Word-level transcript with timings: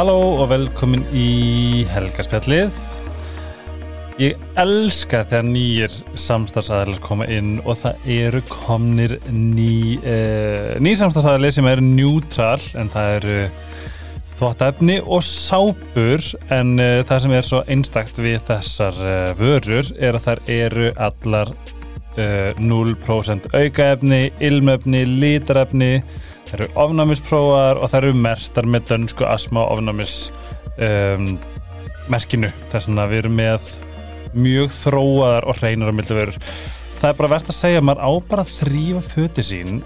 Halló 0.00 0.38
og 0.40 0.46
velkomin 0.48 1.02
í 1.12 1.82
Helgarspjallið. 1.92 2.70
Ég 4.16 4.38
elska 4.62 5.18
þegar 5.28 5.44
nýjir 5.44 5.96
samstagsæðilar 6.16 7.02
koma 7.04 7.26
inn 7.28 7.58
og 7.68 7.76
það 7.82 8.06
eru 8.14 8.40
komnir 8.48 9.18
ný, 9.28 9.98
uh, 10.00 10.78
nýjir 10.80 11.02
samstagsæðilir 11.02 11.52
sem 11.52 11.68
eru 11.68 11.84
neutral 11.84 12.64
en 12.80 12.88
það 12.94 13.10
eru 13.18 13.36
þvóttefni 14.38 14.96
og 15.04 15.20
sápur 15.28 16.24
en 16.48 16.72
uh, 16.80 17.02
það 17.04 17.22
sem 17.26 17.36
er 17.36 17.50
svo 17.50 17.60
einstakt 17.68 18.22
við 18.24 18.40
þessar 18.48 19.04
uh, 19.04 19.12
vörur 19.36 19.92
er 20.00 20.16
að 20.16 20.30
þær 20.30 20.44
eru 20.56 20.90
allar 21.10 21.52
uh, 21.52 22.56
0% 22.56 23.52
aukaefni, 23.52 24.24
ilmefni, 24.48 25.04
litarefni 25.20 25.92
það 26.50 26.58
eru 26.58 26.68
ofnæmisprófar 26.84 27.80
og 27.80 27.92
það 27.92 28.02
eru 28.02 28.18
mertar 28.26 28.68
með 28.68 28.90
dönsku 28.90 29.28
asma 29.28 29.64
ofnæmis 29.70 30.18
um, 30.76 31.32
merkinu. 32.10 32.50
Þess 32.74 32.90
að 32.90 33.14
við 33.14 33.24
erum 33.24 33.40
með 33.40 33.70
mjög 34.34 34.76
þróaðar 34.82 35.48
og 35.50 35.58
hreinar 35.58 35.90
á 35.90 35.94
milli 35.94 36.20
vörur 36.20 36.38
það 37.00 37.08
er 37.08 37.16
bara 37.16 37.32
verðt 37.32 37.50
að 37.50 37.56
segja 37.56 37.80
að 37.80 37.86
maður 37.88 38.04
á 38.04 38.10
bara 38.28 38.44
þrýfa 38.48 39.00
föti 39.06 39.44
sín 39.46 39.80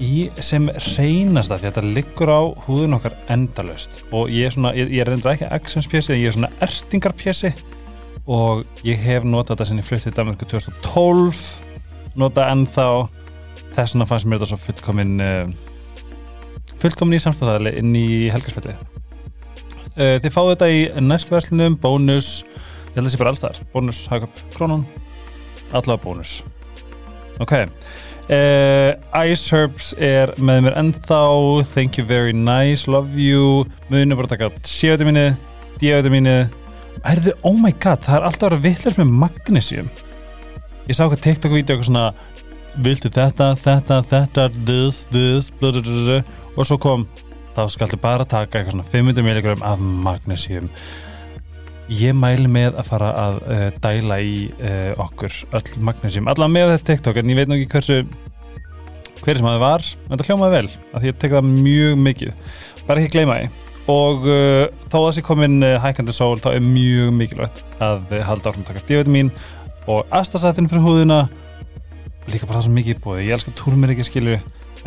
í 0.00 0.14
sem 0.42 0.66
reynast 0.96 1.52
það 1.52 1.60
því 1.60 1.68
að 1.68 1.76
þetta 1.76 1.92
liggur 1.98 2.32
á 2.32 2.42
húðun 2.64 2.96
okkar 2.96 3.14
endalöst 3.30 4.00
og 4.10 4.32
ég 4.32 4.48
er 4.48 4.56
svona, 4.56 4.72
ég, 4.74 4.90
ég 4.90 5.04
er 5.04 5.12
reynda 5.12 5.34
ekki 5.34 5.50
accentspjessi, 5.52 6.16
ég 6.16 6.32
er 6.32 6.36
svona 6.36 6.50
ertingarpjessi 6.66 7.52
og 8.30 8.64
ég 8.86 8.98
hef 9.04 9.26
notað 9.28 9.54
þetta 9.54 9.68
sem 9.70 9.82
ég 9.82 9.86
flytti 9.86 10.10
í 10.10 10.16
Danmarku 10.16 10.48
2012 10.50 11.44
notað 12.20 12.52
ennþá. 12.56 12.86
Þess 13.70 13.94
vegna 13.94 14.06
fannst 14.10 14.26
mér 14.26 14.40
þetta 14.40 14.50
svo 14.50 14.58
fullkomin 14.64 15.12
uh, 15.22 15.52
fullkomin 16.82 17.18
í 17.18 17.22
samstæðaðli 17.24 17.74
inn 17.80 17.94
í 17.98 18.08
helgarspillið 18.32 18.76
uh, 18.76 20.16
þið 20.22 20.30
fáðu 20.34 20.54
þetta 20.54 20.70
í 20.72 20.80
næstverslunum 21.06 21.78
bónus, 21.82 22.30
ég 22.90 22.98
held 22.98 23.04
að 23.04 23.08
það 23.08 23.14
sé 23.14 23.22
bara 23.22 23.34
allstaðar 23.34 23.62
bónus, 23.74 24.04
hagöp, 24.12 24.44
krónun 24.56 24.86
allavega 25.70 26.02
bónus. 26.02 26.40
Ok. 27.40 27.54
Uh, 28.30 28.94
Ice 29.26 29.50
Herbs 29.50 29.92
er 29.98 30.30
með 30.38 30.66
mér 30.66 30.76
ennþá. 30.78 31.22
Thank 31.72 31.98
you 31.98 32.06
very 32.06 32.34
nice, 32.34 32.90
love 32.90 33.18
you. 33.18 33.64
Munu 33.90 34.18
bara 34.18 34.30
taka 34.30 34.50
C-vitamini 34.62 35.32
D-vitamini 35.80 36.36
Erðu, 37.08 37.32
oh 37.48 37.56
my 37.56 37.72
god, 37.80 38.02
það 38.04 38.18
er 38.18 38.26
alltaf 38.28 38.46
að 38.46 38.50
vera 38.52 38.64
vittlust 38.66 38.98
með 39.00 39.12
magnesium 39.22 39.86
Ég 40.84 40.96
sá 40.96 41.04
eitthvað 41.06 41.22
TikTok-vídeó 41.24 41.76
eitthvað 41.76 41.88
svona 41.88 42.04
Viltu 42.78 43.10
þetta, 43.10 43.54
þetta, 43.58 43.98
þetta 44.06 44.46
This, 44.62 45.02
this, 45.10 45.50
blablabla 45.58 46.20
Og 46.54 46.66
svo 46.68 46.78
kom, 46.82 47.06
þá 47.56 47.62
skaltu 47.72 47.98
bara 48.00 48.26
taka 48.28 48.60
eitthvað 48.60 48.74
svona 48.76 48.86
500 48.86 49.24
mg 49.26 49.54
af 49.66 49.80
magnesium. 49.80 50.68
Ég 51.90 52.14
mæli 52.14 52.46
með 52.50 52.76
að 52.78 52.90
fara 52.90 53.10
að 53.18 53.38
uh, 53.42 53.62
dæla 53.82 54.18
í 54.22 54.34
uh, 54.52 54.92
okkur 55.02 55.34
öll 55.58 55.80
magnesium, 55.86 56.28
allavega 56.30 56.54
með 56.54 56.74
þetta 56.74 56.88
TikTok 56.92 57.18
en 57.18 57.32
ég 57.32 57.40
veit 57.40 57.50
nú 57.50 57.58
ekki 57.58 57.72
hversu 57.72 57.96
hver 59.20 59.40
sem 59.40 59.48
að 59.48 59.56
það 59.56 59.64
var, 59.64 59.88
en 60.06 60.20
það 60.20 60.30
hljómaði 60.30 60.54
vel 60.54 60.68
að 60.94 61.08
ég 61.08 61.18
tek 61.20 61.34
það 61.34 61.50
mjög 61.50 61.98
mikið. 62.06 62.54
Bara 62.86 63.02
ekki 63.02 63.14
gleyma 63.16 63.40
því. 63.40 63.50
Og 63.90 64.28
uh, 64.30 64.64
þó 64.86 64.98
að 65.00 65.08
þessi 65.08 65.26
komin 65.26 65.58
hækandi 65.82 66.14
sól 66.14 66.38
þá 66.42 66.52
er 66.52 66.64
mjög 66.64 67.14
mikilvægt 67.18 67.64
að 67.82 68.14
halda 68.28 68.52
áfram 68.52 68.68
taka 68.68 68.84
D-vitamin 68.86 69.32
og 69.90 70.06
astasættin 70.14 70.70
fyrir 70.70 70.84
húðina 70.86 71.24
líka 72.34 72.48
bara 72.48 72.60
það 72.60 72.68
sem 72.68 72.78
mikið 72.78 73.02
bóði, 73.04 73.26
ég 73.26 73.36
elskar 73.36 73.56
túrmir 73.58 73.94
ekki 73.94 74.06
skilu 74.08 74.38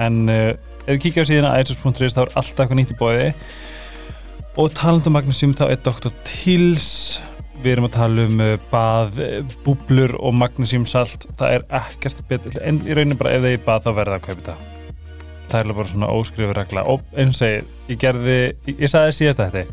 en 0.02 0.18
ef 0.30 0.90
við 0.90 1.04
kíkja 1.06 1.26
á 1.26 1.30
síðan 1.30 1.50
að 1.52 1.62
iTunes.is 1.64 2.16
þá 2.16 2.24
er 2.24 2.34
alltaf 2.40 2.64
eitthvað 2.64 2.80
nýtt 2.80 2.96
í 2.96 3.00
bóði 3.00 3.30
og 4.60 4.74
talandum 4.78 5.16
magnesium 5.18 5.56
þá 5.58 5.66
er 5.70 5.80
Dr. 5.86 6.12
Tills 6.28 6.90
við 7.64 7.72
erum 7.78 7.88
að 7.88 7.96
tala 7.96 8.28
um 8.28 8.44
bað, 8.72 9.20
búblur 9.64 10.14
og 10.20 10.36
magnesium 10.36 10.86
salt. 10.90 11.30
Það 11.40 11.58
er 11.58 11.66
ekkert 11.80 12.20
betur. 12.28 12.60
En 12.60 12.82
í 12.84 12.96
rauninu 12.98 13.16
bara 13.20 13.38
ef 13.38 13.46
það 13.46 13.56
er 13.56 13.66
bað 13.66 13.86
þá 13.86 13.92
verða 14.02 14.20
að 14.20 14.26
kaupa 14.28 14.46
það 14.50 14.70
það 15.54 15.60
er 15.60 15.76
bara 15.78 15.92
svona 15.92 16.10
óskrifur 16.10 16.58
regla. 16.58 16.84
Og 16.90 17.04
eins 17.14 17.38
og 17.38 17.40
segið, 17.44 17.72
ég 17.92 18.02
gerði 18.02 18.38
ég, 18.40 18.74
ég 18.74 18.92
sagði 18.92 19.18
síðast 19.20 19.44
að 19.44 19.58
þetta. 19.58 19.64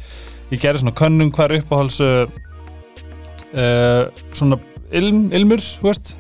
Ég 0.51 0.63
gerði 0.63 0.83
svona 0.83 0.99
könnum 0.99 1.33
hver 1.35 1.57
uppáhalds 1.57 2.01
uh, 2.05 2.25
svona 4.37 4.61
ilm, 5.01 5.29
ilmur, 5.37 5.63
hú 5.81 5.89
veist 5.89 6.17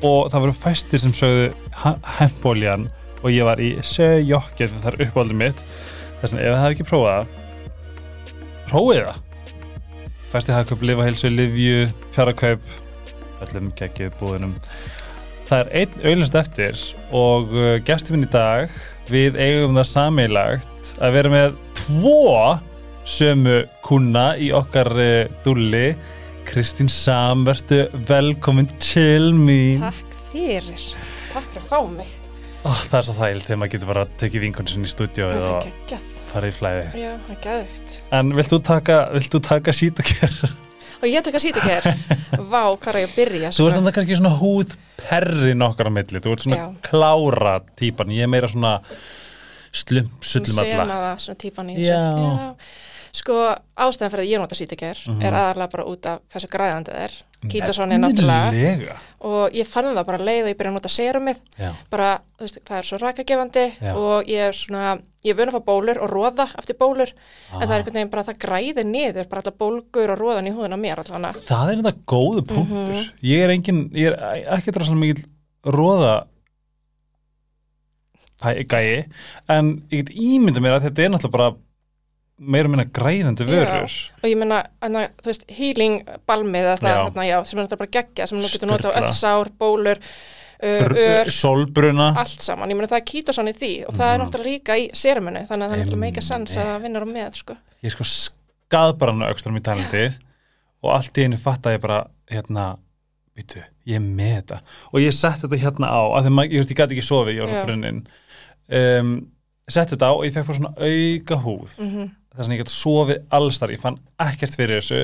og 0.00 0.30
það 0.32 0.44
voru 0.46 0.56
fæstir 0.56 1.02
sem 1.02 1.14
sögðu 1.16 1.50
hempoljan 2.18 2.88
og 3.20 3.32
ég 3.32 3.44
var 3.48 3.60
í 3.60 3.72
sögjokkið 3.84 4.76
þar 4.84 5.00
uppáhaldum 5.06 5.42
mitt. 5.42 5.64
Þess 6.20 6.36
að 6.36 6.44
ef 6.44 6.54
það 6.54 6.62
hefði 6.62 6.76
ekki 6.76 6.88
prófað 6.88 7.34
prófið 8.70 9.02
það. 9.08 9.26
Fæsti 10.30 10.54
hagkaup, 10.54 10.82
lifaheilsu, 10.86 11.30
livju 11.34 11.90
fjarakaup 12.14 12.72
öllum 13.44 13.70
geggju 13.78 14.10
búðunum 14.20 14.56
það 15.50 15.60
er 15.64 15.70
einn 15.80 16.06
auðlust 16.06 16.38
eftir 16.38 16.82
og 17.16 17.54
uh, 17.56 17.76
gestur 17.86 18.14
minn 18.14 18.28
í 18.28 18.32
dag 18.32 18.70
við 19.10 19.38
eigum 19.40 19.78
það 19.80 19.88
sammeilagt 19.90 20.92
að 21.02 21.16
vera 21.16 21.32
með 21.32 21.56
tvo 21.80 22.34
sömu 23.08 23.56
kuna 23.86 24.30
í 24.38 24.52
okkar 24.54 24.92
uh, 24.94 25.26
dúli 25.44 25.88
Kristín 26.50 26.88
Sam, 26.90 27.44
verðu 27.46 27.84
velkomin 28.08 28.66
til 28.82 29.30
mín. 29.36 29.84
Takk 29.84 30.16
fyrir, 30.32 30.86
takk 31.30 31.46
fyrir 31.52 31.62
að 31.62 31.68
fá 31.70 31.78
mig. 31.92 32.10
Oh, 32.66 32.80
Það 32.90 32.96
er 32.98 33.06
svo 33.06 33.14
þægild 33.16 33.44
þegar 33.46 33.60
maður 33.60 33.72
getur 33.74 33.90
bara 33.92 34.02
að 34.04 34.16
tekið 34.20 34.42
vinkonsin 34.44 34.84
í 34.84 34.90
stúdíu 34.90 35.28
geggjað. 35.64 36.08
fara 36.32 36.50
í 36.50 36.52
flæði. 36.54 36.82
Já, 37.00 37.12
það 37.26 37.30
er 37.36 37.38
geðvikt 37.46 37.94
En 38.18 38.34
vilt 38.36 38.50
þú 38.52 38.58
taka, 38.68 38.98
taka 39.46 39.72
sít 39.78 40.02
og 41.00 41.06
ég 41.08 41.24
taka 41.24 41.40
síta 41.40 41.62
hér 41.68 41.88
Vá, 42.50 42.62
hvað 42.76 42.90
er 42.92 43.00
ég 43.00 43.08
að 43.08 43.16
byrja 43.16 43.52
Þú 43.56 43.66
ert 43.70 43.78
þannig 43.78 43.96
kannski 43.96 44.18
svona 44.20 44.34
húð 44.42 44.76
perri 45.00 45.54
nokkar 45.56 45.88
á 45.88 45.92
milli, 45.96 46.20
þú 46.20 46.34
ert 46.36 46.44
svona 46.44 46.60
Já. 46.60 46.66
klára 46.90 47.54
típan, 47.80 48.12
ég 48.12 48.26
er 48.26 48.32
meira 48.34 48.50
svona 48.52 48.74
slum, 49.72 50.10
sullum 50.20 50.60
alla. 50.66 51.14
svona 51.22 51.40
típan 51.40 51.72
í 51.72 51.78
Já. 51.80 51.96
þessu. 51.96 52.89
Sko, 53.12 53.34
ástæðan 53.76 54.10
fyrir 54.12 54.22
að 54.24 54.30
ég 54.30 54.38
nota 54.40 54.54
síta 54.54 54.76
hér 54.78 54.98
Mhm. 55.08 55.22
er 55.24 55.32
aðalega 55.34 55.70
bara 55.70 55.84
út 55.84 56.06
af 56.06 56.20
hversu 56.32 56.46
græðandi 56.48 56.92
það 56.94 57.04
er 57.04 57.12
Kítosón 57.50 57.90
er 57.92 57.98
náttúrulega 57.98 58.96
og 59.24 59.52
ég 59.56 59.66
fann 59.66 59.84
það 59.96 60.04
bara 60.06 60.18
leið 60.18 60.42
og 60.44 60.48
ég 60.50 60.56
byrja 60.58 60.70
að 60.70 60.74
nota 60.76 60.88
serumið 60.88 61.38
Já. 61.58 61.70
bara, 61.90 62.20
þú 62.38 62.40
veist, 62.44 62.58
það 62.68 62.78
er 62.78 62.82
svo 62.84 62.98
rakagefandi 63.00 63.64
Já. 63.80 63.94
og 63.96 64.24
ég 64.28 64.40
er 64.48 64.52
svona 64.52 65.00
ég 65.24 65.30
er 65.30 65.34
vun 65.34 65.48
að 65.48 65.56
fá 65.56 65.64
bólur 65.64 65.98
og 66.02 66.10
róða 66.10 66.46
eftir 66.58 66.76
bólur 66.76 67.08
en 67.52 67.60
það 67.60 67.62
er 67.62 67.72
Ah. 67.72 67.76
einhvern 67.78 67.94
veginn 67.94 68.10
bara 68.10 68.22
að 68.22 68.28
það 68.28 68.38
græðir 68.44 68.84
niður 68.86 69.28
bara 69.28 69.40
alltaf 69.42 69.58
bólgur 69.58 70.10
og 70.12 70.18
róðan 70.20 70.48
í 70.48 70.52
húðun 70.54 70.76
á 70.76 70.78
mér 70.78 70.98
allavega 71.00 71.40
Það 71.48 71.70
er 71.72 71.76
þetta 71.82 72.04
góðu 72.06 72.42
punktur 72.46 72.94
Mhm. 72.94 73.10
Ég 73.22 73.40
er 73.44 73.50
engin, 73.50 73.90
ég 73.94 74.06
er 74.12 74.44
ekki 74.58 74.70
droslega 74.72 75.00
mikil 75.00 75.24
róða 75.64 76.26
gæi 78.40 79.04
en 79.48 79.82
ég 79.90 80.04
get 80.06 80.14
ímynda 80.16 80.60
mér 80.62 80.78
að 80.78 80.86
þetta 80.88 81.04
er 81.04 81.10
náttúrulega 81.12 81.30
bara 81.32 81.50
meira 82.40 82.68
minna 82.72 82.84
græðandi 82.88 83.44
vörur. 83.44 83.94
Og 84.22 84.26
ég 84.30 84.36
meina, 84.40 84.62
þú 84.80 85.26
veist, 85.28 85.42
healing 85.52 85.98
balmið 86.28 86.68
það, 86.80 86.86
Já. 86.88 87.00
hana, 87.10 87.24
já, 87.28 87.38
sem 87.44 87.58
er 87.60 87.66
þetta 87.68 87.78
bara 87.82 87.94
geggja 87.98 88.26
sem 88.30 88.38
nú 88.40 88.48
getur 88.48 88.70
notað 88.70 88.96
á 88.96 89.00
öll 89.02 89.12
sár, 89.12 89.50
bólur 89.60 90.00
ör, 90.62 91.28
Sólbruna. 91.32 92.14
allt 92.20 92.40
saman, 92.44 92.68
ég 92.70 92.76
meina 92.76 92.88
það 92.88 93.00
er 93.00 93.06
kítosan 93.12 93.48
í 93.48 93.54
því 93.56 93.70
og 93.88 93.94
það 93.94 94.14
er 94.14 94.18
Mhm. 94.18 94.26
náttúrulega 94.26 94.50
líka 94.50 94.76
í 94.76 94.90
seruminu 94.92 95.46
þannig 95.48 95.64
að 95.64 95.70
það 95.70 95.72
er 95.76 95.84
náttúrulega 95.84 96.04
meika 96.06 96.20
sens 96.20 96.56
að 96.56 96.64
það 96.66 96.82
vinnur 96.82 97.02
á 97.04 97.08
með 97.12 97.34
sko. 97.34 97.56
Ég 97.82 97.86
er 97.86 97.90
sko 97.96 98.04
skadbaran 98.04 99.22
á 99.24 99.28
aukstrum 99.32 99.56
í 99.56 99.62
talandi 99.62 100.14
og 100.82 100.90
allt 100.96 101.12
í 101.18 101.24
einu 101.24 101.36
fatta 101.38 101.70
ég 101.76 101.80
bara 101.80 102.06
hérna, 102.30 102.76
býtu, 103.36 103.62
ég 103.86 103.96
er 103.96 104.00
með 104.00 104.42
þetta. 104.42 104.60
Og 104.92 105.00
ég 105.00 105.12
sett 105.12 105.40
þetta 105.42 105.58
hérna 105.60 105.88
á 105.88 106.00
af 106.16 106.24
því 106.24 106.30
maður, 106.32 106.52
ég, 106.52 106.64
ég 106.66 106.76
gæti 106.76 106.96
ekki 106.96 107.08
sofið, 107.08 107.34
ég 107.36 107.40
var 107.40 107.48
svo 107.48 107.60
Já. 107.60 107.64
brunnin. 107.66 108.06
Um, 108.70 109.26
sett 109.68 109.88
þetta 109.90 110.08
á 110.08 110.12
og 110.16 110.24
ég 110.24 110.32
fekk 110.34 110.46
bara 110.46 110.58
svona 110.58 110.74
auka 110.76 111.36
húð. 111.44 111.78
Mm 111.80 112.10
þess 112.36 112.46
að 112.46 112.54
ég 112.54 112.60
gæti 112.62 112.74
sofið 112.76 113.22
allstar, 113.38 113.72
ég 113.74 113.80
fann 113.82 113.98
ekkert 114.22 114.54
fyrir 114.58 114.80
þessu. 114.80 115.00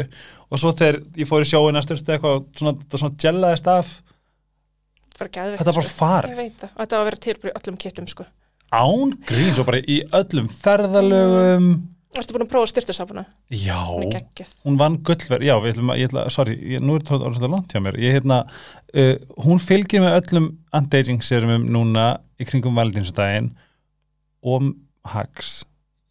Og 0.51 0.61
svo 0.63 0.71
þegar 0.79 1.01
ég 1.19 1.27
fór 1.31 1.43
í 1.43 1.49
sjóin 1.51 1.79
að 1.81 1.87
styrta 1.89 2.15
eitthvað 2.17 2.37
og 2.39 2.47
svona, 2.61 2.77
þetta 2.85 3.01
svona 3.03 3.21
gelaðist 3.25 3.71
af. 3.73 3.95
Þetta 5.17 5.45
er 5.49 5.59
bara 5.65 5.73
sko. 5.73 5.97
farið. 5.97 6.41
Og 6.45 6.81
þetta 6.83 6.97
var 6.97 7.03
að 7.03 7.09
vera 7.11 7.23
tilbúið 7.27 7.51
í 7.51 7.57
öllum 7.61 7.79
kittum 7.83 8.09
sko. 8.11 8.27
án 8.77 9.13
grín, 9.29 9.53
svo 9.55 9.65
bara 9.65 9.79
í 9.81 10.01
öllum 10.19 10.49
ferðalögum. 10.53 11.69
Ertu 12.17 12.33
búin 12.33 12.45
að 12.47 12.51
prófa 12.51 12.71
styrtusafuna? 12.71 13.23
já, 13.53 13.77
Hún 13.77 14.07
er 14.09 14.15
geggjuð. 14.17 14.53
hún 14.65 14.79
vann 14.81 14.97
gullverð 15.05 15.45
já, 15.45 15.55
við 15.61 15.73
ætlum 15.75 15.91
að, 15.93 15.99
ég 16.01 16.09
ætla, 16.09 16.23
sorry, 16.33 16.55
ég, 16.73 16.81
nú 16.81 16.95
er 16.97 17.03
þetta 17.05 17.19
svolítið 17.29 17.53
langt 17.53 17.73
hjá 17.75 17.81
mér, 17.85 17.99
ég 18.01 18.15
hérna 18.17 18.39
uh, 18.47 19.15
hún 19.45 19.61
fylgir 19.61 20.01
með 20.01 20.17
öllum 20.23 20.47
anti-aging 20.73 21.21
serumum 21.27 21.67
núna 21.69 22.07
í 22.41 22.47
kringum 22.49 22.79
valdinsdægin 22.79 23.51
og 24.49 24.71
hags 25.13 25.59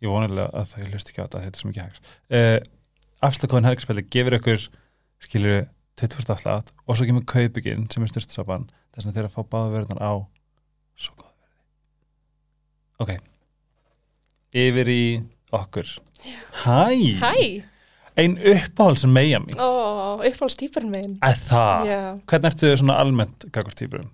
ég 0.06 0.12
vonulega 0.13 0.48
að 0.62 0.72
það 0.72 0.90
hlust 0.92 1.12
ekki 1.12 1.22
á 1.22 1.25
þetta 1.25 1.44
þetta 1.46 1.57
er 1.57 1.62
svo 1.63 1.72
mikið 1.72 1.86
hags. 1.86 2.02
Uh, 2.30 2.57
afslagkofin 3.25 3.68
helgspilli 3.69 4.06
gefur 4.13 4.38
ykkur 4.40 4.66
skilur 5.25 5.62
20% 6.00 6.34
afslátt 6.36 6.74
og 6.86 6.98
svo 7.00 7.07
kemur 7.07 7.24
kaupikinn 7.30 7.86
sem 7.92 8.04
er 8.06 8.12
styrstasaban 8.12 8.66
þess 8.96 9.07
að 9.10 9.16
þeirra 9.19 9.31
fá 9.31 9.42
báða 9.48 9.72
verðnar 9.78 10.02
á 10.04 10.13
svo 11.00 11.16
góð 11.19 11.31
verði. 11.31 11.56
Ok. 13.06 13.16
Yfir 14.56 14.92
í 14.92 15.02
okkur. 15.56 15.90
Hæ, 16.66 16.75
Hæ, 17.22 17.63
ein 18.19 18.38
uppáhald 18.40 19.00
sem 19.02 19.12
meia 19.12 19.40
mín. 19.44 19.57
Ó, 19.60 20.19
uppáhaldstýpurinn 20.24 20.92
minn. 20.94 21.16
Eða 21.24 21.42
það, 21.50 21.90
Já, 21.90 22.00
hvernig 22.31 22.52
ertu 22.52 22.69
þau 22.72 22.80
svona 22.84 23.00
almennt 23.04 23.48
gagvart 23.56 23.80
típurum? 23.80 24.12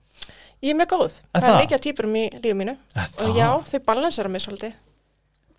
ég 0.61 0.73
er 0.73 0.77
mjög 0.77 0.91
góð. 0.93 1.13
Er 1.33 1.41
Það 1.41 1.45
er 1.45 1.53
það? 1.53 1.59
mikið 1.63 1.75
af 1.77 1.83
týpurum 1.85 2.15
í 2.17 2.23
lífu 2.37 2.57
mínu. 2.61 2.73
Eða 2.93 3.05
og 3.05 3.21
það, 3.21 3.37
já, 3.41 3.47
þau 3.71 3.79
balansera 3.89 4.29
mig 4.33 4.43
svolítið 4.45 4.73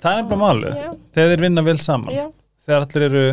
það 0.02 0.18
er 0.18 0.28
bara 0.30 0.40
málu 0.42 0.72
Já, 0.74 0.90
Þegar 1.14 1.32
þeir 1.32 1.44
vinna 1.46 1.64
vel 1.66 1.78
saman. 1.82 2.14
Já. 2.16 2.26
Þegar 2.66 2.86
allir 2.86 3.06
eru, 3.08 3.24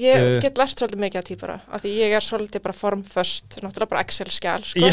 Ég 0.00 0.16
Eh. 0.16 0.40
get 0.40 0.56
lært 0.56 0.78
svolítið 0.80 1.00
mikið 1.02 1.18
af 1.20 1.24
týpura 1.28 1.56
af 1.68 1.82
því 1.82 1.90
ég 1.98 2.14
er 2.16 2.24
svolítið 2.24 2.62
bara 2.64 2.76
formföst 2.78 3.56
náttúrulega 3.60 3.88
bara 3.90 4.04
Excel-skjál 4.06 4.62
sko. 4.64 4.88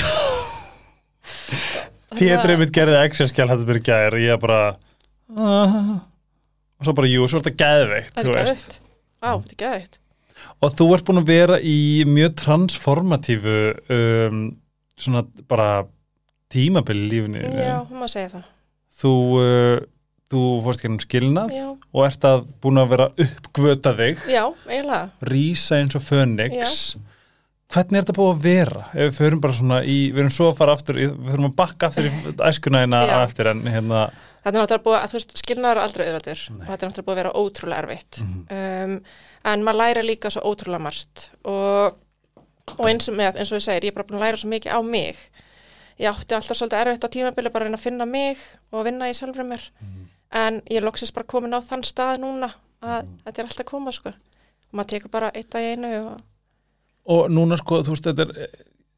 Pétur 2.17 2.51
einmitt 2.53 2.73
gerði 2.75 2.97
Excel-skjál 3.05 3.49
hættu 3.51 3.67
byrja 3.69 3.83
gær 3.87 4.15
og 4.17 4.23
ég 4.23 4.33
er 4.35 4.41
bara 4.41 4.59
uh, 5.35 5.87
og 6.79 6.87
svo 6.87 6.93
bara, 6.97 7.09
jú, 7.11 7.25
svo 7.29 7.39
er 7.41 7.45
þetta 7.45 7.61
geðveikt 7.61 8.13
Það 8.17 8.25
er 8.25 8.37
geðvægt 8.37 8.77
Á, 9.23 9.29
þetta 9.37 9.55
er 9.55 9.61
geðvægt 9.63 9.97
og 10.61 10.73
þú 10.77 10.85
ert 10.95 11.05
búin 11.07 11.19
að 11.21 11.27
vera 11.31 11.57
í 11.65 11.77
mjög 12.09 12.35
transformatífu 12.43 13.55
um, 13.93 14.41
svona 14.97 15.23
bara 15.49 15.67
tímabili 16.53 17.07
lífinu. 17.11 17.41
Já, 17.57 17.81
maður 17.91 18.11
segja 18.13 18.29
það. 18.31 18.45
Þú, 19.01 19.11
uh, 19.41 19.81
þú 20.31 20.43
fórst 20.65 20.83
gennum 20.83 21.01
skilnað 21.01 21.53
Já, 21.55 21.67
og 21.71 22.07
ert 22.07 22.25
að 22.27 22.47
búin 22.63 22.81
að 22.81 22.89
vera 22.93 23.07
uppgvöta 23.25 23.93
þig. 23.97 24.23
Já 24.31 24.43
eiginlega. 24.67 25.03
Rísa 25.31 25.79
eins 25.79 25.95
og 25.97 26.03
fönix. 26.03 26.95
Hvernig 27.67 27.99
er 27.99 28.05
þetta 28.05 28.15
búið 28.15 28.29
að 28.31 28.43
vera? 28.45 28.81
Ef 28.93 29.09
við 29.09 29.15
förum 29.17 29.41
bara 29.43 29.55
svona 29.57 29.77
í, 29.83 29.97
við 30.15 30.23
erum 30.23 30.31
svo 30.31 30.49
að 30.53 30.59
fara 30.61 30.75
aftur 30.77 30.99
við 31.01 31.15
förum 31.27 31.49
að 31.49 31.55
bakka 31.59 31.89
aftur 31.89 32.07
í 32.07 32.11
æskunæðina 32.49 33.01
Já. 33.03 33.15
eftir 33.25 33.49
en 33.51 33.63
hérna. 33.67 34.03
Þetta 34.43 34.53
er 34.53 34.61
náttúrulega 34.61 34.85
búið 34.85 34.99
að, 34.99 35.07
þú 35.11 35.17
veist, 35.17 35.33
skilnaður 35.41 35.81
aldrei 35.83 36.03
auðveldur. 36.05 36.43
Nei. 36.47 36.61
og 36.61 36.69
þetta 36.69 36.77
er 36.77 36.91
náttúrulega 36.91 37.07
búið 37.09 37.17
að 37.17 37.21
vera 37.21 37.33
ótrúlega 37.41 37.81
erfitt. 37.83 38.21
Mhm. 38.23 38.43
um, 38.59 38.99
en 39.47 39.63
maður 39.63 39.79
læra 39.81 40.03
líka 40.03 40.31
svo 40.31 40.43
ótrúlega 40.47 40.83
margt. 40.83 41.25
Og, 41.47 41.97
og 42.77 42.87
eins 42.87 43.07
og 43.11 43.15
með, 43.19 43.39
eins 43.39 43.51
og 43.51 43.59
ég 43.59 43.67
segir, 43.67 43.87
ég 43.87 43.93
er 43.93 43.99
bara 43.99 44.07
búin 44.07 44.19
að 44.21 44.25
læra 44.27 44.39
svo 44.39 44.51
mikið 44.51 44.75
á 44.75 44.79
mig. 44.83 45.19
Ég 45.97 46.11
átti 46.11 46.35
alltaf 46.37 46.59
svolítið 46.59 46.83
erfitt 46.83 47.07
á 47.07 47.13
tímabili 47.15 47.51
bara 47.51 47.67
að 47.71 47.81
finna 47.81 48.05
mig 48.07 48.39
og 48.71 48.85
vinna 48.87 49.07
í 49.09 49.15
sjálfur 49.17 49.47
mér 49.47 49.63
en 50.31 50.61
ég 50.69 50.77
er 50.77 50.83
loksins 50.87 51.11
bara 51.15 51.25
komin 51.25 51.53
á 51.55 51.59
þann 51.63 51.83
stað 51.87 52.19
núna 52.23 52.51
að 52.83 53.07
þetta 53.25 53.39
er 53.41 53.45
alltaf 53.47 53.65
að 53.65 53.69
koma 53.71 53.91
sko. 53.91 54.09
Og 54.67 54.73
maður 54.73 54.89
tekur 54.93 55.09
bara 55.11 55.31
eitt 55.33 55.55
í 55.55 55.71
einu 55.73 55.93
og 56.11 56.17
og 57.07 57.29
núna 57.31 57.55
sko, 57.57 57.83
þú 57.87 57.93
veist, 57.95 58.03
þetta 58.03 58.25
er 58.27 58.47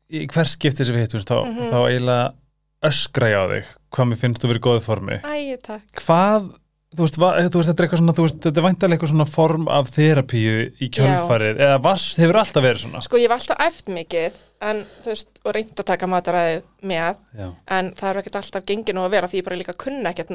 í 0.10 0.24
hvers 0.34 0.56
skipti 0.58 0.86
sem 0.86 0.96
við 0.96 1.04
hittum 1.06 1.22
þá, 1.22 1.46
Mhm. 1.46 1.70
þá 1.70 1.78
eiginlega 1.86 2.34
öskra 2.82 3.28
ég 3.30 3.38
á 3.38 3.46
þig. 3.52 3.66
Hvað 3.94 4.08
mér 4.10 4.18
finnst 4.18 4.42
þú 4.42 4.50
verið 4.50 4.62
í 4.62 4.66
góðu 4.66 4.82
formi? 4.82 5.18
Æ, 5.22 5.58
takk. 5.62 5.84
Hvað, 6.02 6.48
þú 6.96 7.06
veist, 7.06 7.18
va, 7.22 7.30
þú 7.46 7.60
veist 7.62 7.70
þetta 7.70 7.82
er 7.84 7.86
eitthvað 7.88 8.00
svona, 8.02 8.14
þú 8.18 8.24
veist, 8.26 8.38
þetta 8.44 8.60
er 8.62 8.66
væntalega 8.66 8.96
eitthvað 8.98 9.12
svona 9.14 9.26
form 9.30 9.68
af 9.70 9.90
þerapíu 9.94 10.54
í 10.82 10.88
kjölfarið. 10.96 11.60
Eða 11.62 11.82
vas, 11.86 12.06
hefur 12.18 12.40
alltaf 12.42 12.64
verið 12.66 12.84
svona? 12.86 13.02
Sko 13.06 13.18
ég 13.22 13.30
hef 13.30 13.36
alltaf 13.38 13.62
æft 13.68 13.92
mikið 13.94 14.40
en 14.70 14.82
þú 15.06 15.12
veist, 15.14 15.30
og 15.46 15.54
reynd 15.56 15.78
að 15.80 15.88
taka 15.88 16.08
mataræðið 16.12 16.64
með 16.90 17.20
já, 17.40 17.46
en 17.78 17.92
það 17.96 18.10
er 18.10 18.18
ekkert 18.20 18.40
alltaf 18.42 18.66
gengið 18.68 18.98
nú 18.98 19.04
að 19.06 19.14
vera 19.14 19.30
því 19.32 19.38
ég 19.40 19.46
bara 19.46 19.60
líka 19.62 19.76
kunna 19.80 20.12
ekkert 20.12 20.34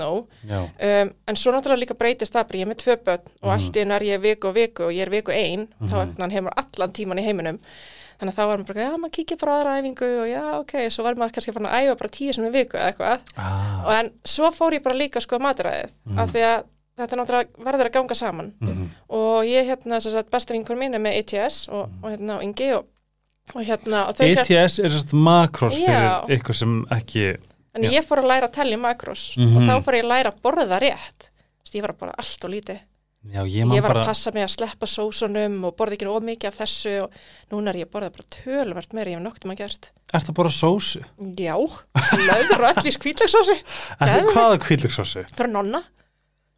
já, 0.48 0.60
um, 0.64 1.10
en 1.28 1.36
svo 1.36 1.52
náttúrulega 1.52 1.82
líka 1.82 1.98
breytist 2.00 2.32
það 2.32 2.46
bara 2.48 2.60
ég 2.62 2.64
er 2.64 2.70
með 2.72 2.80
tvö 2.84 2.96
börn 3.04 3.26
og 3.42 3.50
Mhm. 3.50 3.52
allt 3.58 3.76
í 3.76 3.82
einu 3.84 3.94
er 3.98 4.06
ég 4.08 4.22
viku 4.24 4.48
og 4.48 4.54
viku 4.56 4.86
og 4.88 4.92
ég 4.96 5.02
er 5.04 5.10
viku 5.12 5.32
ein 5.34 5.68
þá 5.82 5.92
Mhm. 5.92 6.00
ekkert 6.00 6.20
hann 6.22 6.30
hefur 6.38 6.52
allan 6.56 6.92
tíman 6.96 7.18
í 7.20 7.24
heiminum 7.26 7.58
þannig 8.20 8.32
að 8.32 8.38
þá 8.38 8.44
var 8.46 8.58
maður 8.58 8.68
bara, 8.70 8.84
já 8.86 8.96
maður 8.96 9.14
kíkja 9.16 9.36
bara 9.40 9.54
aðra 9.58 9.74
æfingu 9.80 10.10
og 10.22 10.28
já 10.30 10.42
ok, 10.60 10.74
svo 10.90 11.02
var 11.06 11.14
maður 11.20 11.34
kannski 11.36 11.52
farin 11.56 11.68
að 11.70 11.80
æfa 11.88 11.96
bara 12.02 12.12
tíu 12.18 12.32
sem 12.36 12.44
er 12.48 12.54
viku 12.54 12.76
eða 12.78 12.92
eitthvað 12.92 13.20
ah, 13.36 13.82
og 13.86 13.92
en 13.98 14.10
svo 14.34 14.50
fór 14.54 14.76
ég 14.78 14.82
bara 14.84 14.96
líka 15.00 15.20
sko 15.24 15.38
mataræðið 15.42 15.90
Mhm. 16.04 16.18
af 16.18 16.32
því 16.34 16.42
að 16.48 16.64
þetta 16.94 17.16
náttúrulega 17.18 17.64
verður 17.66 17.88
að 17.90 17.94
ganga 17.98 18.14
saman 18.14 18.52
mhm, 18.60 18.84
og 19.08 19.44
ég 19.50 19.66
hérna 19.66 19.98
þess 20.00 20.14
að 20.20 20.30
besta 20.30 20.54
vinkur 20.54 20.76
mín 20.78 20.94
er 20.94 21.02
með 21.02 21.16
ETS 21.22 21.68
og, 21.68 21.88
og 22.02 22.10
hérna 22.14 22.36
og 22.38 22.42
Ingi 22.46 22.68
og, 22.76 22.86
og 23.54 23.64
hérna 23.66 24.04
og 24.08 24.20
ETS 24.20 24.78
er 24.78 24.92
sérst 24.94 25.12
makrós 25.16 25.74
fyrir 25.74 26.38
ykkur 26.38 26.54
sem 26.54 26.84
ekki 26.94 27.34
En 27.74 27.82
Já. 27.82 27.90
ég 27.98 28.04
fór 28.06 28.20
að 28.22 28.28
læra 28.30 28.46
að 28.46 28.52
tellja 28.54 28.76
makrós 28.78 29.34
Mhm. 29.36 29.56
og 29.56 29.62
þá 29.66 29.74
fór 29.82 29.94
ég 29.98 30.04
að 30.04 30.10
læra 30.12 30.30
að 30.30 30.36
borða 30.46 30.76
rétt. 30.78 31.24
Ég 31.74 31.82
var 31.82 31.90
að 31.90 31.98
borða 31.98 32.12
allt 32.22 32.44
og 32.46 32.50
lítið. 32.52 32.78
Já, 33.32 33.40
ég 33.46 33.54
Ég, 33.64 33.68
var 33.70 33.86
bara 33.88 34.02
að 34.04 34.10
passa 34.10 34.32
mig 34.34 34.44
að 34.44 34.52
sleppa 34.54 34.88
sósunum 34.90 35.56
og 35.68 35.76
borða 35.78 35.96
ekki 35.96 36.08
of 36.10 36.26
mikið 36.26 36.50
af 36.50 36.58
þessu 36.60 36.94
og 37.04 37.16
núna 37.54 37.72
er 37.72 37.80
ég 37.80 37.88
að 37.88 37.94
borða 37.96 38.12
bara 38.18 38.28
tölvert 38.36 38.96
meira 38.96 39.14
ég 39.14 39.18
hef 39.18 39.24
noktum 39.24 39.54
að 39.54 39.62
gert. 39.62 39.90
Ert 40.14 40.28
það 40.28 40.38
bara 40.40 40.52
sósu? 40.54 41.02
Já, 41.38 41.54
löður 42.28 42.60
og 42.60 42.68
allir 42.70 42.96
skvítlagsósu. 42.98 43.56
En 44.04 44.30
hvaða 44.30 44.60
kvíðlegsósu? 44.66 45.24
Fyrir 45.32 45.52
nonna. 45.54 45.82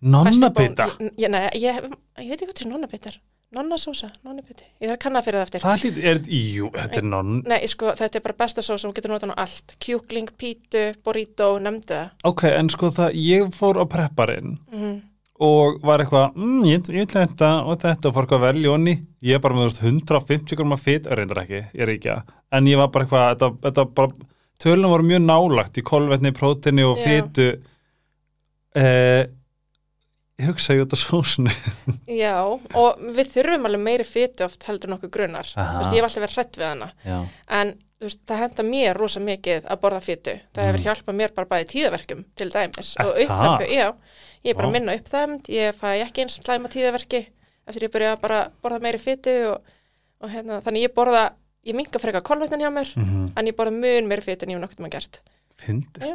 Nonnabita? 0.06 0.90
Ég, 1.00 1.14
ég, 1.24 1.32
nei, 1.32 1.46
ég, 1.56 1.80
ég 2.20 2.28
veit 2.28 2.36
ekki 2.36 2.50
hvað 2.50 2.60
til 2.60 2.68
nonnabita 2.74 3.12
er. 3.14 3.18
Nonnasósa, 3.56 4.10
nonnabiti. 4.26 4.66
Ég 4.82 4.90
þarf 4.90 4.96
að 4.96 5.02
kanna 5.06 5.20
fyrir 5.22 5.38
það 5.38 5.46
eftir. 5.46 5.62
Það 5.62 5.82
hlýt, 5.84 5.98
er, 6.10 6.20
jú, 6.34 6.70
þetta 6.74 6.98
er 6.98 7.04
nonn 7.06 7.36
Nei, 7.46 7.60
sko, 7.70 7.92
þetta 7.96 8.18
er 8.18 8.24
bara 8.26 8.36
besta 8.42 8.64
sósa, 8.66 8.88
hún 8.88 8.96
getur 8.96 9.12
notað 9.14 9.32
á 9.38 9.46
allt. 9.46 9.76
Kjúkling, 9.80 10.32
pítu, 10.36 10.82
burrito, 11.06 11.52
nefndi 11.62 11.94
það. 11.94 12.10
Ok, 12.28 12.42
en 12.50 12.72
sko 12.74 12.90
það, 12.92 13.20
ég 13.22 13.52
fór 13.56 13.78
á 13.80 13.84
prepparinn 13.88 14.58
Mm 14.72 14.96
og 15.42 15.80
var 15.84 16.00
eitthvað, 16.00 16.36
mm, 16.36 16.62
ég, 16.68 16.88
ég 16.96 17.06
ætla 17.06 17.26
þetta 17.26 17.50
og 17.64 17.80
þetta. 17.82 18.08
Og 18.08 18.16
fór 18.16 18.26
eitthvað 18.26 18.40
að 18.40 18.46
velja 18.46 18.72
onni. 18.72 18.94
Ég 19.26 19.36
er 19.36 19.42
bara 19.44 19.56
með 19.56 19.66
þú 19.66 19.70
veist, 19.70 19.82
150 19.84 20.60
grama 20.60 20.78
fit, 20.80 21.06
reyndar 21.06 21.42
ekki 21.42 21.58
ég 21.60 21.82
er 21.84 21.92
ekki 21.92 22.12
að, 22.14 22.34
en 22.56 22.70
ég 22.70 22.80
var 22.80 22.92
bara 22.94 23.06
eitthvað 23.06 23.26
þetta, 23.34 23.50
þetta 23.66 23.86
bara, 24.00 24.28
tölunum 24.62 24.94
voru 24.94 25.08
mjög 25.10 25.24
nálagt 25.26 25.80
í 25.80 25.84
kolvetni, 25.86 26.32
prótini 26.36 26.86
og 26.86 27.02
Já. 27.02 27.04
fitu. 27.06 27.48
Eh, 28.76 29.22
hugsa 30.44 30.74
ég 30.76 30.84
út 30.84 30.92
af 30.92 31.00
sósunu 31.00 31.52
Já, 32.22 32.36
og 32.44 33.00
við 33.16 33.32
þurfum 33.32 33.68
alveg 33.68 33.82
meiri 33.86 34.06
fytu 34.06 34.44
oft 34.44 34.66
heldur 34.68 34.92
nokkuð 34.92 35.16
Aha. 35.24 35.78
veist, 35.80 35.92
ég 35.94 36.02
hef 36.02 36.08
alltaf 36.08 36.22
verið 36.26 36.36
hrætt 36.36 36.58
við 36.60 36.66
hana. 36.68 36.88
Já, 37.04 37.18
En 37.48 37.72
veist, 38.00 38.20
það 38.28 38.42
henda 38.42 38.66
mér 38.68 39.00
rosa 39.00 39.20
mikið 39.20 39.64
að 39.64 39.80
borða 39.80 40.02
fytu. 40.04 40.34
Það 40.52 40.68
hefur 40.68 40.84
hjálpað 40.84 41.18
mér 41.22 41.34
bara 41.36 41.50
bæði 41.54 41.70
tíðaverkum 41.72 42.24
til 42.36 42.50
dæmis. 42.52 42.92
Er 43.00 43.08
og 43.08 43.22
uppþempu, 43.24 43.70
já. 43.72 43.88
Ég 44.44 44.52
er 44.52 44.60
bara 44.60 44.74
minna 44.74 44.98
uppþemd, 44.98 45.48
ég 45.48 45.80
fæ 45.80 45.88
ekki 46.04 46.26
eins 46.26 46.36
slæma 46.42 46.68
tíðaverki 46.70 47.22
eftir 47.66 47.88
ég 47.88 47.94
byrja 47.96 48.12
að 48.14 48.20
bara 48.22 48.42
borða 48.62 48.82
meiri 48.84 49.00
fytu 49.02 49.34
og, 49.50 49.72
og 50.22 50.30
hérna, 50.30 50.60
þannig 50.62 50.86
ég 50.86 50.94
borða, 50.94 51.24
ég 51.66 51.74
minka 51.74 51.98
frekar 52.02 52.22
kolvetnin 52.26 52.62
hjá 52.62 52.70
mér, 52.70 52.92
mm 52.94 53.32
en 53.36 53.48
ég 53.50 53.56
borða 53.58 53.74
mun 53.74 54.06
meiri 54.08 54.22
fytu 54.22 54.46
en 54.46 54.54
ég 54.54 54.60
hef 54.60 54.62
nokkuð 54.62 54.84
maður 54.84 54.94
gert. 54.98 55.18
fyndi 55.58 56.12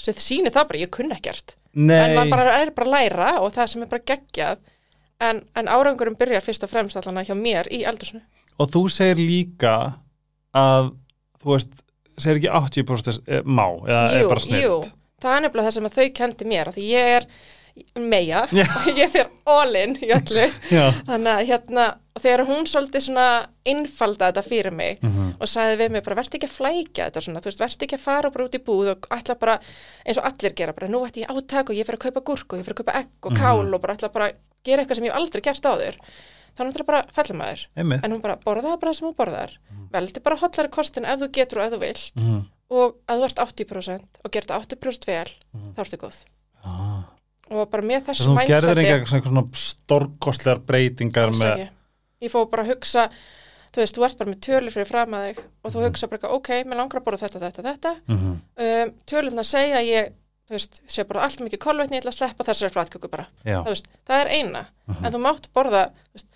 Svo 0.00 0.12
það 0.12 0.22
sýnir 0.24 0.52
það 0.54 0.68
bara, 0.68 0.80
ég 0.80 0.92
kunna 0.92 1.16
ekkert. 1.16 1.56
Nei, 1.74 1.98
En 2.10 2.16
maður 2.18 2.30
bara 2.34 2.54
er 2.62 2.70
bara 2.74 2.86
að 2.88 2.94
læra 2.96 3.28
og 3.44 3.52
það 3.54 3.66
sem 3.72 3.82
er 3.84 3.90
bara 3.92 4.06
geggjað. 4.10 4.58
En, 5.20 5.42
en 5.54 5.68
árangurum 5.68 6.16
byrjar 6.18 6.42
fyrst 6.42 6.64
og 6.64 6.70
fremst 6.72 6.96
allan 6.96 7.24
hjá 7.28 7.34
mér 7.36 7.68
í 7.70 7.82
eldursinu. 7.86 8.22
og 8.60 8.70
þú 8.72 8.82
segir 8.92 9.20
líka 9.20 9.74
að, 10.56 10.90
þú 11.42 11.52
veist 11.54 11.82
segir 12.20 12.40
ekki 12.40 12.50
80% 12.84 13.20
er- 13.28 13.44
má 13.44 13.66
eða 13.86 14.00
er 14.18 14.28
bara 14.28 14.40
snilt 14.44 14.90
það 15.20 15.36
er 15.36 15.42
nefnilega 15.44 15.68
það 15.68 15.74
sem 15.76 15.88
að 15.90 15.96
þau 15.98 16.08
kendi 16.18 16.48
mér 16.48 16.68
af 16.68 16.74
því 16.76 16.84
ég 16.90 17.10
er 17.20 17.26
meja 17.96 18.42
og 18.86 18.88
ég 18.98 19.10
fer 19.12 19.28
all-in 19.46 19.96
í 20.02 20.10
öllu. 20.14 20.46
Þannig 20.70 21.32
að 21.34 21.46
hérna 21.50 21.84
þegar 22.20 22.42
hún 22.48 22.66
svolítið 22.68 23.04
svona 23.06 23.26
innfalda 23.64 24.28
þetta 24.30 24.42
fyrir 24.46 24.72
mig 24.76 24.98
mm 25.02 25.18
og 25.40 25.48
sagði 25.48 25.76
við 25.80 25.92
mig 25.94 26.02
bara 26.04 26.16
verði 26.18 26.36
ekki 26.36 26.48
að 26.50 26.52
flækja 26.58 27.04
þetta 27.06 27.20
svona, 27.24 27.40
þú 27.40 27.48
veist, 27.48 27.60
verði 27.62 27.86
ekki 27.86 27.96
að 27.96 28.02
fara 28.02 28.30
bara 28.34 28.44
út 28.44 28.56
í 28.58 28.60
búð 28.60 28.90
og 28.92 29.06
ætla 29.16 29.36
bara, 29.40 29.54
eins 30.04 30.18
og 30.20 30.26
allir 30.28 30.52
gera 30.58 30.74
bara, 30.76 30.88
nú 30.92 31.00
ætti 31.06 31.22
ég 31.22 31.30
átak 31.32 31.70
og 31.72 31.78
ég 31.78 31.86
fyrir 31.88 31.96
að 31.96 32.02
kaupa 32.04 32.20
gúrk 32.28 32.52
og 32.52 32.60
ég 32.60 32.66
fyrir 32.66 32.76
að 32.76 32.80
kaupa 32.82 32.96
egg 33.00 33.08
og 33.24 33.32
Mhm. 33.32 33.38
kál 33.40 33.74
og 33.74 33.80
bara 33.80 33.94
ætla 33.96 34.10
bara 34.12 34.26
að 34.28 34.34
gera 34.68 34.82
eitthvað 34.84 34.98
sem 35.00 35.04
ég 35.08 35.12
hef 35.14 35.20
aldrei 35.22 35.40
gert 35.46 35.64
áður. 35.70 35.96
Þannig 36.58 36.74
að 36.74 36.76
það 36.82 36.86
bara 36.90 37.02
fellum 37.16 37.38
maður. 37.40 37.62
Einmitt. 37.78 38.04
En 38.04 38.12
hún 38.12 38.20
bara 38.20 38.36
bara 38.44 38.60
það 38.66 38.94
sem 38.98 39.08
hún 39.08 39.16
borðar. 39.16 39.56
Veldi 39.94 40.20
bara 40.22 40.36
hollari 40.42 40.68
kostin 40.76 41.06
ef 41.08 41.20
þú 41.24 41.30
getur 41.38 41.58
og 41.62 41.64
ef 41.64 41.72
þú 41.72 41.80
vilt. 41.86 42.12
Mm 42.20 42.42
og 42.70 42.94
að 43.08 43.18
þú 43.18 43.24
ert 43.30 43.40
80% 43.42 44.20
og 44.24 44.30
þetta 44.30 44.60
80% 44.60 45.06
vel, 45.08 45.30
Mhm. 45.54 45.72
þá 45.74 45.80
ertu 45.86 45.96
góð. 46.04 46.18
Ah. 46.62 47.02
Og 47.50 47.70
bara 47.70 47.82
með 47.82 48.04
Þess 48.06 48.20
þessu 48.20 48.30
að 48.30 48.40
þú 48.40 48.48
gerðir 48.50 48.80
eitthvað 48.84 49.26
svona, 49.26 49.44
stórkostlegar 49.66 50.60
breytingar 50.70 51.28
alls 51.30 51.40
með 51.42 51.52
ekki. 51.56 51.68
ég 52.22 52.30
fór 52.34 52.48
bara 52.50 52.62
að 52.64 52.72
hugsa 52.74 53.08
þú 53.70 53.76
veist, 53.82 53.94
þú 53.96 54.04
ert 54.06 54.18
bara 54.18 54.30
með 54.30 54.40
tölur 54.46 54.74
fyrir 54.74 54.86
fram 54.90 55.14
að 55.14 55.26
þig 55.28 55.38
og 55.64 55.70
þú 55.72 55.76
Mhm. 55.80 55.86
hugsa 55.90 56.08
bara, 56.10 56.28
ok, 56.34 56.48
mér 56.64 56.76
langar 56.80 57.00
að 57.00 57.04
borða 57.04 57.22
þetta, 57.28 57.40
þetta, 57.40 57.62
þetta. 57.62 57.92
Mm 58.08 58.40
um, 58.56 58.92
tölurna 59.06 59.44
segja 59.46 59.76
að 59.78 59.86
ég 59.90 60.12
þú 60.50 60.54
veist, 60.56 60.80
sé 60.88 61.04
bara 61.06 61.20
allt 61.22 61.38
mikið 61.40 61.58
kolvetni, 61.62 61.96
ég 61.96 62.02
ætla 62.02 62.10
að 62.10 62.18
sleppa 62.18 62.44
þessari 62.44 62.72
flatköku 62.74 63.08
bara, 63.10 63.26
þú 63.62 63.70
veist, 63.70 63.86
það 64.08 64.20
er 64.24 64.28
eina. 64.28 64.66
Mhm. 64.88 65.04
en 65.06 65.12
þú 65.12 65.20
mátt 65.22 65.46
borða, 65.54 65.90
þú 66.10 66.14
veist, 66.14 66.26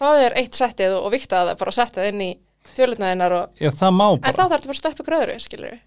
fá 0.00 0.06
þér 0.18 0.36
eitt 0.36 0.52
settið 0.52 0.96
og, 0.96 1.04
og 1.06 1.12
vikta 1.12 1.36
það 1.46 1.58
bara 1.58 1.68
og 1.68 1.74
setja 1.74 2.02
það 2.02 2.08
inn 2.08 2.20
í 2.20 2.38
tölurna 2.76 3.10
þinnar 3.14 3.32
og, 3.32 3.50
Já, 3.60 3.70
það 3.70 3.92
má 3.94 4.06
en 4.12 4.34
þá 4.34 4.42
þarf 4.48 4.50
þetta 4.50 5.04
bara 5.06 5.20
að 5.34 5.40
skilur 5.40 5.78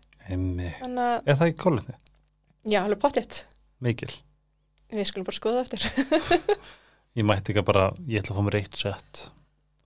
við 4.99 5.03
það 5.03 5.09
skulum 5.11 5.25
bara 5.29 5.39
skoða 5.39 5.63
það 5.63 5.63
eftir 5.63 6.59
Ég 7.17 7.25
mætti 7.29 7.53
ekki 7.53 7.63
bara, 7.67 7.91
ég 8.09 8.23
ætla 8.23 8.33
að 8.33 8.37
fá 8.39 8.45
mér 8.47 8.55
eitt 8.61 8.77
sett 8.79 9.23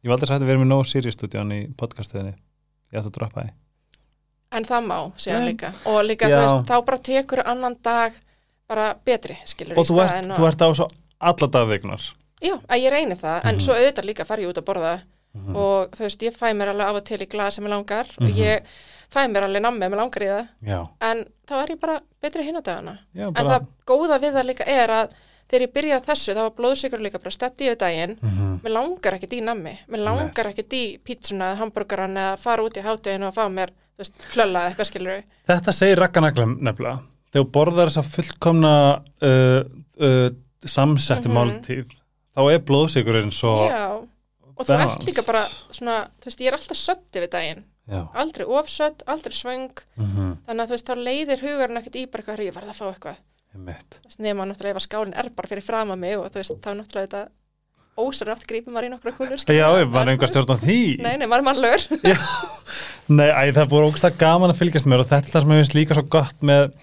Ég 0.05 0.13
sætt 0.21 0.31
að 0.37 0.45
vera 0.47 0.59
með 0.61 0.69
nóg 0.71 0.85
Sirius-stúdíón 0.87 1.51
í 1.55 1.61
podcastuðinni 1.79 2.35
Ég 2.93 2.99
ætla 3.01 3.09
að 3.11 3.15
droppa 3.17 3.43
því 3.43 3.53
En 4.57 4.63
það 4.63 4.85
má, 4.87 4.97
segja 5.19 5.39
líka. 5.43 5.73
Og 5.91 5.97
líka, 6.07 6.29
þú 6.31 6.37
veist, 6.39 6.69
þá 6.69 6.75
bara 6.87 6.97
tekur 7.03 7.41
annan 7.43 7.75
dag 7.83 8.13
bara 8.67 8.85
betri, 9.03 9.35
skilur 9.45 9.75
Og 9.81 9.89
þú 9.89 9.97
ert, 10.05 10.29
þú 10.37 10.47
ert 10.47 10.63
á 10.63 10.67
svo 10.71 10.87
alla 11.19 11.49
dagvegnar 11.51 12.05
Já, 12.39 12.53
að 12.69 12.83
ég 12.85 12.93
reyni 12.93 13.15
það, 13.17 13.37
en 13.49 13.55
Mhm. 13.57 13.63
svo 13.65 13.73
auðvitað 13.75 14.05
líka 14.07 14.25
fara 14.25 14.41
ég 14.45 14.49
út 14.53 14.61
að 14.61 14.67
borða 14.69 14.93
Mhm. 15.35 15.55
og 15.55 15.91
þú 15.91 16.01
veist, 16.05 16.21
ég 16.23 16.33
fæ 16.37 16.53
mér 16.55 16.69
alveg 16.71 16.87
af 16.87 16.95
og 16.95 17.03
til 17.05 17.17
í 17.19 17.27
glas 17.29 17.55
sem 17.55 17.65
ég 17.65 17.69
langar 17.69 18.07
og 18.17 18.23
Mhm. 18.29 18.37
ég 18.37 18.61
fæ 19.13 19.27
mér 19.31 19.43
alveg 19.47 19.61
nammi 19.61 19.85
ég 19.85 19.95
langar 19.95 20.21
í 20.23 20.27
það, 20.27 20.47
Já, 20.67 20.79
en 21.01 21.25
þá 21.47 21.53
er 21.63 21.67
ég 21.73 21.79
bara 21.79 22.01
betri 22.21 22.43
hinn 22.43 22.59
á 22.59 22.61
dagana. 22.61 22.97
já 23.15 23.27
En 23.27 23.33
það 23.47 23.65
góða 23.87 24.19
við 24.19 24.33
það 24.35 24.45
líka 24.49 24.67
er 24.67 24.89
að 24.89 25.09
þegar 25.47 25.61
ég 25.67 25.73
byrjaði 25.73 26.05
þessu, 26.05 26.33
þá 26.35 26.41
var 26.43 26.55
blóðsikur 26.57 26.99
líka 27.05 27.19
bara 27.23 27.31
stætti 27.31 27.65
yfir 27.69 27.77
daginn, 27.79 28.17
Mhm. 28.21 28.59
mér 28.63 28.71
langar 28.75 29.13
ekkert 29.15 29.33
í 29.33 29.41
nammi, 29.43 29.77
mér 29.87 30.03
langar 30.03 30.45
ekkert 30.51 30.73
í 30.73 30.99
pítsuna 30.99 31.53
eða 31.53 31.59
hambúrgaran 31.61 32.17
eða 32.17 32.37
fara 32.37 32.63
út 32.63 32.75
í 32.75 32.83
hátteginu 32.83 33.27
og 33.27 33.33
fá 33.33 33.47
mér, 33.47 33.69
eða 33.97 34.73
eitthvað 34.75 34.89
skilur 34.91 35.23
Þetta 35.47 35.71
segir 35.73 35.97
rakkanagla 35.97 36.45
nefnilega. 36.59 36.99
Þegar 37.31 37.51
borðar 37.51 37.87
þessa 37.89 38.03
fullkomna 38.03 39.01
uh, 39.21 39.63
uh, 39.99 40.29
samsettu 40.65 41.29
Mhm. 41.29 41.33
máltíð 41.37 41.87
þá 42.35 42.53
er 42.53 42.59
blóðsigurinn 42.59 43.31
svo 43.31 43.69
Já, 43.69 43.87
og 44.57 44.59
ert 44.59 44.67
balance. 44.67 45.05
líka 45.07 45.25
bara 45.25 45.45
svona, 45.71 46.07
þú 46.19 46.25
veist, 46.25 46.39
ég 46.41 46.47
er 46.47 46.53
alltaf 46.57 46.77
sött 46.77 47.11
yfir 47.15 47.29
daginn, 47.29 47.63
Já. 47.87 48.01
aldrei 48.19 48.45
ofsött, 48.45 49.03
aldrei 49.07 49.33
svöng, 49.33 49.69
Mhm. 49.97 50.37
þannig 50.47 50.61
að 50.63 50.67
þú 50.67 50.75
veist, 50.75 50.87
þá 50.87 50.95
leiðir 51.07 51.39
hugarinn 51.45 51.77
ekkert 51.81 51.95
í 51.95 52.05
bara 52.11 52.23
eitthvað, 52.23 52.45
ég 52.45 52.53
verð 52.53 52.69
að 52.73 52.79
fá 52.81 52.87
eitthvað. 52.93 53.17
Nema 54.19 54.45
náttúrulega 54.45 54.75
ef 54.75 54.81
að 54.81 54.87
skálinn 54.87 55.17
er 55.17 55.29
bara 55.35 55.47
fyrir 55.47 55.63
fram 55.63 55.89
að 55.91 55.97
mig 55.99 56.17
og 56.17 56.27
þú 56.31 56.41
veist, 56.41 56.57
þá 56.61 56.69
náttúrulega 56.75 57.07
þetta 57.07 57.27
ósar 57.97 58.29
oft 58.29 58.45
grípum 58.47 58.73
maður 58.75 58.85
í 58.85 58.91
nokkra 58.93 59.11
kúlur. 59.17 59.39
skilur. 59.39 59.57
Já, 59.57 59.67
ég 59.81 59.89
var 59.91 60.05
einhver 60.05 60.29
stjórn 60.29 60.53
á 60.53 60.57
því 60.61 60.99
Nei, 61.01 61.17
nei, 61.17 61.25
maður 61.25 61.39
er 61.41 61.47
mannlegur. 61.47 61.81
Nei, 63.17 63.29
æ, 63.31 63.51
það 63.55 63.69
búin 63.71 63.87
ógst 63.89 64.17
gaman 64.19 64.51
að 64.51 64.59
fylgjast 64.59 64.85
með 64.91 64.99
og 65.05 65.07
þetta 65.09 65.41
sem 65.41 65.49
ég 65.55 65.61
finnst 65.63 65.73
líka 65.77 65.95
svo 65.97 66.03
gott 66.11 66.41
með 66.45 66.73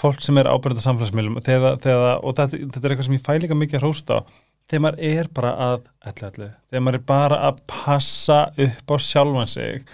fólk 0.00 0.20
sem 0.24 0.38
er 0.40 0.48
ábyrðað 0.48 0.86
samfélagsmiðlum 0.86 1.36
þegar, 1.44 1.76
þegar, 1.84 2.24
og 2.24 2.34
þetta, 2.38 2.60
þetta 2.72 2.84
er 2.88 2.94
eitthvað 2.94 3.08
sem 3.10 3.18
ég 3.18 3.24
fæ 3.26 3.32
líka 3.44 3.58
mikið 3.60 3.78
að 3.78 3.84
hrósta 3.84 4.16
á 4.16 4.20
þegar 4.70 4.82
maður 4.86 5.04
er 5.10 5.28
bara 5.34 5.50
að 5.66 5.80
ætlu, 6.10 6.28
ætlu, 6.30 6.48
þegar 6.70 6.84
maður 6.86 6.98
er 7.00 7.06
bara 7.10 7.38
að 7.50 7.60
passa 7.66 8.38
upp 8.66 8.86
á 8.90 8.96
sjálfan 9.02 9.50
sig 9.50 9.84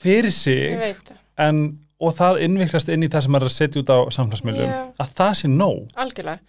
fyrir 0.00 0.32
sig 0.32 0.96
en, 1.40 1.78
og 2.00 2.14
það 2.16 2.40
innviklast 2.46 2.88
inn 2.92 3.04
í 3.04 3.08
það 3.12 3.26
sem 3.26 3.32
maður 3.34 3.48
er 3.48 3.52
að 3.52 3.58
setja 3.58 3.82
út 3.82 3.92
á 3.92 3.98
samfélagsmiðlum 4.16 4.74
að 5.04 5.14
það 5.20 5.32
sé 5.40 5.48
nóg 5.52 5.90
algjörlega. 6.00 6.40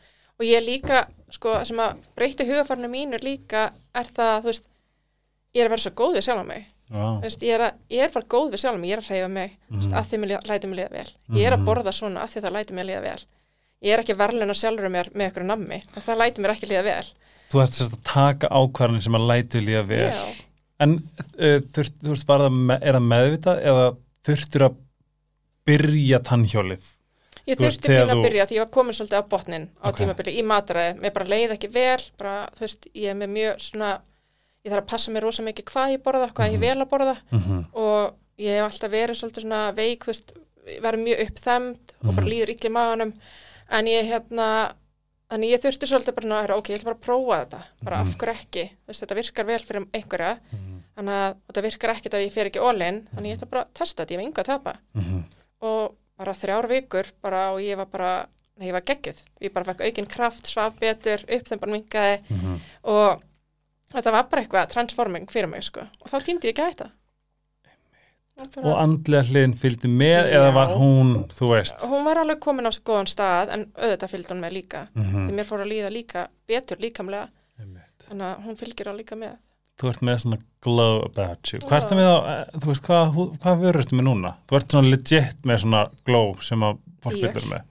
Og 0.42 0.46
ég 0.48 0.64
líka, 0.66 1.04
sko, 1.30 1.58
sem 1.68 1.78
að 1.84 1.98
breyti 2.18 2.46
hugafarnu 2.48 2.88
mínu 2.90 3.20
líka 3.22 3.68
er 3.94 4.08
það, 4.10 4.40
þú 4.42 4.48
veist, 4.50 4.64
ég 5.54 5.62
er 5.62 5.68
að 5.68 5.74
vera 5.76 5.84
svo 5.86 5.92
góð 6.00 6.16
við 6.18 6.24
sjálf 6.26 6.48
mig. 6.48 6.64
Þú 6.92 7.22
veist, 7.24 7.44
ég 7.46 7.54
er, 7.56 7.62
að, 7.68 7.76
ég 7.94 8.02
er 8.08 8.10
bara 8.16 8.26
góð 8.34 8.48
við 8.56 8.62
sjálf 8.64 8.80
mig, 8.82 8.90
ég 8.90 8.98
er 8.98 9.04
að 9.04 9.10
hreyfa 9.12 9.28
mig, 9.32 9.52
veist, 9.70 9.92
Mhm. 9.92 9.98
að 10.00 10.08
því 10.10 10.18
mér 10.24 10.48
læti 10.50 10.68
mér 10.72 10.80
líða 10.82 10.92
vel. 10.92 11.10
Ég 11.38 11.46
er 11.48 11.54
að 11.54 11.60
Mhm. 11.62 11.66
borða 11.70 11.94
svona 11.94 12.24
að 12.24 12.30
því 12.34 12.42
það 12.42 12.56
læti 12.58 12.74
mér 12.74 12.86
líða 12.90 13.02
vel. 13.06 13.22
Ég 13.84 13.94
er 13.94 14.00
ekki 14.04 14.18
verðluna 14.18 14.54
sjálfur 14.58 14.90
mér 14.90 15.08
með 15.14 15.32
ykkur 15.32 15.46
nammi, 15.46 15.80
en 15.96 16.02
það 16.02 16.18
læti 16.18 16.42
mér 16.42 16.52
ekki 16.56 16.68
líða 16.72 16.84
vel. 16.84 17.06
þú 17.52 17.62
ert 17.64 17.74
sérst 17.76 17.94
að 17.98 18.04
taka 18.04 18.48
ákvarðin 18.50 19.02
sem 19.04 19.14
að 19.14 19.28
lætu 19.28 19.60
líða 19.62 19.86
vel 19.88 20.12
Já. 20.12 20.24
En 20.82 20.96
uh, 20.98 21.60
þurft, 21.76 21.94
þú 22.02 22.14
veist, 22.16 22.26
það, 22.30 22.48
me- 22.52 22.80
er 22.82 22.98
það 22.98 23.06
meðvitað 23.12 23.62
eða 23.72 23.86
þurftur 24.26 24.66
að 24.68 24.78
byrja 25.70 26.20
tannhjólið? 26.26 26.88
Ég 27.50 27.58
þurfti 27.58 27.96
að 27.98 28.12
þú- 28.14 28.24
byrja 28.26 28.46
því 28.50 28.56
ég 28.58 28.64
var 28.64 28.72
komin 28.74 28.94
svolítið 28.98 29.22
á 29.22 29.32
botnin 29.32 29.68
á 29.82 29.88
Ok. 29.90 29.98
tímabili 30.02 30.34
í 30.38 30.44
matræði, 30.46 30.96
mér 31.02 31.14
bara 31.14 31.26
leið 31.30 31.54
ekki 31.56 31.70
vel 31.74 32.02
bara, 32.18 32.50
þú 32.56 32.60
veist, 32.66 32.88
ég 32.94 33.10
er 33.12 33.16
með 33.18 33.30
mjög 33.38 33.56
svona 33.66 33.92
ég 34.64 34.72
þarf 34.72 34.84
að 34.84 34.92
passa 34.94 35.12
mér 35.12 35.22
rosa 35.26 35.42
mikið 35.44 35.66
hvað 35.72 35.94
ég 35.96 36.04
borða 36.06 36.32
hvað 36.34 36.48
Mhm. 36.50 36.54
ég 36.54 36.60
vel 36.60 36.82
að 36.86 36.90
borða 36.90 37.16
Mm 37.32 37.40
-hmm. 37.42 37.66
og 37.74 38.14
ég 38.38 38.58
hef 38.58 38.66
alltaf 38.74 38.92
verið 38.92 39.16
svolítið 39.18 39.42
svona 39.42 39.74
veik, 39.76 40.00
þú 40.06 40.08
veist, 40.08 40.34
verið 40.82 41.04
mjög 41.06 41.20
uppþemd 41.28 41.80
og 42.04 42.16
bara 42.16 42.26
Mhm. 42.26 42.30
líður 42.32 42.50
illa 42.50 42.70
í 42.70 42.74
maðanum 42.78 43.14
en 43.70 43.86
ég 43.86 44.06
hérna 44.06 44.74
Þannig 45.32 45.52
ég 45.56 45.62
þurfti 45.64 45.88
svolítið 45.88 46.16
bara 46.16 46.44
að, 46.48 46.58
ok, 46.58 46.68
ég 46.70 46.76
ætla 46.80 46.84
bara 46.84 46.96
að 46.96 47.06
prófa 47.08 47.46
þetta, 47.46 47.64
bara 47.86 47.98
Mhm. 48.04 48.08
af 48.10 48.18
hverju 48.18 48.36
ekki, 48.36 48.64
þú 48.68 48.88
veist, 48.88 49.02
þetta 49.02 49.16
virkar 49.16 49.46
vel 49.46 49.60
fyrir 49.60 49.86
einhverja, 49.94 50.40
þannig 51.02 51.18
að 51.18 51.34
þetta 51.50 51.64
virkar 51.66 51.94
ekkert 51.96 52.14
ef 52.20 52.22
ég 52.28 52.32
fer 52.38 52.50
ekki 52.52 52.62
all-in, 52.62 53.02
þannig 53.16 53.32
ég 53.34 53.40
ætla 53.42 53.50
bara 53.56 53.64
að 53.66 53.74
testa 53.82 54.06
þetta, 54.06 54.14
ég 54.14 54.22
hef 54.22 54.28
enga 54.30 54.44
að 54.46 54.52
tapa 54.54 54.76
Mhm. 54.94 55.24
og 55.62 55.96
bara 56.22 56.34
þrjár 56.38 56.68
vikur 56.70 57.12
bara 57.22 57.42
og 57.56 57.60
ég 57.66 57.76
var 57.78 57.86
bara, 57.90 58.28
nei 58.60 58.68
ég 58.70 58.74
var 58.78 58.82
geggjuð 58.86 59.20
ég 59.42 59.54
bara 59.54 59.66
fekk 59.74 59.82
aukinn 59.90 60.08
kraft, 60.08 60.46
svaf 60.46 60.78
betur 60.80 61.26
upp 61.28 61.48
þeim 61.50 61.60
bara 61.60 61.72
minkaði 61.74 62.22
Mhm. 62.30 62.62
og 62.84 63.22
þetta 63.92 64.12
var 64.12 64.24
bara 64.30 64.42
eitthvað 64.44 64.70
transforming 64.70 65.26
fyrir 65.28 65.50
mig 65.50 65.64
sko 65.64 65.82
og 65.82 66.08
þá 66.10 66.22
tímdi 66.24 66.48
ég 66.48 66.54
ekki 66.56 66.62
að 66.68 66.74
þetta 66.76 66.92
Og 68.42 68.74
andlega 68.80 69.28
hlinn 69.28 69.52
fylgdi 69.60 69.90
með 69.92 70.32
Já. 70.32 70.40
eða 70.40 70.54
var 70.56 70.72
hún, 70.80 71.10
þú 71.30 71.50
veist? 71.52 71.78
hún 71.86 72.06
var 72.08 72.18
alveg 72.18 72.40
komin 72.42 72.66
á 72.66 72.72
svo 72.74 72.82
góðan 72.88 73.10
stað 73.12 73.52
en 73.54 73.66
auðvitað 73.76 74.10
fylgdi 74.14 74.32
hún 74.34 74.42
með 74.42 74.54
líka 74.56 74.88
Mm 74.96 75.28
því 75.28 75.32
mér 75.36 75.46
fór 75.46 75.62
að 75.62 75.70
líða 75.74 75.92
líka 75.94 76.28
betur 76.48 76.78
líkamlega 76.82 77.28
Einmitt. 77.60 78.08
þannig 78.08 78.26
að 78.32 78.46
hún 78.46 78.58
fylgir 78.58 78.88
á 78.90 78.94
líka 78.98 79.16
með 79.20 79.36
Þú 79.82 79.90
ert 79.90 80.02
með 80.06 80.18
svona 80.22 80.38
glow 80.62 81.00
about 81.08 81.50
you. 81.52 81.60
Hvað 81.66 81.78
ertu 81.82 81.96
með 81.98 82.10
á, 82.14 82.18
eh, 82.32 82.60
þú 82.62 82.68
veist, 82.70 82.84
hvað, 82.86 83.16
hvað 83.42 83.62
vörur 83.64 83.82
ertu 83.82 83.96
með 83.98 84.06
núna? 84.12 84.32
Þú 84.48 84.58
ert 84.60 84.76
svona 84.76 84.92
legit 84.94 85.40
með 85.50 85.62
svona 85.64 85.80
glow 86.06 86.36
sem 86.46 86.62
að 86.68 86.78
fólk 87.02 87.18
byrður 87.24 87.48
með. 87.56 87.64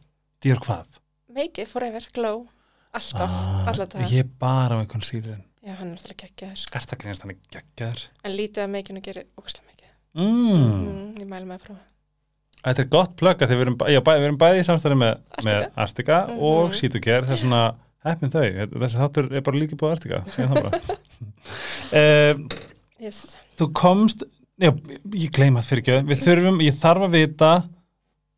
Dýr 0.42 0.58
hvað? 0.64 0.86
make 1.30 1.58
it 1.62 1.68
forever 1.70 2.02
glow 2.12 2.48
alltaf, 2.92 3.30
Ah, 3.30 3.68
alltaf 3.70 4.10
Ég 4.10 4.18
er 4.24 4.30
bara 4.42 4.74
með 4.80 4.88
concealerinn. 4.90 5.44
já, 5.64 5.74
hann 5.78 5.92
er 5.92 5.96
alltaf 6.00 6.16
geggjaður. 6.18 6.56
Skartagrínast 6.58 7.22
hann 7.22 7.30
er 7.30 7.38
geggjaður. 7.54 8.02
en 8.24 8.32
lítið 8.32 8.58
af 8.64 8.70
make-inu 8.70 9.00
gerir 9.00 9.24
ógstlega 9.38 9.68
mikið 9.70 9.90
Mm. 10.16 10.58
mm, 10.58 11.14
ég 11.20 11.28
mælu 11.30 11.46
með 11.46 11.54
að 11.60 11.64
prófa 11.68 11.86
Þetta 12.64 12.78
er 12.82 12.88
gott 12.90 13.16
plugg 13.16 13.38
að 13.38 13.48
þið 13.48 13.56
við 13.56 13.62
erum, 13.62 13.76
bæ- 13.78 13.88
já, 13.94 14.00
bæ, 14.00 14.10
við 14.18 14.24
erum 14.26 14.38
bæði 14.38 14.58
í 14.58 14.66
samstæði 14.66 14.96
með, 14.98 15.14
Artika. 15.30 15.44
með 15.46 15.70
Artika 15.76 16.18
Mhm. 16.28 16.38
og 16.42 16.74
Sítugger, 16.74 17.22
það 17.22 17.30
er 17.30 17.36
svona 17.36 17.74
heppin 18.04 18.30
þau, 18.30 18.66
þessi 18.66 18.98
þáttur 19.00 19.32
er 19.32 19.40
bara 19.40 19.56
líka 19.56 19.76
búið 19.76 19.92
Artika, 19.96 20.24
segjum 20.34 20.50
það 20.50 20.62
bara. 20.64 20.80
uh, 21.20 22.40
yes. 23.02 23.20
þú 23.60 23.70
komst, 23.76 24.24
já, 24.60 24.72
ég 25.14 25.32
gleyma 25.36 25.62
það 25.62 25.70
fyrir 25.70 25.84
ekki, 25.84 26.08
við 26.10 26.24
þurfum, 26.26 26.60
ég 26.64 26.76
þarf 26.80 27.06
að 27.06 27.16
vita, 27.16 27.52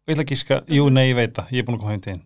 ég 0.06 0.14
ætla 0.14 0.26
að 0.26 0.30
gíska, 0.32 0.60
jú, 0.78 0.86
nei, 0.92 1.04
ég 1.10 1.18
veit 1.18 1.34
það, 1.38 1.52
ég 1.54 1.62
er 1.62 1.68
búin 1.68 1.78
að 1.78 1.84
koma 1.84 1.94
heim 1.94 2.04
til 2.04 2.14
þín. 2.14 2.22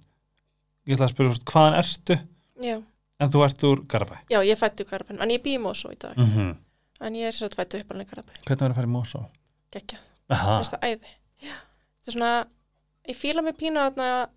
Ég 0.87 0.97
ætla 0.97 1.09
að 1.09 1.15
spyrja, 1.15 1.41
hvaðan 1.53 1.79
ertu, 1.81 2.19
já, 2.63 2.77
en 3.21 3.33
þú 3.33 3.45
ert 3.47 3.67
úr 3.67 3.85
Garabæ. 3.91 4.17
já, 4.31 4.39
ég 4.47 4.61
fættu 4.61 4.87
Garabæn 4.89 5.23
en 5.25 5.35
ég 5.35 5.43
bý 5.45 5.57
í 5.57 5.63
Mosó 5.63 5.93
í 5.93 5.99
dag. 5.99 6.17
Mm 6.17 6.31
-hmm. 6.33 6.57
en 7.01 7.15
ég 7.15 7.29
er 7.29 7.35
sér 7.35 7.51
að 7.51 7.57
fættu 7.57 7.81
upp 7.81 7.91
alveg 7.91 8.11
Garabæn 8.11 8.43
Hvernig 8.47 8.61
var 8.61 8.71
að 8.71 8.75
fara 8.75 8.87
í 8.87 8.93
mér 10.29 10.59
finnst 10.59 10.73
það 10.73 10.85
æði. 10.85 11.11
Já, 11.43 11.57
þetta 12.01 12.09
er 12.09 12.13
svona, 12.13 12.47
ég 13.09 13.17
fíla 13.17 13.43
mig 13.43 13.57
þarna 13.57 14.29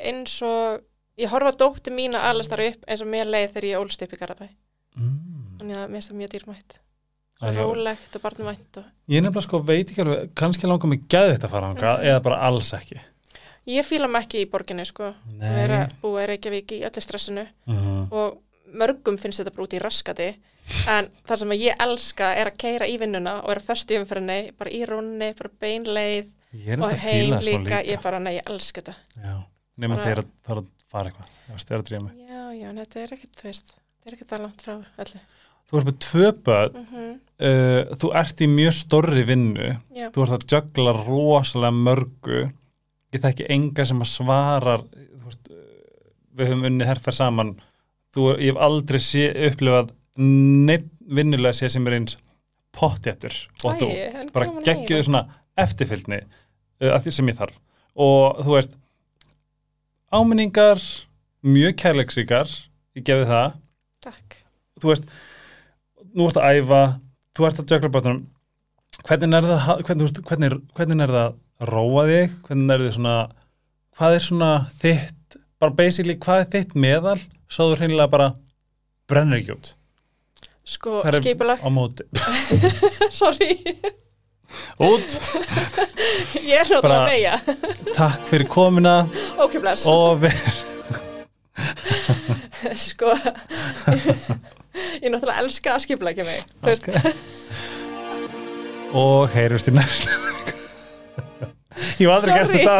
eins 0.00 0.42
og 0.42 0.80
ég 1.20 1.30
horfa 1.30 1.52
á 1.52 1.60
dóttir 1.60 1.94
mína 1.94 2.22
alveg 2.28 2.48
starf 2.48 2.72
upp 2.72 2.88
eins 2.88 3.04
og 3.04 3.10
mér 3.12 3.28
leið 3.28 3.54
þegar 3.54 3.68
ég 3.68 3.80
ólst 3.80 4.04
upp 4.04 4.14
í 4.14 4.20
Garabæ 4.20 4.48
mm. 4.96 5.39
Þannig 5.60 5.76
að 5.76 5.88
mér 5.90 5.96
finnst 6.00 6.10
það 6.10 6.20
mjög 6.20 6.32
dýrmætt 6.36 6.78
Það 7.40 7.48
er- 7.56 7.62
rólegt 7.64 8.16
og 8.16 8.22
barnvænt 8.22 8.76
og 8.76 8.84
Ég 9.08 9.22
nefnilega 9.24 9.42
sko 9.46 9.58
veit 9.64 9.88
ekki 9.90 10.02
alveg, 10.04 10.34
kannski 10.36 10.66
langar 10.68 10.88
mig 10.88 11.06
geðvitt 11.08 11.44
að 11.46 11.50
fara 11.54 11.66
hanga, 11.70 11.96
Mhm. 11.96 12.04
eða 12.10 12.22
bara 12.22 12.40
alls 12.46 12.72
ekki. 12.74 13.00
ég 13.66 13.84
fíla 13.86 14.08
mig 14.10 14.22
ekki 14.26 14.44
í 14.44 14.50
borginni 14.50 14.84
sko 14.86 15.14
vera 15.38 15.88
búa 16.02 16.24
í 16.24 16.26
Reykjavík 16.28 16.72
í 16.72 16.82
öllu 16.84 17.00
stressinu 17.00 17.46
Mhm. 17.66 18.12
og 18.12 18.38
mörgum 18.74 19.16
finnst 19.18 19.40
þetta 19.40 19.54
bara 19.54 19.64
út 19.66 19.72
í 19.74 19.80
raskati 19.80 20.36
en 20.88 21.08
það 21.26 21.36
sem 21.38 21.50
ég 21.50 21.76
elska 21.80 22.34
er 22.36 22.50
að 22.50 22.56
keira 22.58 22.86
í 22.86 22.98
vinnuna 22.98 23.42
og 23.42 23.50
er 23.50 23.56
að 23.58 23.66
föst 23.66 23.90
í 23.90 23.98
umferðinni 23.98 24.52
bara 24.58 24.70
í 24.70 24.84
rónni, 24.86 25.34
bara 25.36 25.50
beinleið 25.60 26.26
er 26.52 26.78
og 26.82 26.90
þetta 26.90 26.92
að 26.92 26.98
heim 26.98 27.30
líka, 27.40 27.64
líka. 27.64 27.86
ég 27.86 28.02
bara, 28.02 28.18
nei, 28.18 28.36
ég 28.38 28.42
elska 28.46 28.80
þetta 28.82 28.94
Já, 29.24 29.44
nema 29.78 29.96
að 29.96 30.04
það 30.04 30.10
er 30.10 30.20
að 30.54 30.66
fara 30.90 31.04
eitthvað. 31.10 31.28
Já, 31.48 31.56
stjara 31.58 31.82
að 31.82 31.86
drífa 31.88 32.02
mig. 32.04 32.14
já, 32.28 32.52
já, 32.60 32.72
þetta 32.72 32.96
er 33.02 33.08
ekkert, 33.16 33.42
veist 33.42 33.66
þetta 33.66 34.06
er 34.06 34.12
ekkert 34.16 34.28
það 34.28 34.40
langt 34.44 34.62
frá 34.62 34.84
öllu 34.98 35.20
Þú 35.70 35.78
ert 35.78 35.88
með 35.90 35.98
tvö 36.06 36.30
börn, 36.46 36.78
mm 36.84 37.10
uh, 37.40 37.96
þú 38.00 38.12
ert 38.20 38.42
í 38.44 38.48
mjög 38.50 38.76
stórri 38.76 39.24
vinnu, 39.28 39.74
já, 39.96 40.08
þú 40.14 40.24
ert 40.24 40.36
að 40.36 40.46
jögla 40.54 40.94
rosalega 40.98 41.76
mörgu. 41.76 42.42
Ég 43.14 43.24
þekki 43.24 43.48
enga 43.50 43.86
sem 43.88 44.02
að 44.02 44.10
svarar, 44.12 44.84
þú 44.90 45.30
veist, 45.30 45.50
uh, 45.50 45.62
við 46.38 46.52
höfum 46.52 46.66
unnið 46.70 46.90
herfer 46.92 47.16
saman. 47.16 47.54
Þú, 48.14 48.26
ég 48.42 48.52
hef 48.52 48.60
aldrei 48.66 49.00
sé, 49.02 49.28
upplifað 49.48 49.94
neitt 50.20 50.90
vinnulega 51.10 51.56
sé 51.56 51.70
sem 51.72 51.86
er 51.88 51.96
eins 52.00 52.18
pottjættur 52.76 53.34
og 53.64 53.78
þú. 53.80 53.88
Æi, 53.90 54.10
en 54.20 54.30
bara 54.34 54.50
heyra. 54.66 55.02
svona 55.06 55.24
eftirfylgni 55.58 56.20
uh, 56.22 56.90
að 56.94 57.06
því 57.06 57.14
sem 57.16 57.30
ég 57.32 57.38
þarf 57.38 57.58
og 58.00 58.42
þú 58.44 58.54
veist 58.54 58.76
áminningar 60.14 60.82
mjög 61.46 61.74
kærleiksríkar 61.82 62.52
ég 62.98 63.06
gefi 63.06 63.26
það, 63.28 63.56
takk, 64.04 64.38
þú 64.80 64.92
veist 64.92 65.10
nú 66.16 66.26
ert 66.28 66.38
að 66.40 66.58
æfa, 66.60 66.80
þú 67.36 67.46
ert 67.48 67.60
að 67.62 67.74
jökla 67.74 67.92
bátunum 67.94 68.20
hvernig 69.06 69.36
er 69.38 69.46
það 69.50 69.82
hvernig, 69.88 70.22
hvernig, 70.28 70.56
hvernig 70.76 71.04
er 71.06 71.12
það 71.14 71.26
að 71.26 71.70
róa 71.70 72.02
þig, 72.10 72.32
hvernig 72.48 72.74
er 72.74 72.84
þið 72.86 72.94
svona 72.96 73.16
hvað 74.00 74.16
er 74.16 74.24
svona 74.26 74.50
þitt 74.80 75.36
bara 75.60 75.76
basically 75.76 76.16
hvað 76.16 76.42
er 76.44 76.48
þitt 76.54 76.72
meðal? 76.80 77.18
Svo 77.50 77.66
þú 77.70 77.78
hreinlega 77.80 78.08
bara 78.12 78.28
brennir 79.10 79.40
ekki 79.42 79.52
út. 79.56 79.72
Sko, 80.70 81.00
Hvað 81.02 81.16
skipulag. 81.18 81.58
á 81.60 81.68
móti, 81.74 82.04
sorry, 83.18 83.56
út. 84.78 85.16
Ég 86.46 86.60
er 86.62 86.70
náttúrulega 86.70 87.00
að 87.00 87.10
beigja 87.10 87.34
takk 87.96 88.28
fyrir 88.30 88.46
komina 88.50 88.94
ok, 89.42 89.58
bless, 89.62 89.82
og 89.90 90.22
við 90.22 90.38
sko 92.86 93.10
ég 95.00 95.08
náttúrulega 95.12 95.44
elska 95.44 95.74
að 95.76 95.84
skipla 95.86 96.12
ekki 96.14 96.26
mig 96.28 96.40
þú 96.60 96.66
veist, 96.70 96.84
og 98.96 99.30
heyrjumst 99.34 99.70
í 99.70 99.76
næst 99.76 100.04
ég 102.00 102.06
var 102.10 102.14
aldrei 102.18 102.32
gert 102.36 102.52
þetta 102.54 102.76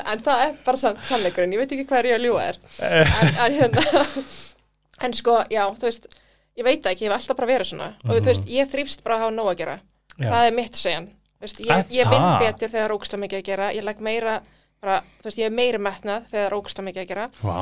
en 0.12 0.22
það 0.22 0.38
er 0.46 0.56
bara 0.64 0.78
sann, 0.78 0.98
sannleikurinn, 1.08 1.52
ég 1.56 1.60
veit 1.64 1.72
ekki 1.74 1.88
hvað 1.88 2.00
er 2.02 2.10
ég 2.12 2.16
að 2.20 2.24
ljúga 2.28 2.46
þér 2.46 2.56
en, 3.00 3.34
en 3.46 3.52
hérna. 3.58 4.04
En 5.00 5.14
sko, 5.16 5.38
já, 5.48 5.62
þú 5.80 5.86
veist 5.88 6.10
ég 6.60 6.66
veit 6.66 6.86
ekki, 6.86 7.06
ég 7.06 7.10
hef 7.10 7.16
alltaf 7.16 7.38
bara 7.38 7.50
verið 7.54 7.70
svona. 7.72 7.90
Og 8.06 8.18
þú 8.18 8.28
veist, 8.28 8.48
ég 8.50 8.70
þrýfst 8.70 9.04
bara 9.04 9.16
að 9.16 9.24
hafa 9.24 9.36
nóg 9.36 9.50
að 9.52 9.60
gera. 9.62 9.76
Já. 10.20 10.26
það 10.26 10.46
er 10.46 10.56
mitt 10.56 10.76
segjan 10.76 11.06
veist, 11.40 11.60
Er 11.62 11.70
ég, 11.70 11.92
ég 11.96 12.10
vinn 12.10 12.26
betur 12.42 12.68
þegar 12.68 12.74
það 12.74 12.82
er 12.84 12.94
ógsta 12.96 13.20
mikið 13.20 13.38
að 13.38 13.46
gera. 13.46 13.68
Ég 13.72 13.86
legg 13.86 14.02
meira, 14.04 14.34
bara, 14.82 14.98
þú 15.20 15.30
veist, 15.30 15.40
ég 15.40 15.48
er 15.48 15.54
meira 15.56 15.80
metnað 15.80 16.26
þegar 16.28 16.42
það 16.42 16.48
er 16.50 16.56
ógsta 16.58 16.84
mikið 16.84 17.02
að 17.04 17.08
gera. 17.14 17.28
Vá, 17.40 17.60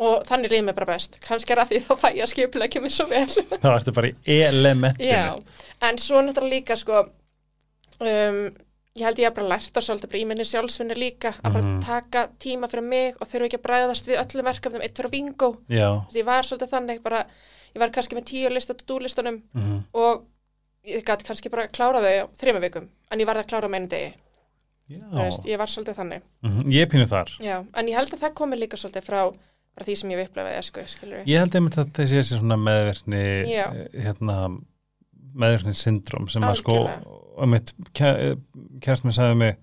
og 0.00 0.22
þannig 0.28 0.50
líður 0.54 0.64
mér 0.70 0.76
bara 0.78 0.86
best. 0.94 1.18
Kannski 1.20 1.52
er 1.52 1.60
að 1.62 1.72
því 1.74 1.80
þá 1.84 1.92
fæ 2.00 2.08
ég 2.16 2.24
að 2.24 2.30
skipla 2.32 2.64
ekki 2.66 2.80
mér 2.80 2.94
svo 2.94 3.04
vel. 3.10 3.26
Þá 3.60 3.68
ertu 3.74 3.92
bara 3.98 4.10
í 4.24 4.36
elementinu. 4.46 5.10
Já, 5.10 5.26
en 5.88 5.98
svo 6.00 6.22
náttúrulega 6.24 6.54
líka 6.54 6.76
sko 6.80 7.02
um, 7.04 8.38
ég 8.96 9.04
held 9.06 9.20
ég 9.22 9.28
að 9.30 9.36
bara 9.38 9.50
lært 9.52 9.70
það 9.76 9.86
svolítið 9.86 10.10
bara 10.12 10.20
í 10.22 10.26
minni 10.30 10.46
sjálfsvinni 10.48 10.96
líka 10.98 11.34
að 11.38 11.52
bara 11.52 11.64
Mhm. 11.66 11.82
taka 11.84 12.22
tíma 12.42 12.68
fyrir 12.72 12.82
mig 12.88 13.14
og 13.20 13.28
þurfa 13.28 13.46
ekki 13.50 13.58
að 13.60 13.66
bræðast 13.68 14.08
við 14.08 14.18
öllum 14.24 14.44
verkefnum. 14.50 14.82
Eitt 14.82 14.96
fyrir 14.98 15.10
bingo. 15.10 15.50
Ég 15.68 16.24
var 16.24 16.42
svolítið 16.42 16.70
þannig 16.74 17.02
bara 17.02 17.26
ég 17.74 17.78
var 17.78 17.90
kannski 17.90 18.16
með 18.16 18.24
tíu 18.32 18.50
lista 18.50 18.74
til 18.74 18.86
dúlistanum 18.86 19.42
Mhm. 19.54 19.84
og 19.94 20.24
ég 20.86 21.04
gæti 21.04 21.24
kannski 21.28 21.50
bara 21.50 21.68
klára 21.68 22.00
þau 22.00 22.24
á 22.24 22.28
þrejum 22.40 22.60
vikum 22.60 22.88
en 23.12 23.18
ég 23.20 23.26
varði 23.26 23.44
að 23.44 23.48
klára 23.48 23.68
á 23.68 23.70
meinu 23.70 23.88
degi. 23.88 24.14
Veist, 25.12 25.44
ég 25.46 25.56
var 25.58 25.66
svolítið 25.66 25.94
þannig. 25.94 26.22
Mhm. 26.42 26.62
Ég 26.72 26.82
er 26.82 26.86
pínu 26.86 27.06
þar. 27.06 27.28
Já, 27.38 27.64
en 27.74 27.86
ég 27.86 27.94
held 27.94 28.10
að 28.10 28.18
það 28.24 28.34
komi 28.34 28.56
líka 28.58 28.74
svolítið 28.76 29.04
frá 29.04 29.32
bara 29.76 29.86
því 29.88 29.96
sem 30.00 30.10
ég 30.10 30.18
hef 30.20 30.28
upplefað 30.30 30.58
esku, 30.58 30.84
skilur 30.86 31.22
Ég 31.30 31.38
held 31.44 31.54
einmitt 31.54 31.78
að 31.78 31.92
þessi 32.00 32.18
er 32.20 32.28
svona 32.30 32.56
meðverkni 32.60 33.22
eh, 33.54 33.80
hérna 34.04 34.36
meðverkni 35.34 35.74
syndrom 35.78 36.28
sem 36.32 36.42
að 36.42 36.58
sko 36.60 36.76
Algjörlega. 36.76 37.18
og 37.40 37.48
mitt 37.48 37.72
kærst 37.94 39.06
mér 39.06 39.16
sagði 39.16 39.36
mig 39.44 39.56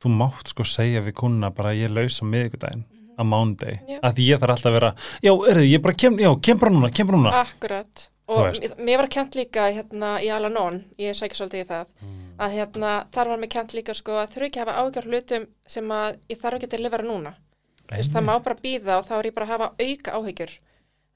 þú 0.00 0.12
mátt 0.16 0.52
sko 0.52 0.64
segja 0.68 1.02
við 1.04 1.16
kuna 1.20 1.50
bara 1.56 1.72
að 1.74 1.82
ég 1.84 1.92
lausa 1.96 2.24
miðvikudaginn 2.28 2.84
á 3.20 3.22
mándegi 3.24 3.78
Mhm. 3.80 3.88
Já. 3.90 3.98
að 4.00 4.14
því 4.16 4.28
ég 4.30 4.38
þarf 4.40 4.54
alltaf 4.54 4.70
að 4.70 4.76
vera 4.78 4.94
já, 5.22 5.32
erðu, 5.50 5.66
ég 5.70 5.82
bara 5.82 5.94
kem, 5.94 6.16
já, 6.18 6.30
kem 6.42 6.58
bara 6.58 6.72
núna, 6.72 6.90
kem 6.94 7.06
bara 7.06 7.18
núna 7.18 7.32
Akkurat 7.42 8.06
og 8.30 8.46
mér 8.78 8.96
var 9.02 9.08
kent 9.08 9.34
líka 9.34 9.66
hérna 9.74 10.20
í 10.22 10.28
Alanon, 10.32 10.84
ég 10.98 11.12
sækja 11.18 11.36
svolítið 11.40 11.64
í 11.64 11.66
það 11.66 11.86
Mm. 12.00 12.36
að 12.38 12.54
hérna, 12.56 12.90
þar 13.12 13.28
var 13.28 13.38
mér 13.38 13.50
kent 13.50 13.72
líka 13.74 13.92
sko 13.94 14.12
að 14.22 14.30
þurfi 14.32 14.46
ekki 14.48 14.60
að 14.62 14.66
hafa 14.66 14.80
ágjör 14.80 15.08
hlutum 15.10 15.46
sem 15.66 15.88
að 15.88 16.16
ég 16.30 16.38
þarf 16.40 16.54
ekki 16.56 16.68
að 16.70 16.76
delivera 16.76 17.04
núna 17.04 17.34
Veist, 17.90 18.12
það 18.14 18.26
má 18.26 18.34
bara 18.44 18.60
býða 18.62 18.98
og 19.00 19.06
þá 19.08 19.14
er 19.18 19.30
ég 19.30 19.36
bara 19.36 19.46
að 19.48 19.54
hafa 19.54 19.70
auka 19.80 20.18
áhyggjur. 20.18 20.52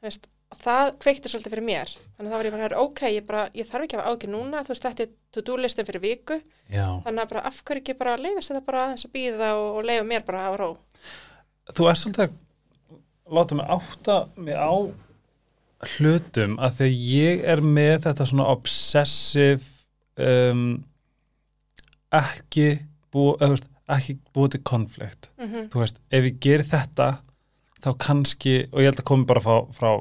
Veist, 0.05 0.27
og 0.51 0.59
það 0.61 0.91
kveikti 1.05 1.31
svolítið 1.31 1.55
fyrir 1.55 1.67
mér. 1.69 1.93
Þannig 2.17 2.29
að 2.29 2.33
þá 2.35 2.37
var 2.39 2.49
ég 2.49 2.55
bara, 2.55 2.65
"Heyrðu, 2.65 2.83
ok, 2.85 3.01
ég, 3.15 3.27
bara, 3.27 3.45
ég 3.55 3.69
þarf 3.69 3.85
ekki 3.85 3.97
að 3.97 4.03
hafa 4.03 4.11
áhyggjur 4.15 4.33
núna 4.35 4.65
þú 4.65 4.75
veist, 4.75 4.87
þetta 4.89 5.03
er 5.07 5.13
to-do 5.35 5.57
listin 5.57 5.87
fyrir 5.87 6.01
viku. 6.03 6.41
Já. 6.71 7.03
þannig 7.05 7.23
að 7.23 7.29
bara 7.29 7.45
af 7.45 7.61
hverju 7.65 7.83
ekki 7.83 7.99
bara 7.99 8.17
leifast 8.17 8.51
þetta 8.51 8.65
bara 8.65 8.85
aðeins 8.87 9.05
að 9.05 9.13
býða 9.13 9.49
og, 9.59 9.77
og 9.79 9.85
leifa 9.85 10.07
mér 10.09 10.25
bara 10.25 10.39
að 10.39 10.47
hafa 10.49 10.61
ró? 10.63 10.71
Þú 11.75 11.89
er 11.91 11.99
svolítið 12.01 12.25
að 12.25 12.33
láta 13.37 13.59
mig 13.59 13.67
átta 13.77 14.17
mig 14.37 14.57
á 14.57 14.73
hlutum 15.95 16.57
að 16.59 16.79
þegar 16.79 17.05
ég 17.11 17.45
er 17.55 17.61
með 17.61 17.95
þetta 18.07 18.27
svona 18.31 18.49
obsessive 18.55 19.65
um, 20.17 20.65
ekki 22.15 22.69
búið, 23.13 23.65
ekki 23.89 24.19
búið 24.35 24.51
til 24.51 24.63
konflikt. 24.63 25.31
Mm 25.39 25.49
-hmm. 25.53 25.69
þú 25.71 25.79
veist, 25.81 26.01
ef 26.11 26.25
ég 26.25 26.39
geri 26.41 26.63
þetta 26.63 27.19
þá 27.85 27.91
kannski, 27.99 28.69
og 28.73 28.79
ég 28.81 28.85
held 28.89 29.01
að 29.01 29.05
komi 29.05 29.25
bara 29.25 29.41
frá, 29.41 29.67
frá 29.73 30.01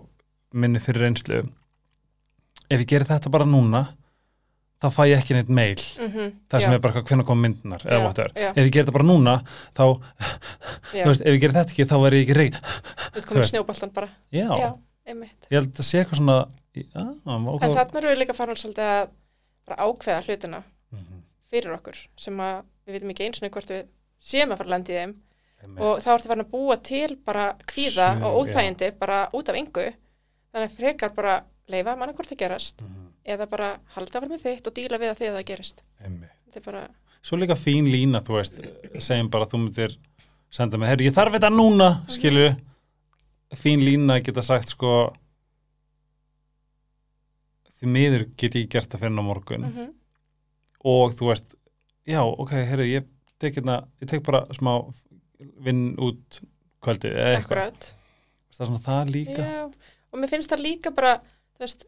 minni 0.53 0.79
fyrir 0.79 1.01
reynslu 1.01 1.43
ef 2.69 2.79
ég 2.79 2.87
geri 2.87 3.05
þetta 3.05 3.29
bara 3.29 3.45
núna 3.45 3.87
þá 4.83 4.89
fæ 4.91 5.03
ég 5.07 5.17
ekki 5.21 5.33
neitt 5.37 5.49
mail. 5.49 5.75
Það 6.51 6.61
sem 6.61 6.73
er 6.75 6.79
bara 6.83 7.01
hvernig 7.01 7.25
kom 7.25 7.39
myndunar 7.41 7.83
eða 7.85 7.99
Já, 7.99 8.03
whatever. 8.03 8.31
já. 8.35 8.49
ef 8.51 8.57
ég 8.65 8.71
geri 8.71 8.83
þetta 8.85 8.91
bara 8.97 9.07
núna 9.07 9.35
þá, 9.75 9.83
já, 10.93 11.03
þú 11.03 11.07
veist, 11.07 11.21
ef 11.21 11.33
ég 11.33 11.39
geri 11.41 11.53
þetta 11.53 11.71
ekki 11.71 11.85
þá 11.85 11.95
er 12.07 12.13
ég 12.13 12.23
ekki 12.23 12.39
við 12.39 13.21
þú 13.21 13.25
komum 13.27 13.41
veist. 13.41 13.53
snjóboltan 13.53 13.93
bara. 13.93 14.09
Já, 14.31 14.47
já, 14.59 14.69
ég 15.07 15.57
held 15.57 15.79
að 15.79 15.87
sé 15.87 16.01
eitthvað 16.03 16.19
svona 16.19 16.37
já, 16.75 17.03
ok. 17.53 17.61
Þannig 17.61 17.97
erum 18.01 18.11
við 18.11 18.19
líka 18.23 18.33
farin 18.35 18.55
svolítið 18.59 18.91
að 18.91 19.09
bara 19.67 19.87
ákveða 19.87 20.23
hlutina 20.27 20.63
Mhm, 20.93 21.21
fyrir 21.49 21.73
okkur 21.73 21.97
sem 22.17 22.37
að 22.37 22.63
við 22.85 22.97
vitum 22.97 23.13
ekki 23.13 23.27
eins 23.27 23.41
og 23.41 23.51
hvort 23.55 23.71
við 23.73 23.85
séum 24.23 24.51
að 24.53 24.57
fara 24.57 24.67
að 24.69 24.75
landa 24.75 24.93
í 24.93 24.97
þeim. 24.97 25.13
Einmitt. 25.63 25.79
og 25.79 26.01
þá 26.03 26.09
ertu 26.13 26.27
farin 26.27 26.43
að 26.43 26.51
búa 26.51 26.75
til 26.83 27.15
bara 27.23 27.43
kvíða 27.71 28.07
Sjö, 28.11 28.23
og 28.27 28.41
óþægindi 28.43 28.91
bara 28.99 29.19
út 29.33 29.49
af 29.49 29.55
yngu 29.55 29.85
þannig 30.51 30.67
að 30.67 30.75
frekar 30.75 31.13
bara 31.15 31.35
leifa 31.71 31.95
manna 31.95 32.13
hvort 32.13 32.27
það 32.27 32.41
gerast 32.43 32.81
Mhm, 32.83 33.05
eða 33.25 33.47
bara 33.49 33.69
halda 33.95 34.19
að 34.19 34.21
vera 34.25 34.33
með 34.33 34.43
þitt 34.43 34.67
og 34.67 34.73
díla 34.75 34.99
við 34.99 35.13
að 35.13 35.17
því 35.21 35.29
að 35.29 35.37
það 35.37 35.45
gerist. 35.51 35.83
Er 36.53 36.61
bara, 36.61 36.81
svo 37.23 37.37
líka 37.37 37.55
fín 37.55 37.87
lína, 37.89 38.21
þú 38.21 38.35
veist 38.35 38.59
segjum 38.99 39.29
bara 39.31 39.45
þú 39.45 39.63
myndir 39.63 39.97
senda 40.51 40.77
mig, 40.77 40.89
herru, 40.89 41.07
ég 41.07 41.15
þarf 41.15 41.33
þetta 41.33 41.49
núna 41.49 41.87
skilju, 42.11 42.55
fín 43.55 43.81
lína 43.81 44.19
geta 44.21 44.43
sagt 44.45 44.69
sko 44.69 45.13
því 47.79 47.89
miður 47.89 48.27
get 48.37 48.55
ég 48.59 48.69
gert 48.69 48.91
það 48.91 48.99
fyrir 49.05 49.19
á 49.19 49.23
morgun. 49.23 49.61
Mm 49.63 49.73
-hmm. 49.73 49.89
og 50.83 51.13
þú 51.13 51.29
veist, 51.31 51.55
já, 52.09 52.21
ok, 52.23 52.51
herru 52.71 52.87
ég 52.87 53.07
tek, 53.41 53.57
hérna, 53.59 53.81
ég 54.03 54.09
tek 54.11 54.23
bara 54.25 54.43
smá 54.55 54.73
vinn 55.63 55.93
út 56.01 56.41
kvöldið 56.83 57.15
eða 57.19 57.37
eitthvað, 57.37 57.89
það 58.53 58.65
er 58.65 58.69
svona 58.71 58.83
það 58.83 59.13
líka? 59.15 59.47
Já, 59.47 59.63
og 60.13 60.21
mér 60.21 60.31
finnst 60.31 60.51
það 60.53 60.65
líka 60.65 60.91
bara 60.95 61.13
þú 61.55 61.63
veist, 61.65 61.85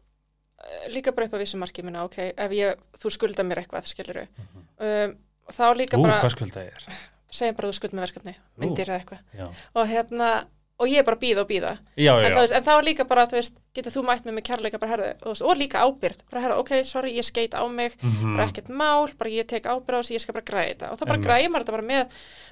eh, 0.64 0.86
líka 0.94 1.12
bara 1.16 1.28
upp 1.28 1.36
á 1.36 1.42
vissu 1.42 1.60
marki 1.60 1.84
minna, 1.86 2.04
ok, 2.08 2.18
ef 2.32 2.56
ég, 2.56 2.80
þú 3.00 3.12
skulda 3.14 3.44
mér 3.46 3.62
eitthvað 3.62 3.88
skiluru 3.92 4.26
um, 4.26 5.14
og 5.46 5.54
þá 5.54 5.64
líka 5.78 6.00
Ú, 6.00 6.02
bara, 6.06 6.18
hvað 6.24 6.34
skuld 6.36 6.56
það 6.56 6.72
er? 6.72 6.88
segjum 7.36 7.56
bara 7.58 7.70
þú 7.70 7.76
skuld 7.76 7.96
með 7.96 8.06
verkefni 8.06 8.36
myndir 8.62 8.88
eða 8.90 9.00
eitthvað. 9.02 9.56
og 9.76 9.88
hérna, 9.90 10.30
og 10.78 10.88
ég 10.88 10.98
er 11.00 11.04
bara 11.04 11.16
að 11.16 11.22
býða 11.24 11.40
og 11.42 11.48
býða 11.48 11.70
já, 11.96 12.12
já, 12.20 12.26
en, 12.26 12.34
veist, 12.36 12.52
en 12.52 12.64
þá 12.66 12.72
er 12.78 12.84
líka 12.84 13.04
bara, 13.08 13.26
þú 13.26 13.36
veist, 13.38 13.54
getur 13.74 13.92
þú 13.94 14.02
mætt 14.06 14.24
með 14.26 14.34
mig 14.36 14.44
kærleika 14.44 14.78
bara 14.78 14.90
herði, 14.92 15.12
og, 15.24 15.36
og 15.40 15.56
líka 15.56 15.80
ábyrð 15.86 16.18
bara 16.30 16.42
herði, 16.44 16.58
ok, 16.60 16.72
sorry, 16.84 17.12
ég 17.16 17.24
skeit 17.24 17.54
á 17.56 17.64
mig 17.68 17.96
Mhm. 18.02 18.36
bara 18.36 18.48
ekkert 18.50 18.68
mál, 18.68 19.08
bara 19.18 19.30
ég 19.30 19.46
tek 19.46 19.64
ábyrð 19.64 19.96
á 19.96 20.00
þessu 20.02 20.14
ég 20.14 20.20
skal 20.20 20.34
bara 20.34 20.44
græða 20.50 20.68
þetta, 20.74 20.90
og 20.92 20.98
þá 20.98 21.06
bara 21.06 21.22
græði 21.24 21.48
maður 21.48 21.64
þetta 21.64 21.76
bara 21.78 21.90
með, 21.92 22.06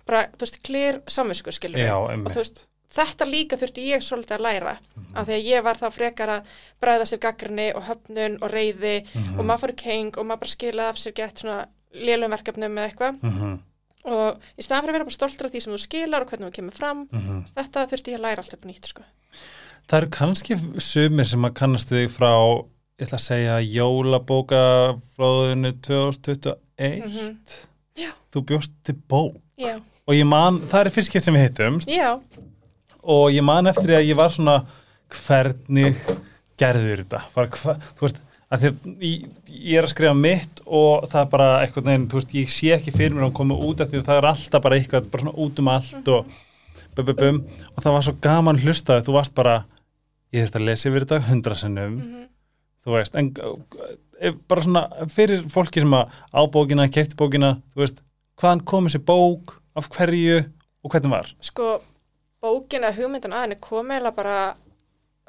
bara, 0.07 0.23
þú 0.33 0.41
veist, 0.47 0.63
klir 0.63 1.01
samvisku 1.07 1.53
skilur 1.53 1.79
já, 1.85 1.93
og 1.97 2.33
þú 2.33 2.41
veist, 2.41 2.67
þetta 2.95 3.27
líka 3.27 3.57
þurfti 3.59 3.85
ég 3.91 4.01
svolítið 4.07 4.37
að 4.39 4.45
læra. 4.47 4.77
Mhm. 4.97 5.17
af 5.17 5.27
því 5.29 5.35
að 5.35 5.45
ég 5.51 5.63
var 5.63 5.75
þá 5.77 5.91
frekar 5.93 6.29
að 6.29 6.45
bræðast 6.81 7.13
af 7.13 7.21
gaggrinni 7.21 7.75
og 7.75 7.83
höfnun 7.85 8.39
og 8.43 8.51
reyði 8.51 9.05
Mhm. 9.15 9.39
og 9.39 9.45
maður 9.45 9.61
fór 9.61 9.73
í 9.73 9.77
keng 9.77 10.17
og 10.19 10.25
maður 10.27 10.41
bara 10.41 10.55
skilaði 10.57 10.89
af 10.89 10.97
sér 10.97 11.15
gett 11.15 11.35
svona 11.39 11.67
og 14.05 14.41
í 14.59 14.65
staðan 14.65 14.85
fyrir 14.85 14.93
að 14.93 14.99
vera 14.99 15.09
bara 15.09 15.17
stoltur 15.17 15.49
af 15.49 15.53
því 15.55 15.61
sem 15.65 15.75
þú 15.75 15.81
skilar 15.83 16.25
og 16.25 16.29
hvernig 16.31 16.49
þú 16.49 16.57
kemur 16.59 16.77
fram 16.77 17.01
mhm. 17.09 17.37
þetta 17.55 17.89
þurfti 17.93 18.15
ég 18.15 18.19
að 18.21 18.27
læra 18.27 18.41
alltaf 18.45 18.63
nýtt 18.69 18.87
sko. 18.91 19.03
Það 19.85 19.99
eru 20.01 20.11
kannski 20.17 20.53
sumir 20.81 21.27
sem 21.29 21.45
að 21.45 21.57
kannast 21.59 21.89
þig 21.93 22.09
frá, 22.13 22.33
ég 22.97 23.05
ætla 23.07 23.19
að 23.19 23.27
segja, 23.27 23.55
jólabókaflóðinu 23.75 25.71
2021. 25.85 27.05
Mhm. 27.05 27.27
Já. 27.95 28.11
Þú 28.35 28.39
bjóst 28.49 28.73
til 28.83 28.97
bók. 29.09 29.35
já, 29.59 29.81
Og 30.07 30.15
ég 30.15 30.27
man, 30.27 30.61
það 30.69 30.81
er 30.81 30.91
fyrst 30.93 31.09
skipt 31.09 31.25
sem 31.25 31.35
við 31.35 31.45
hittumst 31.47 31.89
já, 31.89 32.21
og 33.05 33.31
ég 33.33 33.45
man 33.45 33.67
eftir 33.71 33.89
því 33.89 33.97
að 33.97 34.09
ég 34.09 34.17
var 34.19 34.33
svona, 34.35 34.57
hvernig 35.15 35.97
gerður 36.61 37.05
þetta? 37.05 37.21
Hva, 37.33 37.77
þú 37.97 38.05
veist, 38.05 38.19
að 38.55 38.65
því 38.65 39.11
ég, 39.11 39.77
er 39.79 39.87
að 39.87 39.93
skrifa 39.93 40.15
mitt 40.19 40.63
og 40.65 41.07
það 41.11 41.21
er 41.21 41.31
bara 41.33 41.49
eitthvað 41.63 41.89
neginn, 41.89 42.09
þú 42.11 42.21
veist, 42.21 42.35
ég 42.37 42.53
sé 42.53 42.73
ekki 42.77 42.95
fyrir 42.95 43.17
mér 43.17 43.29
að 43.29 43.37
koma 43.39 43.59
út 43.69 43.83
af 43.83 43.91
því 43.91 44.01
að 44.01 44.09
það 44.09 44.21
er 44.21 44.29
alltaf 44.31 44.65
bara 44.65 44.79
eitthvað, 44.79 45.09
bara 45.13 45.25
svona 45.25 45.45
út 45.45 45.63
um 45.63 45.71
allt 45.75 46.11
og 46.15 46.33
bum, 46.95 47.09
bum, 47.09 47.17
bum, 47.21 47.41
og 47.75 47.83
það 47.85 47.97
var 47.97 48.07
svo 48.07 48.17
gaman 48.29 48.63
hlustaði, 48.63 49.07
þú 49.07 49.17
varst 49.19 49.35
bara, 49.37 49.57
ég 50.35 50.47
þurfti 50.47 50.61
að 50.61 50.69
lesa 50.71 50.91
yfir 50.91 51.07
þetta 51.07 51.21
hundra 51.29 51.59
sinnum, 51.59 51.99
mhm, 51.99 52.27
þú 52.85 52.97
veist, 52.97 53.19
en 53.19 53.33
ef, 54.21 54.39
bara 54.51 54.67
svona 54.67 55.09
fyrir 55.13 55.45
fólki 55.53 55.83
sem 55.85 55.99
að 55.99 56.15
á 56.31 56.41
bókina, 56.55 56.91
kefti 56.93 57.19
bókina, 57.19 57.57
þú 57.75 57.85
veist, 57.85 58.05
hvaðan 58.41 58.65
kom 58.69 58.89
þessi 58.89 59.03
bók, 59.05 59.59
af 59.75 59.91
hverju 59.91 60.45
og 60.85 60.93
hvernig 60.93 61.11
var? 61.11 61.31
sko 61.43 61.81
bókin 62.45 62.85
að 62.87 63.01
hugmyndin 63.01 63.35
að 63.35 63.47
henni 63.47 63.59
kom 63.63 63.91
eða 63.95 64.13
bara 64.15 64.39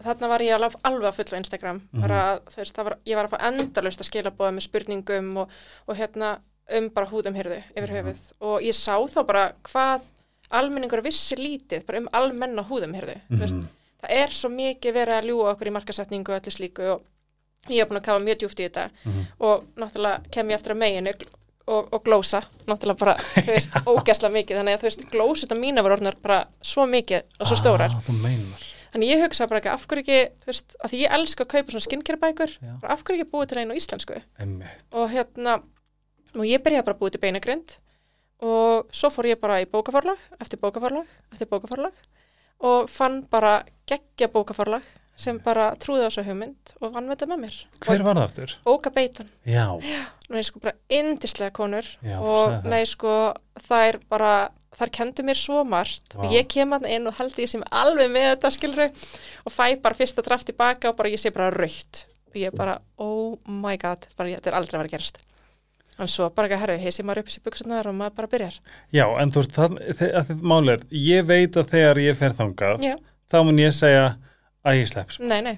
þarna 0.04 0.28
var 0.28 0.40
ég 0.42 0.56
alveg, 0.58 0.76
alveg 0.84 1.08
að 1.08 1.16
fulla 1.20 1.38
á 1.38 1.42
Instagram 1.42 1.82
Mhm. 1.94 2.02
bara, 2.02 2.40
þú 2.50 2.56
veist, 2.58 2.78
var, 2.78 2.98
ég 3.06 3.16
var 3.16 3.26
að 3.28 3.30
fá 3.36 3.48
endalaust 3.48 4.00
að 4.02 4.10
skila 4.10 4.32
bóða 4.32 4.54
með 4.58 4.66
spurningum 4.68 5.38
og, 5.38 5.50
og 5.88 5.96
hérna 5.98 6.40
um 6.76 6.90
bara 6.90 7.08
húðum 7.08 7.36
hyrðu 7.38 7.62
yfir 7.78 7.92
Mhm. 7.92 7.98
höfuð 8.04 8.32
og 8.42 8.62
ég 8.62 8.74
sá 8.74 8.98
þá 9.08 9.26
bara 9.26 9.54
hvað 9.64 10.02
almenningur 10.52 11.02
vissi 11.04 11.36
lítið 11.36 11.86
bara 11.86 12.00
um 12.00 12.10
almenna 12.14 12.64
húðum 12.64 12.94
hyrðu 12.96 13.20
mm 13.30 13.38
Mhm. 13.40 13.68
það 14.04 14.10
er 14.10 14.28
svo 14.30 14.50
mikið 14.50 14.94
verið 14.94 15.22
að 15.22 15.26
ljúa 15.30 15.54
okkur 15.56 15.68
í 15.68 15.72
markasetningu 15.72 16.30
og 16.34 16.42
öllu 16.42 16.52
slíku 16.52 16.84
og 16.94 17.02
ég 17.70 17.82
er 17.82 17.86
búin 17.88 17.98
að 18.00 18.04
kafa 18.04 18.20
mjög 18.20 18.38
djúft 18.40 18.60
í 18.60 18.70
þetta 18.70 18.90
Mhm. 19.06 19.22
og 19.40 19.64
náttúrulega 19.78 20.32
kem 20.32 20.48
ég 20.50 20.54
eftir 20.56 20.72
að 20.74 20.78
meginu 20.78 21.14
og, 21.68 21.88
og 21.94 22.04
glósa, 22.04 22.44
náttúrulega 22.68 22.98
bara, 23.00 23.16
þú 23.42 23.54
veist, 23.54 23.72
ógæsla 23.88 24.30
mikið, 24.30 24.58
þannig 24.58 24.74
að 24.76 24.80
þú 24.80 24.84
veist, 24.84 25.10
glósita 25.10 25.56
mína 25.58 25.82
voru 25.82 25.96
orðnar 25.98 26.16
bara 26.22 26.46
svo 26.62 26.86
mikið 26.86 27.24
og 27.40 27.48
svo 27.48 27.56
stórar. 27.56 27.90
ah, 27.90 28.02
þú 28.06 28.22
meinar 28.22 28.62
Þannig 28.96 29.10
ég 29.12 29.24
hugsa 29.26 29.48
bara 29.52 29.60
ekki, 29.60 29.72
af 29.76 29.82
hverju 29.92 30.04
ekki, 30.06 30.20
þú 30.40 30.48
veist, 30.48 30.76
að 30.80 30.92
því 30.94 31.00
ég 31.04 31.16
elska 31.18 31.44
að 31.44 31.50
kaupa 31.52 31.74
svona 31.74 31.84
skincare 31.84 32.20
bækur, 32.22 32.54
Já. 32.64 32.74
bara 32.80 32.94
af 32.96 33.02
hverju 33.04 33.20
ekki 33.20 33.32
búið 33.34 33.50
til 33.52 33.60
einu 33.60 33.76
íslensku. 33.76 34.20
Einmitt. 34.40 34.86
Og 34.96 35.10
hérna, 35.12 35.58
og 36.36 36.46
ég 36.48 36.64
byrjaði 36.64 36.86
bara 36.88 36.96
að 36.96 37.02
búið 37.04 37.16
til 37.18 37.24
beinagrind 37.26 37.76
og 38.46 38.88
svo 38.96 39.10
fór 39.12 39.28
ég 39.34 39.40
bara 39.44 39.60
í 39.64 39.68
bókaforlag, 39.68 40.20
eftir 40.40 40.60
bókaforlag, 40.64 41.12
eftir 41.36 41.50
bókaforlag 41.52 42.00
og 42.64 42.88
fann 42.92 43.22
bara 43.32 43.58
geggja 43.88 44.30
bókaforlag 44.32 44.88
sem 45.20 45.38
bara 45.44 45.70
trúði 45.80 46.04
á 46.04 46.12
þessu 46.12 46.26
hugmynd 46.28 46.74
og 46.84 46.92
vann 46.96 47.08
með 47.08 47.16
þetta 47.16 47.30
með 47.32 47.42
mér. 47.46 47.58
Hver 47.86 48.04
var 48.04 48.18
það 48.20 48.26
aftur? 48.30 48.56
Bóka 48.66 48.92
beitan. 48.96 49.30
Já, 49.48 49.68
Nei, 50.32 50.42
sko, 50.44 50.60
bara 50.64 50.74
indislega 50.90 51.54
konur 51.56 51.86
Já, 52.04 52.16
og 52.18 52.56
það. 52.58 52.70
nei, 52.72 52.82
sko, 52.90 53.12
þær 53.68 54.00
bara, 54.10 54.32
þær 54.80 54.92
kendu 54.98 55.24
mér 55.24 55.38
svo 55.40 55.64
margt 55.68 56.16
Vá. 56.18 56.26
og 56.26 56.34
ég 56.36 56.48
kem 56.52 56.72
hann 56.76 56.86
inn 56.90 57.08
og 57.08 57.16
held 57.20 57.38
ég 57.40 57.48
sem 57.52 57.64
alveg 57.72 58.10
með 58.12 58.26
þetta, 58.34 58.52
skilru, 58.56 58.88
og 59.46 59.54
fæ 59.56 59.70
bara 59.82 59.96
fyrsta 59.96 60.22
draft 60.26 60.46
tilbaka 60.50 60.90
og 60.92 60.98
bara 61.00 61.10
ég 61.14 61.22
sé 61.22 61.32
bara 61.36 61.52
raukt 61.56 62.06
og 62.32 62.36
ég 62.42 62.52
bara, 62.58 62.80
oh 63.00 63.38
my 63.48 63.78
god, 63.80 64.04
bara 64.18 64.34
þetta 64.36 64.52
er 64.52 64.58
aldrei 64.60 64.76
að 64.76 64.82
vera 64.84 64.90
að 64.90 64.96
gerast. 64.98 65.22
En 66.04 66.10
svo 66.12 66.26
bara 66.36 66.50
ekki 66.50 66.58
að 66.58 66.64
herru, 66.66 66.74
heisi 66.84 67.04
maður 67.08 67.22
upp 67.24 67.30
þessi 67.32 67.44
buksunar 67.46 67.88
og 67.88 67.96
maður 67.96 68.16
bara 68.18 68.28
byrjar. 68.34 68.58
já, 68.92 69.06
en 69.22 69.32
þú 69.32 69.40
veist, 69.40 69.54
það, 69.56 69.78
þe- 70.02 70.10
að 70.20 70.26
þið 70.34 70.42
mál 70.52 70.70
er, 70.74 70.82
ég 70.92 71.24
veit 71.30 71.56
að 71.56 71.70
þegar 71.72 72.02
ég 72.04 72.18
fer 72.20 72.36
þangað, 72.36 72.84
Já, 72.84 72.96
þá 73.32 73.38
mun 73.48 73.62
ég 73.64 73.72
segja 73.78 74.04
að 74.66 74.82
ég 74.82 74.92
slepp. 74.92 75.16
nei, 75.24 75.40
nei. 75.42 75.56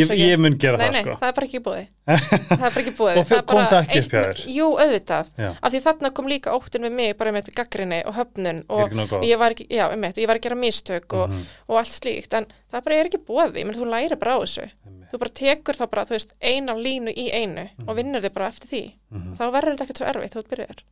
Ég, 0.00 0.08
ég 0.16 0.38
mun 0.40 0.54
gera 0.56 0.78
Nei, 0.80 0.86
það, 0.88 0.92
nei, 0.94 1.02
sko. 1.02 1.14
það 1.20 1.28
er 1.28 1.34
bara 1.36 1.46
ekki 1.46 1.60
búið. 1.66 1.86
það 2.08 2.52
er 2.52 2.60
bara 2.62 2.80
ekki 2.82 2.92
búið. 2.96 3.18
Og 3.20 3.26
fyrir- 3.28 3.42
kom 3.50 3.58
það 3.68 3.80
ekki 3.82 3.98
upp 4.00 4.12
hjá 4.14 4.20
eitt- 4.22 4.38
þér? 4.38 4.54
Jú, 4.56 4.68
auðvitað. 4.80 5.32
Já, 5.42 5.48
Af 5.62 5.72
því 5.74 5.80
þarna 5.86 6.10
kom 6.16 6.30
líka 6.32 6.54
óttin 6.56 6.86
við 6.86 6.94
mig 6.96 7.16
bara 7.18 7.32
með 7.36 7.50
gaggrinni 7.58 7.98
og 8.08 8.14
höfnun 8.16 8.62
og 8.72 8.96
ég 9.28 9.38
var 9.42 9.52
ekki, 9.56 9.66
já, 9.68 9.84
einmitt, 9.92 10.16
ég 10.22 10.30
var 10.32 10.40
að 10.40 10.46
gera 10.48 10.56
mistök 10.62 11.12
og, 11.18 11.28
Mhm, 11.28 11.42
og 11.68 11.76
allt 11.82 11.92
slíkt, 11.98 12.32
en 12.40 12.46
það 12.72 12.84
bara 12.88 12.96
er 13.02 13.10
ekki 13.10 13.20
búið 13.28 13.52
menn 13.64 13.76
þú 13.76 13.90
læri 13.92 14.16
bara 14.18 14.36
á 14.36 14.38
þessu, 14.40 14.64
einmitt. 14.86 15.10
þú 15.12 15.18
bara 15.18 15.30
tekur 15.42 15.76
þá 15.76 15.84
bara, 15.90 16.04
þú 16.08 16.16
veist, 16.16 16.32
eina 16.40 16.72
línu 16.72 17.12
í 17.12 17.28
einu 17.32 17.68
og 17.86 17.96
vinnur 17.96 18.22
þig 18.24 18.32
bara 18.32 18.48
eftir 18.48 18.68
því, 18.72 18.82
Mhm, 19.12 19.36
þá 19.36 19.44
verður 19.52 19.76
þetta 19.76 19.84
ekkert 19.84 19.98
svo 20.00 20.06
erfitt 20.08 20.32
þú 20.32 20.48
byrjar, 20.48 20.82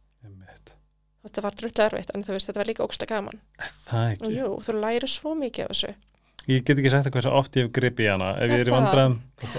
þetta 1.25 1.43
var 1.45 1.53
drullu 1.57 1.85
erfitt 1.89 2.11
en 2.15 2.23
þú 2.25 2.33
veist, 2.37 2.49
þetta 2.49 2.61
var 2.63 2.69
líka 2.71 2.85
ógsta 2.87 3.07
gaman 3.09 3.41
Það 3.89 4.13
ekki. 4.15 4.31
Jú, 4.37 4.53
þú 4.65 4.77
læri 4.81 5.09
svo 5.09 5.35
mikið 5.37 5.65
af 5.65 5.73
þessu 5.75 5.95
Ég 6.49 6.65
get 6.65 6.79
ekki 6.79 6.91
sagt 6.93 7.07
það 7.09 7.17
hversu 7.19 7.35
oft 7.37 7.57
ég 7.59 7.67
hef 7.67 7.75
gripið 7.77 8.07
í 8.07 8.09
hana. 8.11 8.31
Ef 8.41 8.51
ég 8.55 8.63
er 8.65 8.71
í 8.71 8.75
vandræðum, 8.75 9.19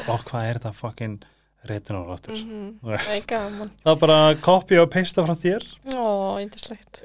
ó, 0.10 0.16
hvað 0.26 0.48
er 0.48 0.60
þetta 0.60 0.72
fucking 0.80 1.22
retinóláttur? 1.70 2.42
mm 2.42 2.72
Þú 2.82 2.90
Það 3.84 3.92
er 3.94 4.02
bara 4.02 4.18
copy 4.42 4.80
og 4.82 4.90
paste 4.94 5.26
frá 5.28 5.36
þér. 5.38 5.68
Ó, 5.94 6.06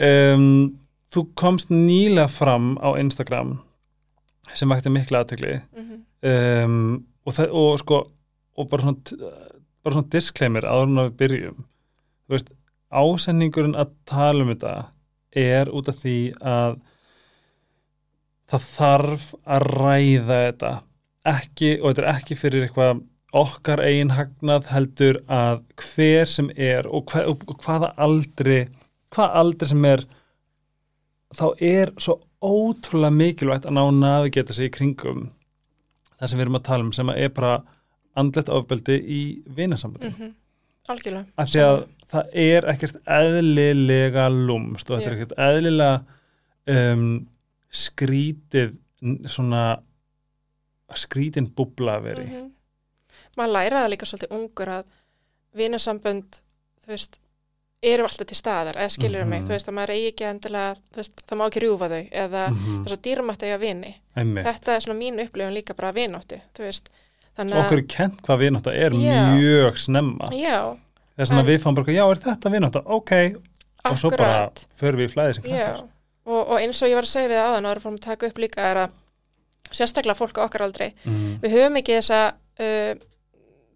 Um, 0.00 0.78
þú 1.12 1.26
komst 1.38 1.70
nýlega 1.72 2.28
fram 2.32 2.74
á 2.80 2.96
Instagram 2.98 3.58
sem 4.56 4.70
vakti 4.72 4.92
mikla 4.92 5.24
aðtegli 5.24 5.58
mm 5.76 6.02
um, 6.26 7.04
og, 7.26 7.38
og 7.50 7.78
sko 7.82 7.98
og 8.56 8.68
bara 8.70 8.86
svona, 8.86 9.30
bara 9.84 9.94
svona 9.98 10.08
disclaimer 10.14 10.64
áður 10.64 10.88
en 10.88 11.00
að 11.02 11.08
við 11.10 11.16
byrjum. 11.20 11.64
Þú 12.26 12.34
veist, 12.34 12.52
ásendingurinn 12.90 13.76
að 13.78 13.90
tala 14.08 14.44
um 14.46 14.52
þetta 14.54 14.74
er 15.36 15.68
út 15.68 15.90
af 15.92 15.98
því 16.00 16.16
að 16.40 16.78
það 18.50 18.66
þarf 18.70 19.28
að 19.44 19.68
ræða 19.74 20.40
þetta. 20.46 20.72
Ekki, 21.26 21.70
og 21.80 21.90
þetta 21.90 22.04
er 22.04 22.10
ekki 22.12 22.38
fyrir 22.38 22.66
eitthvað 22.66 23.02
okkar 23.36 23.82
eigin 23.82 24.14
hagnað 24.14 24.68
heldur 24.70 25.18
að 25.26 25.62
hver 25.82 26.30
sem 26.30 26.50
er 26.54 26.86
og, 26.86 27.10
hver, 27.10 27.26
og 27.32 27.64
hvaða 27.64 27.90
aldri 27.98 28.66
hvaða 29.14 29.42
aldri 29.42 29.68
sem 29.70 29.84
er 29.88 30.04
þá 31.36 31.46
er 31.58 31.92
svo 32.00 32.20
ótrúlega 32.44 33.16
mikilvægt 33.16 33.66
að 33.66 33.76
ná 33.76 33.82
að 33.82 33.98
navigeta 34.00 34.56
sig 34.56 34.70
í 34.70 34.74
kringum 34.76 35.28
það 36.16 36.30
sem 36.30 36.38
við 36.38 36.46
erum 36.46 36.58
að 36.60 36.66
tala 36.70 36.86
um 36.86 36.94
sem 36.96 37.12
er 37.12 37.32
bara 37.36 37.54
andlegt 38.16 38.52
ofbeldi 38.52 38.96
í 39.02 39.22
vinasambandi 39.56 40.12
-hmm. 40.12 40.34
Algjörlega. 40.86 41.24
Af 41.36 41.48
því 41.50 41.62
að 41.66 41.80
það 42.06 42.28
er 42.32 42.66
ekkert 42.70 42.98
eðlilega 43.10 44.28
lúmst 44.30 44.90
og 44.90 45.00
þetta 45.00 45.08
er 45.10 45.16
ekkert 45.16 45.38
eðlilega 45.46 45.96
um, 46.66 47.26
skrítið 47.76 48.76
svona 49.30 49.64
skrítin 50.96 51.48
búbla 51.56 51.98
að 51.98 52.02
veri 52.10 52.24
-hmm. 52.30 52.50
Maður 53.36 53.52
læra 53.52 53.82
það 53.84 53.90
líka 53.92 54.06
svolítið 54.06 54.30
ungur 54.36 54.68
að 54.68 54.84
vinasambönd, 55.56 56.40
þú 56.84 56.88
veist 56.88 57.18
eru 57.82 58.02
alltaf 58.06 58.26
til 58.26 58.36
staðar, 58.36 58.76
eða 58.76 58.88
skilur 58.88 59.24
mig 59.24 59.40
Mhm. 59.40 59.48
þú 59.48 59.52
veist, 59.52 59.68
að 59.68 59.74
maður 59.74 59.90
eigi 59.90 60.06
ekki 60.12 60.24
endilega, 60.24 60.76
þú 60.92 60.96
veist, 60.96 61.22
það 61.28 61.38
má 61.38 61.46
ekki 61.46 61.60
rjúfa 61.60 61.88
þau, 61.88 62.08
eða 62.12 62.48
mm 62.50 62.56
það 62.56 62.84
er 62.84 62.88
svo 62.88 62.96
dýrmætt 63.02 63.42
að 63.42 63.46
eiga 63.46 63.58
vini. 63.58 63.96
-hmm. 64.16 64.42
þetta 64.44 64.72
er 64.76 64.80
svona 64.80 64.98
mín 64.98 65.20
upplifun 65.24 65.54
líka 65.54 65.74
bara 65.74 65.88
að 65.92 65.94
vináttu 65.94 66.40
þú 66.54 66.58
veist, 66.58 66.88
þannig 67.36 67.56
okkur 67.56 67.78
er 67.78 67.86
kent 67.86 68.22
hvað 68.22 68.38
vinátta 68.38 68.72
er 68.72 68.90
Já. 68.92 69.36
mjög 69.36 69.78
snemma. 69.78 70.28
Já, 70.32 70.76
þess 71.18 71.30
að 71.32 71.44
við 71.46 71.58
fáum 71.60 71.74
bara, 71.74 71.92
já 71.92 72.10
er 72.10 72.16
þetta 72.16 72.50
vinátta, 72.50 72.82
ok. 72.86 73.12
Og 73.84 73.98
svo 73.98 74.10
bara 74.10 74.46
akkurat. 74.46 74.66
förum 74.76 74.96
við 74.98 75.08
í 75.08 75.12
flæði 75.12 75.34
sem 75.34 75.42
krakkar 75.44 75.88
og, 76.26 76.40
og 76.42 76.56
eins 76.60 76.82
og 76.82 76.90
ég 76.90 76.98
var 76.98 77.06
að 77.06 77.12
segja 77.14 77.30
við 77.32 77.42
aðan 77.42 77.68
áður 77.70 77.82
fórum 77.84 77.98
að 78.00 78.06
taka 78.10 78.30
upp 78.30 78.38
líka 78.42 78.70
er 78.70 78.80
að 78.84 78.96
sérstaklega 79.76 80.18
fólk 80.18 80.38
á 80.38 80.46
okkar 80.46 80.66
aldrei 80.66 80.88
mm. 81.04 81.36
við 81.42 81.54
höfum 81.56 81.78
ekki 81.80 81.96
þessa 81.98 82.20
uh, 82.34 82.94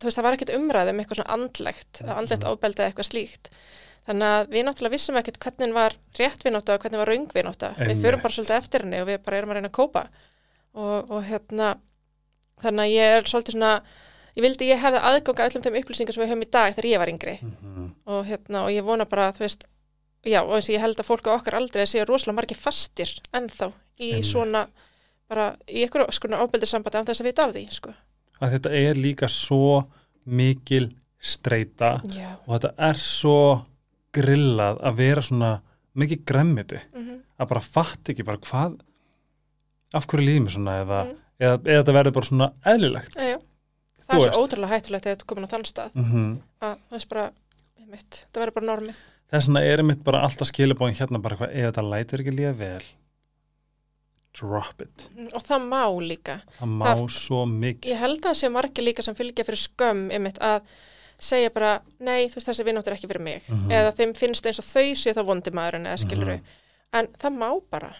þú 0.00 0.08
veist, 0.08 0.16
það 0.16 0.24
var 0.26 0.36
ekkert 0.38 0.54
umræð 0.56 0.90
um 0.92 1.02
eitthvað 1.02 1.20
svona 1.20 1.34
andlegt 1.36 2.02
andlegt 2.06 2.44
Mhm. 2.44 2.50
ofbeldi 2.54 2.82
eða 2.82 2.90
eitthvað 2.92 3.10
slíkt 3.10 3.50
þannig 4.08 4.26
að 4.34 4.48
við 4.54 4.64
náttúrulega 4.66 4.94
vissum 4.96 5.18
ekkert 5.20 5.38
hvernig 5.44 5.74
var 5.76 5.96
rétt 6.18 6.44
vinóta 6.46 6.74
og 6.74 6.80
hvernig 6.84 7.00
var 7.02 7.10
raung 7.10 7.26
við 7.34 7.44
Einmitt. 7.44 8.02
förum 8.02 8.22
bara 8.22 8.32
svolítið 8.32 8.56
eftir 8.56 8.84
henni 8.86 9.00
og 9.02 9.08
við 9.10 9.18
bara 9.24 9.36
erum 9.38 9.50
að 9.50 9.58
reyna 9.60 9.68
að 9.68 9.76
kópa 9.76 10.06
og, 10.74 11.10
og 11.10 11.24
hérna 11.28 11.74
þannig 12.62 12.86
að 12.86 12.94
ég 12.94 13.16
er 13.18 13.28
svolítið 13.28 13.56
svona 13.58 13.72
ég 14.36 14.44
vildi 14.46 14.70
ég 14.70 14.80
hefði 14.80 15.02
aðganga 15.10 15.46
öllum 15.50 15.64
þeim 15.66 15.78
upplýsingar 15.82 16.14
sem 16.16 16.22
við 16.24 16.30
höfum 16.32 16.46
í 16.46 16.50
dag 16.50 16.74
þegar 16.74 16.90
ég 16.90 17.02
var 17.02 17.12
yngri 17.12 17.36
Mm 17.42 17.90
og 18.10 18.24
hérna 18.26 18.64
og 18.64 18.72
ég 18.72 18.82
vona 18.82 19.04
bara 19.06 19.28
þú 19.36 19.44
veist 19.44 19.66
já 20.24 20.40
og 20.42 20.52
eins 20.56 20.68
og 20.68 20.74
ég 20.74 20.80
held 20.84 21.00
að 21.00 21.08
fólk 21.08 21.26
á 21.30 21.36
okkar 21.38 21.54
aldrei 21.60 21.86
séu 21.88 22.04
rosalega 22.08 22.36
margir 22.40 22.56
fastir 22.60 23.12
ennþá 23.32 23.70
í 24.00 24.10
Einmitt. 24.12 24.24
svona 24.28 24.66
bara 25.30 25.56
í 25.68 25.84
ykkur 25.86 26.08
skonar 26.12 26.42
ábyldisambandi 26.44 26.98
án 27.00 27.06
þess 27.08 27.20
að 27.22 27.28
vita 27.30 27.44
af 27.46 27.54
því 27.54 27.64
sko. 27.72 27.94
að 28.40 28.52
þetta 28.56 28.70
er 28.74 28.94
líka 29.00 29.28
svo 29.28 29.86
mikil 30.26 30.90
streyta 31.20 32.00
já 32.04 32.36
og 32.46 32.54
þetta 32.58 32.72
er 32.90 32.94
svo 33.00 33.36
grillað 34.12 34.80
að 34.82 34.96
vera 34.96 35.22
svona 35.22 35.50
mikið 35.96 36.24
gremmiti 36.26 36.80
mm 36.94 37.16
að 37.40 37.48
bara 37.48 37.60
fatt 37.64 38.04
ekki 38.12 38.24
bara 38.28 38.36
hvað 38.44 38.74
af 39.96 40.04
hverju 40.06 40.26
líðum 40.26 40.44
við 40.48 40.52
svona 40.58 40.74
eða, 40.82 40.98
Mm. 41.06 41.14
eða, 41.40 41.54
eða 41.64 41.78
þetta 41.80 41.94
verður 41.96 42.12
bara 42.18 42.26
svona 42.28 42.48
eðlilegt 42.68 43.14
Já, 43.16 43.28
já. 43.30 43.38
Þú 44.00 44.04
Það 44.10 44.16
er 44.16 44.20
veist. 44.20 44.34
svo 44.34 44.44
ótrúlega 44.44 44.72
hættulegt 44.74 45.04
þegar 45.06 45.16
þetta 45.16 45.24
er 45.24 45.30
komin 45.30 45.46
á 45.48 45.52
þann 45.54 45.64
stað 45.70 45.90
mm 45.94 46.30
að 46.60 46.76
það 46.90 46.98
er 47.00 47.06
bara, 47.14 47.24
mitt, 47.90 48.18
það 48.32 48.40
verður 48.42 48.54
bara 48.58 48.66
normið. 48.70 49.00
Þess 49.32 49.46
vegna 49.48 49.62
er 49.64 49.82
mitt 49.82 50.02
bara 50.04 50.22
alltaf 50.26 50.48
skilabóðin 50.50 50.98
hérna 50.98 51.22
bara 51.22 51.36
hvað, 51.36 51.50
ef 51.54 51.72
þetta 51.74 51.84
lætur 51.90 52.20
ekki 52.24 52.36
líða 52.36 52.54
vel 52.58 52.82
drop 54.40 54.80
it 54.84 55.08
Og 55.34 55.42
það 55.42 55.64
má 55.66 55.82
líka. 56.06 56.40
það 56.60 56.68
má 56.78 56.84
Það- 56.86 57.04
svo 57.16 57.40
mikið 57.50 57.90
Ég 57.90 57.98
held 57.98 58.20
að 58.20 58.28
það 58.30 58.38
sé 58.40 58.48
margir 58.54 58.84
líka 58.86 59.02
sem 59.02 59.14
fylgja 59.14 59.44
fyrir 59.44 59.62
skömm 59.66 60.10
einmitt 60.14 60.38
að 60.38 60.60
segja 61.20 61.50
bara, 61.52 61.80
nei, 62.00 62.28
þú 62.28 62.34
veist 62.38 62.46
þessi 62.48 62.64
vinnótt 62.64 62.86
er 62.88 62.94
ekki 62.94 63.08
fyrir 63.10 63.20
mig. 63.20 63.42
Mhm. 63.48 63.68
Eða 63.70 63.90
þeim 63.92 64.14
finnst 64.16 64.46
eins 64.46 64.58
og 64.58 64.64
þau 64.64 64.94
séu 64.96 65.12
þá 65.12 65.22
vondi 65.26 65.50
maðurinn 65.52 65.84
eða 65.90 65.98
skiluru. 66.00 66.36
Mhm. 66.38 66.44
En 66.94 67.06
það 67.20 67.34
má 67.36 67.60
bara. 67.70 67.90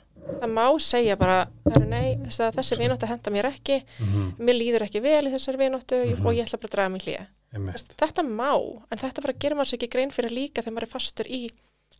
Það 0.40 0.50
má 0.54 0.80
segja 0.80 1.16
bara, 1.18 1.46
"Herru, 1.68 1.86
nei, 1.86 2.16
þessi 2.16 2.78
vinnótt 2.78 3.06
henda 3.06 3.30
mér 3.30 3.44
ekki, 3.52 3.82
mm 4.00 4.32
mér 4.38 4.56
líður 4.56 4.82
ekki 4.88 5.02
vel 5.02 5.26
í 5.26 5.32
þessari 5.34 5.58
vinnóttu 5.58 6.16
Mhm. 6.16 6.26
og 6.26 6.32
ég 6.34 6.44
ætla 6.46 6.58
bara 6.60 6.68
að 6.68 6.74
draga 6.74 6.90
mig 6.90 7.02
hlýja. 7.02 7.26
-hmm. 7.58 7.96
Þetta 7.98 8.22
má, 8.22 8.52
en 8.90 8.98
þetta 8.98 9.22
bara 9.22 9.32
gerir 9.38 9.56
maður 9.56 9.70
sér 9.70 9.78
ekki 9.80 9.90
grein 9.90 10.10
fyrir 10.10 10.30
líka 10.30 10.62
þegar 10.62 10.72
maður 10.74 10.82
er 10.88 10.92
fastur 10.94 11.26
í 11.26 11.50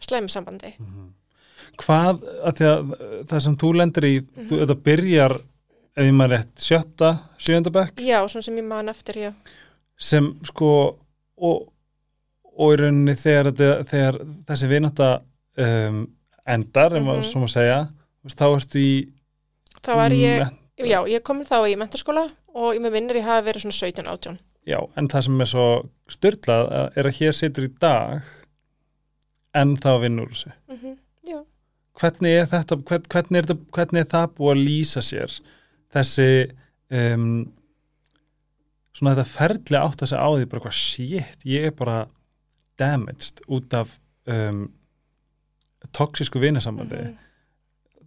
slæmisambandi. 0.01 0.75
Mhm. 0.79 1.09
hvað, 1.79 2.23
að 2.45 2.61
að 2.61 3.27
það 3.29 3.41
sem 3.41 3.57
þú 3.57 3.69
lendir 3.77 4.05
í, 4.05 4.21
Mhm. 4.21 4.47
þú, 4.49 4.55
þetta 4.61 4.83
byrjar 4.83 5.33
ef 5.97 6.05
ég 6.05 6.13
maður 6.15 6.31
rétt, 6.37 6.55
sjötta, 6.57 7.19
sjöunda 7.39 7.71
bekk 7.71 7.97
Já, 8.01 8.27
svona 8.29 8.43
sem 8.45 8.57
ég 8.57 8.65
man 8.65 8.89
eftir, 8.89 9.15
já. 9.15 9.33
sem 9.99 10.35
sko 10.45 10.97
og, 11.39 11.73
og 12.59 12.73
í 12.75 12.77
rauninni 12.77 13.15
þegar, 13.15 13.53
þetta, 13.53 13.85
þegar 13.85 14.19
þessi 14.47 14.69
vinátta 14.69 15.23
um, 15.59 16.07
endar, 16.47 16.91
mm 16.91 17.05
Mhm. 17.05 17.21
-hmm. 17.21 17.33
sem 17.33 17.43
að 17.43 17.49
segja 17.49 17.89
þá 18.27 18.57
ertu 18.57 18.79
í 18.79 19.13
Þá 19.83 19.95
var 19.97 20.11
ég, 20.11 20.51
já, 20.79 21.01
ég 21.09 21.23
kom 21.23 21.41
þá 21.45 21.65
í 21.69 21.77
mentaskóla 21.77 22.29
og 22.55 22.75
ég 22.75 22.81
með 22.81 22.93
vinnir 22.93 23.17
ég 23.17 23.25
hafi 23.25 23.47
verið 23.47 23.63
svona 23.63 23.73
17 23.73 24.07
átjón. 24.07 24.39
Já, 24.67 24.79
en 24.97 25.09
það 25.09 25.23
sem 25.27 25.41
er 25.41 25.47
svo 25.47 25.67
styrlað 26.11 26.71
að- 26.73 26.97
er 26.97 27.05
að 27.11 27.17
hér 27.21 27.33
situr 27.39 27.65
í 27.69 27.73
dag 27.81 28.23
en 29.55 29.77
þá 29.77 29.91
vinnur 30.03 30.29
þessu 30.35 30.53
Mm 30.69 30.97
Já, 31.31 31.45
hvernig 32.01 32.37
er 32.41 32.47
þetta 32.47 32.77
hvern, 32.83 33.03
hvernig, 33.13 33.37
er 33.39 33.47
þetta, 33.47 33.71
hvernig 33.77 34.01
er 34.01 34.11
það 34.11 34.35
búið 34.37 34.53
að 34.57 34.65
lýsa 34.67 35.03
sér 35.03 35.41
þessi 35.95 36.29
um, 36.91 37.53
svona 38.97 39.15
þetta 39.15 39.31
ferli 39.31 39.77
átt 39.81 40.03
að 40.03 40.11
segja 40.13 40.25
á 40.27 40.31
því 40.37 40.47
bara 40.51 40.63
hvað 40.65 40.79
shit, 40.81 41.45
ég 41.45 41.67
er 41.71 41.75
bara 41.77 41.99
damaged 42.81 43.41
út 43.49 43.75
af 43.75 43.99
um, 44.27 44.73
toxísku 45.93 46.41
vinasambandi 46.43 46.97
Mhm. 46.97 47.19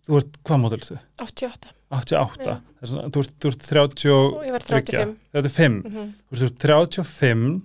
þú 0.07 0.17
ert, 0.19 0.37
hvað 0.43 0.59
þú? 0.89 0.97
88 1.23 1.71
88, 1.93 2.45
Já. 2.45 2.53
Það 2.53 2.81
er 2.83 2.87
svona, 2.91 3.09
þú, 3.13 3.23
ert, 3.23 3.45
ert 3.45 3.67
30 3.69 4.11
og 4.13 4.33
og 4.33 4.43
ég 4.47 4.51
var 4.51 4.65
35 4.67 5.15
35 5.33 5.83
Mhm. 5.83 6.13
þú 6.27 6.31
veist, 6.31 6.43
þú 6.43 6.47
ert 6.49 6.59
35 6.59 7.61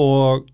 og 0.00 0.48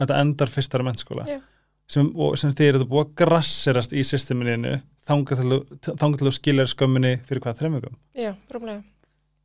þetta 0.00 0.18
endar 0.22 0.52
fyrstar 0.52 0.84
mennskóla 0.86 1.26
Já. 1.28 1.40
sem, 1.88 2.08
og 2.16 2.36
sem 2.38 2.50
þið 2.52 2.68
eru 2.74 2.84
búið 2.88 3.04
að 3.06 3.14
grasserast 3.22 3.92
í 3.96 4.04
systeminu 4.06 4.76
þangar 5.06 5.36
til 5.40 5.50
þú- 5.52 5.96
þangað 5.96 6.18
til 6.18 6.26
þú 6.28 6.34
skiljar 6.38 6.70
skömminni 6.72 7.12
fyrir 7.26 7.40
hvað 7.44 7.60
þreymugum 7.60 7.96
Já, 8.14 8.34
rúmlega 8.52 8.82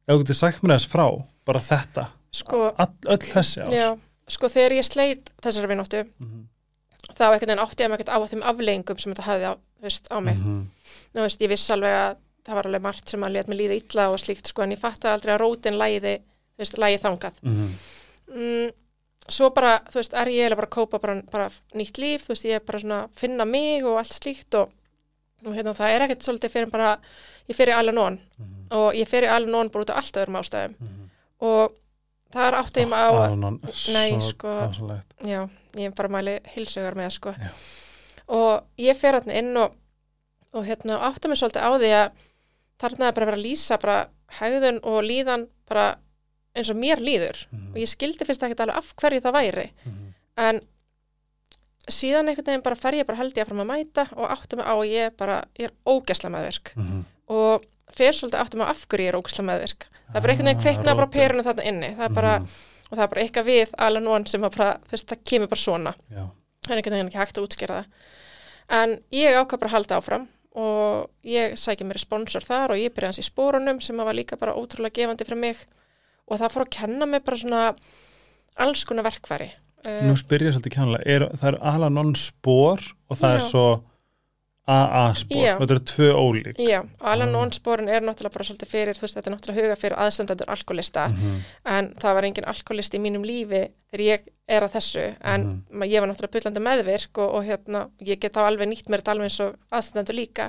ef 0.07 0.15
þú 0.15 0.21
getur 0.23 0.39
sagt 0.41 0.61
mér 0.63 0.77
þess 0.77 0.87
frá, 0.91 1.05
bara 1.45 1.59
þetta 1.59 2.07
Sko, 2.31 2.69
all, 2.79 2.93
öll 3.11 3.17
þessi 3.27 3.59
ár 3.65 3.73
já, 3.75 3.87
sko 4.27 4.47
þegar 4.47 4.71
ég 4.77 4.85
sleit 4.87 5.31
þessari 5.43 5.67
vináttu 5.67 6.05
Mhm. 6.19 6.45
þá 7.17 7.35
ekkert 7.35 7.49
en 7.51 7.59
átti 7.59 7.83
ég 7.83 7.89
mig 7.89 7.99
ekkert 7.99 8.13
á 8.15 8.17
þeim 8.27 8.43
afleggingum 8.43 8.99
sem 8.99 9.13
þetta 9.13 9.27
hafði 9.27 9.45
á, 9.51 9.53
veist, 9.83 10.07
á 10.11 10.17
mig 10.23 10.37
Mhm. 10.37 10.65
Nú 11.13 11.21
veist, 11.25 11.41
ég 11.41 11.49
vissi 11.51 11.73
alveg 11.73 11.91
að 11.93 12.17
það 12.47 12.55
var 12.55 12.65
alveg 12.69 12.81
margt 12.81 13.09
sem 13.09 13.23
að 13.23 13.31
let 13.35 13.47
mig 13.51 13.57
líða 13.59 13.75
illa 13.81 14.09
og 14.11 14.19
slíkt 14.19 14.47
sko 14.47 14.63
en 14.63 14.71
ég 14.71 14.79
fatti 14.79 15.07
aldrei 15.11 15.33
að 15.35 15.41
rótin 15.43 15.77
læði, 15.77 16.13
þú 16.55 16.63
veist, 16.63 16.77
lægi 16.77 17.01
þangað 17.03 17.33
Mhm. 17.43 17.67
mm, 18.35 18.71
svo 19.27 19.49
bara, 19.53 19.79
þú 19.91 19.93
veist, 19.99 20.13
er 20.13 20.25
ég 20.27 20.55
bara 20.55 20.67
að 20.67 20.75
kópa 20.77 20.99
bara, 21.01 21.21
bara 21.31 21.49
nýtt 21.75 21.97
líf, 22.01 22.25
þú 22.25 22.27
veist, 22.33 22.45
ég 22.45 22.55
er 22.55 22.59
bara 22.65 22.79
svona 22.79 23.03
að 23.03 23.09
finna 23.15 23.45
mig 23.45 23.83
og 23.85 23.97
allt 23.97 24.13
slíkt 24.17 24.55
og, 24.55 24.71
og 25.45 25.53
hérna, 25.53 25.73
það 25.77 25.93
er 25.95 26.01
ekkert 26.07 26.23
svolítið 26.25 26.51
fyrir 26.55 26.71
bara 26.71 26.97
ég 27.49 27.55
fyrir 27.55 27.73
alveg 27.75 27.93
nón 27.95 28.19
Mhm. 28.39 28.71
og 28.71 28.93
ég 28.93 29.07
fyrir 29.07 29.29
alveg 29.29 29.49
nón 29.51 29.71
bara 29.71 29.83
út 29.83 29.89
af 29.89 29.97
allt 29.97 30.17
öðrum 30.17 30.39
ástæðum 30.39 30.75
Mhm. 30.79 31.09
og 31.41 31.71
það 32.33 32.47
er 32.47 32.57
áttið 32.63 32.89
mig 32.89 32.99
á 32.99 33.11
svo 33.73 34.21
sko. 34.21 34.47
dásamlegt. 34.47 35.13
já, 35.23 35.49
ég 35.75 35.85
er 35.85 35.91
bara 35.91 36.09
mæli 36.09 36.39
hilsugar 36.55 36.95
með, 36.95 37.11
sko 37.11 37.31
Já. 37.37 37.49
og 38.29 38.63
ég 38.79 38.95
fer 38.95 39.13
hérna 39.19 39.35
inn 39.35 39.57
og, 39.57 39.73
og 40.53 40.65
hérna 40.67 40.99
áttið 41.09 41.29
mig 41.29 41.37
svolítið 41.39 41.63
á 41.63 41.71
því 41.79 41.91
að 41.95 42.11
þarna 42.81 43.07
er 43.07 43.13
bara 43.13 43.25
að 43.25 43.29
vera 43.31 43.37
að 43.37 43.45
lýsa 43.45 43.77
bara 43.81 43.97
hegðun 44.39 44.79
og 44.83 45.03
líðan 45.03 45.47
bara 45.69 45.85
eins 46.55 46.69
og 46.69 46.75
mér 46.77 46.99
líður 46.99 47.45
Mhm. 47.51 47.71
og 47.71 47.77
ég 47.77 47.87
skildi 47.87 48.25
fyrst 48.27 48.43
ekkert 48.43 48.59
alveg 48.65 48.77
af 48.77 48.93
hverju 48.95 49.21
það 49.21 49.33
væri 49.37 49.69
Mhm. 49.85 50.13
en 50.37 50.61
síðan 51.91 52.29
einhvern 52.29 52.45
veginn 52.45 52.63
bara 52.65 52.75
fer 52.75 52.93
ég 52.93 53.05
bara 53.07 53.17
held 53.17 53.33
ég 53.35 53.43
að 53.43 53.47
fram 53.51 53.61
að 53.63 53.69
mæta 53.71 54.05
og 54.17 54.29
átti 54.29 54.55
mig 54.57 54.65
á 54.65 54.73
að 54.75 54.89
ég 54.91 55.15
bara, 55.17 55.43
ég 55.59 55.65
er 55.69 55.73
ógæsla 55.87 56.29
meðvirk 56.29 56.75
Mhm. 56.75 57.05
og 57.29 57.63
fer 57.91 58.11
svolítið 58.13 58.39
átti 58.43 58.57
mig 58.57 58.67
á 58.67 58.69
af 58.69 58.85
hverju 58.87 59.05
ég 59.05 59.13
er 59.13 59.19
ógæsla 59.19 59.45
meðvirk 59.47 59.81
það 60.11 60.15
er 60.15 60.21
bara 60.21 60.33
einhvern 60.33 60.45
veginn 60.45 60.57
Ah, 60.59 60.63
kveiknaði 60.63 60.95
bara 60.95 61.07
perunum 61.07 61.45
þarna 61.45 61.65
inni 61.65 61.95
það 61.97 62.05
er 62.05 62.13
bara, 62.13 62.39
Mhm. 62.39 62.47
og 62.91 62.97
það 62.97 63.03
er 63.03 63.07
bara 63.07 63.21
eitthvað 63.21 63.45
við 63.45 63.71
alveg 63.77 64.03
nón 64.03 64.27
sem 64.27 64.41
að 64.41 64.57
bara, 64.57 64.77
veist, 64.91 65.07
það 65.07 65.23
kemur 65.25 65.47
bara 65.49 65.61
svona 65.61 65.95
Já. 66.11 66.29
það 66.63 66.71
er 66.71 66.77
einhvern 66.77 66.91
veginn 66.93 67.09
ekki 67.09 67.21
hægt 67.25 67.37
að 67.37 67.47
útskýra 67.47 67.75
það 67.75 67.85
en 68.69 68.89
ég 69.11 69.33
ákvað 69.35 69.59
bara 69.59 69.69
að 69.69 69.75
halda 69.77 69.97
áfram 69.97 70.27
og 70.57 71.09
ég 71.23 71.55
sækja 71.59 71.87
mér 71.87 72.01
sponsor 72.01 72.43
þar 72.43 72.73
og 72.73 72.81
ég 72.81 72.93
byrja 72.93 73.11
hans 73.11 73.21
í 73.21 73.27
spórunum 73.27 73.79
sem 73.83 73.97
var 73.97 74.15
líka 74.17 74.39
bara 74.39 74.55
ótrúlega 74.59 74.99
gefandi 74.99 75.27
fyrir 75.27 75.39
mig 75.39 75.61
og 76.27 76.39
það 76.41 76.53
fór 76.55 76.65
að 76.65 76.73
kenna 76.75 77.07
mig 77.07 77.23
bara 77.23 77.39
svona 77.39 77.61
alls 78.59 78.83
konar 78.87 79.07
verkfæri 79.07 79.51
Nú 79.81 80.13
spyr 80.13 80.43
ég 80.45 80.53
svolítið 80.53 80.75
kjánlega, 80.75 81.05
er, 81.09 81.23
það 81.41 81.47
er 81.47 81.55
Alanon 81.71 82.11
spór 82.19 82.83
og 83.09 83.17
það 83.17 83.31
er 83.33 83.39
Já. 83.39 83.45
svo 83.47 83.63
AA 84.69 85.13
spór, 85.17 85.41
Já. 85.41 85.55
þetta 85.57 85.73
eru 85.73 85.83
tvö 85.89 86.07
ólík 86.21 86.59
Já, 86.61 86.83
Alan 87.01 87.33
Ah. 87.35 87.41
On 87.41 87.49
spórin 87.51 87.89
er 87.89 88.01
náttúrulega 88.01 88.33
bara 88.33 88.45
svolítið 88.45 88.69
fyrir, 88.69 88.93
þú 88.95 89.01
veist, 89.01 89.15
þetta 89.17 89.27
er 89.31 89.35
náttúrulega 89.35 89.61
huga 89.63 89.75
fyrir 89.81 89.97
aðstandandur 89.97 90.49
alkoholista, 90.53 91.07
Mhm. 91.09 91.39
en 91.65 91.93
það 91.99 92.13
var 92.13 92.23
engin 92.23 92.45
alkoholist 92.45 92.93
í 92.93 92.99
mínum 92.99 93.23
lífi 93.25 93.71
þegar 93.91 94.05
ég 94.05 94.19
er 94.47 94.61
að 94.61 94.71
þessu, 94.75 95.15
en 95.23 95.63
Mhm. 95.71 95.83
ég 95.89 95.99
var 95.99 96.09
náttúrulega 96.09 96.31
byllandi 96.31 96.61
meðvirk 96.61 97.17
og, 97.17 97.33
og 97.35 97.43
hérna, 97.45 97.89
ég 98.01 98.19
get 98.19 98.33
þá 98.33 98.47
alveg 98.47 98.67
nýtt 98.69 98.87
mér 98.89 99.01
þetta 99.01 99.11
alveg 99.11 99.23
eins 99.23 99.39
og 99.39 99.55
aðstandandur 99.71 100.15
líka, 100.15 100.47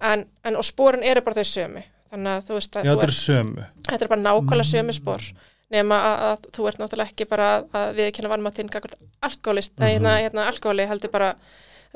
en, 0.00 0.26
en 0.44 0.56
og 0.56 0.62
spórin 0.64 1.04
eru 1.04 1.20
bara 1.20 1.34
þau 1.36 1.44
sömu, 1.44 1.82
þannig 2.12 2.32
að 2.38 2.44
þú 2.46 2.52
veist 2.54 2.76
að 2.76 2.84
Já, 2.84 2.90
þetta 2.96 3.02
er 3.02 3.08
sömu 3.08 3.66
þetta 3.86 4.02
er 4.02 4.08
bara 4.08 4.22
nákvæmlega 4.22 4.72
sömu 4.74 4.90
Mm. 4.90 5.00
spór, 5.04 5.32
nema 5.70 5.94
að, 5.94 6.18
að 6.20 6.38
þú 6.52 6.68
ert 6.68 6.78
náttúrulega 6.78 7.10
ekki 7.12 7.28
bara 7.28 7.60
að, 7.62 7.68
að 7.74 7.94
við 7.94 8.12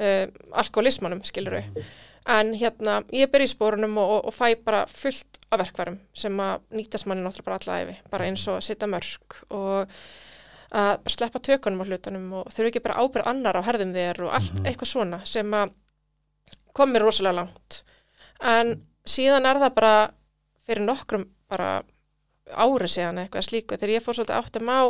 mm 0.01 0.07
uh, 0.07 0.61
alkoholismanum, 0.63 1.21
skilur 1.29 1.59
við 1.61 1.85
en 2.31 2.51
hérna, 2.55 2.99
ég 3.17 3.31
byrja 3.33 3.49
í 3.49 3.53
spórunum 3.55 3.95
og, 3.99 4.11
og, 4.11 4.25
og 4.29 4.35
fæ 4.37 4.55
bara 4.65 4.83
fullt 4.87 5.39
af 5.51 5.59
verkvarum 5.63 5.99
sem 6.15 6.37
að 6.41 6.61
nýtast 6.77 7.07
manni 7.09 7.25
náttúrulega 7.25 7.47
bara 7.49 7.59
alla 7.61 7.79
æfi 7.85 8.11
bara 8.11 8.27
eins 8.29 8.45
og 8.49 8.61
setja 8.63 8.89
mörg 8.89 9.39
og 9.51 9.95
að 10.71 10.93
bara 11.03 11.15
sleppa 11.17 11.41
tökunum 11.43 11.81
á 11.83 11.89
hlutunum 11.89 12.33
og 12.41 12.53
þau 12.53 12.61
eru 12.63 12.69
ekki 12.71 12.83
bara 12.85 13.01
ábyrð 13.03 13.31
annar 13.33 13.57
á 13.59 13.67
herðum 13.67 13.95
þér 13.97 14.21
og 14.27 14.35
allt 14.37 14.55
Mhm. 14.55 14.67
eitthvað 14.67 14.93
svona 14.93 15.21
sem 15.27 15.51
að 15.51 15.73
kom 16.73 16.93
mér 16.93 17.03
rosalega 17.03 17.35
langt. 17.41 17.83
En 18.41 18.87
síðan 19.05 19.47
er 19.51 19.57
það 19.59 19.75
bara 19.75 20.11
fyrir 20.69 20.85
nokkrum 20.87 21.25
bara 21.51 21.83
ári 22.55 22.87
síðan 22.89 23.19
eitthvað 23.25 23.49
slíku 23.49 23.77
þegar 23.77 23.97
ég 23.97 24.03
fór 24.05 24.15
svolítið 24.15 24.39
áttum 24.39 24.69
á 24.71 24.81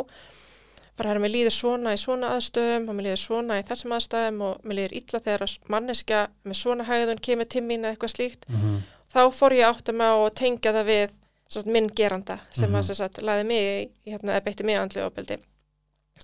bara 0.97 1.09
hérna 1.13 1.21
mér 1.23 1.31
líður 1.35 1.55
svona 1.55 1.93
í 1.95 1.99
svona 2.01 2.33
aðstöðum 2.35 2.89
og 2.89 2.95
mér 2.97 3.05
líður 3.09 3.21
svona 3.23 3.59
í 3.61 3.63
þessum 3.69 3.95
aðstöðum 3.97 4.41
og 4.47 4.65
mér 4.67 4.77
líður 4.79 4.95
illa 4.99 5.19
þegar 5.25 5.53
manneskja 5.73 6.19
með 6.45 6.59
svona 6.61 6.87
hægðun 6.89 7.21
kemur 7.27 7.49
til 7.49 7.61
mín 7.63 7.85
eða 7.85 7.95
eitthvað 7.95 8.15
slíkt 8.15 8.45
Mhm. 8.49 8.81
þá 9.13 9.21
fór 9.33 9.51
ég 9.57 9.65
áttum 9.71 10.01
á 10.03 10.11
að 10.15 10.35
tengja 10.35 10.73
það 10.73 10.85
við 10.91 11.09
sagt, 11.51 11.65
minn 11.67 11.87
geranda 11.95 12.39
sem 12.53 12.69
Mhm. 12.69 12.77
að 12.79 12.83
sem 12.83 12.95
sagt, 12.95 13.21
laði 13.21 13.45
mig 13.45 13.91
hérna, 14.07 14.41
beitti 14.43 14.63
mig 14.63 14.77
andli 14.79 15.01
ofbeldi 15.01 15.37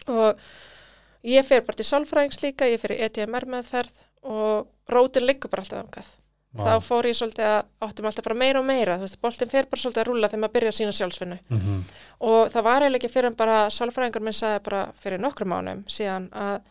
og 0.08 0.38
ég 1.24 1.44
fer 1.46 1.62
bara 1.62 1.76
til 1.76 1.86
sálfræðings 1.86 2.42
líka, 2.44 2.66
ég 2.66 2.80
fer 2.80 2.92
í 2.96 3.02
ETMR 3.02 3.46
meðferð 3.46 3.92
og 4.24 4.68
rótin 4.90 5.26
liggur 5.26 5.50
bara 5.50 5.64
alltaf 5.64 5.86
Vá. 5.88 6.04
Þá 6.58 6.74
fór 6.88 7.06
ég 7.10 7.16
svolítið 7.18 7.46
að 7.48 7.66
áttum 7.88 8.06
alltaf 8.10 8.24
bara 8.26 8.36
meira 8.36 8.60
og 8.60 8.66
meira, 8.66 8.98
þú 8.98 9.06
veist, 9.08 9.20
boltin 9.22 9.50
fer 9.52 9.66
bara 9.70 9.82
svolítið 9.82 10.02
að 10.04 10.08
rúlla 10.10 10.30
þegar 10.32 10.42
maður 10.44 10.56
byrjar 10.58 10.78
sína 10.78 10.92
sjálfsvinnu. 10.98 11.38
Mhm. 11.50 11.84
og 12.20 12.50
það 12.52 12.64
var 12.64 12.82
eiginlega 12.82 12.98
ekki 13.06 13.14
fyrir 13.14 13.26
en 13.30 13.34
bara 13.38 13.58
sálfræðingur 13.70 14.22
minn 14.26 14.34
sagði 14.34 14.64
bara 14.64 14.92
fyrir 14.98 15.20
nokkrum 15.22 15.50
mánum 15.54 15.84
síðan 15.88 16.30
að 16.34 16.62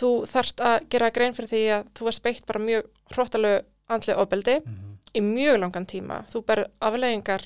þú 0.00 0.10
þarft 0.26 0.60
að 0.60 0.88
gera 0.90 1.10
grein 1.10 1.32
fyrir 1.32 1.48
því 1.48 1.62
að 1.76 1.84
þú 1.94 2.04
varst 2.08 2.22
beitt 2.22 2.46
bara 2.46 2.60
mjög 2.60 2.82
hróttalegu 3.14 3.62
andlega 3.88 4.18
ofbeldi 4.24 4.56
Mhm. 4.64 4.96
í 5.14 5.20
mjög 5.22 5.60
langan 5.60 5.86
tíma, 5.86 6.24
þú 6.28 6.44
ber 6.46 6.66
afleggingar 6.82 7.42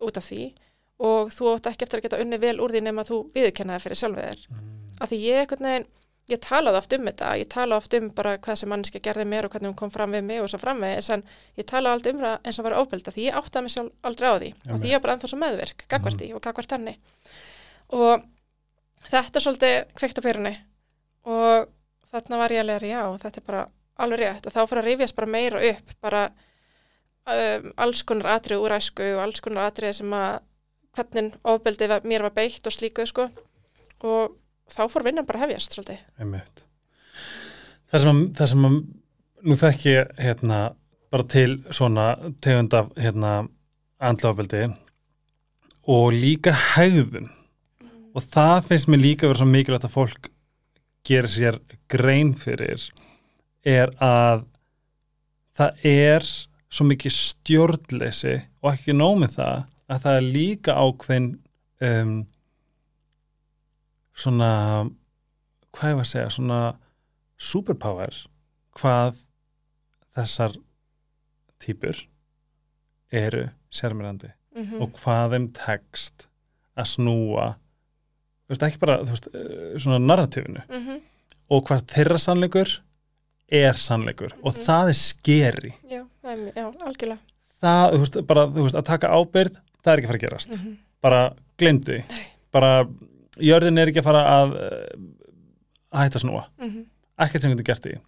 út 0.00 0.16
af 0.16 0.24
því 0.30 0.52
og 1.00 1.30
þú 1.30 1.54
átt 1.56 1.66
ekki 1.72 1.82
eftir 1.86 1.98
að 1.98 2.02
geta 2.02 2.20
unni 2.20 2.36
vel 2.38 2.58
úr 2.60 2.70
því 2.70 2.82
nema 2.82 3.04
þú 3.04 3.32
viðurkennaði 3.32 3.80
fyrir 3.80 3.96
sjálfið 3.96 4.28
þér. 4.28 4.46
Af 5.00 5.08
því 5.08 5.18
ég 6.34 6.40
talaði 6.44 6.80
oft 6.80 6.94
um 6.96 7.08
þetta 7.08 7.30
ég 7.40 7.48
talaði 7.52 7.76
oft 7.82 7.96
um 7.98 8.08
bara 8.16 8.34
hvað 8.42 8.58
sem 8.60 8.70
manneska 8.72 9.02
gerði 9.02 9.26
mér 9.28 9.48
og 9.48 9.54
hvernig 9.54 9.70
hún 9.70 9.78
kom 9.78 9.92
fram 9.94 10.14
við 10.14 10.26
mig 10.28 10.42
og 10.42 10.50
svo 10.52 10.60
framvegis 10.62 11.10
en 11.14 11.24
ég 11.58 11.66
talaði 11.68 11.98
aldrei 11.98 12.12
um 12.14 12.22
það 12.24 12.36
eins 12.46 12.60
og 12.60 12.66
var 12.66 12.76
óbelda 12.80 13.14
því 13.14 13.26
ég 13.26 13.38
áttaði 13.40 13.64
mig 13.66 13.74
sjálf 13.74 14.10
aldrei 14.10 14.28
á 14.30 14.34
því 14.36 14.50
af 14.70 14.80
því 14.80 14.90
ég 14.90 14.96
var 14.96 15.04
bara 15.06 15.16
ennþá 15.16 15.30
svo 15.32 15.40
meðvirk, 15.40 15.84
gagvart 15.90 16.20
því 16.20 16.30
og 16.36 16.44
gagvart 16.44 16.76
henni. 16.76 16.96
Og 17.96 18.24
þetta 19.10 19.40
er 19.40 19.46
svolítið 19.46 19.76
kveikt 19.98 20.20
á 20.20 20.26
perunni 20.26 20.54
og 21.30 21.70
þarna 22.10 22.42
var 22.42 22.54
ég 22.54 22.64
alveg 22.64 22.86
já, 22.90 23.02
þetta 23.24 23.42
er 23.42 23.48
bara 23.48 23.64
alveg 24.00 24.22
rétt 24.22 24.46
og 24.46 24.54
þá 24.54 24.60
fyrir 24.64 24.82
að 24.82 24.88
rifjast 24.90 25.16
bara 25.18 25.34
meira 25.34 25.64
upp 25.70 25.96
bara 26.00 26.22
um, 26.30 27.72
alls 27.84 28.04
konar 28.06 28.36
atrið 28.36 28.62
úr 28.64 28.76
æsku 28.76 29.10
og 29.16 29.24
alls 29.24 29.42
konar 29.44 29.68
atrið 29.70 29.98
sem 30.00 30.14
að 30.16 30.40
hvernig 30.96 31.36
ofbeldi 31.46 31.88
var, 31.90 32.06
mér 32.06 32.24
var 32.26 32.34
beitt 32.34 32.66
og 32.66 32.74
slíku 32.74 33.04
sko. 33.06 33.28
Og 34.06 34.36
þá 34.70 34.82
fór 34.92 35.06
vinnan 35.06 35.28
bara 35.28 35.44
hefjast 35.44 35.76
svolítið. 35.76 36.02
Einmitt. 36.20 36.64
Það 37.90 38.04
sem 38.04 38.10
að, 38.10 38.22
það 38.38 38.52
sem 38.52 38.68
að 38.68 38.76
nú 39.40 39.56
þekki 39.60 39.94
ég 39.94 40.14
hérna 40.20 40.60
bara 41.10 41.26
til 41.26 41.50
svona 41.74 42.06
tegund 42.44 42.76
af 42.76 42.90
hérna 42.98 43.32
andláfbeldi 44.00 44.68
og 45.90 46.12
líka 46.14 46.52
hegðun 46.76 47.30
og 48.14 48.26
það 48.26 48.68
finnst 48.68 48.90
mér 48.90 49.02
líka 49.02 49.30
vera 49.30 49.40
svo 49.40 49.48
mikilvægt 49.50 49.88
að 49.88 49.96
fólk 49.96 50.30
gerir 51.06 51.32
sér 51.32 51.58
grein 51.90 52.34
fyrir 52.38 52.86
er 53.66 53.92
að 54.02 54.44
það 55.58 55.84
er 55.90 56.26
svo 56.70 56.86
mikið 56.86 57.16
stjórnleysi 57.16 58.36
og 58.62 58.72
ekki 58.74 58.96
nómið 58.96 59.36
það 59.38 59.56
að 59.90 60.04
það 60.04 60.18
er 60.18 60.28
líka 60.36 60.76
ákveðin 60.78 61.30
um, 61.86 62.12
svona 64.20 64.50
hvað 65.72 65.90
ég 65.92 65.98
var 66.00 66.04
að 66.04 66.10
segja, 66.12 66.30
svona 66.34 66.60
superpower 67.40 68.16
hvað 68.80 69.16
þessar 70.16 70.56
típur 71.62 72.04
eru 73.12 73.48
sérmyrandi 73.74 74.32
Mm 74.50 74.64
-hmm. 74.66 74.80
og 74.82 74.92
hvað 74.98 75.30
þeim 75.30 75.44
tekst 75.54 76.24
að 76.76 76.86
snúa 76.90 77.44
þú 77.54 78.48
veist 78.50 78.62
ekki 78.66 78.78
bara 78.82 78.96
veist, 79.06 79.28
eh, 79.34 79.78
svona 79.78 79.98
narratífinu 79.98 80.62
mm 80.68 80.86
-hmm. 80.86 81.00
og 81.50 81.64
hvað 81.68 81.84
þeirra 81.86 82.18
sannleikur 82.18 82.68
er 83.52 83.72
sannleikur 83.74 84.32
og 84.42 84.52
Mhm. 84.54 84.62
það 84.66 84.88
er 84.88 84.92
skeri 84.92 85.72
Já, 85.90 86.02
já, 86.56 86.66
algjörlega. 86.82 87.18
það, 87.62 87.92
þú 87.92 87.98
veist, 87.98 88.26
bara, 88.26 88.46
þú 88.46 88.62
veist, 88.62 88.74
að 88.76 88.84
taka 88.84 89.08
ábyrð 89.08 89.54
það 89.84 89.92
er 89.92 89.98
ekki 89.98 90.04
að 90.04 90.10
fara 90.10 90.18
að 90.18 90.26
gerast 90.28 90.48
Mm 90.50 90.56
-hmm. 90.66 90.76
bara 91.02 91.32
glemdu 91.58 91.92
því 91.92 92.04
bara 92.52 92.84
jörðin 93.38 93.78
er 93.78 93.90
ekki 93.92 94.02
að 94.02 94.08
fara 94.10 94.22
að, 94.34 94.56
eh, 94.58 94.94
að 95.92 96.04
hætta 96.04 96.18
að 96.18 96.24
snúa. 96.24 96.46
Mhm, 96.58 96.86
ekkert 97.20 97.42
sem 97.42 97.52
getur 97.52 97.68
gert 97.70 97.84
því 97.84 98.00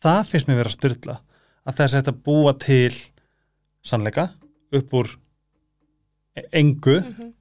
það 0.00 0.20
finnst 0.30 0.48
mér 0.48 0.60
vera 0.62 0.72
styrla 0.72 1.16
að 1.68 1.80
þess 1.80 1.94
að 1.94 2.00
þetta 2.00 2.16
búa 2.26 2.54
til 2.60 2.94
sannleika 3.84 4.26
upp 4.76 4.96
úr 4.96 5.12
e- 6.38 6.46
engu 6.60 6.98
mhm, 7.02 7.32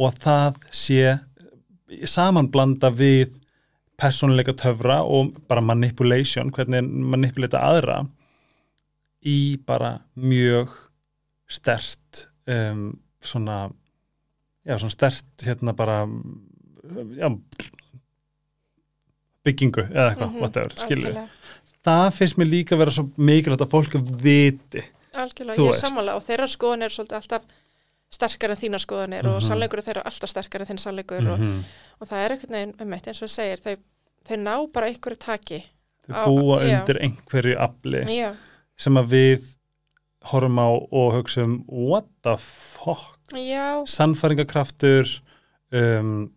og 0.00 0.10
að 0.10 0.22
það 0.26 0.60
sé 0.82 1.02
samanblanda 2.08 2.92
við 2.94 3.36
persónuleika 4.00 4.54
töfra 4.56 5.00
og 5.04 5.34
bara 5.48 5.60
manipulation, 5.64 6.52
hvernig 6.52 6.86
manipulata 6.88 7.60
aðra 7.60 7.98
í 9.28 9.58
bara 9.68 9.98
mjög 10.16 10.72
stert 11.50 12.24
um, 12.48 12.94
svona 13.20 13.66
já, 14.66 14.76
svona 14.78 14.90
stert 14.90 15.24
hérna 15.46 15.72
bara 15.76 16.02
já, 17.16 17.28
byggingu 19.46 19.84
eða 19.88 20.08
eitthvað, 20.12 20.30
mhm, 20.34 20.40
whatever, 20.42 20.74
skilur 20.76 21.08
algjörlega. 21.08 21.28
það 21.86 22.10
finnst 22.18 22.36
mér 22.40 22.50
líka 22.50 22.76
vera 22.80 22.90
svo 22.94 23.06
mikilvægt 23.16 23.64
að 23.64 23.72
fólk 23.72 23.96
viti 24.22 24.82
Algjörlega, 25.16 25.58
ég 25.64 25.72
er 25.74 25.80
sammála 25.80 26.14
og 26.18 26.22
þeirra 26.28 26.46
skoðan 26.52 26.84
er 26.86 26.92
svolítið 26.94 27.16
alltaf 27.18 27.42
sterkar 28.14 28.50
en 28.54 28.56
þína 28.60 28.78
skoðanir 28.82 29.26
og 29.30 29.38
Mhm. 29.40 29.46
sannleikur 29.48 29.82
þeirra 29.86 30.00
er 30.04 30.10
alltaf 30.10 30.30
sterkar 30.30 30.60
en 30.60 30.66
þinn 30.66 30.78
sannleikur 30.82 31.30
og, 31.32 31.38
-hmm. 31.38 31.64
og 32.00 32.08
það 32.08 32.24
er 32.24 32.30
einhvern 32.30 32.54
veginn 32.56 32.74
um 32.80 32.92
eitt 32.92 33.06
eins 33.08 33.22
og 33.22 33.28
það 33.28 33.34
segir, 33.36 33.60
þau, 33.64 33.76
þau 34.28 34.36
ná 34.36 34.72
bara 34.72 34.86
einhverju 34.86 35.18
taki. 35.18 35.64
þau 36.08 36.14
Á- 36.14 36.26
búa 36.26 36.60
já. 36.62 36.80
undir 36.80 36.98
einhverju 37.02 37.56
afli 37.58 38.04
Já, 38.18 38.34
sem 38.76 38.94
að 38.94 39.06
við 39.08 39.56
horfum 40.24 40.58
á 40.58 40.68
og 40.92 41.12
hugsa 41.14 41.42
um 41.44 41.64
what 41.68 42.04
the 42.22 42.36
fuck 42.36 43.18
já, 43.34 43.82
sannfæringakraftur 43.86 45.08
um, 45.72 46.30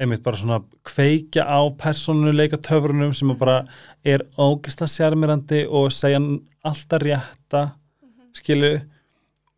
einmitt 0.00 0.22
bara 0.24 0.36
svona 0.40 0.60
kveikja 0.86 1.44
á 1.44 1.60
persónuleika 1.76 2.58
töfrunum 2.58 3.12
sem 3.14 3.30
bara 3.38 3.64
er 4.04 4.24
ógisla 4.38 4.88
sérmyrandi 4.88 5.66
og 5.68 5.92
segja 5.92 6.20
alltaf 6.64 7.02
rétta 7.02 7.66
skilu 8.36 8.80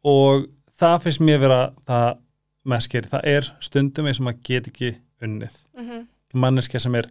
og 0.05 0.49
það 0.79 0.99
finnst 1.05 1.23
mér 1.23 1.43
vera 1.43 1.61
það 1.87 2.09
meskir, 2.73 3.07
það 3.11 3.29
er 3.37 3.51
stundum 3.63 4.09
eins 4.09 4.21
og 4.21 4.29
maður 4.29 4.43
get 4.47 4.69
ekki 4.71 4.91
unnið. 5.23 5.55
Mhm, 5.79 6.07
manneskja 6.35 6.81
sem 6.83 6.95
er 6.99 7.09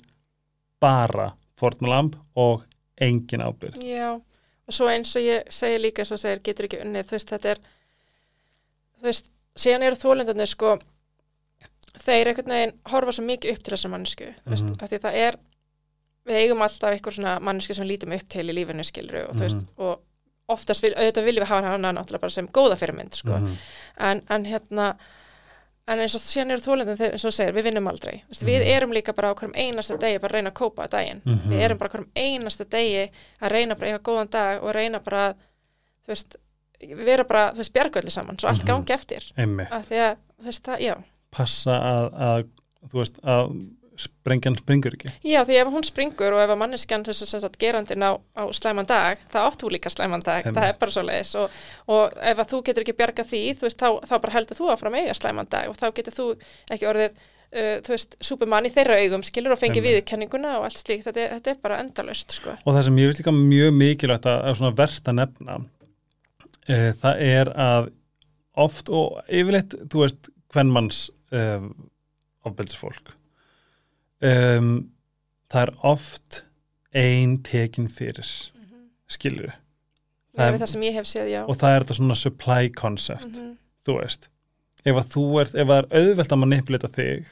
bara 0.82 1.32
fornalamb 1.60 2.16
og 2.36 2.66
engin 3.00 3.44
ábyrð 3.44 3.80
já. 3.84 4.22
Og 4.68 4.74
svo 4.74 4.88
eins 4.88 5.16
og 5.16 5.24
ég 5.24 5.48
segi 5.52 5.80
líka 5.82 6.04
eins 6.04 6.12
og 6.12 6.20
segir, 6.20 6.42
getur 6.44 6.68
ekki 6.68 6.82
unnið, 6.84 7.08
þú 7.10 7.16
veist, 7.18 7.32
þetta 7.34 7.50
er, 7.52 7.62
þú 8.98 9.08
veist, 9.08 9.32
síðan 9.56 9.84
eru 9.84 9.96
þólendarnir 9.96 10.48
sko, 10.48 10.78
þeir 12.02 12.32
einhvern 12.32 12.54
veginn 12.56 12.76
horfa 12.92 13.12
svo 13.16 13.26
mikið 13.28 13.52
upp 13.56 13.64
til 13.64 13.74
þessar 13.76 13.92
Mhm. 14.46 14.84
af 14.84 14.90
því 14.90 15.00
það 15.00 15.14
er, 15.26 15.36
við 16.26 16.36
eigum 16.44 16.62
alltaf 16.62 16.94
eitthvað 16.94 17.18
svona 17.18 17.40
mannesku 17.42 17.74
sem 17.76 17.86
við 17.88 17.92
lítum 17.98 18.14
upp 18.16 18.28
til 18.30 18.48
í 18.50 18.54
lífinu 18.54 18.84
skiluru 18.86 19.28
og 19.30 19.36
veist, 19.36 19.56
Mhm. 19.58 19.68
og 19.78 20.00
oftast 20.50 20.82
vil, 20.84 20.94
auðvitað 20.96 21.24
viljum 21.26 21.44
við 21.44 21.48
hafa 21.48 21.68
hana 21.68 21.92
náttúrulega 21.94 22.20
bara 22.22 22.30
sem 22.30 22.48
góða 22.48 22.78
fyrirmynd, 22.78 23.14
sko, 23.14 23.38
Mhm. 23.40 23.56
en, 24.00 24.22
en 24.30 24.46
hérna 24.46 24.96
en 25.88 25.98
eins 26.00 26.16
og 26.16 26.22
síðan 26.22 26.52
eru 26.52 26.62
þólendin 26.62 26.96
þeir, 26.98 27.12
eins 27.14 27.26
og 27.26 27.34
segir, 27.34 27.54
við 27.54 27.64
vinnum 27.64 27.88
aldrei 27.90 28.24
við 28.30 28.62
Mhm. 28.62 28.68
erum 28.78 28.92
líka 28.94 29.14
bara 29.16 29.34
á 29.34 29.36
hverjum 29.36 29.56
einasta 29.56 29.98
degi 29.98 30.20
bara 30.22 30.32
að 30.32 30.36
reyna 30.36 30.52
að 30.52 30.54
kópa 30.54 30.84
að 30.86 30.90
daginn 30.92 31.22
Mhm. 31.26 31.50
við 31.50 31.60
erum 31.62 31.78
bara 31.78 31.90
á 31.90 31.92
hverjum 31.92 32.12
einasta 32.16 32.66
degi 32.66 33.10
að 33.42 33.52
reyna 33.52 33.76
bara 33.76 33.88
að 33.92 33.94
eiga 33.94 34.04
góðan 34.04 34.30
dag 34.30 34.64
og 34.64 34.74
reyna 34.76 35.00
bara 35.04 35.30
að, 35.30 35.36
þú 36.06 36.08
veist, 36.08 36.36
erum 37.16 37.28
bara 37.28 37.52
þú 37.54 37.62
veist, 37.64 37.74
bjargöldi 37.76 38.12
saman, 38.12 38.38
svo 38.42 38.50
allt 38.50 38.64
Mhm. 38.64 38.68
gangi 38.72 38.94
eftir. 38.96 39.28
Af 39.72 39.88
því 39.90 40.02
að, 40.08 40.16
þú 40.42 40.46
veist, 40.50 40.64
það, 40.64 40.80
já. 40.88 40.96
Passa 41.32 41.72
að, 41.80 42.08
að 42.30 42.48
þú 42.92 43.00
veist, 43.04 43.22
að 43.24 43.54
sprengjan 44.02 44.56
springur 44.58 44.96
ekki. 44.96 45.12
Já, 45.28 45.44
því 45.46 45.58
ef 45.62 45.68
hún 45.70 45.84
springur 45.86 46.34
og 46.34 46.40
ef 46.42 46.50
að 46.50 46.58
manneskjan 46.58 47.04
þessi 47.06 47.28
sem 47.30 47.42
sagt 47.44 47.58
gerandin 47.62 48.02
á, 48.02 48.18
á 48.34 48.44
slæman 48.50 48.88
dag 48.90 49.20
það 49.30 49.46
átt 49.46 49.62
þú 49.62 49.70
líka 49.76 49.92
slæman 49.94 50.24
dag, 50.26 50.46
Einmitt. 50.46 50.58
það 50.58 50.70
er 50.72 50.78
bara 50.80 50.92
svo 50.96 51.04
leiðis 51.06 51.34
og, 51.38 51.50
og 51.88 52.16
ef 52.18 52.38
að 52.42 52.50
þú 52.50 52.62
getur 52.66 52.82
ekki 52.82 52.96
bjarga 52.98 53.24
því 53.28 53.42
þú 53.60 53.68
veist, 53.68 53.78
þá, 53.78 53.90
þá 54.10 54.16
bara 54.24 54.34
heldur 54.34 54.58
þú 54.58 54.72
áfram 54.74 54.96
að 54.98 55.04
eiga 55.06 55.14
slæman 55.20 55.50
dag 55.52 55.70
og 55.70 55.78
þá 55.78 55.86
getur 56.00 56.16
þú 56.18 56.26
ekki 56.72 56.90
orðið 56.90 57.12
uh, 57.12 57.78
þú 57.86 57.94
veist, 57.94 58.18
supermann 58.26 58.66
í 58.66 58.74
þeirra 58.74 58.98
augum 59.06 59.22
skilur 59.28 59.54
og 59.54 59.60
fengið 59.62 59.84
Einmitt. 59.84 59.92
viðurkenninguna 59.92 60.56
og 60.58 60.66
allt 60.66 60.82
slíkt. 60.82 61.06
Þetta, 61.06 61.28
þetta 61.36 61.52
er 61.54 61.62
bara 61.62 61.80
endalaust, 61.84 62.32
sko. 62.40 62.56
Og 62.66 62.74
það 62.74 62.84
sem 62.90 62.98
ég 63.04 63.12
veist 63.12 63.22
líka 63.22 63.36
mjög 63.38 63.72
mikilvægt 63.78 64.26
að, 64.32 64.42
að 64.50 64.58
svona 64.64 64.76
verst 64.82 65.06
að 65.14 65.20
nefna 65.22 65.60
e, 66.68 66.92
það 67.02 67.22
er 67.26 67.52
að 67.56 67.90
oft 68.62 68.90
og 68.90 69.22
yfirleitt, 69.32 69.76
þú 69.90 70.04
veist 70.04 70.30
hvernmanns 70.52 71.06
um, 71.32 71.70
ofbeldisfólk. 72.46 73.14
Um, 74.22 74.92
það 75.52 75.62
er 75.68 75.72
oft 75.88 76.42
ein 76.94 77.38
tekin 77.48 77.88
fyrir 77.90 78.28
skilur 79.12 79.50
það 79.52 79.58
Það 80.38 80.48
er 80.54 80.60
það 80.62 80.70
sem 80.72 80.84
ég 80.86 80.94
hef 80.96 81.08
séð, 81.10 81.30
já. 81.32 81.40
Og 81.50 81.58
það 81.60 81.74
er 81.76 81.84
þetta 81.84 81.96
svona 81.98 82.16
supply 82.20 82.70
concept 82.72 83.32
Mhm. 83.36 83.56
þú 83.88 83.96
veist. 84.00 84.28
Ef 84.86 84.96
að 84.96 85.10
þú 85.12 85.24
ert, 85.42 85.56
ef 85.56 85.68
það 85.68 85.78
er 85.82 85.88
auðvelt 86.00 86.32
að 86.32 86.40
manipulita 86.44 86.88
þig 86.88 87.26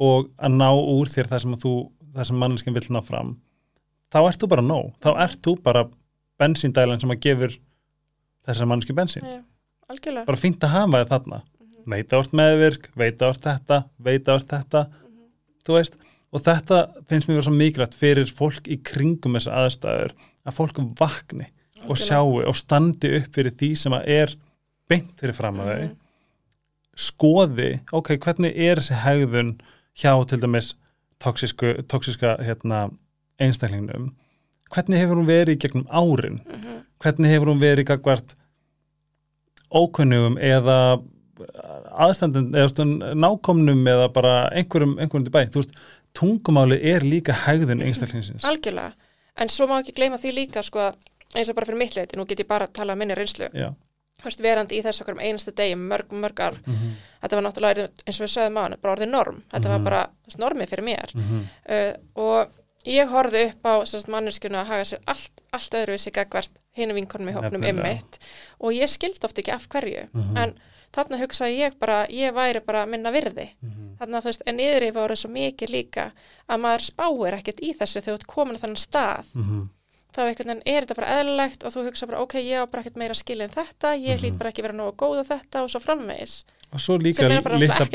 og 0.00 0.30
að 0.38 0.54
ná 0.56 0.68
úr 0.72 1.06
þér 1.12 1.28
það 1.28 1.40
sem 1.44 1.54
að 1.54 1.60
þú, 1.66 1.72
það 2.14 2.26
sem 2.30 2.36
manneskinn 2.40 2.74
vill 2.74 2.88
ná 2.96 3.00
fram 3.04 3.34
þá 4.10 4.18
ert 4.28 4.40
þú 4.40 4.48
bara 4.48 4.62
nóg, 4.62 4.94
þá 5.02 5.10
ert 5.26 5.42
þú 5.44 5.54
bara 5.62 5.84
bensíndælan 6.40 7.00
sem 7.00 7.10
að 7.12 7.20
gefur 7.20 7.58
þessar 8.46 8.94
bensín, 8.94 9.24
já, 9.26 9.40
algjörlega. 9.90 10.26
Bara 10.26 10.40
fínt 10.40 10.64
að 10.64 10.74
hafa 10.74 11.00
það 11.04 11.12
þarna. 11.14 11.42
Veit 11.90 12.12
að 12.12 12.18
orð 12.18 12.34
meðvirk, 12.36 12.90
veit 12.96 13.22
að 13.22 13.28
orð 13.28 13.42
þetta 13.46 13.78
veit 13.98 14.28
að 14.28 14.34
orð 14.34 14.48
þetta, 14.50 14.82
þú 15.66 15.76
veist. 15.78 15.96
Og 16.30 16.42
þetta 16.46 16.76
finnst 17.10 17.28
mér 17.28 17.42
svo 17.42 17.54
mikilvægt 17.56 17.96
fyrir 17.98 18.28
fólk 18.30 18.68
í 18.70 18.76
kringum 18.86 19.34
þessar 19.34 19.64
aðstæður 19.64 20.12
að 20.46 20.54
fólk 20.54 20.78
vakni 21.00 21.48
og 21.80 21.96
Algjörlega. 21.96 22.06
sjáu 22.06 22.44
og 22.46 22.56
standi 22.56 23.10
upp 23.18 23.34
fyrir 23.34 23.56
því 23.56 23.70
sem 23.76 23.96
að 23.96 24.06
er 24.20 24.34
beint 24.90 25.10
fyrir 25.18 25.34
fram 25.34 25.58
að 25.62 25.72
þau. 25.72 25.82
Mhm. 25.88 25.96
skoði, 27.00 27.80
ok, 27.96 28.16
hvernig 28.20 28.56
er 28.56 28.76
þessi 28.76 28.96
hegðun 29.04 29.52
hjá 29.96 30.12
til 30.28 30.38
dæmis 30.42 30.74
toxísku, 31.22 31.82
toxíska 31.88 32.34
hérna, 32.44 32.90
einstaklingnum? 33.40 34.10
Hvernig 34.70 35.00
hefur 35.00 35.16
hún 35.16 35.26
verið 35.30 35.58
gegnum 35.62 35.86
árin? 35.88 36.40
Mhm. 36.44 36.79
Hvernig 37.00 37.32
hefur 37.32 37.52
hún 37.52 37.62
verið 37.62 37.86
gagvart 37.90 38.34
ókunnugum 39.70 40.36
eða 40.42 40.76
aðstandin 42.04 42.50
eða 42.52 42.70
stund, 42.72 43.04
nákomnum 43.16 43.86
eða 43.88 44.08
bara 44.12 44.32
einhverjum, 44.52 44.96
einhverjum 45.00 45.26
til 45.28 45.34
bæ, 45.34 45.44
þú 45.54 45.62
veist 45.62 45.76
tungumáli 46.18 46.80
er 46.92 47.06
líka 47.06 47.32
hegðun 47.46 47.84
einstaklingsins. 47.86 48.44
Algjörlega, 48.44 48.92
en 49.40 49.52
svo 49.52 49.68
má 49.70 49.78
ekki 49.80 49.94
gleyma 49.96 50.18
því 50.20 50.34
líka 50.36 50.64
sko 50.66 50.82
að 50.90 50.98
eins 51.38 51.48
og 51.52 51.56
bara 51.56 51.68
fyrir 51.70 51.78
mitt 51.80 51.94
leiti, 51.96 52.18
nú 52.18 52.26
get 52.28 52.42
ég 52.42 52.48
bara 52.50 52.66
að 52.66 52.74
tala 52.80 52.96
um 52.96 53.00
minni 53.00 53.14
reynslu, 53.16 53.46
já, 53.54 53.70
þú 54.20 54.26
veist, 54.26 54.42
verandi 54.44 54.76
í 54.76 54.82
þess 54.84 55.04
okkur 55.04 55.14
um 55.16 55.22
einasta 55.22 55.54
degi, 55.56 55.76
mörg, 55.78 56.10
mörg 56.12 56.42
ár 56.44 56.58
mhm, 56.66 56.96
þetta 57.22 57.38
var 57.38 57.46
náttúrulega, 57.46 57.86
eins 58.04 58.18
og 58.20 58.26
við 58.26 58.32
sögum 58.34 58.58
á 58.58 58.62
hann 58.66 58.76
bara 58.82 58.96
orðið 58.98 59.12
norm, 59.14 59.38
þetta 59.54 59.68
Mhm. 59.68 59.76
var 59.76 59.86
bara 59.86 60.02
þess, 60.26 60.40
normið 60.42 60.72
fyrir 60.74 60.88
mér. 60.90 61.14
Mhm, 61.14 61.44
uh, 61.70 61.92
og 62.26 62.56
ég 62.86 63.08
horfði 63.12 63.44
upp 63.50 63.66
á 63.68 63.74
sérst, 63.84 64.08
manneskjuna 64.08 64.62
að 64.62 64.70
haga 64.72 64.84
sér 64.88 65.00
allt, 65.06 65.42
allt 65.52 65.74
öðruvísi 65.76 66.12
gagvart 66.16 66.50
hinu 66.76 66.94
vinkonum 66.96 67.28
í 67.28 67.34
Nefnilega. 67.34 67.70
ymmit 67.74 68.18
og 68.60 68.72
ég 68.72 68.88
skildi 68.88 69.24
oft 69.24 69.38
ekki 69.38 69.52
af 69.52 69.68
hverju 69.68 70.08
Mhm. 70.14 70.36
en 70.36 70.54
þarna 70.92 71.18
hugsaði 71.20 71.58
ég 71.58 71.78
bara, 71.78 72.06
ég 72.08 72.32
væri 72.34 72.60
bara 72.66 72.86
minna 72.86 73.10
virði 73.12 73.50
mhm. 73.62 73.96
þarna 74.00 74.20
þú 74.20 74.24
veist, 74.24 74.42
en 74.46 74.58
yfir 74.58 74.92
voru 74.92 75.16
svo 75.16 75.30
mikið 75.30 75.68
líka 75.70 76.12
að 76.48 76.60
maður 76.60 76.86
spáir 76.90 77.34
ekkert 77.38 77.60
í 77.60 77.74
þessu 77.76 78.00
þegar 78.00 78.16
þú 78.16 78.18
ert 78.20 78.26
komin 78.26 78.56
á 78.56 78.62
þannig 78.64 78.78
stað 78.86 79.34
mhm. 79.34 79.68
þá 80.10 80.20
einhvern 80.26 80.48
veginn 80.50 80.62
er 80.66 80.82
þetta 80.86 80.96
bara 80.96 81.20
eðlilegt 81.20 81.64
og 81.64 81.72
þú 81.72 81.84
hugsa 81.86 82.06
bara, 82.06 82.20
ok, 82.24 82.34
ég 82.42 82.58
á 82.58 82.66
bara 82.66 82.82
ekkert 82.82 82.96
meira 82.96 83.14
skil 83.14 83.40
en 83.42 83.50
þetta 83.50 83.94
ég 83.94 84.16
Mhm. 84.16 84.24
hlýt 84.24 84.38
bara 84.38 84.50
ekki 84.50 84.62
vera 84.62 84.74
nógu 84.74 84.96
góð 84.96 85.20
á 85.22 85.24
þetta 85.36 85.62
og 85.62 85.70
svo 85.70 85.80
framvegis 85.80 86.44
og 86.72 86.78
svo 86.80 86.96
líka 87.02 87.24
er 87.26 87.40
bara 87.42 87.58
litla, 87.58 87.86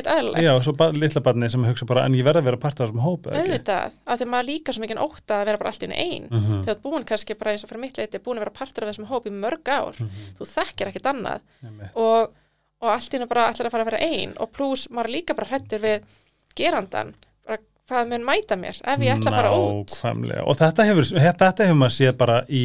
já, 0.44 0.52
svo 0.64 0.74
ba- 0.76 0.92
litla 0.92 1.22
barni 1.24 1.50
sem 1.50 1.64
hugsa 1.64 1.86
bara 1.88 2.06
en 2.06 2.14
ég 2.14 2.24
verð 2.28 2.42
að 2.42 2.48
vera 2.50 2.58
part 2.60 2.80
af 2.82 2.90
þessum 2.90 3.00
hópa 3.06 3.32
auðvitað, 3.32 3.92
af 4.06 4.20
því 4.20 4.26
maður 4.34 4.48
líka 4.50 4.74
svo 4.76 4.84
mikið 4.84 5.00
óta 5.06 5.38
að 5.42 5.46
vera 5.50 5.58
bara 5.62 5.70
allt 5.72 5.84
í 5.84 5.88
einu 5.88 5.96
ein. 5.96 6.26
Mhm, 6.32 6.64
þegar 6.66 6.82
búin 6.84 7.06
kannski 7.08 7.38
bara 7.40 7.52
eins 7.54 7.64
og 7.64 7.70
fyrir 7.72 7.80
mitt 7.86 7.98
leiti 7.98 8.20
búin 8.20 8.36
að 8.38 8.44
vera 8.46 8.56
partur 8.60 8.84
af 8.84 8.90
þessum 8.92 9.08
hóp 9.12 9.26
í 9.28 9.32
mörg 9.32 9.64
ár 9.72 9.96
mhm, 10.00 10.26
þú 10.40 10.50
þekkir 10.56 10.92
ekkert 10.92 11.10
annað. 11.14 11.40
Og, 11.96 12.34
og 12.82 12.90
allt 12.92 13.14
í 13.14 13.18
einu 13.22 13.28
bara 13.32 13.48
ætlar 13.54 13.68
að 13.70 13.72
fara 13.78 13.86
að 13.88 13.92
vera 13.94 14.04
ein. 14.12 14.34
Og 14.44 14.52
pluss 14.52 14.90
maður 14.92 15.08
er 15.10 15.16
líka 15.16 15.34
bara 15.40 15.48
hrættur 15.54 15.80
við 15.80 16.04
gerandan 16.56 17.16
bara 17.48 17.58
hvað 17.90 18.08
mun 18.12 18.24
mæta 18.28 18.56
mér 18.60 18.78
ef 18.84 19.00
ég 19.04 19.16
ætla 19.16 19.32
að 19.32 19.40
fara 19.40 19.56
út? 19.56 19.92
Nákvæmlega. 19.96 20.44
og 20.48 20.58
þetta 20.60 20.86
hefur, 20.90 21.04
þetta 21.22 21.66
hefur 21.68 21.80
maður 21.80 21.96
séð 22.00 22.18
bara 22.18 22.38
í 22.50 22.64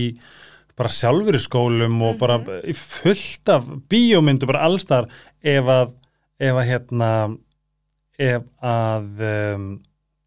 bara 0.81 0.89
sjálfur 0.89 1.37
í 1.37 1.41
skólum 1.45 1.99
og 2.09 2.19
bara 2.19 2.39
Mhm. 2.39 2.63
í 2.65 2.75
fullt 2.75 3.49
af 3.53 3.67
bíómyndu 3.91 4.47
bara 4.49 4.63
allstar 4.65 5.09
ef 5.45 5.65
að 5.65 5.93
ef 6.41 6.57
að 6.57 6.69
hérna 6.71 7.11
ef 8.21 8.43
að 8.65 9.23
um, 9.55 9.67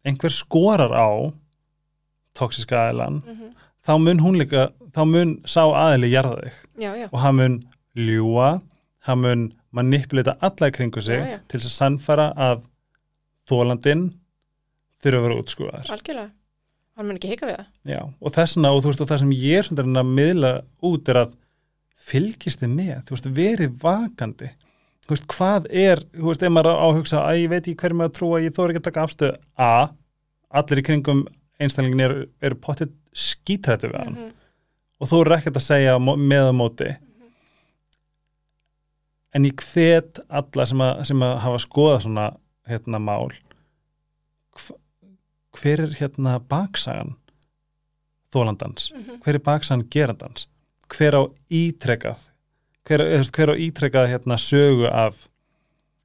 einhver 0.06 0.32
skorar 0.34 0.92
á 0.94 1.08
tóksiska 2.34 2.78
aðilan 2.88 3.20
Mhm. 3.24 3.50
þá 3.86 3.92
mun 4.00 4.18
hún 4.24 4.38
líka, 4.40 4.70
þá 4.94 5.02
mun 5.06 5.34
sá 5.44 5.60
aðili 5.70 6.10
jarða 6.10 6.40
þig. 6.42 6.54
Já, 6.80 6.90
já, 6.96 7.08
og 7.12 7.18
hann 7.20 7.36
mun 7.36 7.56
ljúa, 7.96 8.60
hann 9.06 9.20
mun 9.20 9.44
manipulita 9.72 10.36
alla 10.40 10.70
í 10.70 10.72
kringu 10.74 11.02
sig 11.02 11.20
Já, 11.20 11.38
til 11.48 11.60
þess 11.60 11.66
að 11.70 11.76
sannfæra 11.78 12.26
að 12.36 12.62
þólandinn 13.50 14.06
þurfa 15.02 15.18
að 15.20 15.26
vera 15.26 15.38
útskúðar 15.42 15.90
algjörlega. 15.92 16.30
Hann 16.96 17.06
mun 17.10 17.16
ekki 17.18 17.28
hika 17.34 17.46
við 17.48 17.56
það. 17.58 17.66
Já, 17.90 18.00
og 18.22 18.32
þessna 18.36 18.70
og 18.72 18.82
þú 18.84 18.90
veist 18.92 19.00
og 19.04 19.08
það 19.10 19.18
sem 19.24 19.32
ég 19.34 19.58
er 19.58 19.66
svona 19.68 20.00
að 20.04 20.12
miðla 20.14 20.52
út 20.90 21.08
er 21.10 21.18
að 21.24 21.32
fylgist 22.04 22.60
þið 22.62 22.72
með, 22.78 22.96
þú 23.04 23.16
veist, 23.16 23.28
verið 23.38 23.78
vakandi 23.82 24.50
þú 25.04 25.12
veist, 25.14 25.26
hvað 25.34 25.66
er 25.70 26.00
þú 26.14 26.26
veist, 26.30 26.42
ef 26.42 26.52
maður 26.54 26.70
á 26.80 26.84
að 26.88 26.96
hugsa 26.98 27.20
að 27.28 27.40
ég 27.42 27.48
veit 27.52 27.62
ekki 27.68 27.76
hverju 27.82 27.96
maður 27.98 28.10
að 28.12 28.16
trúa, 28.18 28.42
ég 28.44 28.54
þóri 28.56 28.74
ekki 28.74 28.82
að 28.82 28.88
taka 28.88 29.02
afstöð 29.04 29.34
A, 29.58 29.88
allir 30.50 30.80
í 30.80 30.86
kringum 30.86 31.24
einstælingin 31.60 32.00
eru, 32.06 32.26
eru 32.42 32.54
pottið 32.56 32.92
skítrætti 33.14 33.90
við 33.92 33.98
hann. 34.00 34.14
Mhm. 34.14 34.32
og 35.00 35.08
þú 35.10 35.20
eru 35.24 35.34
ekkert 35.36 35.56
að 35.60 35.64
segja 35.68 35.98
með 36.00 36.48
á 36.48 36.52
móti. 36.56 36.96
En 39.34 39.44
ég 39.44 39.58
hvet 39.72 40.20
alla 40.30 40.66
sem 40.70 40.78
að, 40.84 41.02
sem 41.10 41.22
að 41.26 41.38
hafa 41.42 41.60
skoðað 41.64 42.04
svona 42.06 42.26
hérna 42.70 43.00
mál 43.02 43.32
hv- 44.54 44.76
hver 45.58 45.82
er 45.84 45.94
hérna 45.98 46.36
baksagan 46.40 47.16
þólandans 48.34 48.92
Mhm. 48.94 49.20
hver 49.22 49.34
er 49.34 49.38
baksagan 49.40 49.88
gerandans? 49.90 50.46
Hver 50.88 51.12
á 51.18 51.22
ítrekað 51.50 52.28
hver, 52.88 53.00
hver 53.34 53.52
á 53.52 53.54
ítrekað 53.56 54.10
hérna 54.12 54.36
sögu 54.40 54.88
af 54.90 55.28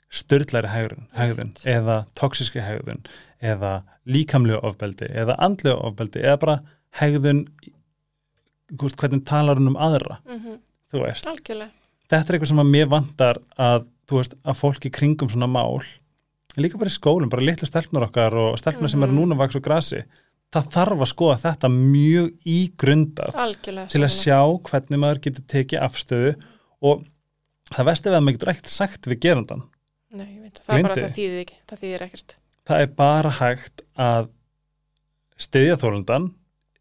störðlæri 0.10 0.70
hegðun, 0.74 1.08
hegðun 1.14 1.52
eða 1.70 2.00
toksiski 2.18 2.64
hegðun 2.66 3.04
eða 3.46 3.84
líkamlega 4.10 4.62
ofbeldi 4.66 5.06
eða 5.14 5.36
andlega 5.46 5.78
ofbeldi 5.86 6.24
eða 6.24 6.40
bara 6.42 6.56
veist, 8.86 8.98
hvernig 9.02 9.24
talar 9.28 9.60
hún 9.60 9.68
um 9.74 9.78
aðra 9.78 10.18
Mhm. 10.26 10.58
þú 10.92 11.04
veist, 11.06 11.26
algjörlega 11.30 11.72
þetta 12.10 12.30
er 12.30 12.36
eitthvað 12.40 12.48
sem 12.54 12.64
að 12.64 12.72
mér 12.74 12.88
vantar 12.90 13.38
að, 13.58 13.86
þú 14.10 14.18
veist, 14.18 14.34
að 14.44 14.58
fólk 14.58 14.86
í 14.86 14.92
kringum 14.92 15.30
svona 15.30 15.48
mál, 15.48 15.84
líka 16.58 16.78
bara 16.80 16.90
í 16.90 16.98
skólum 16.98 17.30
bara 17.30 17.44
litlu 17.46 17.68
stelpnar 17.70 18.08
okkar 18.10 18.34
og 18.34 18.58
stelpnar 18.58 18.90
sem 18.90 19.04
eru 19.04 19.12
Mhm. 19.14 19.20
núna 19.20 19.38
vaks 19.38 19.56
og 19.56 19.62
grasi, 19.62 20.04
það 20.52 20.72
þarf 20.74 21.00
að 21.06 21.14
skoða 21.14 21.38
þetta 21.46 21.70
mjög 21.70 22.34
ígrundað 22.46 23.62
til 23.62 24.02
að 24.02 24.10
sjá 24.10 24.42
hvernig 24.64 24.98
maður 25.00 25.22
getur 25.22 25.44
tekið 25.46 25.80
afstöðu 25.86 26.36
og 26.82 27.04
það 27.74 27.86
vesti 27.92 28.10
við 28.10 28.16
að 28.20 28.24
maður 28.26 28.38
getur 28.38 28.52
ekkert 28.54 28.68
sagt 28.74 29.08
við 29.12 29.20
gerandan 29.26 29.64
Nei, 30.12 30.26
ég 30.26 30.42
veit, 30.42 30.60
það 30.66 30.78
er 30.80 30.84
bara 30.88 30.96
það 30.96 31.16
þýðir 31.20 31.40
ekki 31.44 31.58
það 31.70 31.82
þýðir 31.84 32.04
ekkert. 32.08 32.36
Það 32.70 32.82
er 32.82 32.88
bara 32.98 33.30
hægt 33.40 33.82
að 33.98 34.30
styðja 35.40 35.76
þólandan 35.84 36.26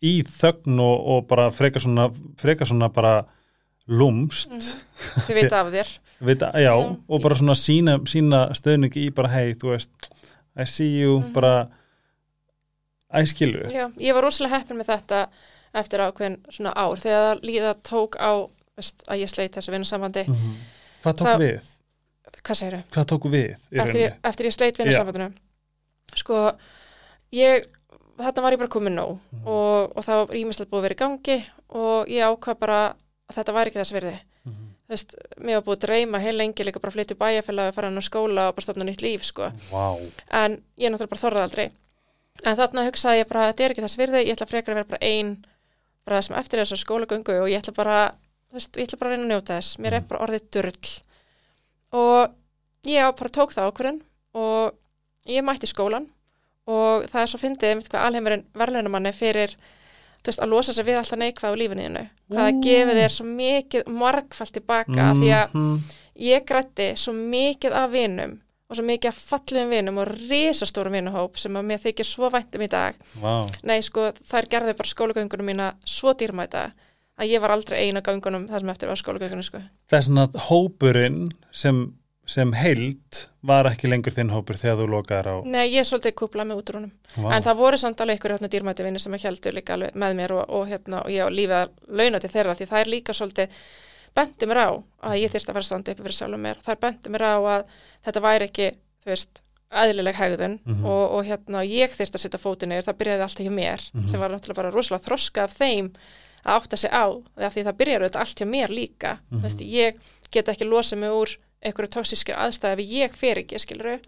í 0.00 0.12
þögn 0.24 0.78
og, 0.80 0.96
og 1.12 1.26
bara 1.28 1.50
frekar 1.52 1.84
svona, 1.84 2.06
frekar 2.40 2.66
svona 2.70 2.88
bara 2.92 3.12
lúmst 3.88 4.48
Mhm. 4.52 4.60
þið 5.28 5.34
veit 5.38 5.52
af 5.52 5.68
þér. 5.72 5.90
Vita, 6.20 6.48
já, 6.56 6.72
Já. 6.72 6.96
og 7.08 7.22
bara 7.22 7.34
svona 7.38 7.54
sína, 7.54 7.98
sína 8.10 8.40
stöðningi 8.56 9.04
í 9.06 9.14
bara 9.14 9.28
hei, 9.28 9.52
þú 9.54 9.70
veist 9.76 10.08
I 10.58 10.64
see 10.64 10.98
you, 11.00 11.20
Mhm. 11.20 11.32
bara 11.32 11.68
æskilu 13.14 13.62
Já, 13.72 13.88
ég 13.96 14.14
var 14.14 14.22
rosalega 14.26 14.58
heppin 14.60 14.78
með 14.80 14.90
þetta 14.92 15.20
eftir 15.78 16.00
ákveðin 16.00 16.38
svona 16.52 16.72
ár. 16.76 16.96
Þegar 17.00 17.24
það 17.28 17.42
líða 17.44 17.74
tók 17.86 18.16
á 18.20 18.32
veist, 18.78 19.02
að 19.08 19.20
ég 19.22 19.28
sleit 19.32 19.52
þessu 19.58 19.74
vinnusambandi 19.74 20.24
Mhm. 20.28 20.54
Hvað 21.02 21.14
tók 21.18 21.26
Það- 21.28 21.42
við? 21.44 21.68
hvað 22.44 22.56
segirðu? 22.60 22.82
Hvað 22.94 23.06
tók 23.12 23.24
við? 23.30 23.50
Eftir, 23.72 24.00
ég- 24.02 24.16
eftir 24.24 24.46
ég 24.46 24.52
sleit 24.56 24.78
vinnusambandinu 24.78 25.32
sko 26.14 26.52
ég 27.32 27.66
þarna 28.18 28.42
var 28.42 28.52
ég 28.52 28.58
bara 28.58 28.68
komin 28.72 28.94
nóg 28.96 29.18
Mhm. 29.32 29.46
og, 29.46 29.96
og 29.96 30.04
það 30.04 30.26
var 30.26 30.36
ímislegt 30.36 30.70
búið 30.70 30.78
að 30.78 30.86
vera 30.88 30.94
í 30.94 31.02
gangi 31.04 31.44
og 31.70 32.08
ég 32.08 32.24
ákvað 32.26 32.58
bara 32.58 32.94
að 33.30 33.36
þetta 33.36 33.52
var 33.54 33.66
ekki 33.66 33.78
þess 33.80 33.92
virði 33.92 34.18
Mhm. 34.46 34.66
þú 34.88 34.92
veist, 34.94 35.14
mér 35.40 35.54
var 35.60 35.62
búið 35.62 35.76
að 35.76 35.84
dreyma 35.86 36.20
heil 36.20 36.36
lengi 36.36 36.64
líka 36.64 36.80
bara 36.80 36.90
að 36.92 36.96
flytja 36.96 37.16
bæjarfélag 37.18 37.68
að 37.68 37.74
fara 37.74 37.88
hann 37.88 37.98
á 37.98 38.08
skóla 38.08 38.48
og 38.48 38.54
bara 38.56 38.64
stofna 38.64 38.84
nýtt 38.88 39.02
líf 39.04 39.22
sko 39.24 39.52
Vá 39.70 39.98
en 40.32 40.62
ég 40.78 40.90
náttúrulega 40.90 41.08
bara 41.12 41.24
þorði 41.24 41.42
aldrei 41.44 41.70
en 42.46 42.56
þarna 42.56 42.86
hugsaði 42.90 43.20
ég 43.22 43.28
bara 43.28 43.40
að 43.40 43.52
þetta 43.54 43.64
er 43.64 43.70
ekki 43.74 43.82
þess 43.84 43.96
virði 43.98 44.26
ég 44.26 44.32
ætla 44.36 44.46
frekar 44.48 44.72
að 44.72 44.74
vera 44.74 44.84
bara 44.84 45.02
ein 45.02 45.44
bara 46.06 46.18
það 46.18 46.24
sem 46.24 46.36
eftir 46.36 46.60
þessar 46.60 46.84
skólagöngu 46.84 47.42
og 47.42 47.48
ég 47.50 47.60
ætla 47.62 47.74
bara 47.74 48.14
veist, 48.52 48.76
ég 48.76 48.86
ætla 48.88 48.98
bara 48.98 49.10
að 49.10 49.16
reyna 49.16 49.26
að 49.26 49.32
njóta 49.34 49.56
þess 49.58 49.78
mér 49.78 49.92
er 49.98 50.06
bara 50.08 50.22
orðið 50.26 50.44
drull 50.50 50.92
og 51.92 52.34
ég 52.88 53.02
á- 53.04 53.12
bara 53.18 53.28
tók 53.34 53.52
það 53.52 53.68
ákvörðun 53.72 54.00
og 54.34 54.74
ég 55.28 55.44
mætti 55.44 55.66
skólan 55.68 56.06
og 56.68 57.04
það 57.08 57.20
er 57.22 57.26
svo 57.32 57.38
fyndið 57.42 57.70
einmitt 57.72 57.88
hvað 57.92 58.06
alheimurinn 58.08 58.46
verðlunumanni 58.54 59.12
fyrir 59.16 59.54
þú 60.18 60.26
veist, 60.32 60.40
að 60.42 60.48
losa 60.52 60.72
sig 60.72 60.84
við 60.84 60.98
alltaf 61.00 61.18
neikvæð 61.18 61.54
á 61.54 61.60
lífinniðinu 61.60 62.04
hvað 62.28 62.42
það 62.42 62.52
Ú. 62.58 62.62
gefið 62.66 63.00
þér 63.02 63.14
svo 63.16 63.24
mikið 63.30 63.86
margfald 64.02 64.52
tilbaka 64.52 65.06
mm. 65.12 65.22
því 65.22 65.30
að 65.38 65.54
Mhm. 65.54 65.78
ég 66.18 66.44
grætti 66.44 66.88
svo 66.96 67.12
mikið 67.12 67.72
af 67.72 67.90
vinum 67.92 68.40
og 68.68 68.76
svo 68.76 68.84
mikið 68.84 69.08
af 69.08 69.14
fallegum 69.30 69.70
vinum 69.70 69.98
og 69.98 70.08
risastórum 70.28 70.92
vinuhóp 70.92 71.38
sem 71.38 71.54
að 71.56 71.64
mér 71.70 71.78
þykir 71.80 72.04
svo 72.04 72.28
væntum 72.28 72.60
í 72.60 72.68
dag. 72.68 72.94
Vá 73.22 73.48
Nei, 73.64 73.80
sko, 73.80 74.10
þær 74.12 74.44
gerði 74.50 74.74
bara 74.76 74.88
skólagöngunum 74.92 75.46
mína 75.48 75.74
svo 75.86 76.12
dýrmæta 76.12 76.72
að 77.18 77.30
ég 77.32 77.40
var 77.42 77.50
aldrei 77.50 77.78
eina 77.88 78.00
göngunum 78.04 78.48
það 78.48 78.60
sem 78.60 78.68
eftir 78.74 78.88
var 78.92 79.00
skólagöngunum, 79.00 79.42
sko. 79.46 79.60
Það 79.90 79.98
er 79.98 80.04
svona 80.06 80.26
að 80.28 80.36
hópurinn 80.48 81.32
sem, 81.52 81.80
sem 82.28 82.52
heild 82.52 83.24
var 83.42 83.64
ekki 83.70 83.88
lengur 83.90 84.12
þinn 84.14 84.30
hópur 84.34 84.58
þegar 84.60 84.76
þú 84.82 84.86
lokaðir 84.92 85.28
á 85.32 85.36
Nei, 85.48 85.66
ég 85.72 85.80
er 85.82 85.88
svolítið 85.88 86.14
kuplað 86.20 86.46
með 86.50 86.60
útrúnum. 86.62 86.92
Vá. 87.16 87.28
En 87.36 87.42
það 87.42 87.56
voru 87.62 87.76
samt 87.80 88.00
alveg 88.04 88.18
ykkur 88.20 88.36
hérna 88.36 88.50
dýrmæti 88.52 88.84
vinni 88.86 88.98
sem 89.02 89.12
heldur 89.18 89.54
líka 89.56 89.74
alveg 89.74 89.94
með 89.98 90.16
mér 90.20 90.34
og, 90.36 90.44
og 90.50 90.68
hérna, 90.68 91.02
og 91.04 91.10
ég 91.10 91.24
á 91.24 91.28
lífið 91.32 91.56
að 91.58 91.68
launa 91.88 92.20
til 92.20 92.30
þeirra 92.30 92.54
því 92.58 92.66
það 92.70 92.80
er 92.84 92.92
líka 92.94 93.12
svolítið 93.16 93.58
bentu 94.18 94.46
mér 94.50 94.58
á 94.62 94.70
að 95.08 95.18
ég 95.22 95.30
þyrfti 95.34 95.52
að 95.54 95.62
standa 95.68 95.92
uppi 95.92 96.02
fyrir 96.06 96.16
sjálfum 96.18 96.42
mér. 96.46 96.62
Það 96.64 96.74
er 96.74 96.80
bentu 96.86 97.10
mér 97.14 97.24
á 97.28 97.34
að 97.38 97.64
þetta 98.06 98.22
væri 98.24 98.48
ekki, 98.48 98.68
þú 99.04 99.10
veist, 99.12 99.42
eðlileg 99.68 100.16
hegðun 100.16 100.54
Mhm. 100.64 100.84
og, 100.88 101.04
og 101.18 101.24
hérna 101.28 101.60
ég 101.66 101.92
þyrfti 101.92 102.16
að 102.16 102.22
setja 102.24 102.40
fótinn 102.40 102.72
yfir, 102.72 102.86
það 102.88 102.98
byrjaði 103.02 103.22
allt 103.26 103.42
hjá 103.44 103.52
mér 103.52 103.80
Mhm. 103.94 104.06
sem 104.08 104.20
var 104.20 104.30
náttúrulega 104.32 104.54
bara 104.62 104.70
rosalega 104.72 105.04
þroska 105.04 105.42
af 105.44 105.58
þeim 105.58 105.90
að 106.44 106.54
átta 106.56 106.76
sig 106.76 106.90
á, 106.90 107.04
því, 107.36 107.50
því 107.54 107.64
það 107.68 107.76
byrjaði 107.80 108.08
þetta 108.08 108.20
allt 108.20 108.38
hjá 108.42 108.46
mér 108.46 108.68
líka, 108.68 109.18
Mhm. 109.30 109.38
þú 109.38 109.42
veist, 109.42 109.60
ég 109.60 109.94
get 110.30 110.48
ekki 110.48 110.64
losað 110.68 110.98
mig 110.98 111.10
úr 111.10 111.36
einhverju 111.62 111.90
tóksískir 111.90 112.36
aðstæði 112.38 112.72
ef 112.72 112.78
ég 112.90 113.14
fer 113.14 113.36
ekki, 113.42 113.58
skilur 113.58 113.98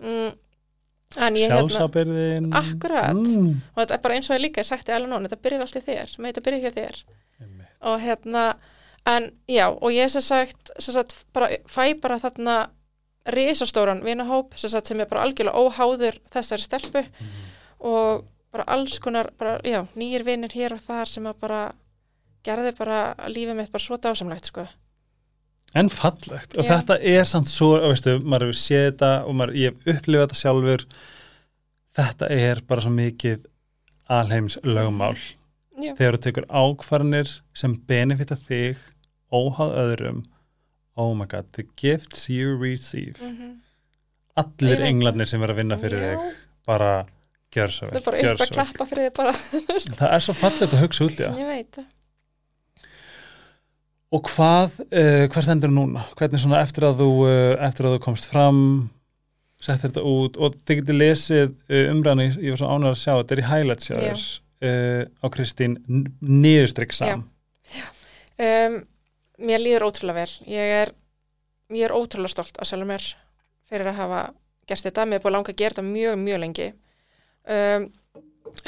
mm, 0.00 0.32
ég 1.38 1.48
hérna 1.52 1.68
Akkurat. 2.58 3.14
mm. 3.14 3.60
og 3.76 3.82
þetta 3.84 3.94
er 3.94 4.02
bara 4.02 4.14
eins 4.16 4.30
og 4.30 4.36
ég 4.36 4.42
líka 4.42 4.60
ég 4.60 4.66
sagt 4.66 4.88
þetta 5.28 5.42
byrjar 5.42 5.60
allt 5.62 5.76
í 5.76 5.82
þér 5.86 6.16
með 6.18 6.32
þetta 6.32 6.44
byrjar 6.48 6.64
hjá 6.64 6.72
þér 6.78 7.02
Einmitt. 7.40 7.68
og 7.82 8.00
hérna, 8.00 8.44
en 9.06 9.30
já 9.48 9.68
og 9.70 9.90
ég 9.92 10.08
sem 10.10 10.20
sagt, 10.22 10.70
sem 10.78 10.94
sagt 10.94 11.24
bara, 11.32 11.48
fæ 11.68 11.94
bara 12.00 12.18
þarna 12.18 12.68
risastóran 13.26 14.02
vinahóp 14.04 14.56
sem, 14.58 14.68
sagt, 14.70 14.86
sem 14.90 15.00
er 15.00 15.06
bara 15.06 15.22
algjörlega 15.24 15.54
óháður 15.54 16.18
þessari 16.34 16.66
stelpu 16.66 17.04
Mhm. 17.04 17.44
og 17.80 18.24
bara 18.54 18.66
alls 18.76 19.00
konar, 19.02 19.30
bara, 19.38 19.58
já, 19.66 19.82
nýjir 19.98 20.24
vinnir 20.26 20.54
hér 20.54 20.76
og 20.76 20.82
þar 20.84 21.10
sem 21.10 21.26
að 21.28 21.40
bara 21.42 21.60
gerði 22.44 22.72
bara 22.78 22.98
lífið 23.30 23.58
mitt 23.58 23.72
bara 23.72 23.84
svo 23.84 23.98
dásamlegt 24.00 24.50
sko. 24.50 24.66
En 25.74 25.90
fallegt. 25.90 26.54
Og 26.54 26.62
Já. 26.62 26.76
þetta 26.76 27.00
er 27.02 27.24
samt 27.26 27.50
svo, 27.50 27.72
veistu, 27.82 28.20
maður 28.22 28.52
hefur 28.52 28.60
séð 28.60 28.84
þetta 28.92 29.08
og 29.26 29.34
maður, 29.40 29.56
ég 29.58 29.72
hef 29.72 29.96
upplifað 29.96 30.28
þetta 30.28 30.38
sjálfur. 30.38 30.84
Þetta 31.98 32.28
er 32.30 32.60
bara 32.68 32.84
svo 32.84 32.92
mikið 32.94 33.48
alheims 34.14 34.58
lögmál. 34.62 35.16
Já, 35.82 35.90
þegar 35.98 36.20
þú 36.20 36.22
tekur 36.28 36.46
ákvarðanir 36.46 37.34
sem 37.58 37.74
benefita 37.88 38.38
þig 38.38 38.78
óháð 39.34 39.74
öðrum 39.82 40.22
oh 40.94 41.10
my 41.18 41.26
god, 41.26 41.48
the 41.58 41.66
gifts 41.74 42.28
you 42.30 42.54
receive. 42.54 43.18
Mm 43.18 43.64
allir 44.34 44.74
Ég 44.74 44.80
veit 44.80 44.88
englarnir 44.88 45.30
sem 45.30 45.42
er 45.46 45.52
að 45.52 45.60
vinna 45.62 45.76
fyrir 45.78 46.02
já, 46.02 46.14
þig 46.14 46.38
bara 46.66 46.90
gjör 47.58 47.74
svo 47.74 47.90
þetta 47.90 48.14
vel, 48.14 48.20
er 48.20 48.28
bara 48.28 48.34
upp 48.34 48.44
að 48.44 48.54
klappa 48.54 48.86
fyrir 48.90 49.08
þig 49.08 49.16
bara, 49.18 49.34
það 50.00 50.08
er 50.08 50.24
svo 50.26 50.36
fallegt 50.38 50.76
að 50.76 50.82
hugsa 50.84 51.06
út 51.06 51.14
í 51.14 51.22
það. 51.22 51.42
Ég 51.42 51.50
veit 51.52 51.78
það. 51.78 51.90
Og 54.14 54.28
hvað, 54.30 54.76
uh, 54.84 55.24
hvað 55.34 55.46
stendur 55.48 55.72
núna? 55.74 56.04
Hvernig 56.18 56.42
svona 56.42 56.62
eftir 56.62 56.86
að 56.86 57.00
þú 57.02 57.10
uh, 57.26 57.54
eftir 57.66 57.88
að 57.88 57.96
þú 57.96 58.02
komst 58.04 58.28
fram 58.30 58.60
settir 59.64 59.88
þetta 59.88 60.04
út? 60.06 60.38
Og 60.38 60.58
þið 60.62 60.80
getur 60.80 60.98
lesið 61.00 61.46
uh, 61.50 61.84
umræðinu, 61.90 62.30
ég 62.44 62.54
var 62.54 62.62
svo 62.62 62.70
ánægður 62.70 62.94
að 62.94 63.02
sjá 63.02 63.12
þetta 63.12 63.36
er 63.36 63.42
í 63.42 63.46
highlights 63.50 63.90
hjá 63.90 63.96
Já. 63.98 64.04
þér 64.04 64.26
á 64.64 65.26
Kristín 65.34 65.74
niðurstrykk 66.24 66.94
sam 66.96 67.24
um, 68.38 68.78
mér 69.44 69.62
líður 69.62 69.88
ótrúlega 69.88 70.22
vel. 70.22 70.32
Ég 70.48 70.72
er, 70.84 70.94
ég 71.74 71.86
er 71.88 71.94
ótrúlega 71.94 72.32
stolt 72.32 72.58
af 72.58 72.68
sjálfur 72.68 72.88
mér 72.88 73.10
fyrir 73.68 73.90
að 73.90 74.00
hafa 74.00 74.22
gert 74.68 74.86
þetta, 74.86 75.06
mér 75.08 75.20
er 75.20 75.24
búin 75.24 75.32
að 75.32 75.36
langa 75.38 75.52
að 75.52 75.60
gera 75.60 75.76
þetta 75.76 75.86
mjög, 75.88 76.18
mjög 76.22 76.42
lengi 76.44 76.70
um, 77.48 77.88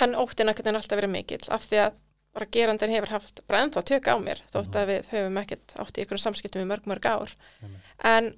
en 0.03 0.15
óttin 0.19 0.51
ekkert 0.53 0.67
en 0.71 0.79
alltaf 0.81 0.99
verið 0.99 1.13
mikill 1.15 1.45
af 1.55 1.67
því 1.71 1.81
að 1.87 1.97
bara 2.37 2.49
gerandin 2.53 2.93
hefur 2.93 3.13
haft 3.15 3.41
bara 3.49 3.63
ennþá 3.65 3.83
tök 3.89 4.09
á 4.13 4.15
mér 4.21 4.43
þótt 4.53 4.75
að 4.77 4.91
við 4.91 5.07
höfum 5.15 5.39
ekkert 5.41 5.73
átt 5.81 5.97
í 5.99 6.03
ykkur 6.05 6.21
samskiptum 6.21 6.65
í 6.65 6.69
mörg, 6.69 6.85
mörg 6.91 7.07
ár 7.09 7.33
Einmitt. 7.63 7.93
en 8.05 8.33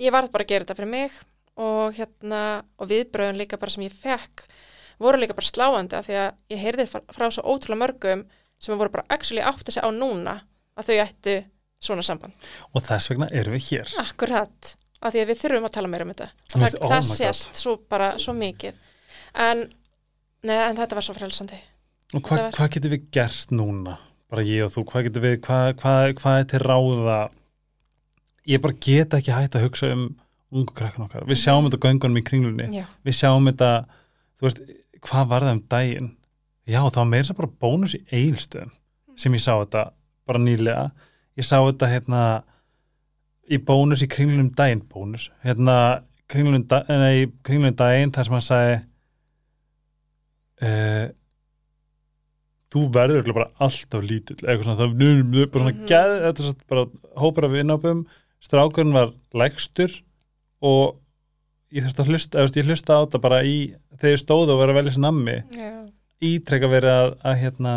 ég 0.00 0.14
varð 0.14 0.30
bara 0.32 0.46
að 0.46 0.52
gera 0.54 0.64
þetta 0.64 0.78
fyrir 0.78 0.92
mig 0.94 1.18
og 1.60 1.92
hérna 1.98 2.40
og 2.80 2.88
viðbröðun 2.90 3.36
líka 3.38 3.58
bara 3.60 3.70
sem 3.74 3.84
ég 3.84 3.92
fekk 3.94 4.46
voru 5.02 5.20
líka 5.20 5.36
bara 5.36 5.50
sláandi 5.50 5.98
af 5.98 6.06
því 6.08 6.16
að 6.22 6.30
ég 6.54 6.62
heyrði 6.64 6.86
frá, 6.88 7.26
svo 7.30 7.44
ótrúlega 7.52 7.82
mörgum 7.84 8.24
sem 8.62 8.78
voru 8.80 8.90
bara 8.94 9.04
actually 9.12 9.44
átti 9.44 9.74
sig 9.76 9.84
á 9.84 9.90
núna 9.92 10.38
að 10.78 10.88
þau 10.88 10.96
ættu 11.04 11.36
svona 11.84 12.02
samband. 12.06 12.32
og 12.72 12.80
þess 12.82 13.10
vegna 13.12 13.28
erum 13.30 13.52
við 13.58 13.66
hér 13.74 13.92
Akkurat. 14.00 14.72
af 15.04 15.12
því 15.12 15.20
að 15.20 15.28
við 15.34 15.40
þurfum 15.44 15.68
að 15.68 15.74
tala 15.76 15.88
meira 15.92 16.06
um 16.08 16.14
þetta 16.14 16.30
Oh 16.54 16.60
það, 16.64 16.72
my 16.72 16.88
það 16.88 17.08
God. 17.10 17.16
sést 17.20 17.60
svo 17.60 17.76
bara 17.92 18.14
svo 18.18 18.32
mikið 18.32 18.74
en, 19.34 19.64
neða, 20.46 20.66
en 20.70 20.76
þetta 20.78 20.98
var 20.98 21.06
svo 21.06 21.14
frelsandi 21.16 21.60
Og 22.14 22.22
hvað 22.22 22.50
hva 22.54 22.68
getur 22.70 22.92
við 22.92 23.06
gert 23.14 23.50
núna? 23.54 23.96
Bara 24.30 24.44
ég 24.46 24.66
og 24.66 24.70
þú, 24.74 24.84
hvað 24.90 25.06
getur 25.08 25.24
við, 25.24 25.38
hvað 25.42 25.70
hva, 25.82 25.94
hva 26.20 26.34
er 26.38 26.46
til 26.50 26.60
ráða? 26.62 27.16
Ég 28.46 28.62
bara 28.62 28.76
get 28.86 29.16
ekki 29.16 29.34
hægt 29.34 29.56
að 29.58 29.64
hugsa 29.66 29.90
um 29.94 30.04
ungu 30.54 30.74
krakkan 30.76 31.06
okkar. 31.08 31.24
Við 31.26 31.40
sjáum 31.40 31.66
þetta 31.66 31.80
á 31.80 31.84
göngunum 31.86 32.20
í 32.20 32.24
kringlunni. 32.26 32.68
já, 32.70 32.84
Við 33.02 33.16
sjáum 33.18 33.48
þetta, 33.50 33.70
þú 34.38 34.46
veist, 34.46 34.62
hvað 35.08 35.28
var 35.32 35.46
það 35.46 35.56
um 35.56 35.62
daginn? 35.74 36.10
Já, 36.64 36.80
það 36.84 37.00
var 37.00 37.10
meira 37.10 37.28
sem 37.28 37.38
bara 37.40 37.52
bónus 37.64 37.96
í 37.98 38.02
eilstöðum 38.14 38.72
sem 39.18 39.34
ég 39.34 39.42
sá 39.42 39.52
þetta 39.58 39.84
bara 40.28 40.42
nýlega. 40.42 40.84
Ég 41.34 41.46
sá 41.48 41.56
þetta 41.58 41.90
hérna 41.90 42.22
í 43.50 43.58
bónus 43.58 44.04
í 44.04 44.08
kringlunum 44.10 44.52
daginn, 44.56 44.84
bónus, 44.88 45.28
hérna 45.44 45.76
kringlunum, 46.30 46.64
nei, 46.88 47.26
kringlunum 47.44 47.76
daginn 47.76 48.14
þar 48.14 48.28
sem 48.28 48.36
hann 48.38 48.46
sagði 48.46 48.78
uh, 50.62 51.06
þú 52.74 52.82
verður 52.94 53.32
bara 53.36 53.50
alltaf 53.62 54.02
lítill 54.02 54.36
eitthvað 54.42 54.64
svona, 54.66 54.78
það 54.80 55.04
er 55.04 55.46
bara 55.46 55.62
svona 55.62 55.74
Mhm. 55.74 55.86
geð, 55.90 56.14
þetta 56.24 56.48
er 56.48 56.54
bara 56.68 56.84
hópur 57.22 57.44
af 57.46 57.50
vinnápum 57.54 58.04
strákurinn 58.44 58.92
var 58.92 59.12
lægstur 59.34 59.90
og 60.62 60.96
ég 61.72 61.82
þurfti 61.86 62.02
að 62.04 62.08
hlusta, 62.12 62.38
eða, 62.38 62.56
ég 62.60 62.66
hlusta 62.68 62.94
á 62.98 63.00
þetta 63.06 63.20
bara 63.20 63.42
í, 63.42 63.74
þegar 63.98 64.14
ég 64.14 64.22
stóð 64.22 64.52
og 64.54 64.60
verið 64.60 64.74
að 64.74 64.78
velja 64.80 64.92
sér 64.94 65.04
nammi 65.06 65.36
já. 65.54 65.70
ítrekka 66.20 66.68
verið 66.70 66.90
að, 66.94 67.10
að 67.24 67.38
hérna 67.42 67.74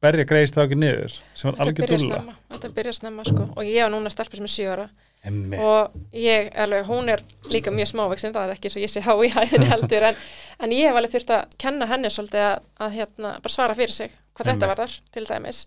berja 0.00 0.24
greið 0.30 0.48
strákinn 0.52 0.80
niður 0.82 1.14
sem 1.34 1.50
var 1.50 1.60
algjör 1.66 1.88
dúlla 1.90 2.20
þetta 2.52 2.72
byrjar 2.76 2.94
snemma 2.94 3.24
sko 3.26 3.48
og 3.56 3.62
ég 3.66 3.82
á 3.82 3.88
núna 3.90 4.10
stelpur 4.12 4.38
sem 4.38 4.44
er 4.48 4.54
7 4.54 4.68
ára 4.74 4.88
Emmi. 5.26 5.58
og 5.58 5.94
ég, 6.14 6.50
alveg, 6.54 6.86
hún 6.86 7.10
er 7.10 7.22
líka 7.50 7.72
mjög 7.74 7.90
smávexin, 7.90 8.32
það 8.36 8.44
er 8.46 8.54
ekki 8.54 8.70
svo 8.70 8.82
ég 8.82 8.92
sé 8.92 9.02
há 9.02 9.12
í 9.18 9.30
hæðinni 9.34 9.70
heldur 9.74 10.06
en, 10.10 10.20
en 10.62 10.74
ég 10.74 10.88
hef 10.88 10.98
alveg 11.00 11.14
þurft 11.16 11.32
að 11.34 11.56
kenna 11.64 11.88
henni 11.90 12.12
svolítið 12.14 12.44
að, 12.46 12.68
að 12.86 12.94
hérna, 13.00 13.32
bara 13.42 13.54
svara 13.54 13.76
fyrir 13.78 13.96
sig 13.96 14.14
hvað 14.38 14.46
Einmitt. 14.46 14.62
þetta 14.62 14.70
var 14.70 14.80
þar 14.84 14.94
til 15.16 15.24
dæmis 15.26 15.64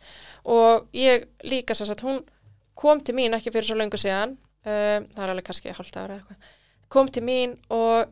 og 0.55 0.87
ég 0.95 1.27
líka 1.43 1.75
svo 1.75 1.89
að 1.91 2.05
hún 2.07 2.23
kom 2.79 3.03
til 3.03 3.17
mín 3.17 3.35
ekki 3.35 3.51
fyrir 3.51 3.67
svo 3.67 3.77
löngu 3.77 3.99
síðan 3.99 4.37
um, 4.37 5.05
það 5.11 5.21
er 5.25 5.33
alveg 5.35 5.47
kannski 5.49 5.75
hálft 5.75 5.99
ára 5.99 6.17
eitthvað 6.17 6.57
kom 6.91 7.11
til 7.11 7.23
mín 7.27 7.55
og 7.71 8.11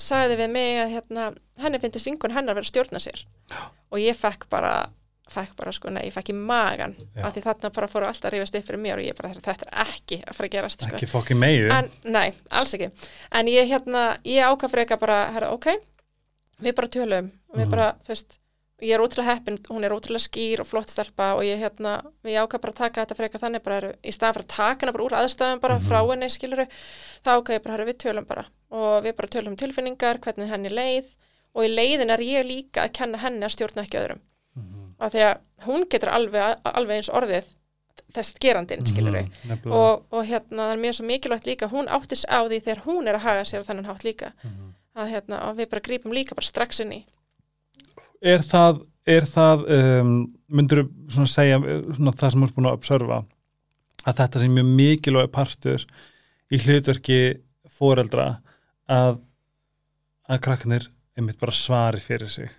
sagði 0.00 0.40
við 0.40 0.52
mig 0.56 0.80
að 0.82 0.92
hérna, 0.96 1.30
henni 1.62 1.80
finnst 1.82 2.08
vingun 2.08 2.34
hennar 2.34 2.56
verið 2.56 2.66
að 2.66 2.72
stjórna 2.72 3.02
sér 3.02 3.24
og 3.54 4.00
ég 4.02 4.16
fekk 4.18 4.48
bara 4.52 4.74
fekk 5.30 5.54
bara 5.56 5.72
sko, 5.72 5.88
nei, 5.90 6.02
ég 6.04 6.12
fekk 6.12 6.30
í 6.30 6.34
magan 6.36 6.94
af 7.24 7.32
því 7.34 7.42
þarna 7.46 7.70
bara 7.72 7.86
fóru 7.88 8.06
alltaf 8.06 8.28
að 8.28 8.34
rífast 8.36 8.54
upp 8.58 8.66
fyrir 8.68 8.80
mér 8.84 8.98
og 9.00 9.06
ég 9.06 9.16
bara, 9.16 9.30
þetta 9.34 9.66
er 9.70 9.86
ekki 9.86 10.18
að 10.24 10.34
fara 10.36 10.48
að 10.48 10.52
gerast 10.52 10.80
sko. 10.84 10.94
ekki 10.96 11.06
fokki 11.08 11.34
meiu 11.34 11.70
en, 11.72 11.90
nei, 12.04 12.32
alls 12.50 12.74
ekki 12.76 12.90
en 13.32 13.46
ég 13.48 13.68
hérna, 13.70 14.18
ég 14.24 14.44
ákvað 14.44 14.70
fyrir 14.74 14.84
eitthvað 14.84 15.00
bara, 15.06 15.18
herra, 15.32 15.50
ok 15.56 15.66
við 16.62 16.74
bara 16.74 16.88
tölum, 16.88 17.30
við 17.56 17.64
Mhm. 17.66 17.70
bara, 17.70 17.94
þú 18.04 18.08
veist 18.08 18.38
ég 18.82 18.90
er 18.92 19.00
ótrúlega 19.00 19.32
heppin, 19.38 19.56
hún 19.70 19.84
er 19.84 19.90
ótrúlega 19.96 20.28
skýr 20.28 20.60
og 20.60 20.66
flott 20.66 20.90
stelpa 20.90 21.34
og 21.38 21.42
ég 21.42 21.56
hérna, 21.58 22.02
ég 22.24 22.36
ákvað 22.44 22.60
bara 22.60 22.72
að 22.72 22.76
taka 22.76 23.00
þetta 23.06 23.16
fyrir 23.16 23.28
eitthvað 23.30 23.44
þannig 23.48 23.62
bara, 23.62 23.92
í 24.04 24.12
staðan 24.12 24.34
fyrir 24.34 24.44
að 24.44 24.56
taka 24.56 24.80
hana 24.86 24.92
bara 24.92 25.04
úr 25.04 25.16
aðstæðum 25.22 25.60
bara 25.60 25.78
Mhm. 25.78 25.88
frá 25.88 26.10
henni, 26.10 26.28
skiluru 26.28 26.66
þá 27.24 27.30
ákvað 27.40 27.54
ég 27.56 27.62
bara, 27.62 27.76
herra, 27.76 27.86
við 27.86 27.96
tölum 27.98 28.26
bara 28.26 28.44
og 28.70 29.04
við 29.04 29.16
bara 29.16 29.28
tölum 29.28 29.48
um 29.48 29.56
tilfinningar, 29.56 30.18
hvernig 30.20 30.48
henni 30.50 30.68
leið 30.68 31.04
og 31.54 31.64
í 31.64 31.68
leiðin 31.74 32.10
er 32.10 32.18
ég 32.18 32.44
líka 32.44 32.84
að 32.84 32.92
kenna 32.92 33.18
henni 33.18 33.40
að 33.46 33.54
stjórna 33.56 33.86
ekki 33.86 33.98
öðrum 34.04 34.18
Mhm. 34.20 34.33
Af 35.00 35.12
því 35.12 35.22
að 35.28 35.38
hún 35.66 35.84
getur 35.90 36.08
alveg, 36.14 36.56
alveg 36.64 36.96
eins 37.00 37.10
orðið 37.10 37.44
þess 38.14 38.34
gerandinn, 38.40 38.84
skilur 38.86 39.10
Mhm, 39.12 39.30
nefnilega. 39.48 39.74
og, 39.74 40.04
og 40.12 40.24
hérna 40.26 40.68
það 40.68 40.72
er 40.72 40.82
mjög 40.84 40.94
svo 40.98 41.06
mikilvægt 41.06 41.46
líka 41.50 41.68
hún 41.72 41.88
áttis 41.90 42.24
á 42.30 42.38
því 42.46 42.60
þegar 42.62 42.84
hún 42.86 43.08
er 43.08 43.14
að 43.18 43.24
haga 43.26 43.44
sér 43.44 43.64
þennan 43.66 43.86
hátt 43.90 44.04
líka 44.04 44.32
Mhm. 44.44 44.74
að 44.96 45.10
hérna, 45.10 45.54
við 45.56 45.68
bara 45.70 45.80
grípum 45.80 46.12
líka 46.14 46.34
bara 46.34 46.46
strax 46.46 46.80
inn 46.80 46.92
í 46.92 47.04
er 48.22 48.38
það, 48.38 48.84
er 49.06 49.20
það 49.22 49.64
um, 50.00 50.12
myndur 50.48 50.84
svona 51.08 51.28
segja 51.28 51.58
svona 51.58 52.12
það 52.14 52.30
sem 52.30 52.40
þú 52.40 52.46
ert 52.48 52.54
búin 52.54 52.68
að 52.70 52.78
observa 52.78 53.18
að 54.06 54.14
þetta 54.20 54.40
sem 54.40 54.54
mjög 54.54 54.70
mikilvæg 54.78 55.30
partur 55.32 55.84
í 56.52 56.58
hlutverki 56.58 57.18
foreldra 57.68 58.38
að 58.88 59.18
að 60.30 60.40
krakkanir 60.40 60.86
einmitt 61.18 61.38
bara 61.40 61.52
svari 61.52 62.00
fyrir 62.00 62.28
sig 62.30 62.50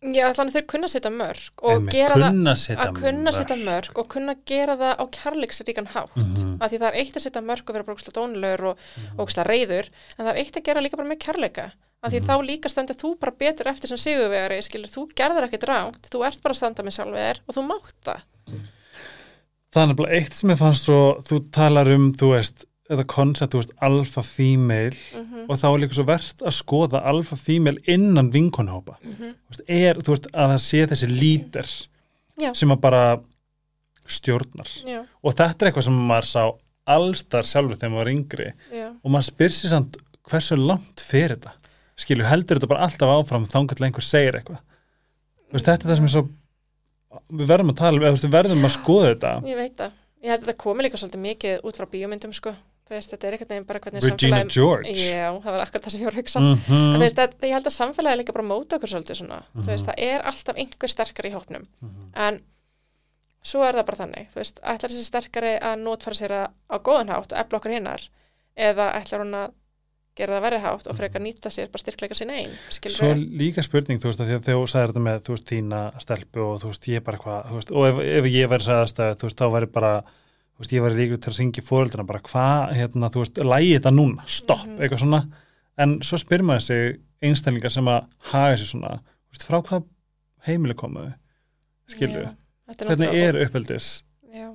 Já, 0.00 0.30
þannig 0.32 0.54
þau 0.54 0.62
kunna 0.72 0.88
setja 0.88 1.10
mörg 1.12 1.60
og 1.60 1.74
Einmitt, 1.74 1.92
gera 1.92 2.14
það 2.16 2.30
kunna 2.32 2.52
setja 2.56 2.84
að 2.86 2.94
kunna 2.96 3.32
setja 3.36 3.56
mörg 3.60 3.98
og 4.00 4.06
kunna 4.14 4.34
gera 4.48 4.76
það 4.80 4.94
á 4.96 5.04
kærleiksríkan 5.12 5.88
hátt 5.92 6.16
Mhm. 6.16 6.54
af 6.62 6.70
því 6.72 6.78
það 6.80 6.88
er 6.88 6.96
eitt 7.02 7.16
að 7.16 7.24
setja 7.26 7.42
mörg 7.44 7.68
og 7.68 7.74
vera 7.74 7.84
bara 7.84 7.96
ógstlega 7.96 8.16
dónulegur 8.16 8.64
og 8.70 8.78
Mhm. 8.96 9.18
ógstlega 9.20 9.46
reyður 9.50 9.90
en 10.18 10.24
það 10.26 10.30
er 10.32 10.40
eitt 10.40 10.56
að 10.56 10.64
gera 10.64 10.80
líka 10.80 10.96
bara 10.96 11.08
með 11.08 11.18
kærleika 11.20 11.66
af 12.02 12.12
því 12.12 12.20
Mhm. 12.20 12.26
þá 12.26 12.46
líka 12.48 12.68
stendur 12.72 12.96
þú 12.96 13.18
bara 13.20 13.32
betur 13.38 13.66
eftir 13.66 13.88
sem 13.88 13.98
sigurvegari, 13.98 14.62
skilur, 14.64 14.88
þú 14.88 15.12
gerðir 15.14 15.44
ekkert 15.50 15.68
ránt 15.68 16.00
þú 16.08 16.24
ert 16.26 16.42
bara 16.42 16.52
að 16.54 16.56
standa 16.56 16.82
með 16.82 16.96
sjálfið 16.96 17.20
þér 17.20 17.38
og 17.46 17.54
þú 17.54 17.66
mátt 17.68 17.92
það 18.04 18.20
það 19.70 19.82
er 19.82 19.86
nefnilega 19.94 20.16
eitt 20.16 20.32
sem 20.32 20.50
ég 20.50 20.58
fannst 20.58 20.84
svo 20.88 21.20
þú 21.22 21.50
talar 21.52 21.92
um, 21.94 22.12
þú 22.14 22.32
veist 22.38 22.64
þetta 22.90 23.06
koncept, 23.10 23.54
þú 23.54 23.62
veist, 23.62 23.74
alfa 23.86 24.22
female 24.26 24.96
mm 24.96 25.26
og 25.50 25.58
þá 25.58 25.66
er 25.68 25.80
líka 25.82 25.96
svo 25.96 26.04
verðt 26.06 26.42
að 26.46 26.54
skoða 26.54 27.00
alfa 27.10 27.36
female 27.36 27.80
innan 27.86 28.30
vinkonhópa 28.30 28.98
-hmm. 29.02 29.32
þú 29.34 29.50
veist, 29.50 29.64
er, 29.66 29.96
þú 29.98 30.14
veist, 30.14 30.26
að 30.32 30.50
það 30.52 30.60
sé 30.64 30.86
þessi 30.86 31.08
lítir 31.10 31.68
Já. 32.40 32.54
sem 32.54 32.70
að 32.70 32.80
bara 32.80 33.20
stjórnar. 34.10 34.68
Já, 34.86 35.04
og 35.22 35.34
þetta 35.34 35.64
er 35.64 35.70
eitthvað 35.70 35.86
sem 35.88 35.98
maður 36.10 36.28
sá 36.30 36.44
allstar 36.90 37.46
sjálfur 37.46 37.76
þegar 37.78 37.92
maður 37.92 38.04
var 38.04 38.12
yngri. 38.14 38.52
Já, 38.72 38.88
og 39.02 39.10
maður 39.10 39.28
spyr 39.28 39.54
sér 39.54 39.72
samt 39.74 39.96
hversu 40.30 40.56
langt 40.56 41.00
fyrir 41.00 41.36
þetta? 41.36 41.52
Skilju, 42.00 42.24
heldur 42.24 42.58
þetta 42.58 42.70
bara 42.70 42.86
alltaf 42.86 43.08
áfram 43.08 43.46
til 43.46 43.84
einhver 43.84 44.06
segir 44.06 44.38
eitthvað? 44.40 44.62
Þú 45.50 45.58
veist, 45.58 45.66
þetta 45.66 45.84
er 45.84 45.90
það 45.90 45.96
sem 45.96 46.08
er 46.08 46.14
svo 46.14 46.24
við 47.30 47.46
verðum 47.50 47.72
að 47.72 47.80
tala, 47.82 48.10
um, 48.10 48.16
við 48.16 48.30
verðum 48.30 48.64
að 48.64 48.76
skoða 48.76 49.12
þetta. 49.14 49.32
Ég 49.50 49.56
veit 49.56 49.76
það. 49.76 49.96
Ég 50.20 50.30
held 50.30 50.40
að 50.40 50.46
þetta 50.46 50.62
komi 50.62 50.84
líka 50.84 51.00
svolítið 51.00 51.24
mikið 51.24 51.64
út 51.66 51.78
frá 51.80 51.86
bíómyndum 51.90 52.34
sko 52.36 52.54
veist, 52.96 53.10
þetta 53.14 53.26
er 53.28 53.32
einhvern 53.36 53.50
veginn 53.54 53.66
bara 53.70 53.80
hvernig 53.80 54.02
Regina 54.04 54.36
samfélagi- 54.40 54.54
George. 54.54 54.94
Já, 54.94 55.28
það 55.40 55.52
var 55.56 55.60
akkur 55.66 55.80
það 55.80 55.90
sem 55.90 56.00
ég 56.00 56.04
var 56.04 56.12
að 56.14 56.20
hugsa. 56.22 56.40
Mhm. 56.40 56.70
en 56.70 57.00
þú 57.00 57.04
veist, 57.04 57.18
að, 57.18 57.30
ég 57.48 57.52
held 57.56 57.66
að 57.66 57.78
samfélagi 57.78 58.18
líka 58.20 58.32
bara 58.32 58.48
móta 58.48 58.76
okkur 58.78 58.88
svolítið 58.94 59.16
svona, 59.20 59.42
Mhm. 59.54 59.62
þú 59.62 59.66
veist, 59.72 59.86
það 59.86 59.94
er 59.98 60.20
alltaf 60.22 60.56
einhver 60.56 60.88
sterkari 60.88 61.30
í 61.30 61.34
hópnum, 61.34 61.64
Mhm. 61.80 62.10
en 62.14 62.40
svo 63.42 63.62
er 63.64 63.72
það 63.74 63.86
bara 63.86 63.96
þannig, 64.04 64.26
þú 64.32 64.36
veist, 64.42 64.60
ætlar 64.62 64.90
þessi 64.90 65.04
sterkari 65.08 65.58
að 65.60 65.78
notfæra 65.80 66.14
sér 66.18 66.30
að, 66.30 66.46
á 66.70 66.76
góðan 66.78 67.08
hátt 67.08 67.32
og 67.32 67.38
efla 67.38 67.58
okkur 67.58 67.72
hinnar, 67.72 68.00
eða 68.56 68.92
ætlar 69.00 69.20
hún 69.24 69.34
að 69.34 69.50
gera 70.16 70.36
það 70.40 70.44
verið 70.50 70.60
hátt 70.66 70.86
og 70.90 70.96
frekar 70.98 71.22
nýta 71.22 71.48
sér 71.48 71.70
bara 71.70 71.80
styrkleika 71.80 72.14
sín 72.18 72.30
einn, 72.30 72.50
Svo 72.90 73.14
líka 73.14 73.62
spurning, 73.62 73.98
þú 74.02 74.10
veist, 74.10 74.20
þegar 74.20 74.42
þú 74.44 74.66
sagðir 74.68 74.92
þetta 74.92 75.00
með, 75.06 75.18
þú 75.22 75.30
veist, 75.36 75.46
þína 75.46 75.80
stelpu 76.02 76.40
og 76.44 76.60
þú 76.60 76.66
veist, 76.68 76.82
veist, 80.60 80.72
ég 80.76 80.82
væri 80.84 80.98
líka 81.00 81.16
til 81.20 81.32
að 81.32 81.38
ringi 81.40 81.62
fóreldrina 81.64 82.06
bara, 82.06 82.20
hvað, 82.20 82.74
hérna, 82.76 83.10
þú 83.10 83.22
veist, 83.24 83.40
lægi 83.50 83.72
þetta 83.78 83.92
núna, 83.96 84.26
stopp, 84.28 84.66
Mhm. 84.66 84.78
eitthvað 84.80 85.00
svona, 85.04 85.20
en 85.78 85.98
svo 86.00 86.18
spyr 86.20 86.42
maður 86.44 86.62
sig 86.62 87.00
einstaklingar 87.22 87.72
sem 87.72 87.84
að 87.84 88.06
haga 88.32 88.56
sér 88.56 88.68
svona, 88.74 89.00
þú 89.00 89.32
veist, 89.34 89.46
frá 89.48 89.62
hvað 89.62 89.84
heimili 90.46 90.74
komuðu, 90.74 91.14
við, 91.98 92.36
hvernig 92.76 93.14
er 93.14 93.40
uppeldis, 93.46 94.02
Já, 94.30 94.52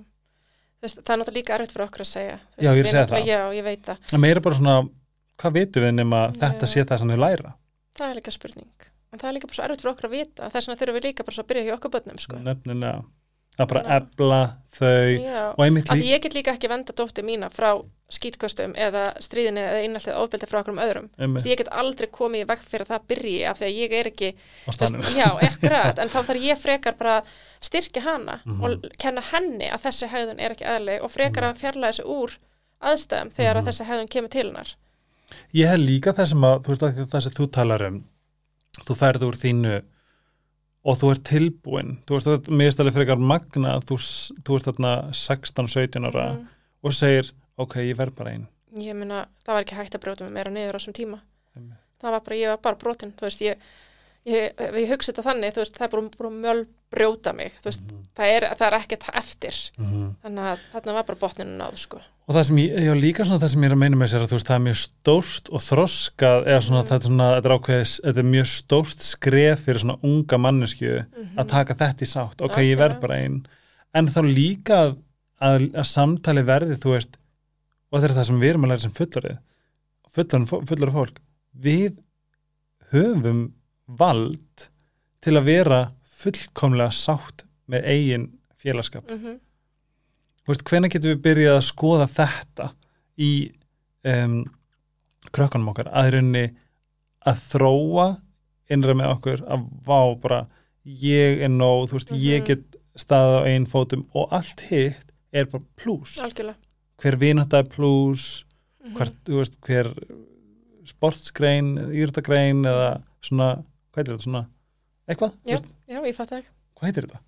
veist, 0.82 1.01
það 1.03 1.10
er 1.14 1.20
náttúrulega 1.20 1.39
líka 1.41 1.56
erfitt 1.58 1.74
fyrir 1.76 1.86
okkur 1.89 2.01
að 2.06 2.12
segja. 2.14 2.39
Já, 2.58 2.70
ég 2.72 2.72
er 2.72 2.76
við 2.76 2.86
að 2.86 2.91
segja 2.91 3.06
náttúrulega- 3.06 3.26
Já, 3.26 3.53
ég 3.60 3.64
veit 3.64 3.82
það, 3.84 3.97
að 4.14 4.20
meira 4.20 4.41
bara 4.41 4.56
svona, 4.56 4.89
hvað 5.38 5.53
vitum 5.53 5.84
við 5.84 5.93
nema 5.95 6.20
þetta 6.34 6.66
sé 6.68 6.86
það 6.86 6.99
sem 6.99 7.10
þau 7.10 7.18
læra, 7.20 7.53
það 7.95 8.10
er 8.12 8.16
líka 8.22 8.32
spurning. 8.32 8.70
En 9.14 9.20
það 9.20 9.30
er 9.30 9.34
líka 9.39 9.47
bara 9.47 9.56
svo 9.56 9.64
erfitt 9.66 9.82
fyrir 9.82 9.93
okkur 9.95 10.08
að 10.10 10.12
vita. 10.12 10.49
Þess 10.51 10.68
vegna 10.68 10.76
þurfum 10.80 10.95
við 10.99 11.06
líka 11.08 11.24
bara 11.26 11.36
svo 11.36 11.43
að 11.43 11.47
byrja 11.47 11.64
hjá 11.66 11.76
okkur 11.80 11.91
börnum 11.95 12.20
sko. 12.20 12.36
nefnilega, 12.38 13.06
að 13.60 13.68
bara 13.72 13.82
Já. 13.84 13.95
ebla 13.99 14.39
þau 14.76 15.12
Já, 15.24 15.43
og 15.58 15.62
einmitt 15.66 15.89
líka, 15.91 16.06
ég 16.10 16.22
get 16.26 16.34
líka 16.36 16.53
ekki 16.56 16.68
venda 16.72 16.93
dóttir 16.93 17.24
mína 17.24 17.47
frá 17.53 17.70
skítköstum 18.12 18.74
eða 18.78 19.14
stríðinni 19.24 19.62
eða 19.66 19.84
innallið 19.88 20.18
ofbeldi 20.22 20.45
frá 20.49 20.60
okkur 20.62 20.74
um 20.76 20.82
öðrum. 20.84 21.08
Þess, 21.18 21.47
ég 21.49 21.58
get 21.58 21.72
aldrei 21.74 22.08
komið 22.14 22.43
í 22.43 22.47
veg 22.51 22.60
fyrir 22.68 22.86
að 22.86 22.91
það 22.93 23.06
byrji 23.10 23.38
af 23.49 23.58
því 23.60 23.66
að 23.66 23.78
ég 23.80 23.95
er 23.99 24.10
ekki, 24.12 24.30
þess, 24.68 25.16
já, 25.18 25.30
ekkurat, 25.47 25.99
en 26.03 26.12
þá 26.14 26.20
þarf 26.28 26.43
ég 26.45 26.60
frekar 26.62 26.97
bara 26.99 27.16
að 27.22 27.32
styrkja 27.66 28.03
hana 28.06 28.36
Mhm. 28.45 28.62
og 28.64 28.86
kenna 29.01 29.22
henni 29.32 29.70
að 29.72 29.82
þessi 29.88 30.08
hegðun 30.14 30.39
er 30.39 30.51
ekki 30.53 30.68
eðleg 30.76 31.01
og 31.03 31.12
frekar 31.16 31.43
að 31.49 31.58
fjarlæga 31.64 31.95
þessu 31.95 32.06
úr 32.06 32.38
aðstæðum 32.84 33.32
þegar 33.34 33.56
Mhm. 33.56 33.62
að 33.64 33.68
þessi 33.72 33.86
hegðun 33.89 34.12
kemur 34.14 34.30
til 34.30 34.43
hennar. 34.51 34.76
Ég 35.56 35.68
hef 35.68 35.80
líka 35.80 36.14
það 36.14 36.28
sem 36.30 36.41
að, 36.41 36.62
þú 36.62 36.68
veist 36.76 37.14
að 37.16 37.22
sem 37.24 37.32
þú 37.32 37.51
talar 37.51 37.82
um, 37.88 38.03
þú 38.86 38.95
ferð 39.01 39.22
úr 39.26 39.34
þínu 39.41 39.82
og 40.86 40.98
þú 41.02 41.12
ert 41.12 41.24
tilbúin, 41.26 41.96
þú 42.06 42.18
veist 42.20 42.50
mér 42.50 42.68
er 42.70 42.76
stæðlega 42.76 42.98
frekar 43.00 43.18
magna 43.18 43.72
að 43.80 43.88
þú, 43.90 43.98
þú 44.46 44.58
ert 44.60 44.68
þarna 44.70 44.92
16-17 45.12 46.06
ára 46.12 46.26
Mm. 46.36 46.48
og 46.84 46.94
segir, 46.94 47.32
ok, 47.58 47.74
ég 47.82 47.96
verð 47.98 48.16
bara 48.16 48.32
einn. 48.36 48.48
Ég 48.78 48.94
meina, 48.96 49.26
það 49.46 49.54
var 49.56 49.64
ekki 49.64 49.76
hægt 49.80 49.96
að 49.96 50.04
brjóta 50.04 50.24
mig 50.28 50.34
meira 50.34 50.52
niður 50.52 50.76
á 50.76 50.80
þessum 50.80 50.94
tíma. 50.94 51.20
það 52.02 52.12
var 52.12 52.20
bara, 52.22 52.36
ég 52.36 52.48
var 52.52 52.58
bara 52.62 52.76
brotin 52.76 53.14
þú 53.18 53.22
veist, 53.26 53.42
ég, 53.42 53.56
ég, 54.28 54.54
ég 54.60 54.90
hugsa 54.92 55.12
þetta 55.14 55.24
þannig 55.24 55.54
þú 55.56 55.62
veist, 55.64 55.78
það 55.80 55.86
er 55.86 55.92
bara, 55.96 56.10
bara 56.20 56.30
mjöl 56.30 56.66
brjóta 56.92 57.34
mig 57.36 57.54
þú 57.64 57.70
veist, 57.72 57.82
Mhm. 57.82 58.04
það 58.16 58.26
er, 58.36 58.42
það 58.56 58.68
er 58.68 58.80
ekkert 58.80 59.10
eftir 59.16 59.56
Mhm. 59.80 60.16
þannig 60.24 60.44
að 60.52 60.60
þarna 60.74 60.94
var 60.94 61.04
bara 61.04 61.20
botninu 61.20 61.58
náð 61.58 61.78
sko. 61.78 62.02
Og 62.26 62.34
það 62.36 62.44
sem 62.48 62.58
ég, 62.58 62.72
já 62.88 62.94
líka 62.98 63.26
svona 63.26 63.40
það 63.44 63.52
sem 63.54 63.62
ég 63.62 63.70
er 63.70 63.76
að 63.76 63.82
meina 63.84 63.98
með 64.02 64.10
sér 64.12 64.24
að 64.26 64.30
þú 64.32 64.38
veist 64.40 64.48
það 64.50 64.56
er 64.60 64.64
mjög 64.66 64.78
stórt 64.82 65.50
og 65.54 65.62
þroskað 65.62 66.48
eða 66.50 66.62
svona 66.66 66.82
Mm. 66.82 66.88
þetta 66.90 66.96
er 66.96 67.10
svona, 67.10 67.28
þetta 67.36 67.50
er 67.52 67.56
ákveðis 67.60 67.94
þetta 68.06 68.18
er 68.24 68.30
mjög 68.32 68.48
stórt 68.52 69.00
skref 69.06 69.60
fyrir 69.66 69.80
svona 69.84 69.98
unga 70.04 70.38
mannesku 70.38 70.90
Mhm. 71.06 71.38
að 71.38 71.48
taka 71.48 71.76
þetta 71.76 72.02
í 72.02 72.10
sátt 72.10 72.42
ok, 72.42 72.58
ég 72.58 72.58
Algjörlega. 72.58 72.78
verð 72.82 73.00
bara 73.02 73.16
einn 73.22 73.46
en 73.94 74.08
þá 74.08 74.22
líka 74.26 74.74
að, 74.86 74.98
að, 75.42 75.72
að 75.74 75.86
samtali 75.86 76.44
verði 76.44 76.76
þú 76.82 76.92
veist, 76.96 77.18
og 77.92 78.02
þetta 78.02 78.10
er 78.12 78.18
það 78.20 78.26
sem 78.26 78.40
við 78.42 78.50
erum 78.50 78.64
að 78.66 78.70
læra 78.70 78.82
sem 78.82 78.92
fullarið 78.92 79.38
fullar 80.16 80.92
fólk 80.92 81.18
við 81.62 81.98
höfum 82.92 83.52
vald 83.88 84.70
til 85.22 85.34
að 85.38 85.46
vera 85.46 85.80
fullkomlega 86.06 86.92
sátt 86.92 87.44
með 87.70 87.86
eigin 87.86 88.28
félagskap 88.58 89.04
Mhm. 89.10 89.40
Þú 89.40 89.45
hvenær 90.46 90.91
getum 90.93 91.14
við 91.16 91.22
byrjað 91.26 91.56
að 91.58 91.66
skoða 91.70 92.08
þetta 92.12 92.68
í 93.18 93.32
um, 94.06 94.36
krökkunum 95.34 95.72
okkar 95.72 95.89
að 95.91 96.08
í 96.10 96.14
rauninni 96.16 96.46
að 97.26 97.39
þróa 97.50 98.08
innra 98.70 98.93
með 98.98 99.14
okkur 99.16 99.41
að 99.50 99.66
vá 99.86 100.00
bara 100.22 100.39
ég 100.86 101.41
er 101.46 101.50
nóg, 101.50 101.88
þú 101.89 101.98
veist, 101.98 102.12
ég 102.14 102.41
Mhm. 102.41 102.46
get 102.46 102.78
staðið 102.96 103.39
á 103.41 103.48
einn 103.50 103.66
fótum 103.66 104.06
og 104.14 104.30
allt 104.32 104.62
hitt 104.70 105.12
er 105.34 105.46
bara 105.46 105.64
plús. 105.76 106.18
algjörlega 106.22 106.56
Hver 107.02 107.16
vinata 107.20 107.58
er 107.60 107.64
plús, 107.64 108.43
Mhm. 108.86 108.93
hvert, 108.96 109.16
þú 109.26 109.39
veist, 109.41 109.58
hver 109.62 109.89
sportsgrein, 110.86 111.78
írtagrein 111.91 112.62
eða 112.66 113.02
svona, 113.26 113.64
hvað 113.93 114.02
heitir 114.02 114.14
þetta, 114.16 114.24
svona 114.28 114.46
eitthvað, 115.10 115.34
já, 115.46 115.58
já, 115.89 116.02
ég 116.06 116.16
fatt 116.16 116.32
ekki 116.32 116.48
hvað 116.78 116.89
heitir 116.89 117.08
þetta? 117.08 117.20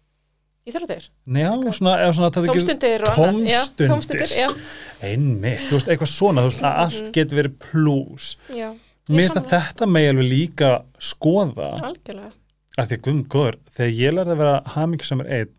Íþróttir, 0.67 1.05
já, 1.31 1.51
svona, 1.77 1.93
eða 2.03 2.13
svona 2.17 2.29
það 2.35 2.43
er 2.43 2.51
tómstundir 2.51 3.03
Tómstundir. 3.07 3.87
tómstundir, 3.87 4.55
einmitt, 5.07 5.61
þú 5.69 5.77
veist, 5.77 5.87
eitthvað 5.93 6.11
svona 6.11 6.43
veist, 6.47 6.59
að 6.61 6.81
allt 6.83 7.03
Mhm. 7.03 7.11
getur 7.15 7.37
verið 7.39 7.53
plús 7.63 8.35
mér 9.07 9.21
finnst 9.23 9.37
að 9.39 9.47
þetta 9.53 9.87
megi 9.87 10.09
alveg 10.11 10.27
líka 10.31 10.71
skoða, 10.99 11.69
algjörlega 11.81 12.31
af 12.77 12.87
því 12.89 12.97
að 12.97 13.01
guðum 13.07 13.23
góður 13.27 13.55
þegar 13.71 13.93
ég 14.01 14.13
lærði 14.17 14.33
að 14.35 14.37
vera 14.37 14.61
hamingisamur 14.75 15.29
einn 15.31 15.49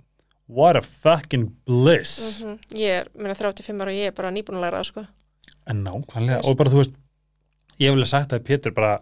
what 0.48 0.76
a 0.76 0.80
fucking 0.82 1.52
bliss 1.66 2.42
Mhm. 2.42 2.58
Ég 2.74 3.00
er, 3.00 3.06
minna 3.16 3.34
35 3.34 3.80
ára 3.80 3.88
og 3.88 3.94
ég 3.96 4.06
er 4.06 4.12
bara 4.12 4.30
nýbúnulega 4.30 4.84
sko. 4.84 5.06
en 5.66 5.84
nákvæmlega, 5.84 6.44
og 6.44 6.56
bara 6.56 6.70
þú 6.70 6.76
veist 6.84 6.92
ég 7.80 7.88
hef 7.88 7.94
vel 7.94 8.04
sagt 8.06 8.30
að 8.32 8.40
Pétur 8.44 8.74
bara 8.74 8.98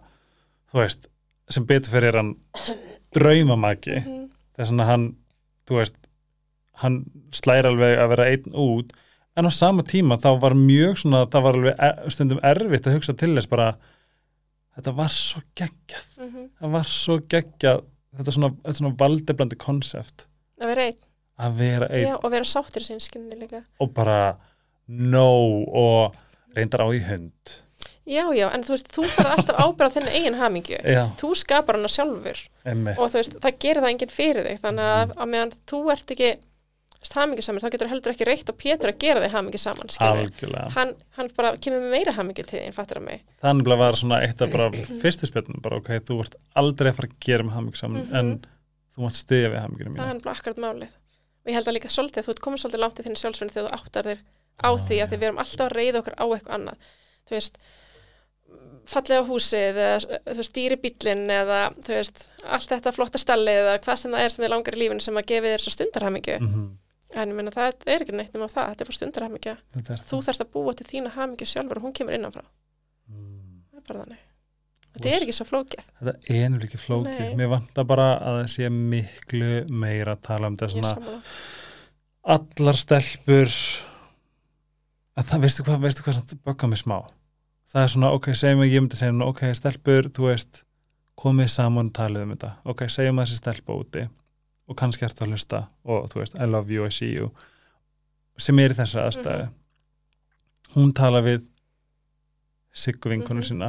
þú 0.72 0.80
veist, 0.84 1.06
sem 1.50 1.64
betur 1.66 1.90
fyrir 1.90 2.08
er 2.08 2.16
hann 2.16 2.36
draumamaki 3.14 3.96
Mhm. 4.04 4.30
þess 4.58 4.70
að 4.70 4.86
hann, 4.86 5.16
þú 5.66 5.80
veist 5.80 5.98
hann 6.82 7.02
slæri 7.34 7.70
alveg 7.70 7.98
að 7.98 8.10
vera 8.14 8.28
einn 8.32 8.56
út 8.56 8.92
en 9.36 9.48
á 9.48 9.52
sama 9.52 9.84
tíma 9.86 10.18
þá 10.20 10.30
var 10.40 10.56
mjög 10.58 11.02
svona, 11.02 11.24
það 11.32 11.46
var 11.46 11.58
alveg 11.60 11.84
e- 11.88 12.10
stundum 12.14 12.40
erfitt 12.44 12.88
að 12.88 12.96
hugsa 12.98 13.16
til 13.16 13.34
þess 13.36 13.50
bara 13.50 13.68
þetta 14.76 14.94
var 14.96 15.12
svo 15.12 15.42
geggjað. 15.56 16.08
Mhm. 16.20 16.48
það 16.60 16.74
var 16.76 16.90
svo 16.92 17.18
geggjað 17.20 17.84
þetta 18.16 18.32
svona, 18.36 18.50
þetta 18.64 18.78
svona 18.80 18.96
valdeblandi 19.02 19.58
konsept. 19.60 20.26
Að 20.60 20.70
vera 20.72 20.86
einn, 20.88 21.00
að 21.38 21.56
vera 21.60 21.88
einn. 21.90 22.06
Já, 22.08 22.14
og 22.16 22.30
vera 22.32 22.48
sáttir 22.48 22.84
sín 22.84 23.00
skinni 23.04 23.36
líka. 23.36 23.64
Og 23.80 23.92
bara 23.96 24.36
no 24.88 25.28
og 25.66 26.16
reyndar 26.56 26.84
á 26.84 26.88
í 26.92 27.00
hund 27.04 27.56
Já, 28.06 28.22
já, 28.38 28.46
en 28.54 28.62
þú 28.62 28.70
veist, 28.76 28.90
þú 28.94 29.04
fara 29.10 29.32
alltaf 29.34 29.56
ábyrða 29.58 29.94
þinn 29.96 30.08
eigin 30.14 30.36
hamingju. 30.38 30.76
Já, 30.86 31.04
Þú 31.18 31.30
skapar 31.34 31.74
hana 31.74 31.88
sjálfur. 31.90 32.38
Emmi 32.64 32.92
og 32.94 33.08
þú 33.10 33.18
veist, 33.18 33.38
það 33.42 33.56
gerir 33.64 33.82
það 33.82 33.90
enginn 33.94 34.12
fyrir 34.14 34.46
þig 34.46 34.60
þannig 34.62 34.90
að, 34.92 35.14
að 35.16 35.32
meðan 35.32 35.52
þú 35.72 35.80
ert 35.96 36.12
ekki 36.14 36.28
hamingju 37.16 37.42
saman, 37.46 37.62
þá 37.62 37.70
getur 37.70 37.90
heldur 37.90 38.12
ekki 38.12 38.26
reitt 38.26 38.48
og 38.50 38.56
Pétur 38.58 38.90
að 38.90 38.96
gera 38.98 39.20
þig 39.22 39.34
hamingju 39.36 39.58
saman, 39.62 39.90
skilur 39.94 40.56
hann, 40.74 40.92
hann 41.18 41.28
bara 41.36 41.52
kemur 41.62 41.82
með 41.84 41.92
meira 41.94 42.14
hamingju 42.16 42.44
til 42.50 42.58
þín, 42.64 42.74
fattur 42.74 42.98
að 42.98 43.04
mig? 43.06 43.20
Þannig 43.44 43.70
að 43.70 43.78
var 43.82 43.98
svona 44.00 44.18
eitt 44.26 44.42
af 44.42 44.50
bara 44.54 44.70
fyrstu 45.04 45.28
spjöldum 45.30 45.60
bara 45.62 45.78
ok, 45.78 45.90
þú 46.08 46.16
ert 46.24 46.34
aldrei 46.58 46.90
að 46.90 46.96
fara 46.98 47.08
að 47.12 47.18
gera 47.28 47.46
með 47.46 47.54
hamingi 47.60 47.78
saman 47.78 48.06
Mhm. 48.06 48.16
en 48.18 48.32
þú 48.96 49.04
mátt 49.06 49.18
stiðja 49.20 49.52
við 49.54 49.60
haminginu 49.62 49.90
það 49.92 50.02
mína 50.02 50.14
er 50.16 50.24
bara 50.24 50.34
akkurat 50.34 50.62
málið 50.66 50.92
fallega 58.90 59.22
húsið 59.28 59.78
eða 59.82 60.18
þú 60.26 60.36
veist 60.40 60.54
dýri 60.56 60.76
bíllinn 60.82 61.24
eða 61.30 61.60
þú 61.76 61.94
veist 61.96 62.26
allt 62.44 62.68
þetta 62.72 62.92
flotta 62.94 63.18
stallið 63.22 63.60
eða 63.62 63.78
hvað 63.84 63.96
sem 64.02 64.12
það 64.16 64.24
er 64.26 64.34
sem 64.34 64.44
þið 64.44 64.52
langar 64.54 64.76
í 64.76 64.82
lífinu 64.82 65.00
sem 65.06 65.18
að 65.20 65.26
gefi 65.32 65.52
þér 65.54 65.64
svo 65.64 65.72
stundarhamingju. 65.76 66.36
Mhm. 66.40 66.66
en 67.16 67.30
ég 67.30 67.36
meina 67.38 67.50
það 67.54 67.84
er 67.86 68.02
ekki 68.02 68.12
neitt 68.12 68.34
um 68.36 68.42
það 68.44 68.54
þetta 68.70 68.82
er 68.82 68.88
bara 68.90 68.96
stundarhamingja. 68.98 69.56
Þú 70.10 70.18
þarfst 70.26 70.42
að 70.44 70.50
búa 70.52 70.72
til 70.76 70.86
þína 70.90 71.12
hamingju 71.14 71.46
sjálfur 71.46 71.78
og 71.78 71.84
hún 71.86 71.94
kemur 71.96 72.14
innanfrá 72.18 72.42
Mm. 73.06 73.62
það 73.70 73.78
er 73.78 73.84
bara 73.86 74.00
þannig. 74.04 74.22
Þetta 74.96 75.08
er 75.12 75.22
ekki 75.26 75.34
svo 75.36 75.44
flókið. 75.46 75.84
Þetta 76.00 76.14
er 76.34 76.48
nefnilega 76.50 76.66
ekki 76.66 76.80
flóki. 76.82 77.18
Nei. 77.20 77.34
Mér 77.38 77.48
vantar 77.52 77.84
bara 77.84 78.06
að 78.18 78.38
það 78.40 78.48
sé 78.54 78.70
miklu 78.72 79.50
meira 79.70 80.16
að 80.16 80.22
tala 80.26 80.46
um 80.50 80.56
þetta 80.56 80.72
svona 80.72 81.20
allar 82.26 82.74
stelpur. 82.80 83.52
Að 85.16 85.28
það, 85.30 85.44
veistu 85.46 85.64
hvað, 85.64 85.78
veistu 85.86 86.02
hvað 86.02 86.18
það 87.72 87.82
er 87.82 87.92
svona, 87.92 88.12
ok, 88.16 88.30
segjum 88.38 88.62
að 88.64 88.72
ég 88.72 88.84
myndi 88.84 88.98
segja 88.98 89.26
ok, 89.26 89.42
stelpur, 89.58 90.08
þú 90.14 90.28
veist 90.30 90.62
komið 91.16 91.50
saman 91.52 91.90
og 91.90 91.96
talið 91.96 92.22
um 92.26 92.32
þetta. 92.34 92.52
Ok, 92.68 92.86
segjum 92.92 93.18
að 93.20 93.26
þessi 93.26 93.40
stelpa 93.40 93.76
úti 93.76 94.06
og 94.66 94.76
kannski 94.76 95.06
ertu 95.06 95.24
að 95.24 95.32
hlusta 95.34 95.60
og 95.86 96.08
þú 96.12 96.20
veist, 96.20 96.38
I 96.38 96.48
love 96.50 96.72
you, 96.74 96.86
I 96.86 96.90
see 96.94 97.12
you 97.14 97.30
sem 98.38 98.58
er 98.60 98.74
í 98.74 98.76
þessari 98.76 99.06
aðstæðu. 99.08 99.46
Hún 100.76 100.92
tala 100.96 101.22
við 101.24 101.44
Siggu 102.76 103.08
vinkonu 103.08 103.40
Mhm. 103.40 103.46
sína. 103.48 103.68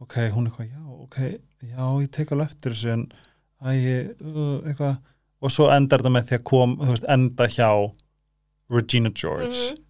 Ok, 0.00 0.14
hún 0.34 0.46
er 0.46 0.50
eitthvað, 0.50 0.70
já, 0.72 0.82
ok 1.02 1.16
já, 1.62 2.02
ég 2.02 2.10
tek 2.10 2.32
alveg 2.32 2.46
eftir 2.50 2.72
þessu 2.72 2.92
en 2.92 3.12
æ, 3.62 3.68
ég, 3.74 4.10
uh, 4.20 4.60
eitthvað. 4.66 4.98
Og 5.40 5.50
svo 5.50 5.68
endar 5.70 6.00
þetta 6.02 6.10
með 6.10 6.26
því 6.26 6.38
að 6.38 6.44
kom, 6.44 6.76
þú 6.76 6.88
veist, 6.90 7.04
enda 7.08 7.46
hjá 7.46 7.94
Regina 8.70 9.10
George. 9.10 9.54
Mhm, 9.54 9.78
mm 9.78 9.84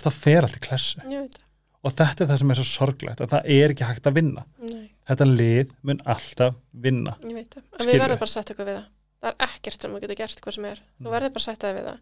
það 0.00 0.12
fer 0.16 0.42
allt 0.42 0.56
í 0.56 0.60
klessu. 0.64 1.00
Ég 1.04 1.20
veit 1.20 1.34
það 1.36 1.49
og 1.84 1.94
þetta 1.96 2.24
er 2.24 2.30
það 2.30 2.40
sem 2.42 2.50
er 2.54 2.58
svo 2.60 2.68
sorglegt 2.70 3.20
að 3.24 3.32
það 3.34 3.50
er 3.56 3.74
ekki 3.74 3.88
hægt 3.88 4.06
að 4.10 4.16
vinna. 4.20 4.44
Nei, 4.60 4.86
þetta 5.08 5.26
lið 5.30 5.72
mun 5.88 6.00
alltaf 6.14 6.54
vinna. 6.86 7.16
Ég 7.24 7.34
veit 7.40 7.54
það. 7.56 7.64
En 7.80 7.86
við 7.90 8.00
verðum 8.04 8.20
bara 8.20 8.30
að 8.30 8.34
setja 8.36 8.52
eitthvað 8.54 8.70
við 8.70 8.78
það. 8.80 8.86
Það 9.20 9.30
er 9.34 9.48
ekkert 9.48 9.82
sem 9.84 9.94
þú 9.96 10.00
getur 10.04 10.18
gert 10.20 10.40
hvað 10.44 10.56
sem 10.56 10.64
er. 10.70 10.78
Þú 11.00 11.12
verður 11.14 11.34
bara 11.36 11.44
að 11.44 11.48
setja 11.50 11.68
það 11.68 11.76
við 11.80 11.90
það. 11.90 11.98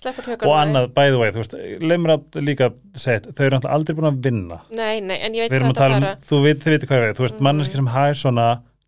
Og 0.00 0.54
annað, 0.56 0.86
by 0.96 1.10
the 1.12 1.18
way, 1.20 1.30
þú 1.34 1.40
veist, 1.42 1.54
leið 1.82 1.98
mér 2.00 2.12
að 2.14 2.38
líka 2.46 2.68
segja, 2.96 3.20
þau 3.36 3.42
eru 3.44 3.56
náttúrulega 3.56 3.74
aldrei 3.74 3.96
búin 3.98 4.08
að 4.08 4.20
vinna. 4.24 4.58
Nei, 4.72 5.00
nei, 5.04 5.16
en 5.26 5.34
ég 5.36 5.44
veit 5.44 5.52
hvað 5.60 5.66
að 5.74 5.80
tala 5.80 5.96
um, 5.98 6.04
fara 6.06 6.28
þú 6.30 6.38
veit, 6.46 6.62
þið 6.62 6.72
veit 6.76 6.86
hvað 6.88 7.00
ég 7.00 7.04
veit 7.10 7.18
þú 7.18 7.24
veist, 7.26 7.34
Mhm. 7.36 7.44
manneski 7.48 7.76
sem 7.76 7.90
hægir 7.92 8.16
svona 8.22 8.46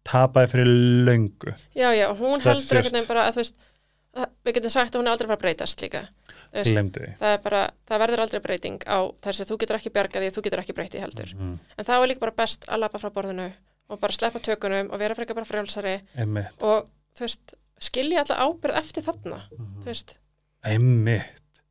tapaði 0.08 0.50
fyrir 0.54 0.70
löngu. 1.10 1.52
Já, 1.76 1.88
já, 1.92 2.06
hún 2.16 2.40
Það 2.40 2.48
heldur 2.54 2.78
einhvern 2.80 2.96
veginn 2.96 3.08
bara 3.10 3.26
að 3.28 3.34
þú 3.36 3.42
veist 3.42 3.56
við 4.46 4.54
getum 4.56 4.70
sagt 4.70 4.94
að 4.94 5.00
hún 5.02 5.06
er 5.10 5.12
aldrei 5.12 5.28
að 5.36 5.42
breytast 5.42 5.82
líka 5.84 6.02
Það 7.20 7.36
bara, 7.42 7.60
það 7.88 8.02
verður 8.04 8.22
aldrei 8.26 8.40
breyting 8.44 8.78
á 8.84 8.98
þessu, 9.24 9.46
þú 9.48 9.58
getur 9.62 9.78
ekki 9.78 9.92
bjargað 9.94 10.22
því, 10.26 10.30
þú 10.36 10.42
getur 10.46 10.62
ekki 10.62 10.74
breytið 10.76 11.00
heldur. 11.06 11.34
Mhm. 11.34 11.58
en 11.78 11.84
það 11.84 12.02
er 12.02 12.08
líka 12.12 12.20
bara 12.20 12.36
best 12.42 12.66
að 12.68 12.78
lappa 12.84 12.98
frá 12.98 13.10
borðinu 13.10 13.52
og 13.88 14.00
bara 14.00 14.12
sleppa 14.12 14.38
tökunum 14.38 14.90
og 14.92 14.98
vera 15.00 15.14
frekar 15.14 15.34
bara 15.34 15.46
frjálsari 15.48 16.00
einmitt, 16.16 16.52
og 16.62 16.88
þú 17.16 17.20
veist, 17.26 17.54
skilja 17.80 18.24
alla 18.24 18.36
ábyrð 18.46 18.76
eftir 18.78 19.02
þarna, 19.02 19.42
Mhm. 19.50 19.82
þú 19.82 19.84
veist. 19.86 20.14
Einmitt. 20.64 21.62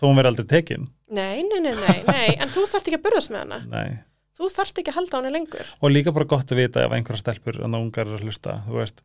Þó 0.00 0.02
hún 0.08 0.16
verði 0.16 0.26
aldrei 0.32 0.46
tekin. 0.46 0.88
Nei, 1.10 1.42
nei, 1.42 1.60
nei, 1.60 1.72
nei, 1.72 2.02
nei, 2.06 2.36
en 2.38 2.48
þú 2.48 2.66
þarft 2.66 2.86
ekki 2.88 2.98
að 2.98 3.02
burðast 3.02 3.30
með 3.30 3.38
hana. 3.38 3.64
Nei. 3.66 3.98
þú 4.38 4.46
þarft 4.54 4.78
ekki 4.78 4.90
að 4.92 4.94
halda 4.94 5.18
á 5.18 5.18
henni 5.18 5.32
lengur. 5.34 5.66
Og 5.82 5.90
líka 5.90 6.12
bara 6.14 6.24
gott 6.24 6.46
að 6.46 6.56
vita 6.62 6.84
ef 6.84 6.92
einhverja 6.92 7.18
stelpur 7.18 7.56
en 7.64 7.74
ungar 7.74 8.06
er 8.06 8.18
að 8.18 8.22
hlusta, 8.22 8.62
þú 8.68 8.74
veist. 8.78 9.00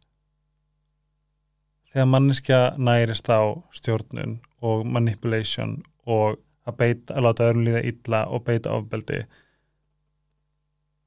Þegar 1.94 2.06
manneskja 2.10 2.60
nærist 2.78 3.30
á 3.30 3.42
stjórnun 3.74 4.40
og 4.64 4.86
manipulation 4.88 5.78
og 6.10 6.40
að 6.68 6.78
beita, 6.80 7.16
að 7.16 7.26
láta 7.28 7.48
öðrum 7.50 7.66
líða 7.68 7.84
illa 7.92 8.24
og 8.32 8.46
beita 8.48 8.74
ofbeldi 8.74 9.24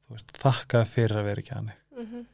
þú 0.07 0.17
veist, 0.17 0.35
þakkaði 0.43 0.91
fyrir 0.93 1.21
að 1.21 1.29
vera 1.31 1.43
ekki 1.43 1.55
hann 1.55 1.71
mm 1.71 2.05
-hmm. 2.05 2.27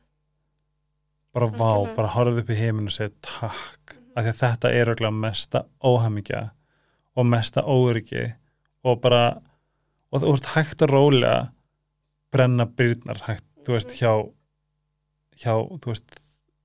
bara 1.33 1.47
vá, 1.47 1.71
Algjörlega. 1.71 1.97
bara 1.97 2.15
horfðu 2.17 2.43
upp 2.43 2.51
í 2.51 2.61
heiminn 2.61 2.91
og 2.91 2.97
segja 2.97 3.15
takk, 3.21 3.97
af 4.17 4.25
því 4.25 4.31
að 4.31 4.43
þetta 4.43 4.71
er 4.71 4.87
örugglega 4.87 5.21
mesta 5.23 5.65
óhamingja 5.81 6.51
og 7.17 7.27
mesta 7.27 7.63
óöryggi 7.63 8.35
og 8.85 9.01
bara 9.01 9.43
og 10.13 10.21
þú 10.21 10.31
veist, 10.31 10.55
hægt 10.55 10.83
að 10.83 10.93
rólega 10.93 11.53
brenna 12.33 12.67
byrnar 12.67 13.23
hægt, 13.27 13.45
þú 13.65 13.73
veist, 13.73 13.93
hjá 14.01 14.33
hjá, 15.37 15.55
þú 15.81 15.87
veist 15.87 16.22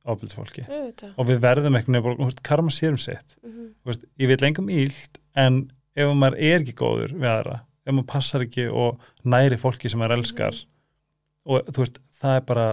auðvitað. 0.07 1.13
Og 1.15 1.27
við 1.27 1.43
verðum 1.43 1.77
eitthvað, 1.79 2.09
veist, 2.21 2.41
karma 2.45 2.73
sér 2.73 2.95
um 2.95 3.01
sitt. 3.01 3.35
Mm 3.43 3.51
-hmm. 3.51 3.69
veist, 3.89 4.07
ég 4.19 4.31
vil 4.31 4.39
engum 4.47 4.69
ílt 4.69 5.21
en 5.35 5.61
ef 5.95 6.13
maður 6.13 6.39
er 6.39 6.59
ekki 6.61 6.75
góður 6.77 7.13
við 7.13 7.29
aðra, 7.31 7.61
ef 7.85 7.93
maður 7.93 8.11
passar 8.13 8.45
ekki 8.45 8.67
og 8.69 8.99
næri 9.23 9.57
fólki 9.57 9.89
sem 9.89 9.99
maður 9.99 10.19
elskar 10.19 10.65
og 11.45 11.71
þú 11.71 11.83
veist, 11.83 11.99
það 12.21 12.35
er 12.35 12.41
bara 12.41 12.67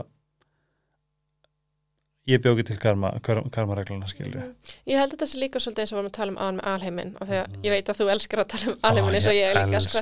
ég 2.26 2.40
bjóki 2.40 2.64
til 2.64 2.78
karma, 2.80 3.18
karma, 3.20 3.50
karmaregluna 3.50 4.08
skilju 4.08 4.40
Ég 4.86 4.98
held 4.98 5.12
þetta 5.12 5.26
sé 5.26 5.38
líka 5.38 5.60
svolítið 5.60 5.80
eins 5.80 5.92
og 5.92 5.98
varum 5.98 6.12
að 6.12 6.18
tala 6.18 6.32
um 6.32 6.38
áðan 6.38 6.56
með 6.56 6.68
alheiminn 6.72 7.16
og 7.20 7.28
þegar 7.28 7.46
ég 7.62 7.70
veit 7.70 7.88
að 7.88 7.98
þú 8.00 8.08
elskar 8.14 8.40
að 8.40 8.48
tala 8.54 8.72
um 8.72 8.78
alheiminn 8.82 9.14
eins 9.14 9.28
og 9.28 9.36
ég 9.36 9.54
líka 9.54 9.80
sko. 9.80 10.00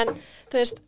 en 0.00 0.08
þú 0.50 0.58
veist, 0.58 0.82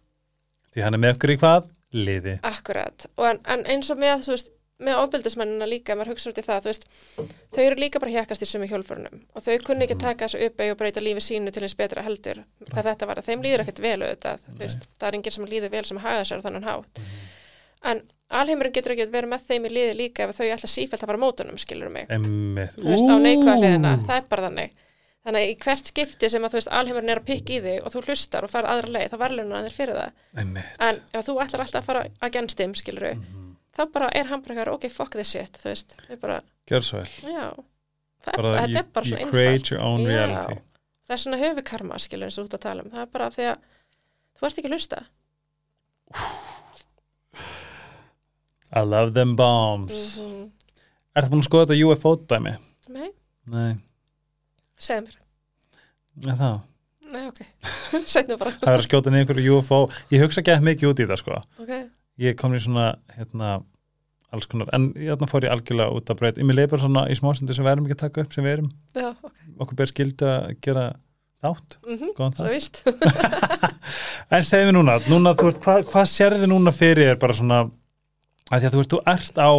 því 0.75 0.83
hann 0.83 0.95
er 0.95 0.99
með 0.99 1.17
okkur 1.17 1.31
í 1.31 1.39
hvað? 1.39 1.71
liði. 1.95 2.39
Akkurat. 2.43 3.07
En, 3.23 3.41
en 3.47 3.65
eins 3.71 3.91
og 3.93 4.01
með, 4.01 4.25
þú 4.27 4.35
veist, 4.35 4.53
með 4.87 5.01
ofbeldismennina 5.03 5.67
líka, 5.71 5.97
maður 5.99 6.13
hugsa 6.15 6.31
út 6.33 6.41
í 6.41 6.45
það, 6.47 6.65
þú 6.67 6.71
veist 6.73 6.87
þau 7.55 7.63
eru 7.65 7.81
líka 7.81 8.03
bara 8.03 8.15
hjakast 8.15 8.45
í 8.45 8.49
sumi 8.51 8.69
hjólfurunum 8.71 9.23
og 9.35 9.45
þau 9.47 9.59
kunni 9.67 9.87
ekki 9.89 9.99
taka 10.05 10.29
þessu 10.29 10.43
uppegi 10.49 10.75
og 10.75 10.81
breyta 10.81 11.05
lífi 11.05 11.25
sínu 11.25 11.53
til 11.55 11.65
eins 11.67 11.77
betra 11.79 12.05
heldur, 12.07 12.43
hvað 12.73 12.91
þetta 12.91 13.09
var 13.11 13.23
þeim 13.27 13.45
líður 13.47 13.65
ekkert 13.65 13.83
vel 13.85 13.97
auðvitað, 14.03 14.45
þú 14.51 14.59
veist, 14.63 14.89
það 15.01 15.09
er 15.11 15.19
enginn 15.21 15.37
sem 15.39 15.49
líður 15.55 15.75
vel 15.75 15.85
sem 15.91 16.03
haga 16.05 16.25
sér 16.29 16.43
á 16.43 16.47
þannig 16.49 16.69
hátt 16.71 17.03
en 17.85 18.01
alheimurinn 18.35 18.73
getur 18.75 18.95
ekki 18.95 19.11
verið 19.13 19.31
með 19.35 19.45
þeim 19.51 19.67
í 19.69 19.73
liði 19.75 19.97
líka 19.99 20.25
ef 20.29 20.39
þau 20.39 20.47
ætla 20.55 20.71
sífælt 20.73 21.03
að 21.05 21.11
fara 21.13 21.21
mótunum, 21.21 21.59
skilur 21.61 21.93
mig 21.93 22.09
Einmitt. 22.09 22.73
þú 22.79 22.89
veist, 22.89 23.11
á 23.13 23.17
Ú. 24.01 24.07
það 24.09 24.17
er 24.17 24.29
bara 24.31 24.47
þannig 24.49 24.73
þannig 25.25 25.41
að 25.45 25.51
í 25.53 25.57
hvert 25.65 25.91
skipti 25.91 26.29
sem 26.33 26.45
að 26.45 26.55
þú 26.55 26.59
veist 26.61 26.73
alheimurinn 26.79 27.13
er 27.15 27.21
að 27.21 27.29
pikka 27.29 27.55
í 27.57 27.61
þig 27.65 27.85
og 27.85 27.93
þú 27.95 28.03
hlustar 28.09 28.45
og 28.45 28.53
farið 28.53 28.73
aðra 28.75 28.93
leið, 28.97 29.07
þá 29.13 29.17
hann 29.57 29.69
þér 29.69 29.77
fyrir 29.79 30.01
það 30.01 30.41
Einmitt. 30.43 30.81
en 30.89 31.01
ef 31.21 31.29
þú 31.29 31.37
ætlar 31.45 31.65
alltaf 31.65 31.81
að 31.83 31.89
fara 31.91 32.03
against 32.29 32.61
him, 32.61 32.75
skilur 32.77 33.07
Mhm. 33.21 33.54
Þá 33.75 33.83
bara 33.95 34.11
er 34.15 34.31
eitthvað, 34.31 34.73
ok, 34.75 34.89
fuck 34.93 35.15
this 35.17 35.33
shit 35.35 35.59
þú 35.61 35.71
veist, 35.71 35.97
við 36.09 36.21
bara, 36.23 36.41
gjör 36.71 36.87
svo 36.87 37.03
vel. 37.03 37.11
Já. 37.35 37.47
Það 38.25 38.33
er, 38.33 38.41
bara, 38.41 38.55
þetta 38.57 38.71
you, 38.71 38.81
er 38.81 38.91
bara 38.97 39.11
svona 39.11 39.93
reality. 40.01 40.59
Það 41.05 41.15
er 41.17 41.21
svona 41.21 41.41
höfu 41.43 41.65
karma, 41.69 42.01
skilur 42.01 42.31
eins 42.31 42.39
og 42.41 42.47
ert 42.47 42.57
að 42.57 42.63
tala 42.65 42.85
um. 42.85 42.93
Það 42.95 43.03
er 43.03 43.11
bara 43.13 43.31
því 43.35 43.49
að 43.51 43.57
þú 44.39 44.47
ert 44.49 44.61
ekki 44.61 44.71
að 44.71 44.77
hlusta. 44.77 45.03
I 48.75 48.83
love 48.89 49.13
them 49.15 49.35
bombs. 49.37 50.19
Mm 50.19 50.31
-hmm. 50.31 50.47
Ertu 51.15 51.31
búin 51.31 51.43
að 51.45 51.49
skoða 51.49 51.67
þetta 51.67 51.85
UFO 51.87 52.17
dæmi? 52.17 52.55
nei, 52.89 53.11
Nei, 53.47 53.75
segð 54.79 55.05
mér. 55.05 55.19
Ja, 56.25 56.35
það 56.35 56.61
nei, 57.15 57.27
ok, 57.29 57.41
segð 58.15 58.29
mér 58.33 58.39
bara. 58.39 58.51
Það 58.51 58.73
er 58.73 58.81
að 58.81 58.87
skjóta 58.89 59.11
niður 59.11 59.21
einhverju 59.21 59.59
UFO 59.59 59.79
Ég 60.11 60.25
hugsa 60.25 60.41
ekki 60.41 60.55
að 60.55 60.67
mikið 60.69 60.91
út 60.91 61.03
í 61.03 61.07
það 61.11 61.21
sko. 61.21 61.41
Ok, 61.63 61.73
Ég 62.23 62.37
kom 62.39 62.55
í 62.55 62.61
svona, 62.63 62.95
hérna 63.17 63.57
alls 64.35 64.47
konar, 64.51 64.69
en 64.75 64.89
hérna 64.99 65.27
fór 65.31 65.47
ég 65.47 65.53
algjörlega 65.55 65.95
út 65.95 66.11
að 66.11 66.19
breyta 66.21 66.41
Ég 66.43 66.47
með 66.49 66.57
leið 66.61 66.71
bara 66.75 66.83
svona 66.83 67.03
í 67.11 67.15
smástundi 67.19 67.55
sem 67.55 67.65
við 67.67 67.73
erum 67.77 67.87
ekki 67.89 67.97
að 67.97 68.03
taka 68.05 68.25
upp 68.25 68.33
sem 68.35 68.45
við 68.47 68.53
erum, 68.57 68.71
já, 68.99 69.09
ok. 69.23 69.33
Okkur 69.63 69.79
ber 69.79 69.91
skildi 69.93 70.27
að 70.31 70.57
gera 70.67 70.85
þátt, 71.45 71.79
mm 71.87 72.13
góðan 72.19 72.37
svo 72.37 72.45
þátt 72.51 72.83
En 74.35 74.43
segðu 74.47 74.71
mér 74.71 74.77
núna, 74.79 74.99
núna 75.11 75.35
veist, 75.39 75.61
hvað, 75.63 75.87
hvað 75.91 76.11
sérði 76.11 76.51
núna 76.51 76.73
fyrir 76.75 77.11
þér 77.13 77.21
bara 77.23 77.37
svona 77.39 77.61
að 78.51 78.61
því 78.61 78.67
að 78.69 78.75
þú 78.77 78.83
veist, 78.83 78.95
þú 78.95 79.03
ert 79.15 79.39
á 79.43 79.51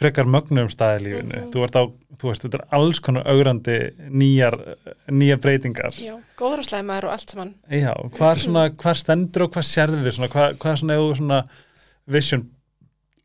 frekar 0.00 0.28
mögnum 0.32 0.68
staði 0.72 1.02
lífinu, 1.04 1.36
Mhm. 1.40 1.48
þú 1.52 1.64
ert 1.66 1.76
á 1.76 1.82
þú 2.20 2.28
veist, 2.30 2.44
þetta 2.46 2.58
er 2.60 2.66
alls 2.78 3.00
konar 3.04 3.26
augrandi 3.28 3.74
nýjar, 4.10 4.54
nýjar 5.12 5.40
breytingar. 5.42 5.92
Já, 6.00 6.14
góður 6.40 6.62
og 6.62 6.68
slæmar 6.68 7.04
og 7.04 7.12
allt 7.14 7.30
saman. 7.34 7.54
Já, 7.68 7.92
hvað 8.16 8.30
er 8.32 8.40
svona, 8.44 8.64
hvað 8.80 8.96
stendur 9.00 9.44
og 9.46 9.52
hvað 9.54 9.66
sérði 9.68 10.00
við 10.04 10.16
svona, 10.16 10.28
hvað, 10.32 10.56
hvað 10.62 10.72
er 10.72 10.80
svona 11.20 11.40
vision. 12.12 12.46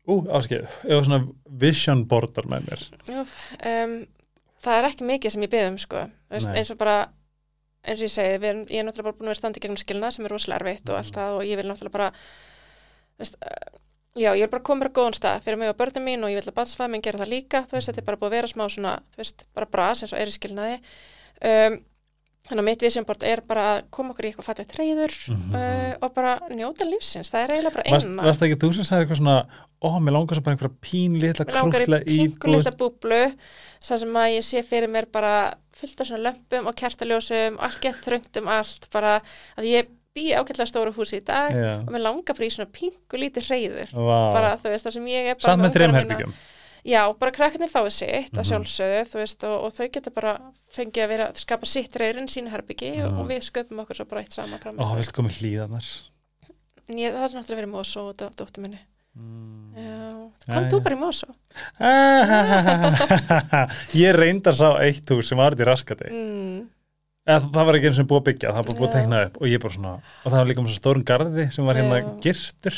Ú, 0.06 0.20
áskil, 0.30 0.62
eða 0.86 1.02
svona 1.06 1.20
vision 1.60 2.04
boardar 2.06 2.46
með 2.50 2.68
mér. 2.70 2.82
Já, 3.10 3.22
um, 3.72 3.94
það 4.62 4.76
er 4.80 4.88
ekki 4.92 5.08
mikið 5.08 5.34
sem 5.34 5.46
ég 5.46 5.50
beðum 5.56 5.74
um 5.74 5.80
sko, 5.82 6.02
veist, 6.30 6.46
Nei. 6.52 6.60
eins 6.60 6.70
og 6.70 6.78
bara 6.78 6.98
eins 7.86 8.00
og 8.00 8.06
ég 8.06 8.12
segi, 8.14 8.36
við, 8.42 8.48
erum- 8.52 8.68
ég 8.70 8.78
er 8.82 8.86
náttúrulega 8.86 9.08
bara 9.08 9.16
búin 9.18 9.26
að 9.28 9.32
vera 9.34 9.40
standi 9.40 9.62
gegnum 9.62 9.78
skilna 9.82 10.10
sem 10.14 10.24
er 10.26 10.32
rosalega 10.34 10.62
erfitt 10.62 10.90
og 10.90 10.96
allt 11.00 11.14
það 11.18 11.34
og 11.40 11.42
ég 11.46 11.58
vil 11.60 11.66
náttúrulega 11.70 11.96
bara 11.98 12.08
veist, 13.18 13.36
uh, 13.42 13.76
já, 14.18 14.30
ég 14.34 14.46
er 14.46 14.50
bara 14.54 14.62
komin 14.66 14.86
á 14.90 14.96
góðan 14.96 15.14
stað 15.18 15.42
fyrir 15.46 15.58
mig 15.60 15.70
og 15.70 15.78
börnum 15.78 16.06
mín 16.06 16.22
og 16.26 16.30
ég 16.32 16.38
vil 16.40 16.50
að 16.50 16.56
batsfæð 16.58 16.90
minn 16.94 17.02
gera 17.04 17.20
það 17.22 17.30
líka, 17.34 17.64
þú 17.66 17.78
veist, 17.78 17.90
þetta 17.90 18.02
er 18.02 18.08
bara 18.08 18.20
búið 18.22 18.30
að 18.30 18.36
vera 18.38 18.52
smá 18.54 18.64
svona, 18.70 18.94
þú 19.14 19.22
veist, 19.22 19.46
bara 19.58 19.70
bras 19.74 20.02
eins 20.02 20.14
og 20.14 20.22
er 20.22 20.30
í 20.32 20.34
skilnaði. 20.38 20.78
Um, 21.46 21.78
þannig 22.46 22.62
að 22.62 22.66
mitt 22.68 22.82
vision 22.86 23.04
board 23.08 23.24
er 23.26 23.40
bara 23.46 23.64
að 23.76 23.82
koma 23.90 24.12
okkur 24.14 24.24
í 24.26 24.30
eitthvað 24.30 24.48
fættið 24.50 24.68
treyður 24.72 25.14
Mhm. 25.34 25.54
uh, 25.54 25.94
og 26.06 26.14
bara 26.14 26.34
njóta 26.54 26.86
lífsins, 26.86 27.30
það 27.32 27.42
er 27.42 27.54
eiginlega 27.56 27.74
bara 27.74 27.86
eina. 27.90 28.22
varst 28.28 28.42
ekki 28.46 28.58
þú 28.62 28.72
sem 28.74 28.84
sagði 28.86 29.06
eitthvað 29.06 29.20
svona 29.22 29.36
ó, 29.82 29.88
mér 30.00 30.12
langar 30.16 30.36
svo 30.38 30.44
bara 30.46 30.56
einhverja 30.56 30.80
pínlítla 30.86 31.44
Mér 31.46 31.58
langar 31.60 31.80
í 31.80 31.84
krútla 31.86 32.00
pingu 32.04 32.32
íbúð 32.36 32.56
litla 32.56 32.74
búblu 32.80 33.20
þar 33.86 33.98
sem 34.02 34.16
að 34.22 34.32
ég 34.36 34.44
sé 34.46 34.62
fyrir 34.66 34.88
mér 34.90 35.06
bara 35.12 35.34
fullt 35.76 36.00
af 36.00 36.06
svona 36.08 36.24
lömpum 36.30 36.66
og 36.70 36.74
kertaljósum 36.78 37.58
og 37.58 37.62
allt 37.68 37.80
gett 37.84 38.02
þröngt 38.06 38.40
um 38.40 38.48
allt 38.48 38.88
bara 38.92 39.20
að 39.58 39.64
ég 39.68 39.86
bý 40.16 40.30
ákveðlega 40.32 40.70
stóru 40.70 40.94
húsi 40.96 41.18
í 41.20 41.24
dag 41.28 41.52
Já, 41.52 41.72
og 41.84 41.90
mér 41.92 42.00
langar 42.06 42.32
bara 42.38 42.46
í 42.46 42.52
svona 42.54 42.70
pingu 42.72 43.18
lítið 43.20 43.50
reyður 43.50 43.90
vá. 43.92 44.32
Bara 44.32 44.54
þú 44.56 44.70
veist 44.72 44.86
það 44.88 44.94
sem 44.96 45.06
ég 45.12 45.26
er 45.28 45.34
bara 45.36 45.50
Samt 45.50 45.62
með 45.66 45.74
þreim 45.76 45.96
herbyggjum 45.98 46.32
Já, 46.86 47.02
bara 47.18 47.32
krakkarnir 47.34 47.70
fáið 47.72 47.90
sitt 47.96 48.32
Mhm. 48.32 48.38
að 48.40 48.46
sjálfsögðu 48.50 49.00
þú 49.10 49.16
veist 49.22 49.40
og, 49.48 49.56
og 49.66 49.70
þau 49.74 49.86
geta 49.92 50.10
bara 50.14 50.32
fengið 50.72 51.02
að 51.04 51.08
vera 51.08 51.26
skapa 51.34 51.66
sitt 51.66 51.96
reyðurinn 51.98 52.28
sínu 52.30 52.50
herbyggi 52.52 52.92
og, 53.02 53.10
Mhm. 53.10 53.18
og 53.20 53.26
við 53.30 53.40
sköpum 53.50 53.80
okkur 53.82 53.96
svo 53.96 54.04
bara 54.08 54.20
eitt 54.22 54.32
saman 54.32 54.58
fram 54.62 54.76
Ó, 54.78 54.94
viltu 54.94 55.12
komið 55.18 55.38
hlýðarnar 55.40 55.86
ég, 56.88 57.12
Það 57.12 57.24
er 57.24 57.30
náttúrulega 57.34 57.60
verið 57.62 57.74
Mosó 57.74 58.00
og 58.10 58.16
dó- 58.16 58.30
dóttur 58.36 58.62
minni 58.62 58.78
mm. 59.18 59.74
Já, 59.76 60.10
kom 60.54 60.64
þú 60.70 60.78
bara 60.84 60.94
í 60.94 60.98
Mosó 61.00 61.26
Ég 63.96 64.12
reyndar 64.16 64.54
sá 64.56 64.70
eitt 64.84 65.08
hús 65.10 65.28
sem 65.30 65.38
var 65.40 65.54
þetta 65.56 65.64
í 65.64 65.68
raskati 65.70 66.10
mm. 66.12 66.58
Eða, 67.26 67.40
það 67.50 67.64
var 67.66 67.74
ekki 67.80 67.88
eins 67.90 67.98
og 67.98 68.06
búið 68.06 68.20
að 68.20 68.26
byggja, 68.28 68.50
það 68.54 68.60
var 68.68 68.76
búið 68.78 68.86
að 68.86 68.92
tekna 68.94 69.20
upp 69.26 69.34
og 69.42 69.46
ég 69.50 69.58
bara 69.64 69.74
svona, 69.74 69.92
og 70.22 70.28
það 70.30 70.36
var 70.38 70.46
líka 70.52 70.62
með 70.62 70.70
svo 70.70 70.78
stórun 70.78 71.02
garði 71.08 71.44
sem 71.56 71.64
var 71.66 71.74
hérna 71.80 71.96
Já. 71.98 72.04
girstur 72.22 72.76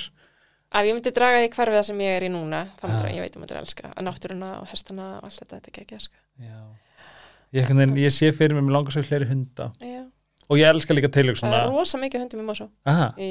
Ef 0.69 0.85
ég 0.85 0.93
myndi 0.99 1.13
draga 1.17 1.39
því 1.41 1.49
hverfið 1.55 1.79
það 1.79 1.87
sem 1.89 2.01
ég 2.05 2.17
er 2.19 2.25
í 2.27 2.29
núna 2.33 2.59
þá 2.77 2.83
Ah. 2.85 2.91
myndir 2.91 3.15
ég 3.15 3.23
veit 3.25 3.37
að 3.37 3.41
myndir 3.41 3.59
elska 3.63 3.89
að 3.97 4.05
náttúruna 4.05 4.51
og 4.61 4.67
hestana 4.69 5.07
og 5.19 5.25
allt 5.25 5.39
þetta, 5.41 5.57
þetta 5.57 5.69
er 5.69 5.85
ekki. 5.87 6.19
Já. 6.45 6.61
Ég, 7.57 7.65
veginn, 7.81 7.97
ég 7.97 8.13
sé 8.13 8.29
fyrir 8.37 8.55
mig, 8.55 8.65
mér 8.69 8.75
langar 8.77 8.93
svo 8.93 9.01
í 9.01 9.07
fleiri 9.09 9.29
hunda. 9.31 9.71
Já, 9.81 10.03
og 10.51 10.59
ég 10.61 10.69
elska 10.69 10.93
líka 10.95 11.09
það 11.09 11.17
tilöksuna 11.23 11.63
er 11.63 11.71
rosa 11.73 11.99
mikið 11.99 12.21
hundum 12.27 12.41
í 12.43 12.45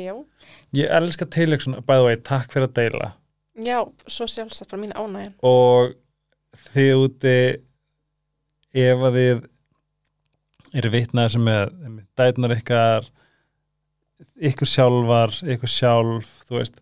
Já, 0.01 0.25
ég 0.73 0.89
elska 0.97 1.25
tilöksuna, 1.29 1.81
by 1.85 1.93
the 1.99 2.03
way, 2.07 2.15
takk 2.15 2.49
fyrir 2.51 2.67
að 2.67 2.73
deila. 2.73 3.11
Já, 3.57 3.77
svo 4.07 4.25
sjálfsagt 4.25 4.69
bara 4.73 4.81
mín 4.81 4.93
ánægin 4.97 5.33
og 5.45 5.93
þið 6.73 6.91
úti 7.05 7.37
ef 8.73 8.97
að 9.05 9.13
þið 9.21 9.45
eru 10.77 10.89
vitnaði 10.93 11.31
sem 11.37 11.45
með 11.45 11.71
með 11.85 12.03
dætnar 12.17 12.57
ykkar 12.57 13.07
ykkur 14.41 14.69
sjálfar, 14.69 15.33
ykkur 15.45 15.69
sjálf 15.69 16.29
þú 16.49 16.57
veist, 16.59 16.81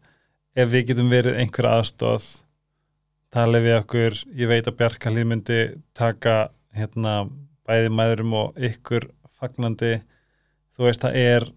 ef 0.55 0.69
við 0.71 0.87
getum 0.91 1.09
verið 1.11 1.39
einhver 1.41 1.67
aðstóð 1.69 2.27
tala 3.35 3.59
við 3.59 3.77
okkur, 3.81 4.15
ég 4.39 4.47
veit 4.47 4.67
að 4.69 4.77
Bjarkalíð 4.79 5.27
myndi 5.27 5.59
taka 5.97 6.35
hérna 6.75 7.25
bæði 7.67 7.91
mæðurum 7.91 8.35
og 8.39 8.59
ykkur 8.69 9.09
fagnandi, 9.39 9.97
þú 10.77 10.87
veist 10.87 11.03
það 11.03 11.17
er 11.19 11.47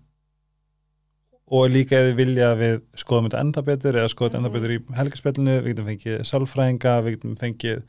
og 1.49 1.70
líka 1.72 1.96
ef 1.96 2.11
þið 2.11 2.18
vilja 2.18 2.51
að 2.53 2.59
við 2.62 2.74
skoðum 3.01 3.28
þetta 3.28 3.42
enda 3.44 3.62
betur 3.64 3.96
eða 3.96 4.11
skoðum 4.12 4.28
þetta 4.30 4.40
enda 4.40 4.51
Mhm. 4.51 4.57
betur 4.59 4.74
í 4.74 4.99
helgarspillinu 4.99 5.55
við 5.62 5.70
getum 5.72 5.88
fengið 5.88 6.18
sálfræðinga, 6.28 6.94
við 7.05 7.14
getum 7.16 7.36
fengið 7.40 7.82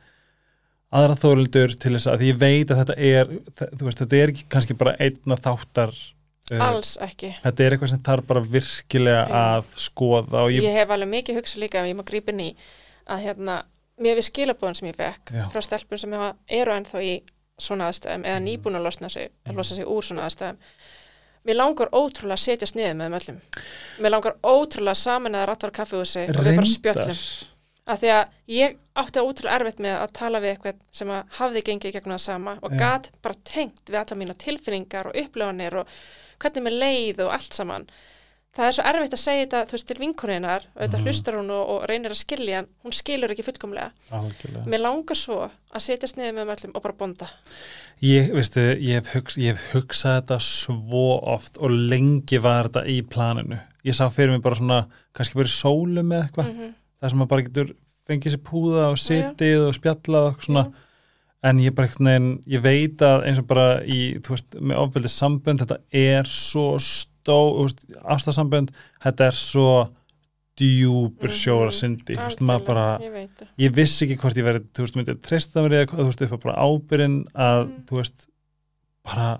aðra 0.91 1.18
þóruldur 1.20 1.76
til 1.80 1.91
þess 1.97 2.07
að 2.07 2.24
ég 2.30 2.38
veit 2.39 2.72
að 2.72 2.80
þetta 2.84 2.95
er 2.97 3.26
þú 3.76 3.84
veist, 3.86 3.99
þetta 3.99 4.18
er 4.22 4.30
ekki 4.34 4.45
kannski 4.49 4.78
bara 4.78 4.95
einna 4.99 5.36
þáttar 5.36 5.91
Alls 6.58 6.97
ekki. 7.06 7.34
Þetta 7.43 7.64
er 7.66 7.76
eitthvað 7.76 7.89
sem 7.93 8.04
þarf 8.04 8.26
bara 8.28 8.41
virkilega 8.41 9.26
að 9.39 9.66
skoða 9.78 10.45
ég, 10.50 10.64
ég, 10.64 10.74
hef 10.80 10.89
alveg 10.95 11.12
mikið 11.14 11.39
hugsað 11.41 11.64
líka 11.66 11.82
ef 11.84 11.89
ég 11.91 11.97
má 12.00 12.04
grípa 12.08 12.32
inn 12.34 12.39
í 12.39 12.56
að 13.10 13.24
hérna, 13.28 13.58
mér 14.00 14.16
við 14.20 14.28
skilabóðan 14.30 14.76
sem 14.80 14.88
ég 14.89 14.95
fekk 14.97 15.34
Já. 15.36 15.43
frá 15.54 15.62
stelpun 15.66 16.02
sem 16.02 16.14
eru 16.16 16.72
ennþá 16.74 17.04
í 17.06 17.14
svona 17.60 17.89
aðstæðum 17.91 18.24
eða 18.26 18.39
Mm. 18.39 18.45
nýbúin 18.47 18.80
að 18.80 18.86
losna 18.88 19.10
sig, 19.10 19.30
að 19.45 19.56
losa 19.60 19.76
sig 19.76 19.86
úr 19.86 20.02
svona 20.04 20.26
aðstæðum. 20.30 20.58
Mér 21.45 21.56
langar 21.56 21.89
ótrúlega 21.91 22.36
að 22.36 22.43
setjast 22.43 22.76
niður 22.76 22.95
með 23.00 23.06
þeim 23.10 23.18
öllum. 23.20 23.41
Mér 24.04 24.12
langar 24.12 24.36
ótrúlega 24.43 24.95
saman 24.95 25.36
að 25.36 25.45
rattar 25.47 25.72
kaffehúsi 25.72 26.26
og 26.30 26.43
við 26.43 26.56
bara 26.56 26.66
spjöllum 26.74 27.20
að 27.89 28.00
því 28.04 28.10
að 28.14 28.34
ég 28.54 28.76
átti 29.02 29.20
ótrúlega 29.24 29.56
erfitt 29.60 29.80
með 29.82 29.95
að 30.04 30.12
tala 30.14 30.39
við 30.43 30.52
eitthvað 30.54 30.82
sem 30.91 31.10
að 31.10 31.38
hafði 31.39 31.64
gengið 31.70 31.93
gegnum 31.95 32.14
það 32.18 32.24
sama 32.26 32.58
og 32.62 32.72
Já. 32.76 32.78
gat 32.84 33.10
bara 33.24 33.36
tengt 33.43 33.82
við 33.89 34.00
alla 34.02 34.18
mína 34.20 34.36
tilfinningar 34.38 35.10
og 35.10 35.16
upplifanir 35.24 35.78
og 35.82 35.88
hvernig 36.40 36.64
mér 36.66 36.78
leið 36.84 37.26
og 37.26 37.34
allt 37.36 37.54
saman. 37.54 37.86
Það 38.50 38.66
er 38.66 38.74
svo 38.74 38.84
erfitt 38.90 39.14
að 39.14 39.22
segja 39.22 39.44
þetta 39.46 39.60
þú 39.70 39.76
veist 39.76 39.88
til 39.88 39.98
vinkoninnar 40.02 40.64
og 40.74 40.80
þetta 40.82 40.98
Mhm. 40.98 41.06
hlustar 41.06 41.36
hún 41.38 41.52
og, 41.54 41.70
og 41.70 41.84
reynir 41.88 42.12
að 42.12 42.18
skilja 42.24 42.58
en 42.64 42.68
hún 42.84 42.96
skilur 42.98 43.30
ekki 43.36 43.46
fullkomlega. 43.46 43.92
Algjörlega. 44.12 44.66
Mér 44.66 44.82
langar 44.82 45.16
svo 45.16 45.38
að 45.46 45.84
setjast 45.86 46.18
niður 46.18 46.34
með 46.34 46.48
þeim 46.48 46.56
öllum 46.56 46.76
og 46.76 46.82
bara 46.84 46.94
bonda. 46.98 47.28
Ég, 48.02 48.32
veistu, 48.34 48.64
ég 48.80 48.96
hef, 49.04 49.14
hugsa, 49.14 49.40
ég 49.44 49.54
hef 49.54 49.68
hugsað 49.76 50.16
þetta 50.22 50.40
svo 50.42 51.06
oft 51.36 51.58
og 51.62 51.70
lengi 51.70 52.40
var 52.42 52.70
þetta 52.70 52.86
í 52.88 53.02
planinu. 53.06 53.60
Ég 53.86 53.94
sá 53.96 54.10
fyrir 54.10 54.32
mig 54.34 54.42
bara 54.42 54.56
svona, 54.56 54.80
kannski 55.14 55.36
bara 55.36 55.52
í 55.52 55.56
sólu 55.56 56.04
með 56.04 56.26
eitthvað, 56.26 56.54
mm 56.56 56.76
það 57.00 57.10
sem 57.14 57.20
maður 57.22 57.30
bara 57.32 57.44
getur 57.48 57.70
fengið 58.10 58.34
sér 58.34 58.42
púða 58.44 58.86
og 58.92 58.98
sitið 59.00 59.62
og 59.70 59.76
spjallað 59.78 60.26
og 60.34 60.42
svona, 60.44 60.64
en 61.44 61.60
ég 61.64 61.72
bara 61.76 61.88
eitthvað 61.88 62.06
neginn, 62.10 62.44
ég 62.48 62.62
veit 62.62 62.98
að 63.06 63.26
eins 63.30 63.40
og 63.40 63.48
bara 63.48 63.82
í, 63.88 64.20
þú 64.20 64.34
veist, 64.36 64.58
með 64.60 64.82
ofbeldið 64.84 65.14
sambönd, 65.14 65.62
þetta 65.64 65.78
er 65.92 66.24
svo 66.28 66.66
stó, 66.84 67.38
ástasambönd, 68.04 68.74
þetta 69.04 69.28
er 69.30 69.38
svo 69.40 69.70
djúpur 70.60 71.30
Mhm. 71.32 71.38
sjóra 71.40 71.72
syndi, 71.72 72.16
þú 72.18 72.26
veist, 72.28 72.42
maður 72.44 72.66
bara 72.66 73.00
ég 73.00 73.30
ég 73.58 73.72
vissi 73.72 74.06
ekki 74.06 74.18
hvort 74.20 74.36
ég 74.36 74.44
verið, 74.44 74.66
þú 74.74 74.84
veist, 74.84 74.96
myndið 74.98 75.16
að 75.16 75.22
treysta 75.22 75.62
mér 75.64 75.78
eða 75.78 75.96
þú 75.96 76.06
veist, 76.10 76.22
upp 76.22 76.34
á 76.36 76.40
bara 76.44 76.58
ábyrðin 76.68 77.26
að, 77.34 77.62
Mm. 77.70 77.86
þú 77.88 77.96
veist, 78.02 78.28
bara 79.06 79.40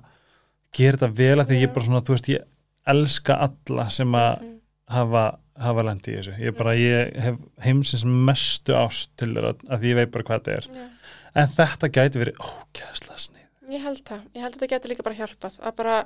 gera 0.72 0.98
þetta 0.98 1.16
vel 1.16 1.38
að 1.40 1.48
því 1.50 1.56
Já. 1.60 1.68
ég 1.68 1.74
bara 1.74 1.86
svona, 1.86 2.02
þú 2.02 2.16
veist, 2.16 2.30
ég 2.30 2.44
elska 2.88 3.34
alla 3.42 3.90
sem 3.90 4.08
að 4.12 4.40
Mhm. 4.42 4.56
hafa, 4.90 5.38
hafa 5.60 5.84
lendi 5.84 6.14
í 6.16 6.18
þessu. 6.18 6.40
Ég 6.40 6.56
bara, 6.58 6.72
ég 6.76 7.20
hef 7.20 7.36
heimsins 7.62 8.06
mestu 8.06 8.72
ást 8.74 9.10
til 9.18 9.34
þeirra 9.34 9.54
að 9.70 9.80
því 9.82 9.84
ég 9.92 9.96
veit 9.96 10.12
bara 10.12 10.24
hvað 10.24 10.40
þetta 10.40 10.58
er. 10.58 10.64
Já. 10.72 10.90
En 11.36 11.48
þetta 11.48 11.90
gæti 11.94 12.20
verið 12.24 12.40
ógæðslega 12.42 13.20
snið. 13.26 13.46
Ég 13.70 13.84
held 13.86 14.02
það, 14.08 14.22
ég 14.34 14.42
held 14.42 14.54
að 14.56 14.60
þetta 14.60 14.70
getur 14.74 14.90
líka 14.90 15.04
bara 15.06 15.16
hjálpað 15.20 15.60
að 15.62 15.76
bara, 15.78 15.98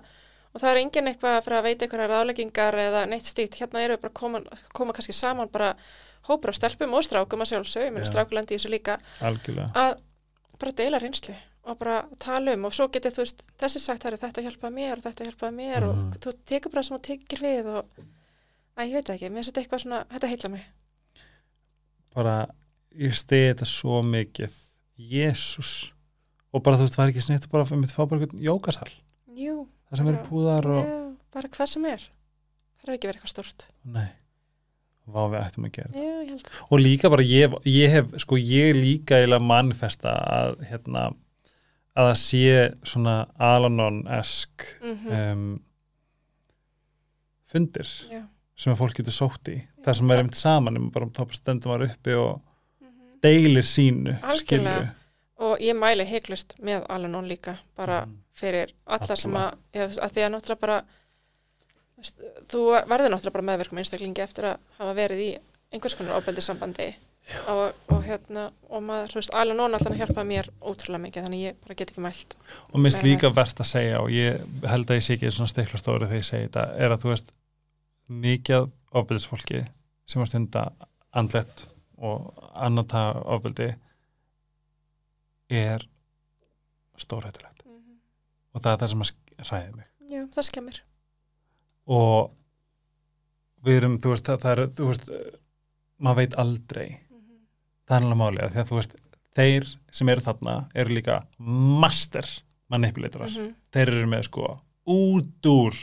og 0.54 0.62
það 0.62 0.70
er 0.74 0.80
engin 0.82 1.08
eitthvað 1.08 1.38
að 1.38 1.44
fara 1.46 1.60
að 1.62 1.68
veita 1.70 1.86
einhverja 1.86 2.10
ráðleggingar 2.12 2.76
eða 2.84 3.06
neitt 3.08 3.26
stíkt, 3.30 3.56
hérna 3.62 3.84
eru 3.86 3.96
við 3.96 4.02
bara 4.04 4.14
koma, 4.20 4.42
koma 4.76 4.94
kannski 4.94 5.14
saman 5.16 5.48
bara 5.54 5.70
hópur 6.28 6.50
af 6.52 6.56
stelpum 6.60 6.94
og 6.94 7.04
strákum 7.08 7.40
að 7.44 7.54
sjálfsög, 7.54 7.86
ég 7.88 7.94
meina 7.96 8.06
Já. 8.06 8.12
strákulendi 8.12 8.56
í 8.56 8.58
þessu 8.60 8.70
líka 8.74 8.98
Algjörlega. 9.22 9.72
að 9.76 9.98
bara 10.60 10.72
deila 10.72 11.00
reynslu 11.00 11.36
og 11.64 11.78
bara 11.80 12.02
tala 12.20 12.54
um 12.58 12.66
og 12.68 12.74
svo 12.76 12.90
getur 12.92 13.12
þú 13.16 13.24
veist, 13.24 13.44
þessi 13.60 13.80
sagt 13.80 14.04
það 14.04 14.12
er 14.14 14.18
þetta 14.28 14.44
hjálpaði 14.44 14.76
mér 14.76 14.98
og 15.00 15.04
þetta 15.08 15.28
hjálpaði 15.30 15.56
mér 15.56 15.84
Mhm. 15.88 15.90
og 16.12 16.20
þú 16.20 16.34
tekur 16.46 16.72
bara 16.72 16.84
sem 16.84 16.98
þú 16.98 17.02
tekir 17.08 17.40
við 17.40 17.66
og 17.78 17.86
að 18.78 18.88
ég 18.88 18.94
veit 19.00 19.10
ekki, 19.16 19.30
mér 19.32 19.40
finnst 19.44 19.52
þetta 19.54 19.62
eitthvað 19.64 19.84
svona, 19.86 20.06
þetta 20.12 20.28
heila 20.28 20.50
mig 20.50 20.66
Bara, 22.16 22.36
ég 23.00 23.16
stegi 23.18 23.54
þetta 23.54 23.66
svo 23.66 24.02
mikið. 24.06 24.54
Jésús. 24.98 25.92
Og 26.54 26.62
bara, 26.64 26.78
þú 26.78 26.86
veist, 26.86 26.98
var 26.98 27.10
ekki 27.10 27.24
snitt 27.26 27.50
bara 27.50 27.66
fyrir 27.66 27.82
mitt 27.82 27.94
fá 27.94 28.04
bara 28.06 28.22
einhvern 28.22 28.44
jókasal. 28.44 28.92
Jú, 29.34 29.64
Það 29.94 30.00
sem 30.00 30.08
eru 30.10 30.22
púðar 30.26 30.68
og... 30.74 30.86
já, 30.90 31.00
bara 31.34 31.50
hvað 31.54 31.68
sem 31.70 31.84
er 31.86 32.04
það 32.82 32.88
er 32.88 32.96
ekki 32.96 33.10
verið 33.10 33.20
eitthvað 33.20 33.32
stort 33.34 33.66
Nei. 33.94 34.08
Vá, 35.04 35.20
við 35.30 35.36
ættum 35.42 35.68
að 35.68 35.74
gera 35.76 36.06
held 36.30 36.48
og 36.66 36.80
líka 36.82 37.12
bara 37.14 37.26
ég, 37.28 37.54
ég 37.70 37.94
hef 37.94 38.16
sko 38.24 38.40
ég 38.40 38.74
líka 38.78 39.20
eiginlega 39.20 39.46
manifesta 39.46 40.16
að 40.34 40.64
hérna 40.70 41.04
að 41.94 42.10
það 42.10 42.18
sé 42.24 42.56
svona 42.90 43.16
Alanon-esk 43.38 44.66
mm 44.82 44.96
-hmm. 45.04 45.20
um, 45.20 45.46
fundir 47.54 47.90
Já, 48.10 48.24
sem 48.58 48.74
að 48.74 48.82
fólk 48.82 48.98
getur 48.98 49.14
sótt 49.14 49.54
í 49.54 49.60
það 49.86 50.00
sem 50.00 50.12
er 50.12 50.24
einmitt 50.24 50.40
saman 50.42 50.80
um 50.80 50.90
bara 50.90 51.06
þá 51.06 51.38
stendum 51.38 51.74
maður 51.74 51.92
uppi 51.92 52.18
og. 52.18 52.42
Deilir 53.24 53.64
sínu 53.68 54.18
Algjörlega. 54.22 54.42
skilju 54.42 54.90
og 55.44 55.60
ég 55.64 55.76
mæli 55.76 56.06
heiklust 56.08 56.54
með 56.64 56.86
Alanon 56.90 57.28
líka 57.28 57.58
bara 57.78 58.04
Mm. 58.06 58.18
fyrir 58.34 58.72
alla 58.88 59.16
sem 59.16 59.32
að, 59.34 59.54
að 59.74 60.12
því 60.14 60.22
að 60.26 60.32
náttúrulega 60.34 60.60
bara 60.62 60.78
þú 62.52 62.62
verður 62.90 63.12
náttúrulega 63.14 63.34
bara 63.38 63.48
meðverkum 63.50 63.80
einstaklingi 63.82 64.24
eftir 64.24 64.48
að 64.50 64.62
hafa 64.80 64.94
verið 64.98 65.22
í 65.24 65.32
einhvers 65.74 65.96
konar 65.98 66.18
ofbeldi 66.20 66.42
sambandi 66.44 66.88
og, 67.48 67.72
og 67.94 68.02
hérna 68.04 68.50
og 68.68 68.82
maður, 68.84 69.14
þú 69.14 69.20
veist, 69.22 69.34
Alanon 69.40 69.78
alltaf 69.78 69.96
hjálpaði 69.96 70.28
mér 70.34 70.50
ótrúlega 70.60 71.04
mikið 71.06 71.28
þannig 71.28 71.44
ég 71.46 71.60
bara 71.64 71.78
get 71.80 71.94
ekki 71.94 72.04
mælt 72.04 72.36
og 72.74 72.80
minnst 72.84 73.04
líka 73.06 73.32
verðt 73.34 73.62
að 73.64 73.70
segja 73.70 74.02
og 74.04 74.10
ég 74.12 74.42
held 74.68 74.90
að 74.92 75.00
ég 75.00 75.06
sé 75.08 75.16
ekki 75.16 75.32
svona 75.32 75.54
stiklastóri 75.54 76.10
þegar 76.10 76.20
ég 76.20 76.28
segi 76.28 76.50
þetta 76.50 76.66
er 76.84 76.96
að 76.98 77.06
þú 77.06 77.14
veist 77.14 77.32
mikið 78.10 78.68
ofbeldisfólki 78.94 79.64
sem 80.12 80.22
að 80.26 80.32
stunda 80.34 80.66
andlegt 81.16 81.68
og 82.04 82.48
annata 82.68 83.04
ofbeldi 83.36 83.70
er 85.54 85.86
stórhættulegt. 87.00 87.64
Og 88.54 88.62
það 88.62 88.74
er 88.76 88.82
það 88.84 88.92
sem 88.94 89.04
að 89.06 89.14
ræði 89.50 89.72
mig. 89.78 89.88
Já, 90.14 90.22
það 90.36 90.48
skemmir. 90.50 90.82
Og 91.90 92.34
við 93.66 93.80
erum, 93.80 93.96
þú 94.04 94.12
veist, 94.14 94.30
það, 94.30 94.50
er 94.52 94.62
þú 94.78 94.90
veist, 94.92 95.10
maður 96.04 96.20
veit 96.22 96.38
aldrei. 96.44 96.88
Það 97.88 97.96
er 97.98 98.06
alveg 98.08 98.20
málið, 98.22 98.52
því 98.54 98.62
að 98.64 98.70
þú 98.70 98.78
veist 98.80 98.94
þeir 99.34 99.66
sem 99.98 100.10
eru 100.14 100.22
þarna 100.24 100.54
eru 100.78 100.94
líka 100.94 101.16
master 101.84 102.28
manipulatorar 102.74 103.32
Mhm, 103.34 103.50
þeir 103.74 103.90
eru 103.96 104.08
með 104.12 104.28
sko 104.30 104.46
út 104.94 105.50
úr 105.50 105.80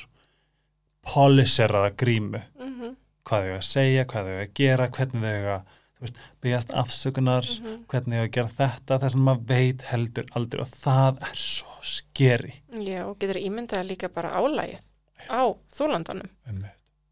polisheraða 1.07 1.91
grímu. 1.97 2.41
Mhm, 2.61 2.95
hvað 3.25 3.43
þau 3.43 3.49
eiga 3.51 3.59
að 3.59 3.67
segja, 3.69 4.05
hvað 4.05 4.25
þau 4.25 4.33
eiga 4.35 4.47
að 4.47 4.55
gera 4.61 4.89
hvernig 4.89 5.23
þau 5.23 5.35
eiga 5.35 5.57
þú 5.61 5.80
veist, 6.01 6.21
byggjast 6.43 6.75
afsökunar 6.83 7.47
mhm. 7.47 7.87
hvernig 7.93 8.17
þau 8.17 8.21
eiga 8.21 8.29
að 8.29 8.35
gera 8.37 8.55
þetta 8.59 9.01
það 9.05 9.15
sem 9.15 9.25
maður 9.29 9.47
veit 9.55 9.87
heldur 9.93 10.31
aldrei 10.39 10.63
og 10.65 10.75
það 10.75 11.25
er 11.31 11.41
svo 11.47 11.79
skeri 11.95 12.55
Já, 12.81 13.01
og 13.07 13.17
getur 13.21 13.41
ímyndaði 13.41 13.93
líka 13.93 14.13
bara 14.13 14.35
álægið 14.37 14.85
á 15.29 15.43
þúlandanum 15.77 16.31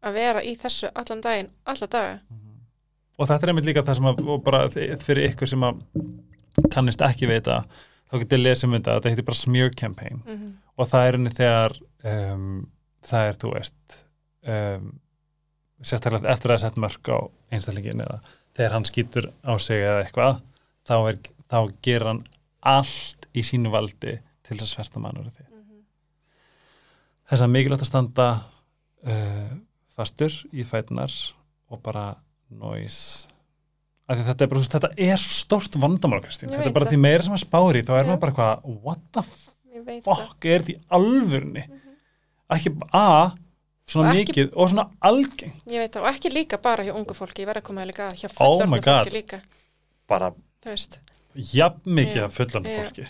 að 0.05 0.15
vera 0.15 0.43
í 0.45 0.55
þessu 0.59 0.89
allan 0.97 1.23
daginn, 1.23 1.51
alla 1.67 1.89
daga. 1.91 2.17
Og 3.19 3.27
þetta 3.27 3.45
er 3.45 3.51
einmitt 3.51 3.67
líka 3.67 3.83
það 3.83 3.99
sem 3.99 4.09
að 4.09 4.23
bara 4.45 4.61
fyrir 5.03 5.25
ykkur 5.27 5.51
sem 5.51 5.65
að 5.67 5.81
kannist 6.71 7.03
ekki 7.03 7.27
veita 7.29 7.61
þá 8.09 8.15
getið 8.23 8.43
lesum 8.45 8.75
þetta, 8.77 8.95
þetta 8.97 9.13
heitir 9.13 9.27
bara 9.27 9.41
smear 9.41 9.73
campaign. 9.75 10.21
Mm 10.23 10.37
-hmm. 10.37 10.53
og 10.75 10.87
það 10.87 11.07
er 11.07 11.17
henni 11.17 11.35
þegar 11.35 11.77
um, 12.13 12.67
það 13.05 13.27
er, 13.27 13.39
þú 13.43 13.53
veist 13.53 13.99
um, 14.47 14.89
sérstaklega 15.81 16.31
eftir 16.31 16.51
að 16.51 16.53
það 16.53 16.57
er 16.57 16.63
sett 16.65 16.81
mörg 16.85 17.11
á 17.11 17.19
einstæðlingin 17.51 18.05
eða 18.07 18.19
þegar 18.59 18.75
hann 18.75 18.87
skýtur 18.89 19.29
á 19.47 19.53
sig 19.63 19.79
eða 19.85 20.03
eitthvað 20.03 20.41
þá, 20.89 20.95
er, 21.13 21.19
þá 21.47 21.57
gerir 21.85 22.07
hann 22.11 22.21
allt 22.75 23.29
í 23.39 23.43
sínu 23.47 23.71
valdi 23.71 24.17
til 24.43 24.57
þess 24.57 24.65
að 24.67 24.73
sverta 24.75 24.99
mannur 25.03 25.29
því 25.31 25.45
þess 27.29 27.43
að 27.45 27.51
mikilvægt 27.53 27.85
að 27.85 27.91
standa 27.91 28.27
uh, 29.07 29.51
fastur 29.95 30.33
í 30.51 30.65
fætunar 30.67 31.13
og 31.69 31.81
bara 31.85 32.07
noise 32.49 33.27
því 34.09 34.23
þetta 34.25 34.45
er 34.45 34.49
bara, 34.49 34.63
þetta 34.73 34.89
er 35.05 35.21
stort 35.21 35.75
vandamál 35.77 36.21
Kristín, 36.25 36.49
þetta 36.49 36.71
er 36.71 36.73
bara 36.73 36.87
það. 36.87 36.95
því 36.95 37.01
meira 37.03 37.25
sem 37.27 37.35
að 37.37 37.43
spári 37.43 37.83
þá 37.85 37.91
er 37.99 38.07
maður 38.09 38.23
bara 38.23 38.37
hvað, 38.39 38.71
what 38.87 39.03
the 39.13 39.23
veit 39.85 40.01
það. 40.01 40.23
fuck 40.23 40.47
er 40.49 40.63
þetta 40.65 40.73
í 40.73 40.79
alvörni 40.97 41.65
Mhm. 41.69 41.93
ekki 42.55 42.71
a 42.97 43.05
svona 43.89 44.09
Og 44.11 44.15
ekki- 44.15 44.33
mikið 44.35 44.51
og 44.55 44.69
svona 44.71 44.85
algeng 45.01 45.53
Ég 45.67 45.79
veit 45.83 45.93
það, 45.95 46.01
og 46.05 46.09
ekki 46.13 46.31
líka 46.33 46.57
bara 46.61 46.83
hjá 46.85 46.93
ungu 46.95 47.15
fólki, 47.17 47.41
ég 47.43 47.49
verð 47.49 47.61
að 47.63 47.67
koma 47.69 47.81
að 47.83 47.89
líka 47.91 48.09
hjá 48.13 48.27
Oh 48.29 48.35
fullorðnu 48.37 48.69
my 48.69 48.79
God. 48.79 49.05
fólki 49.07 49.15
líka, 49.17 49.41
bara 50.07 50.31
jafn 51.35 51.95
mikið 51.99 52.15
Já, 52.21 52.25
af 52.25 52.33
fullan 52.37 52.63
já. 52.69 52.77
fólki 52.83 53.07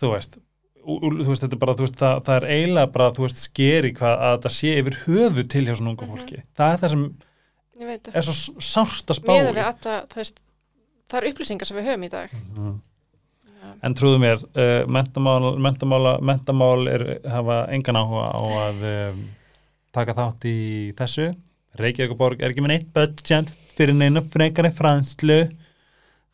þú 0.00 0.10
veist 0.14 0.38
ú- 0.86 1.00
ú- 1.02 1.18
þú 1.24 1.28
veist, 1.32 1.42
er 1.42 1.56
bara, 1.58 1.74
þú 1.74 1.82
veist, 1.86 1.96
það, 1.98 2.20
það 2.26 2.36
er 2.36 2.44
eiginlega 2.54 2.92
bara, 2.92 3.10
þú 3.10 3.22
veist, 3.26 3.40
skeri 3.48 3.92
hvað 3.92 4.20
að 4.22 4.34
þetta 4.36 4.50
sé 4.54 4.74
yfir 4.80 4.98
höfu 5.06 5.48
til 5.48 5.64
hjá 5.66 5.74
svona 5.76 5.90
ungu 5.94 6.06
Mhm. 6.06 6.12
fólki 6.16 6.42
það 6.56 6.72
er 6.74 6.78
það 6.82 6.90
sem 6.90 7.16
það. 8.04 8.14
er 8.14 8.22
svo 8.22 8.60
sárt 8.60 9.06
að 9.10 9.16
spá 9.20 9.32
í 9.32 9.40
það 11.08 11.18
eru 11.22 11.32
upplýsingar 11.32 11.66
sem 11.66 11.76
við 11.76 11.86
höfum 11.90 12.04
í 12.04 12.10
dag. 12.10 12.30
Mhm. 12.56 12.80
Já. 13.66 13.72
en 13.82 13.94
trúðu 13.94 14.18
mér, 14.22 14.38
uh, 14.54 14.86
mentamál, 14.86 15.56
mentamál, 15.58 16.20
mentamál 16.22 16.86
er, 16.88 17.20
hafa 17.28 17.66
engan 17.72 17.96
áhuga 17.98 18.30
á 18.30 18.40
að 18.70 19.10
um, 19.12 19.28
taka 19.96 20.14
þátt 20.16 20.46
í 20.50 20.56
þessu 20.98 21.30
Reykjavíkuborg 21.76 22.40
er 22.40 22.52
ekki 22.54 22.62
með 22.64 22.72
neitt 22.72 22.92
budget 22.96 23.50
fyrir 23.76 23.96
neina 23.98 24.22
frekari 24.32 24.70
franslu 24.72 25.42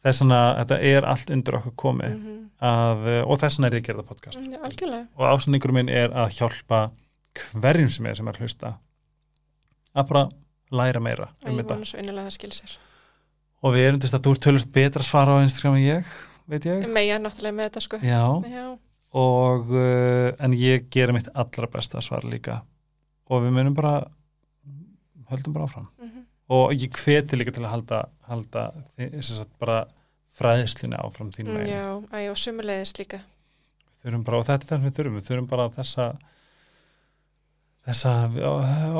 þess 0.02 0.20
vegna, 0.22 0.38
þetta 0.60 0.78
er 0.92 1.06
allt 1.06 1.30
undir 1.34 1.56
okkur 1.58 1.74
komið 1.78 2.12
Mhm. 2.18 2.38
að, 2.62 3.02
uh, 3.10 3.22
og 3.26 3.38
þess 3.42 3.58
vegna 3.58 3.70
er 3.72 3.76
ég 3.80 3.86
gerða 3.88 4.04
podcast 4.06 4.38
Já, 4.38 4.58
algjörlega. 4.62 5.06
og 5.18 5.26
ásendingur 5.32 5.72
minn 5.74 5.88
er 5.90 6.10
að 6.14 6.36
hjálpa 6.38 6.84
hverjum 7.54 7.90
sem 7.90 8.06
er 8.06 8.14
sem 8.18 8.28
er 8.28 8.34
að 8.38 8.42
hlusta 8.44 8.74
að 9.96 10.08
bara 10.08 10.24
læra 10.72 11.00
meira 11.02 11.28
Og 11.42 11.50
um 11.50 11.56
ég 11.58 11.62
þetta 11.64 11.74
vona 11.76 11.88
svo 11.90 11.98
innilega 12.02 12.22
að 12.26 12.30
það 12.30 12.36
skilir 12.38 12.58
sér. 12.60 12.76
og 13.62 13.74
við 13.74 13.86
erum 13.88 14.00
til 14.00 14.08
þess 14.10 14.18
að 14.18 14.24
þú 14.26 14.32
ert 14.36 14.44
tölvist 14.46 14.72
betra 14.72 15.02
að 15.02 15.10
svara 15.10 15.36
á 15.38 15.42
Instagram 15.44 15.76
en 15.76 15.82
ég, 15.86 16.04
veit 16.48 16.64
ég 16.70 16.88
Meja 16.92 17.18
náttúrulega 17.18 17.56
með 17.58 17.70
þetta, 17.70 17.82
sko. 17.86 17.96
já, 18.02 18.22
Já, 18.52 18.66
og 19.14 19.70
uh, 19.70 20.32
en 20.40 20.52
ég 20.56 20.88
gerir 20.90 21.12
mitt 21.14 21.28
allra 21.34 21.66
besta 21.70 21.98
að 21.98 22.06
svara 22.08 22.30
líka 22.30 22.62
og 23.30 23.44
við 23.44 23.56
munum 23.58 23.76
bara 23.78 23.94
höldum 25.32 25.54
bara 25.54 25.68
áfram 25.68 25.88
mhm. 26.00 26.24
og 26.52 26.74
ég 26.76 27.02
hveti 27.02 27.38
líka 27.38 27.54
til 27.54 27.64
að 27.64 27.74
halda, 27.76 28.02
halda 28.28 28.66
sagt, 29.22 29.52
bara 29.62 29.84
fræðslunni 30.38 30.98
áfram 30.98 31.30
þín 31.34 31.48
Mm, 31.48 31.58
megin 31.60 31.72
já, 31.72 31.86
æ, 32.08 32.30
og 32.32 32.38
sumulegðist 32.40 32.98
líka. 32.98 33.22
Bara, 34.02 34.38
og 34.38 34.46
þetta 34.48 34.64
er 34.64 34.68
það 34.68 34.78
sem 34.78 34.86
við 34.86 34.94
þurfum 34.96 35.18
við 35.18 35.26
þurfum 35.28 35.48
bara 35.50 35.66
þessa 35.76 36.06
þessa 37.82 38.12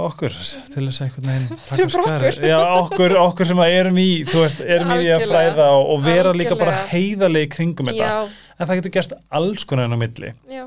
okkur 0.03 0.35
til 0.35 0.85
þess 0.89 1.01
að 1.01 1.07
einhvern 1.07 1.29
veginn 1.31 1.91
skarið. 1.95 2.29
okkur. 2.29 2.47
já, 2.51 2.59
okkur, 2.81 3.15
okkur 3.23 3.51
sem 3.53 3.63
að 3.63 3.75
erum 3.79 3.99
í 4.03 4.07
þú 4.27 4.43
veist, 4.43 4.63
erum 4.63 4.91
í 4.91 4.97
því 4.99 5.09
að 5.09 5.17
Algjörlega. 5.17 5.33
fræða 5.33 5.67
og, 5.77 5.83
og 5.95 6.05
vera 6.07 6.33
líka 6.35 6.57
bara 6.59 6.79
Algjörlega. 6.83 7.45
í 7.47 7.51
kringum 7.53 7.91
þetta, 7.93 8.17
en 8.59 8.71
það 8.71 8.81
getur 8.81 8.95
gerst 8.99 9.15
alls 9.39 9.67
konar 9.71 9.87
enn 9.87 9.95
á 9.95 9.99
milli 10.03 10.33
já, 10.51 10.65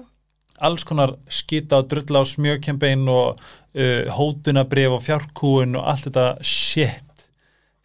alls 0.64 0.86
konar 0.88 1.16
skita 1.32 1.82
og 1.82 1.90
drulla 1.92 2.24
á 2.24 2.26
smjökjambein 2.30 3.08
og 3.12 3.40
uh, 3.40 4.12
hótunabrif 4.16 4.96
og 4.96 5.04
fjárkúun 5.06 5.78
og 5.80 5.90
allt 5.92 6.08
þetta 6.10 6.28
shit 6.46 7.26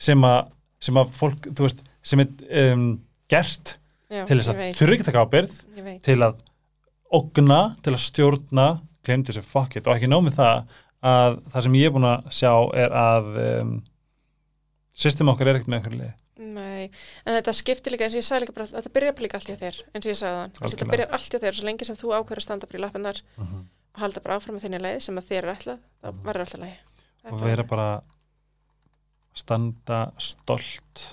sem 0.00 0.22
að, 0.24 0.52
sem 0.80 1.00
að 1.00 1.16
fólk, 1.16 1.50
þú 1.50 1.66
veist, 1.66 1.82
sem 2.06 2.22
er 2.24 2.30
um, 2.72 2.86
gert 3.30 3.76
já. 4.10 4.24
til 4.28 4.38
þess 4.40 4.52
að 4.54 5.04
taka 5.08 5.26
ábyrð 5.26 5.58
til 6.06 6.20
að 6.24 6.38
ogna, 7.10 7.60
til 7.82 7.94
að 7.96 8.04
stjórna 8.04 8.68
glemdi 9.04 9.32
þessu 9.32 9.44
fuck 9.44 9.76
it. 9.76 9.88
Og 9.88 9.96
ekki 9.96 10.10
nómið 10.10 10.38
það 10.38 10.78
að 11.10 11.38
það 11.52 11.66
sem 11.66 11.76
ég 11.80 11.88
er 11.88 11.94
búin 11.94 12.08
að 12.10 12.32
sjá 12.36 12.52
er 12.76 12.96
að 12.96 13.30
um, 13.44 13.76
system 15.00 15.32
okkar 15.32 15.50
er 15.50 15.58
ekkert 15.58 15.72
með 15.72 15.80
einhverju 15.80 16.00
liði 16.02 16.12
Nei, 16.50 16.90
en 17.24 17.36
þetta 17.38 17.54
skiptir 17.56 17.94
líka 17.94 18.06
eins 18.06 18.16
og 18.16 18.22
ég 18.22 18.26
sagði 18.28 18.44
líka 18.46 18.56
bara, 18.56 18.68
þetta 18.72 18.92
byrjar 18.96 19.16
bara 19.18 19.26
líka 19.26 19.38
allt 19.40 19.50
hjá 19.50 19.58
þér, 19.60 19.80
eins 19.94 20.06
og 20.06 20.12
ég 20.12 20.20
sagði 20.20 20.38
þann. 20.40 20.54
Þetta 20.74 20.88
byrjar 20.92 21.12
allt 21.18 21.34
hjá 21.34 21.40
þér, 21.44 21.58
svo 21.58 21.68
lengi 21.68 21.88
sem 21.88 21.98
þú 22.00 22.12
ákveður 22.16 22.42
að 22.42 22.46
standa 22.46 22.70
bara 22.70 22.80
í 22.80 22.84
lappinnar 22.84 23.20
og 23.40 24.00
halda 24.00 24.22
bara 24.24 24.38
áfram 24.40 24.56
með 24.56 24.64
þinni 24.66 24.80
leið 24.84 25.00
sem 25.06 25.18
að 25.20 25.28
þér 25.30 25.44
er 25.48 25.52
ætlað, 25.56 25.84
þá 26.00 26.08
verður 26.26 26.44
alltaf 26.46 26.60
leið. 26.64 26.78
og 27.30 27.40
vera 27.44 27.64
bara 27.74 27.88
standa 29.36 30.00
stolt 30.18 31.04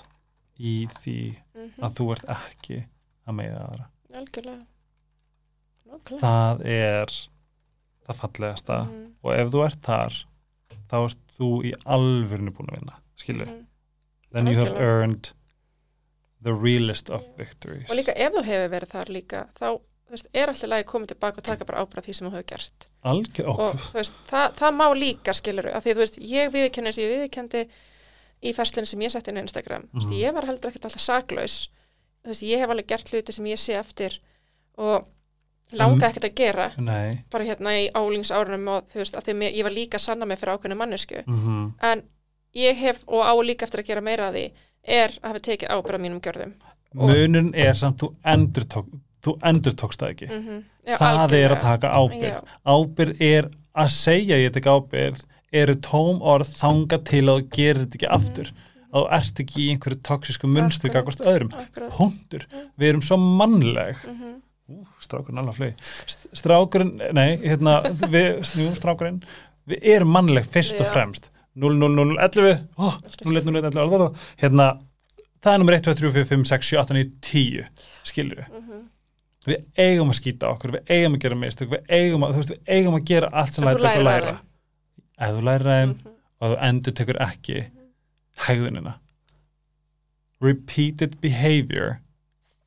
í 0.58 0.74
því 1.00 1.18
mm 1.54 1.84
að 1.84 1.94
þú 1.98 2.04
ert 2.14 2.28
ekki 2.32 2.76
að 3.28 3.34
meiða 3.38 3.58
aðra 3.68 3.84
Algjörlega. 4.18 4.64
Nákvæmlega. 5.88 6.20
það 6.22 6.62
er 6.72 7.12
það 8.08 8.18
fallegasta 8.22 8.78
Mhm, 8.88 9.04
og 9.22 9.32
ef 9.34 9.50
þú 9.52 9.64
ert 9.66 9.82
þar 9.84 10.18
þá 10.88 10.96
ert 11.04 11.34
þú 11.36 11.50
í 11.68 11.72
alvörinu 11.84 12.54
búin 12.56 12.72
að 12.72 12.78
vinna 12.78 12.96
mhm. 13.46 13.66
Then 14.32 14.46
you 14.46 14.58
have 14.58 14.74
earned 14.76 15.32
the 16.42 16.52
realest 16.54 17.10
of 17.10 17.24
victories 17.38 17.90
Og 17.90 17.96
líka 17.96 18.12
ef 18.16 18.32
þú 18.32 18.42
hefur 18.46 18.68
verið 18.74 18.92
þar 18.92 19.08
líka, 19.10 19.40
þá 19.58 19.80
veist, 20.10 20.28
er 20.32 20.48
alltaf 20.48 20.68
lagi 20.70 20.84
koma 20.88 21.06
tilbaka 21.06 21.38
og 21.42 21.44
taka 21.44 21.64
bara 21.68 21.82
ábyrgð 21.84 22.06
því 22.08 22.14
sem 22.14 22.28
þú 22.28 22.32
hefur 22.36 22.46
gert. 22.52 22.86
algjör, 23.04 23.48
Og 23.48 23.74
veist, 23.94 24.12
það, 24.30 24.54
það 24.60 24.72
má 24.78 24.86
líka 24.96 25.34
skiluru, 25.34 25.72
af 25.74 25.84
því 25.84 25.94
þú 25.94 26.02
veist, 26.04 26.18
ég 26.20 26.52
viðkenni 26.54 26.92
sem 26.94 27.04
ég 27.04 27.22
viðkendi 27.24 27.64
í 28.42 28.52
ferslinu 28.54 28.86
sem 28.86 29.00
ég 29.00 29.10
setti 29.10 29.30
inn 29.32 29.40
á 29.40 29.44
Instagram. 29.44 29.88
Þú 29.92 29.98
veist, 29.98 30.10
Mhm. 30.12 30.20
ég 30.22 30.32
var 30.34 30.46
heldur 30.46 30.70
ekkert 30.70 30.84
alltaf 30.84 31.02
saklaus. 31.02 31.68
Veist, 32.24 32.42
ég 32.42 32.58
hef 32.58 32.70
alveg 32.70 32.86
gert 32.86 33.08
hluti 33.10 33.32
sem 33.32 33.44
ég 33.46 33.58
sé 33.58 33.74
eftir 33.78 34.18
og 34.78 35.08
langa 35.72 36.06
En- 36.06 36.12
ekkert 36.12 36.24
að 36.24 36.34
gera 36.34 36.72
nei 36.78 37.24
bara 37.30 37.44
hérna 37.44 37.74
í 37.76 37.90
álingsárunum 37.92 38.68
og 38.68 38.88
þú 38.88 38.94
veist, 39.02 39.16
af 39.16 39.24
því 39.24 39.52
ég 39.52 39.62
var 39.64 39.72
líka 39.72 39.98
sanna 39.98 40.24
mig 40.24 40.38
fyrir 40.38 40.56
ákveðinu 40.56 40.76
mannesku. 40.76 41.24
mm 41.26 41.74
En 41.82 42.02
ég 42.54 42.76
hef, 42.76 43.02
og 43.06 43.22
á 43.24 43.32
líka 43.44 43.66
eftir 43.66 43.80
að 43.82 43.86
gera 43.86 44.00
meira 44.00 44.28
af 44.28 44.34
því, 44.34 44.50
er 44.88 45.08
að 45.22 45.28
hafa 45.28 45.40
tekið 45.48 45.68
ábyrgð 45.74 45.98
á 45.98 46.04
mínum 46.04 46.20
gjörðum. 46.24 46.52
Og- 46.96 47.10
munun 47.10 47.50
er 47.54 47.74
samt 47.74 47.98
þú 48.00 48.14
endur, 48.24 48.64
tók, 48.64 48.86
þú 49.22 49.38
endur 49.44 49.72
tókst 49.76 50.00
það 50.00 50.10
ekki 50.14 50.28
Mm 50.30 50.64
Já, 50.88 50.96
það 50.96 51.32
er 51.32 51.50
að 51.52 51.58
algjörlega. 51.58 51.60
taka 51.60 51.88
ábyrð 51.92 52.32
Já. 52.32 52.42
ábyrð 52.64 53.20
er 53.20 53.50
að 53.76 53.88
segja 53.92 54.36
ég 54.40 54.52
tek 54.54 54.64
ábyrð 54.64 55.24
eru 55.52 55.74
tóm 55.74 56.22
orð 56.22 56.48
þanga 56.56 57.04
til 57.04 57.24
að 57.28 57.48
gerir 57.50 57.82
þetta 57.84 57.98
ekki 57.98 58.08
aftur 58.16 58.48
að 58.88 59.02
þú 59.02 59.02
ert 59.18 59.40
ekki 59.44 59.60
í 59.60 59.68
einhverju 59.74 60.00
toxísku 60.02 60.48
munstri 60.48 60.88
Akkurat. 60.88 61.18
gagvart 61.18 61.28
öðrum, 61.28 61.90
punktur 61.92 62.46
við 62.78 62.88
erum 62.88 63.02
svo 63.02 63.16
mannleg 63.18 63.96
Mhm. 64.06 64.40
Ú, 64.70 64.86
strákurinn 65.00 65.38
alveg 65.38 65.54
flög 65.54 65.74
strákurinn, 66.34 67.12
nei, 67.14 67.36
hérna 67.38 67.82
við, 68.08 68.44
strákurinn, 68.76 69.22
við 69.68 69.78
erum 69.82 70.08
mannleg 70.12 70.44
fyrst 70.46 70.80
og 70.80 70.86
Já. 70.86 70.92
fremst 70.92 71.30
0-0-0-11 71.58 72.58
oh, 72.78 72.94
0-1-0-11 73.24 74.14
hérna, 74.42 74.66
það 75.42 75.52
er 75.54 75.58
nummer 75.62 75.76
1, 75.78 75.82
2, 75.88 75.94
3, 76.00 76.12
4, 76.18 76.28
5, 76.32 76.44
6, 76.52 76.70
7, 76.72 76.78
8, 76.82 76.94
9, 76.94 77.10
10 77.20 77.66
skilur 78.08 78.42
við 78.42 78.48
Mhm. 78.58 78.84
við 79.48 79.64
eigum 79.80 80.10
að 80.12 80.18
skýta 80.20 80.48
okkur, 80.52 80.72
við 80.76 80.90
eigum 80.92 81.14
að 81.16 81.22
gera 81.24 81.36
mistök 81.40 81.70
við 81.72 81.90
eigum 81.98 82.24
að, 82.26 82.32
þú 82.34 82.40
veist, 82.42 82.50
við 82.52 82.72
eigum 82.76 82.94
að 82.98 83.04
gera 83.10 83.28
allt 83.32 83.52
sem 83.56 83.64
lætur 83.64 83.86
okkur 83.88 84.04
læra 84.08 84.34
ef 85.18 85.34
þú 85.38 85.42
lærir 85.48 85.68
þeim 85.72 85.88
Mhm. 85.94 86.14
og 86.40 86.50
þú 86.52 86.58
endur 86.68 86.92
tekur 87.00 87.20
ekki 87.26 87.64
hegðunina 88.46 88.94
repeated 90.40 91.16
behavior 91.20 91.98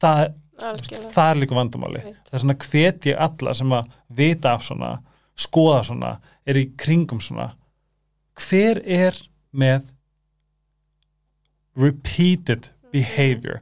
það, 0.02 0.34
Algjörlega. 0.62 1.12
það 1.16 1.30
er 1.32 1.40
líka 1.42 1.56
vandamáli 1.58 2.02
það 2.04 2.34
er 2.34 2.44
svona 2.44 2.58
hvet 2.66 3.08
ég 3.12 3.22
alla 3.28 3.54
sem 3.58 3.70
að 3.78 3.90
vita 4.10 4.54
af 4.56 4.66
svona, 4.68 4.92
skoða 5.38 5.84
svona 5.88 6.12
er 6.46 6.60
í 6.60 6.66
kringum 6.76 7.22
svona 7.24 7.52
hver 8.40 8.82
er 8.86 9.18
með 9.52 9.90
repeated 11.78 12.72
behavior 12.92 13.62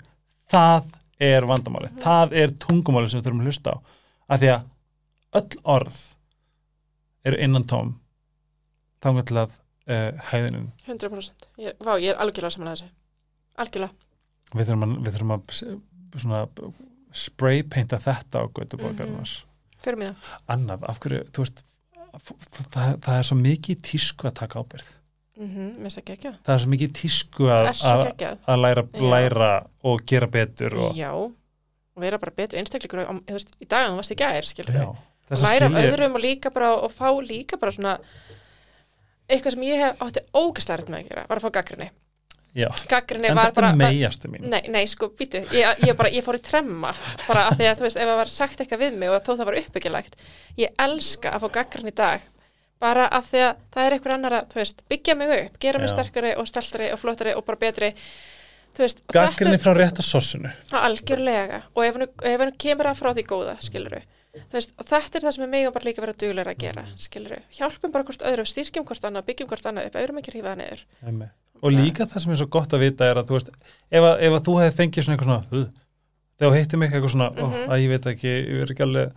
það 0.50 0.92
er 1.22 1.48
vandamáli 1.50 1.92
það 2.02 2.36
er 2.44 2.54
tungumáli 2.62 3.10
sem 3.12 3.20
við 3.20 3.30
þurfum 3.30 3.44
að 3.44 3.50
hlusta 3.52 3.76
á 3.76 3.78
af 4.30 4.42
því 4.42 4.52
að 4.54 4.70
öll 5.40 5.62
orð 5.78 5.98
eru 7.30 7.42
innan 7.46 7.68
tóm 7.70 7.96
þá 9.04 9.10
til 9.24 9.40
að 9.42 9.58
uh, 9.90 10.12
hæðinin 10.32 10.70
100%. 10.88 11.50
Ég, 11.62 11.76
vá, 11.80 11.96
ég 12.02 12.14
er 12.14 12.22
algjörlega 12.22 12.56
saman 12.56 12.72
að 12.72 12.80
þessu. 12.80 12.90
Algjörlega. 13.60 13.94
við 14.56 14.70
þurfum 14.70 14.86
að, 14.86 14.96
við 15.06 15.16
þurfum 15.16 15.36
að 15.36 15.54
svona 16.16 16.42
spraypainta 17.26 18.00
þetta 18.02 18.44
á 18.44 18.46
götuborgarnas 18.54 19.36
Fyrir 19.80 20.00
mig 20.02 20.12
það. 20.12 20.32
annað, 20.56 20.86
af 20.92 21.00
hverju, 21.04 21.22
þú 21.34 21.46
veist 21.46 21.64
það, 22.14 22.96
það, 23.02 23.14
er 23.18 23.28
svo 23.30 23.38
mikið 23.40 23.84
tísku 23.92 24.30
að 24.30 24.40
taka 24.44 24.64
ábyrð 24.64 24.96
Mm 25.40 25.48
-hmm, 25.56 25.88
það 26.44 26.54
er 26.54 26.60
svo 26.60 26.70
mikið 26.70 26.90
tísku 26.94 27.46
að, 27.48 27.70
að, 28.44 28.58
læra, 28.60 28.84
læra 28.92 29.52
og 29.88 30.02
gera 30.04 30.28
betur 30.28 30.76
og, 30.76 30.98
Já. 30.98 31.14
Og 31.16 32.02
vera 32.04 32.20
bara 32.20 32.34
betri 32.36 32.60
einstakleikur 32.60 33.00
í 33.00 33.66
dag 33.66 33.86
en 33.86 33.94
þú 33.94 33.96
varst 33.96 34.12
í 34.12 34.18
að 34.20 34.98
Læra 35.30 35.66
af 35.70 35.78
öðrum 35.86 36.16
og 36.18 36.22
líka 36.24 36.50
bara, 36.50 36.74
og 36.74 36.92
fá 36.92 37.10
líka 37.22 37.58
bara 37.62 37.72
svona 37.72 38.00
eitthvað 39.30 39.56
sem 39.56 39.66
ég 39.68 39.82
hef 39.84 40.00
átti 40.02 40.24
ógæslega 40.34 40.78
rætt 40.80 40.90
með 40.90 41.00
að 41.00 41.10
gera, 41.10 41.26
var 41.30 41.38
að 41.38 41.46
fá 41.46 41.52
gaggrinni. 41.60 41.90
Gaggrinni 42.90 43.30
var 43.38 43.52
bara... 43.54 43.70
er 43.74 43.78
Nei, 44.50 44.62
nei, 44.74 44.82
sko, 44.90 45.12
býtu, 45.18 45.44
ég, 45.54 45.84
ég, 45.86 45.94
bara, 46.00 46.10
ég 46.14 46.26
fór 46.26 46.40
í 46.40 46.42
tremma 46.44 46.96
bara 47.28 47.46
af 47.50 47.60
því 47.60 47.70
að, 47.70 47.78
þú 47.78 47.88
veist, 47.88 48.00
ef 48.00 48.10
það 48.10 48.20
var 48.22 48.34
sagt 48.34 48.64
eitthvað 48.64 48.84
við 48.86 48.98
mig 49.04 49.14
og 49.14 49.22
þó 49.22 49.32
það 49.36 49.50
var 49.52 49.60
uppbyggilegt 49.62 50.20
ég 50.60 50.84
elska 50.88 51.36
að 51.36 51.46
fá 51.46 51.56
gaggrin 51.60 51.92
í 51.92 51.96
dag 52.00 52.26
bara 52.80 53.08
af 53.20 53.30
því 53.30 53.46
að 53.46 53.64
það 53.76 53.86
er 53.86 53.96
einhver 53.98 54.16
annar 54.16 54.38
að, 54.40 54.52
þú 54.54 54.62
veist, 54.62 54.84
byggja 54.92 55.16
mig 55.20 55.34
upp, 55.38 55.58
gera 55.62 55.82
mig 55.84 55.94
sterkari 55.94 56.36
og 56.40 56.50
steltari 56.50 56.92
og 56.96 57.02
flottari 57.02 57.36
og 57.36 57.46
bara 57.48 57.62
betri 57.62 57.94
veist, 58.80 59.02
og 59.06 59.18
gaggrinni 59.18 59.60
frá 59.60 59.74
rétta 59.76 60.06
sorsinu. 60.06 60.52
Er 60.72 60.86
algjörlega. 60.88 61.66
Og 61.76 61.84
ef 61.84 61.98
hann 62.00 62.56
kemur 62.62 62.88
að 62.88 63.02
frá 63.02 63.12
því 63.12 63.26
góða, 63.28 63.58
skiluru 63.66 64.00
veist, 64.54 64.74
og 64.78 64.88
þetta 64.88 65.20
er 65.20 65.26
það 65.26 65.36
sem 65.36 65.44
við 65.44 65.52
megum 65.54 65.76
bara 65.76 65.88
líka 65.88 66.04
vera 66.04 66.16
duglega 66.22 66.54
að 66.54 66.64
gera, 66.64 66.86
skiluru, 67.02 67.40
hjálpum 67.58 67.94
bara 67.94 68.06
hvort 68.08 68.26
öðru 68.30 68.46
styrkjum 68.48 68.86
hvort 68.88 69.08
annað, 69.10 69.28
byggjum 69.30 69.50
hvort 69.50 69.70
annað 69.70 69.90
upp, 69.90 69.98
auðvitað 70.00 70.40
að 70.40 70.48
það 70.50 70.60
niður. 70.62 70.84
Einmitt. 71.02 71.36
Og 71.62 71.72
líka 71.76 72.06
það 72.08 72.20
sem 72.24 72.32
er 72.32 72.40
svo 72.42 72.48
gott 72.50 72.74
að 72.74 72.80
vita 72.86 73.06
er 73.10 73.16
að 73.22 73.28
þú 73.30 73.38
veist, 73.38 73.50
ef 73.92 74.04
að, 74.04 74.16
ef 74.22 74.34
að 74.38 74.44
þú 74.48 74.54
hefði 74.62 74.78
fengið 74.80 75.04
svona 75.06 75.18
eitthvað 75.18 75.30
svona, 75.30 75.70
þegar 76.40 76.52
þú 76.54 76.58
hittir 76.60 76.80
mig 76.80 76.92
eitthvað 76.94 77.14
svona, 77.16 77.30
mm 77.36 77.50
Mhm. 77.50 77.70
að 77.70 77.82
ég 77.84 77.90
veit 77.90 78.06
ekki 78.14 78.32
ég 78.34 78.62
er 78.64 78.72
ekki 78.74 78.84
alveg 78.86 79.12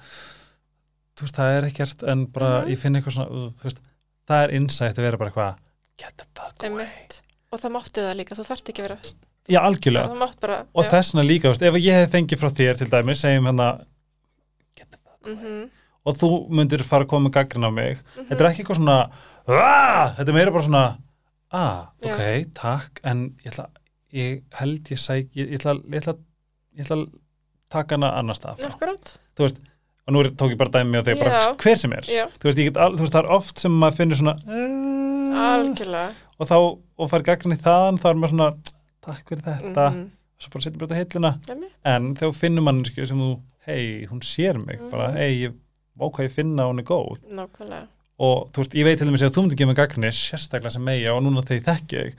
þú 1.17 1.27
veist, 1.27 1.37
það 1.37 1.57
er 1.59 1.65
ekkert 1.71 2.03
en 2.13 2.27
bara 2.27 2.51
Mhm. 2.63 2.71
ég 2.73 2.79
finn 2.79 2.95
eitthvað 2.97 3.15
svona, 3.17 3.29
þú 3.59 3.63
veist 3.65 3.81
það 4.29 4.45
er 4.45 4.55
insight 4.57 4.97
að 4.99 5.03
vera 5.07 5.17
bara 5.19 5.31
eitthvað 5.31 5.57
get 5.99 6.17
the 6.17 6.25
fuck 6.35 6.65
away. 6.65 7.07
Og 7.53 7.61
það 7.61 7.71
máttu 7.77 8.01
það 8.01 8.17
líka, 8.17 8.35
þú 8.35 8.45
þarft 8.49 8.69
ekki 8.73 8.81
að 8.83 8.89
vera 8.89 8.99
já, 9.49 9.59
algjörlega, 9.61 10.31
bara 10.41 10.67
og 10.75 10.85
þessna 10.87 11.23
líka, 11.27 11.49
veist, 11.53 11.63
ef 11.63 11.75
ég 11.75 11.93
hefði 11.93 12.13
fengið 12.17 12.39
frá 12.41 12.51
þér 12.51 12.79
til 12.79 12.87
dæmi, 12.89 13.15
segjum 13.19 13.47
hérna 13.51 13.85
get 14.75 14.91
the 14.91 14.99
fuck 14.99 15.27
Mhm, 15.27 15.71
og 16.07 16.17
þú 16.17 16.49
myndir 16.51 16.83
fara 16.83 17.05
að 17.05 17.09
koma 17.09 17.29
með 17.29 17.33
gaggrin 17.33 17.65
á 17.67 17.71
mig. 17.71 17.99
Mhm. 18.17 18.27
þetta 18.29 18.41
er 18.41 18.51
ekki 18.51 18.65
eitthvað 18.65 18.81
svona 18.81 19.11
"Ah!" 19.49 20.15
þetta 20.17 20.29
er 20.29 20.33
meira 20.33 20.51
bara 20.51 20.63
svona 20.65 20.97
ah, 21.53 21.89
Já. 22.03 22.13
ok, 22.15 22.53
takk 22.59 23.01
en 23.05 23.25
ég, 23.45 23.51
ætla, 23.53 23.67
ég 24.13 24.43
held 24.61 24.91
ég 24.93 24.99
sæk 25.03 25.29
ég, 25.37 25.51
ég, 25.53 25.59
ætla, 25.61 25.75
ég, 25.93 26.01
ætla, 26.03 26.15
ég 26.79 26.87
ætla 26.87 26.97
að 27.01 27.05
taka 27.73 27.97
hana 27.97 28.11
annars 28.19 28.41
stað. 28.43 28.65
Þú 29.37 29.47
veist, 29.47 29.61
og 30.07 30.13
nú 30.15 30.21
er, 30.25 30.31
tók 30.37 30.51
ég 30.53 30.59
bara 30.61 30.71
dæmi 30.75 30.99
og 30.99 31.05
þegar 31.07 31.21
bara 31.23 31.41
Já. 31.41 31.53
hver 31.63 31.79
sem 31.81 31.93
er. 31.97 32.09
Já, 32.11 32.25
þú 32.39 32.49
veist, 32.51 32.59
get, 32.67 32.77
al, 32.77 32.97
þú 32.99 33.05
veist, 33.07 33.13
það 33.15 33.23
er 33.25 33.31
oft 33.39 33.63
sem 33.63 33.73
maður 33.83 33.97
finnir 34.01 34.19
svona 34.21 34.35
uh, 34.49 35.39
algjörlega. 35.53 36.11
Og 36.39 36.49
þá, 36.51 36.57
og 36.99 37.11
fær 37.13 37.25
gaggrin 37.29 37.55
í 37.57 37.61
þaðan 37.63 38.01
þá 38.03 38.09
er 38.11 38.19
maður 38.21 38.35
svona, 38.35 38.51
takk 39.07 39.25
fyrir 39.33 39.47
þetta. 39.47 39.87
Mhm. 39.93 40.11
svo 40.43 40.51
bara 40.51 40.63
setjum 40.65 40.81
bara 40.83 40.89
þetta 40.91 40.99
heillina 40.99 41.31
Einmitt. 41.53 41.75
en 41.87 42.07
þegar 42.19 42.33
þú 42.33 42.35
finnur 42.41 42.65
mannsku 42.67 43.05
sem 43.07 43.21
þú 43.23 43.29
hei, 43.69 44.07
hún 44.11 44.23
sér 44.27 44.57
mig, 44.67 44.81
bara 44.91 45.09
Mhm. 45.13 45.17
hei, 45.17 45.33
ég 45.47 45.53
vá 45.99 46.09
hvað 46.11 46.25
ég 46.27 46.33
finna 46.35 46.65
hún 46.67 46.81
er 46.81 46.87
góð. 46.89 47.21
Nákvæmlega 47.31 47.87
og 48.23 48.51
þú 48.55 48.63
veist, 48.63 48.75
ég 48.79 48.87
veit 48.87 48.99
til 49.01 49.09
dæmis 49.09 49.25
að 49.27 49.35
þú 49.35 49.43
myndir 49.45 49.59
gefa 49.61 49.71
mig 49.73 49.79
gaggrinni 49.81 50.11
sérstaklega 50.15 50.73
sem 50.77 50.85
meia 50.87 51.15
og 51.17 51.23
núna 51.27 51.43
þegar 51.43 51.59
ég 51.61 51.69
þekki 51.69 52.03
þig 52.03 52.19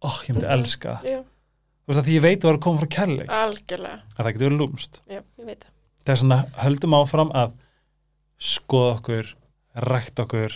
ó, 0.00 0.08
ég 0.26 0.30
myndi 0.32 0.46
Mhm. 0.46 0.54
elska 0.56 0.94
Já, 1.04 1.18
þú 1.20 1.88
veist 1.90 2.00
að 2.00 2.06
því 2.08 2.16
ég 2.16 2.24
veit 2.26 2.38
að 2.38 2.42
það 2.46 2.52
er 2.52 2.58
að 2.58 2.64
koma 2.66 2.80
frá 2.82 2.88
kærleik. 2.96 3.28
Algjörlega. 3.28 3.98
Að 4.16 4.22
það 4.24 4.32
getur 4.32 4.48
verið 4.48 4.60
lúmst 4.62 5.00
ég 5.10 5.22
það. 5.36 5.72
Er 6.06 6.16
svona, 6.20 6.38
höldum 6.62 6.94
áfram 7.00 7.32
að 7.34 7.52
skoða 8.38 8.92
okkur 9.00 9.32
rækt 9.86 10.20
okkur, 10.22 10.52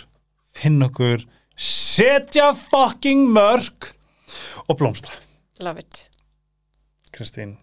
finna 0.53 0.87
okkur 0.89 1.25
setja 1.61 2.53
fucking 2.55 3.27
mörg 3.35 3.91
og 4.69 4.77
blómstra. 4.79 5.13
Love 5.59 5.79
it, 5.83 6.05
Kristín 7.13 7.57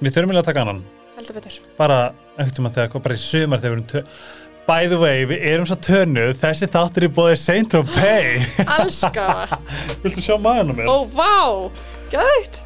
við 0.00 0.12
þurfum 0.14 0.36
að 0.36 0.44
taka 0.50 0.62
annan. 0.64 0.84
Bara 1.78 1.98
einhvern 2.36 2.54
tímann 2.56 2.72
þegar, 2.74 3.00
bara 3.02 3.16
í 3.16 3.20
sumar 3.20 3.60
þegar 3.62 3.72
við 3.72 3.76
erum 3.78 3.86
By 4.66 4.88
the 4.90 4.98
way, 4.98 5.22
við 5.30 5.44
erum 5.46 5.66
svo 5.68 5.76
tönnuð. 5.78 6.32
Þessi 6.40 6.66
þáttur 6.74 7.06
í 7.06 7.10
bóði 7.14 7.36
Saint 7.38 7.68
Tropez 7.70 8.56
Elska 8.64 9.26
það. 9.30 9.52
Viltu 10.02 10.24
sjá 10.24 10.34
maðurinn 10.42 10.74
á 10.74 10.76
mér? 10.80 10.90
Ó, 10.90 10.96
vá, 11.14 11.36
gæðið 12.10 12.62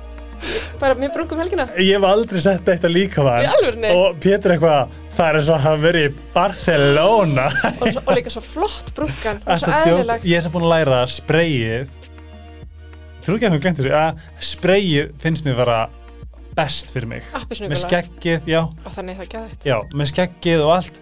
Bara 0.81 0.97
mér 0.97 1.11
brungum 1.13 1.43
helgina. 1.43 1.67
Ég 1.77 1.99
hef 1.99 2.07
aldrei 2.09 2.41
sett 2.41 2.65
þetta 2.65 2.89
líka 2.89 3.21
Í 3.21 3.27
var 3.27 3.51
alvörni 3.51 3.91
og 3.93 4.17
Pétur 4.23 4.55
eitthvað 4.55 4.95
það 5.19 5.27
er 5.27 5.39
eins 5.43 5.51
og 5.51 5.57
að 5.59 5.65
hafa 5.67 5.83
verið 5.83 6.07
í 6.07 6.13
Barcelona. 6.33 7.47
Og, 7.75 8.01
og 8.01 8.11
líka 8.17 8.33
svo 8.33 8.43
flott 8.47 8.89
brúkan 8.97 9.43
og 9.45 9.61
svo 9.61 9.69
Ertu 9.69 9.69
að 9.69 9.85
djóka? 9.85 9.99
eðlileg 9.99 10.25
Ég 10.31 10.41
er 10.41 10.47
sem 10.47 10.55
búin 10.55 10.65
að 10.65 10.73
læra 10.79 11.03
spreyið 11.13 11.99
þú 13.21 13.37
ekki 13.37 13.51
að 13.51 13.55
hún 13.59 13.65
glemti 13.67 13.85
þessu 13.85 13.97
að 14.01 14.25
spreyið 14.55 15.13
finnst 15.21 15.45
mér 15.45 15.61
vera 15.61 15.79
best 16.57 16.91
fyrir 16.95 17.13
mig. 17.13 17.29
Með 17.29 17.43
appisnugula 17.45 17.85
skeggið, 17.85 18.49
já, 18.49 18.61
og 18.65 18.95
þannig 18.97 19.21
það 19.21 19.31
gæði 19.35 19.53
þetta 19.53 19.71
já, 19.71 19.77
með 20.01 20.11
skeggið 20.15 20.65
og 20.65 20.73
allt 20.79 21.01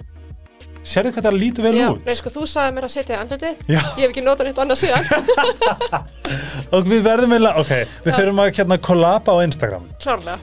sérðu 0.89 1.15
hvað 1.15 1.27
það 1.29 1.39
lítur 1.43 1.67
vel 1.67 1.73
Já, 1.77 1.87
út 1.93 2.07
nei, 2.09 2.15
sko, 2.19 2.33
þú 2.35 2.47
sagði 2.51 2.77
mér 2.77 2.87
að 2.89 2.93
setja 2.95 3.15
það 3.15 3.25
andliti 3.25 3.51
Já. 3.75 3.79
Ég 3.79 4.03
hef 4.03 4.13
ekki 4.13 4.25
notað 4.27 4.49
neitt 4.49 4.61
annað 4.65 4.81
síðan 4.83 5.05
og 6.75 6.89
við 6.89 7.03
verðum 7.07 7.35
eiginlega, 7.37 7.65
ok, 7.65 7.75
við 8.05 8.13
Já. 8.13 8.19
þurfum 8.19 8.45
að 8.45 8.53
hérna 8.59 8.79
kollaba 8.89 9.35
á 9.35 9.37
Instagram, 9.47 9.91
Klárlega 10.03 10.39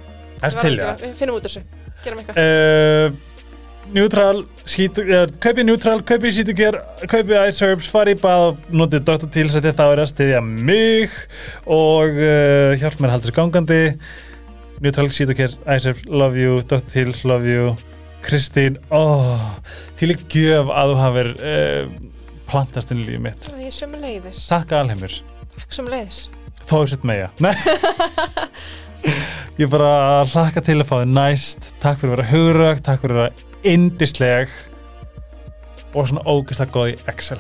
er 0.46 0.60
til 0.60 0.76
já 0.80 0.92
Við 1.02 1.16
finnum 1.22 1.40
út 1.40 1.48
þessu 1.48 1.64
Gerum 2.06 2.22
eitthvað 2.22 2.44
uh, 2.44 3.24
Neutral, 3.96 4.42
uh, 4.42 5.26
kaupi 5.44 5.66
Neutral, 5.66 6.00
kaupi 6.10 6.32
Sítugér, 6.34 6.80
kaupi 7.10 7.36
iSerbs, 7.38 7.90
fari 7.94 8.16
í 8.16 8.20
bað 8.22 8.48
og 8.50 8.70
notið 8.74 9.04
Dr. 9.06 9.30
Teals 9.34 9.58
þetta 9.60 9.76
þá 9.78 9.84
er 9.86 10.02
að 10.02 10.10
styðja 10.10 10.42
mig 10.46 11.14
og 11.70 12.18
uh, 12.18 12.74
hjálp 12.82 12.98
mér 12.98 13.12
að 13.12 13.18
halda 13.18 13.28
þessu 13.28 13.38
gangandi 13.38 13.82
Neutral, 14.84 15.12
Sítugér, 15.14 15.54
iSerbs, 15.78 16.08
love 16.10 16.42
you 16.42 16.64
Dr. 16.66 16.82
Teals, 16.90 17.22
love 17.30 17.46
you 17.50 17.76
Kristín, 18.26 18.80
oh, 18.90 19.38
því 19.98 20.08
lík 20.10 20.24
gjöf 20.34 20.72
að 20.74 20.92
þú 20.92 20.96
hafir 20.98 21.28
uh, 21.36 21.92
plantast 22.50 22.94
inn 22.94 23.04
í 23.04 23.06
lífið 23.10 23.24
mitt. 23.28 23.48
Ég 23.54 23.70
er 23.70 23.76
sömu 23.76 24.00
leiðis 24.02 24.46
Takk 24.50 24.74
alheimur, 24.80 25.14
Takk 25.54 25.76
sömu 25.78 25.94
leiðis 25.94 26.24
þó 26.66 26.80
ég 26.82 26.90
sett 26.94 27.06
meja 27.06 27.30
Ég 29.62 29.70
bara 29.72 30.24
hlakka 30.28 30.64
til 30.66 30.80
að 30.82 30.88
fá 30.90 30.96
þið 30.98 31.12
næst. 31.16 31.68
Takk 31.80 32.02
fyrir 32.02 32.10
að 32.10 32.16
vera 32.16 32.26
hugrögt, 32.32 32.84
takk 32.84 33.04
fyrir 33.06 33.16
að 33.16 33.22
vera 33.22 33.70
indisleg 33.72 34.56
og 35.96 36.10
svona 36.10 36.26
ógeðslega 36.28 36.74
góð 36.76 36.90
í 36.92 36.96
Excel. 37.14 37.40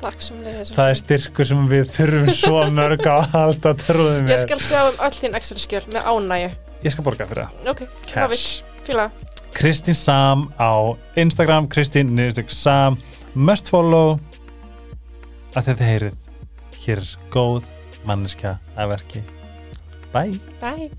Takk 0.00 0.24
sömu 0.24 0.46
leiðis 0.48 0.72
Það 0.74 0.90
er 0.90 0.98
styrkur 1.02 1.50
sem 1.52 1.66
við 1.70 1.84
þurfum 1.92 2.32
svo 2.40 2.64
mörg 2.72 3.04
á 3.04 3.14
að 3.20 3.28
halda 3.36 3.76
trúðum 3.84 4.32
Ég 4.32 4.46
skal 4.46 4.62
sjá 4.64 4.80
um 4.88 5.02
öll 5.06 5.14
þín 5.20 5.36
Excel-skjöl 5.38 5.84
með 5.92 6.08
ánægju. 6.08 6.52
Ég 6.88 6.96
skal 6.96 7.04
borga 7.04 7.28
fyrir 7.28 7.44
það. 7.44 7.74
Ok, 7.74 7.84
Cash. 8.08 8.62
Fíla 8.88 9.10
Kristín 9.56 9.94
Sam 9.94 10.48
á 10.58 10.96
Instagram 11.16 11.68
Kristín 11.68 12.14
niðurstök 12.16 12.50
Sam. 12.50 12.98
Must 13.34 13.68
follow. 13.70 14.18
Að 15.54 15.72
þetta 15.72 15.84
heyrið. 15.90 16.16
Hér 16.80 17.02
er 17.02 17.12
góð 17.34 17.68
manneskja 18.08 18.58
að 18.76 18.96
verki. 18.96 19.22
Bye. 20.14 20.40
Bye 20.60 20.90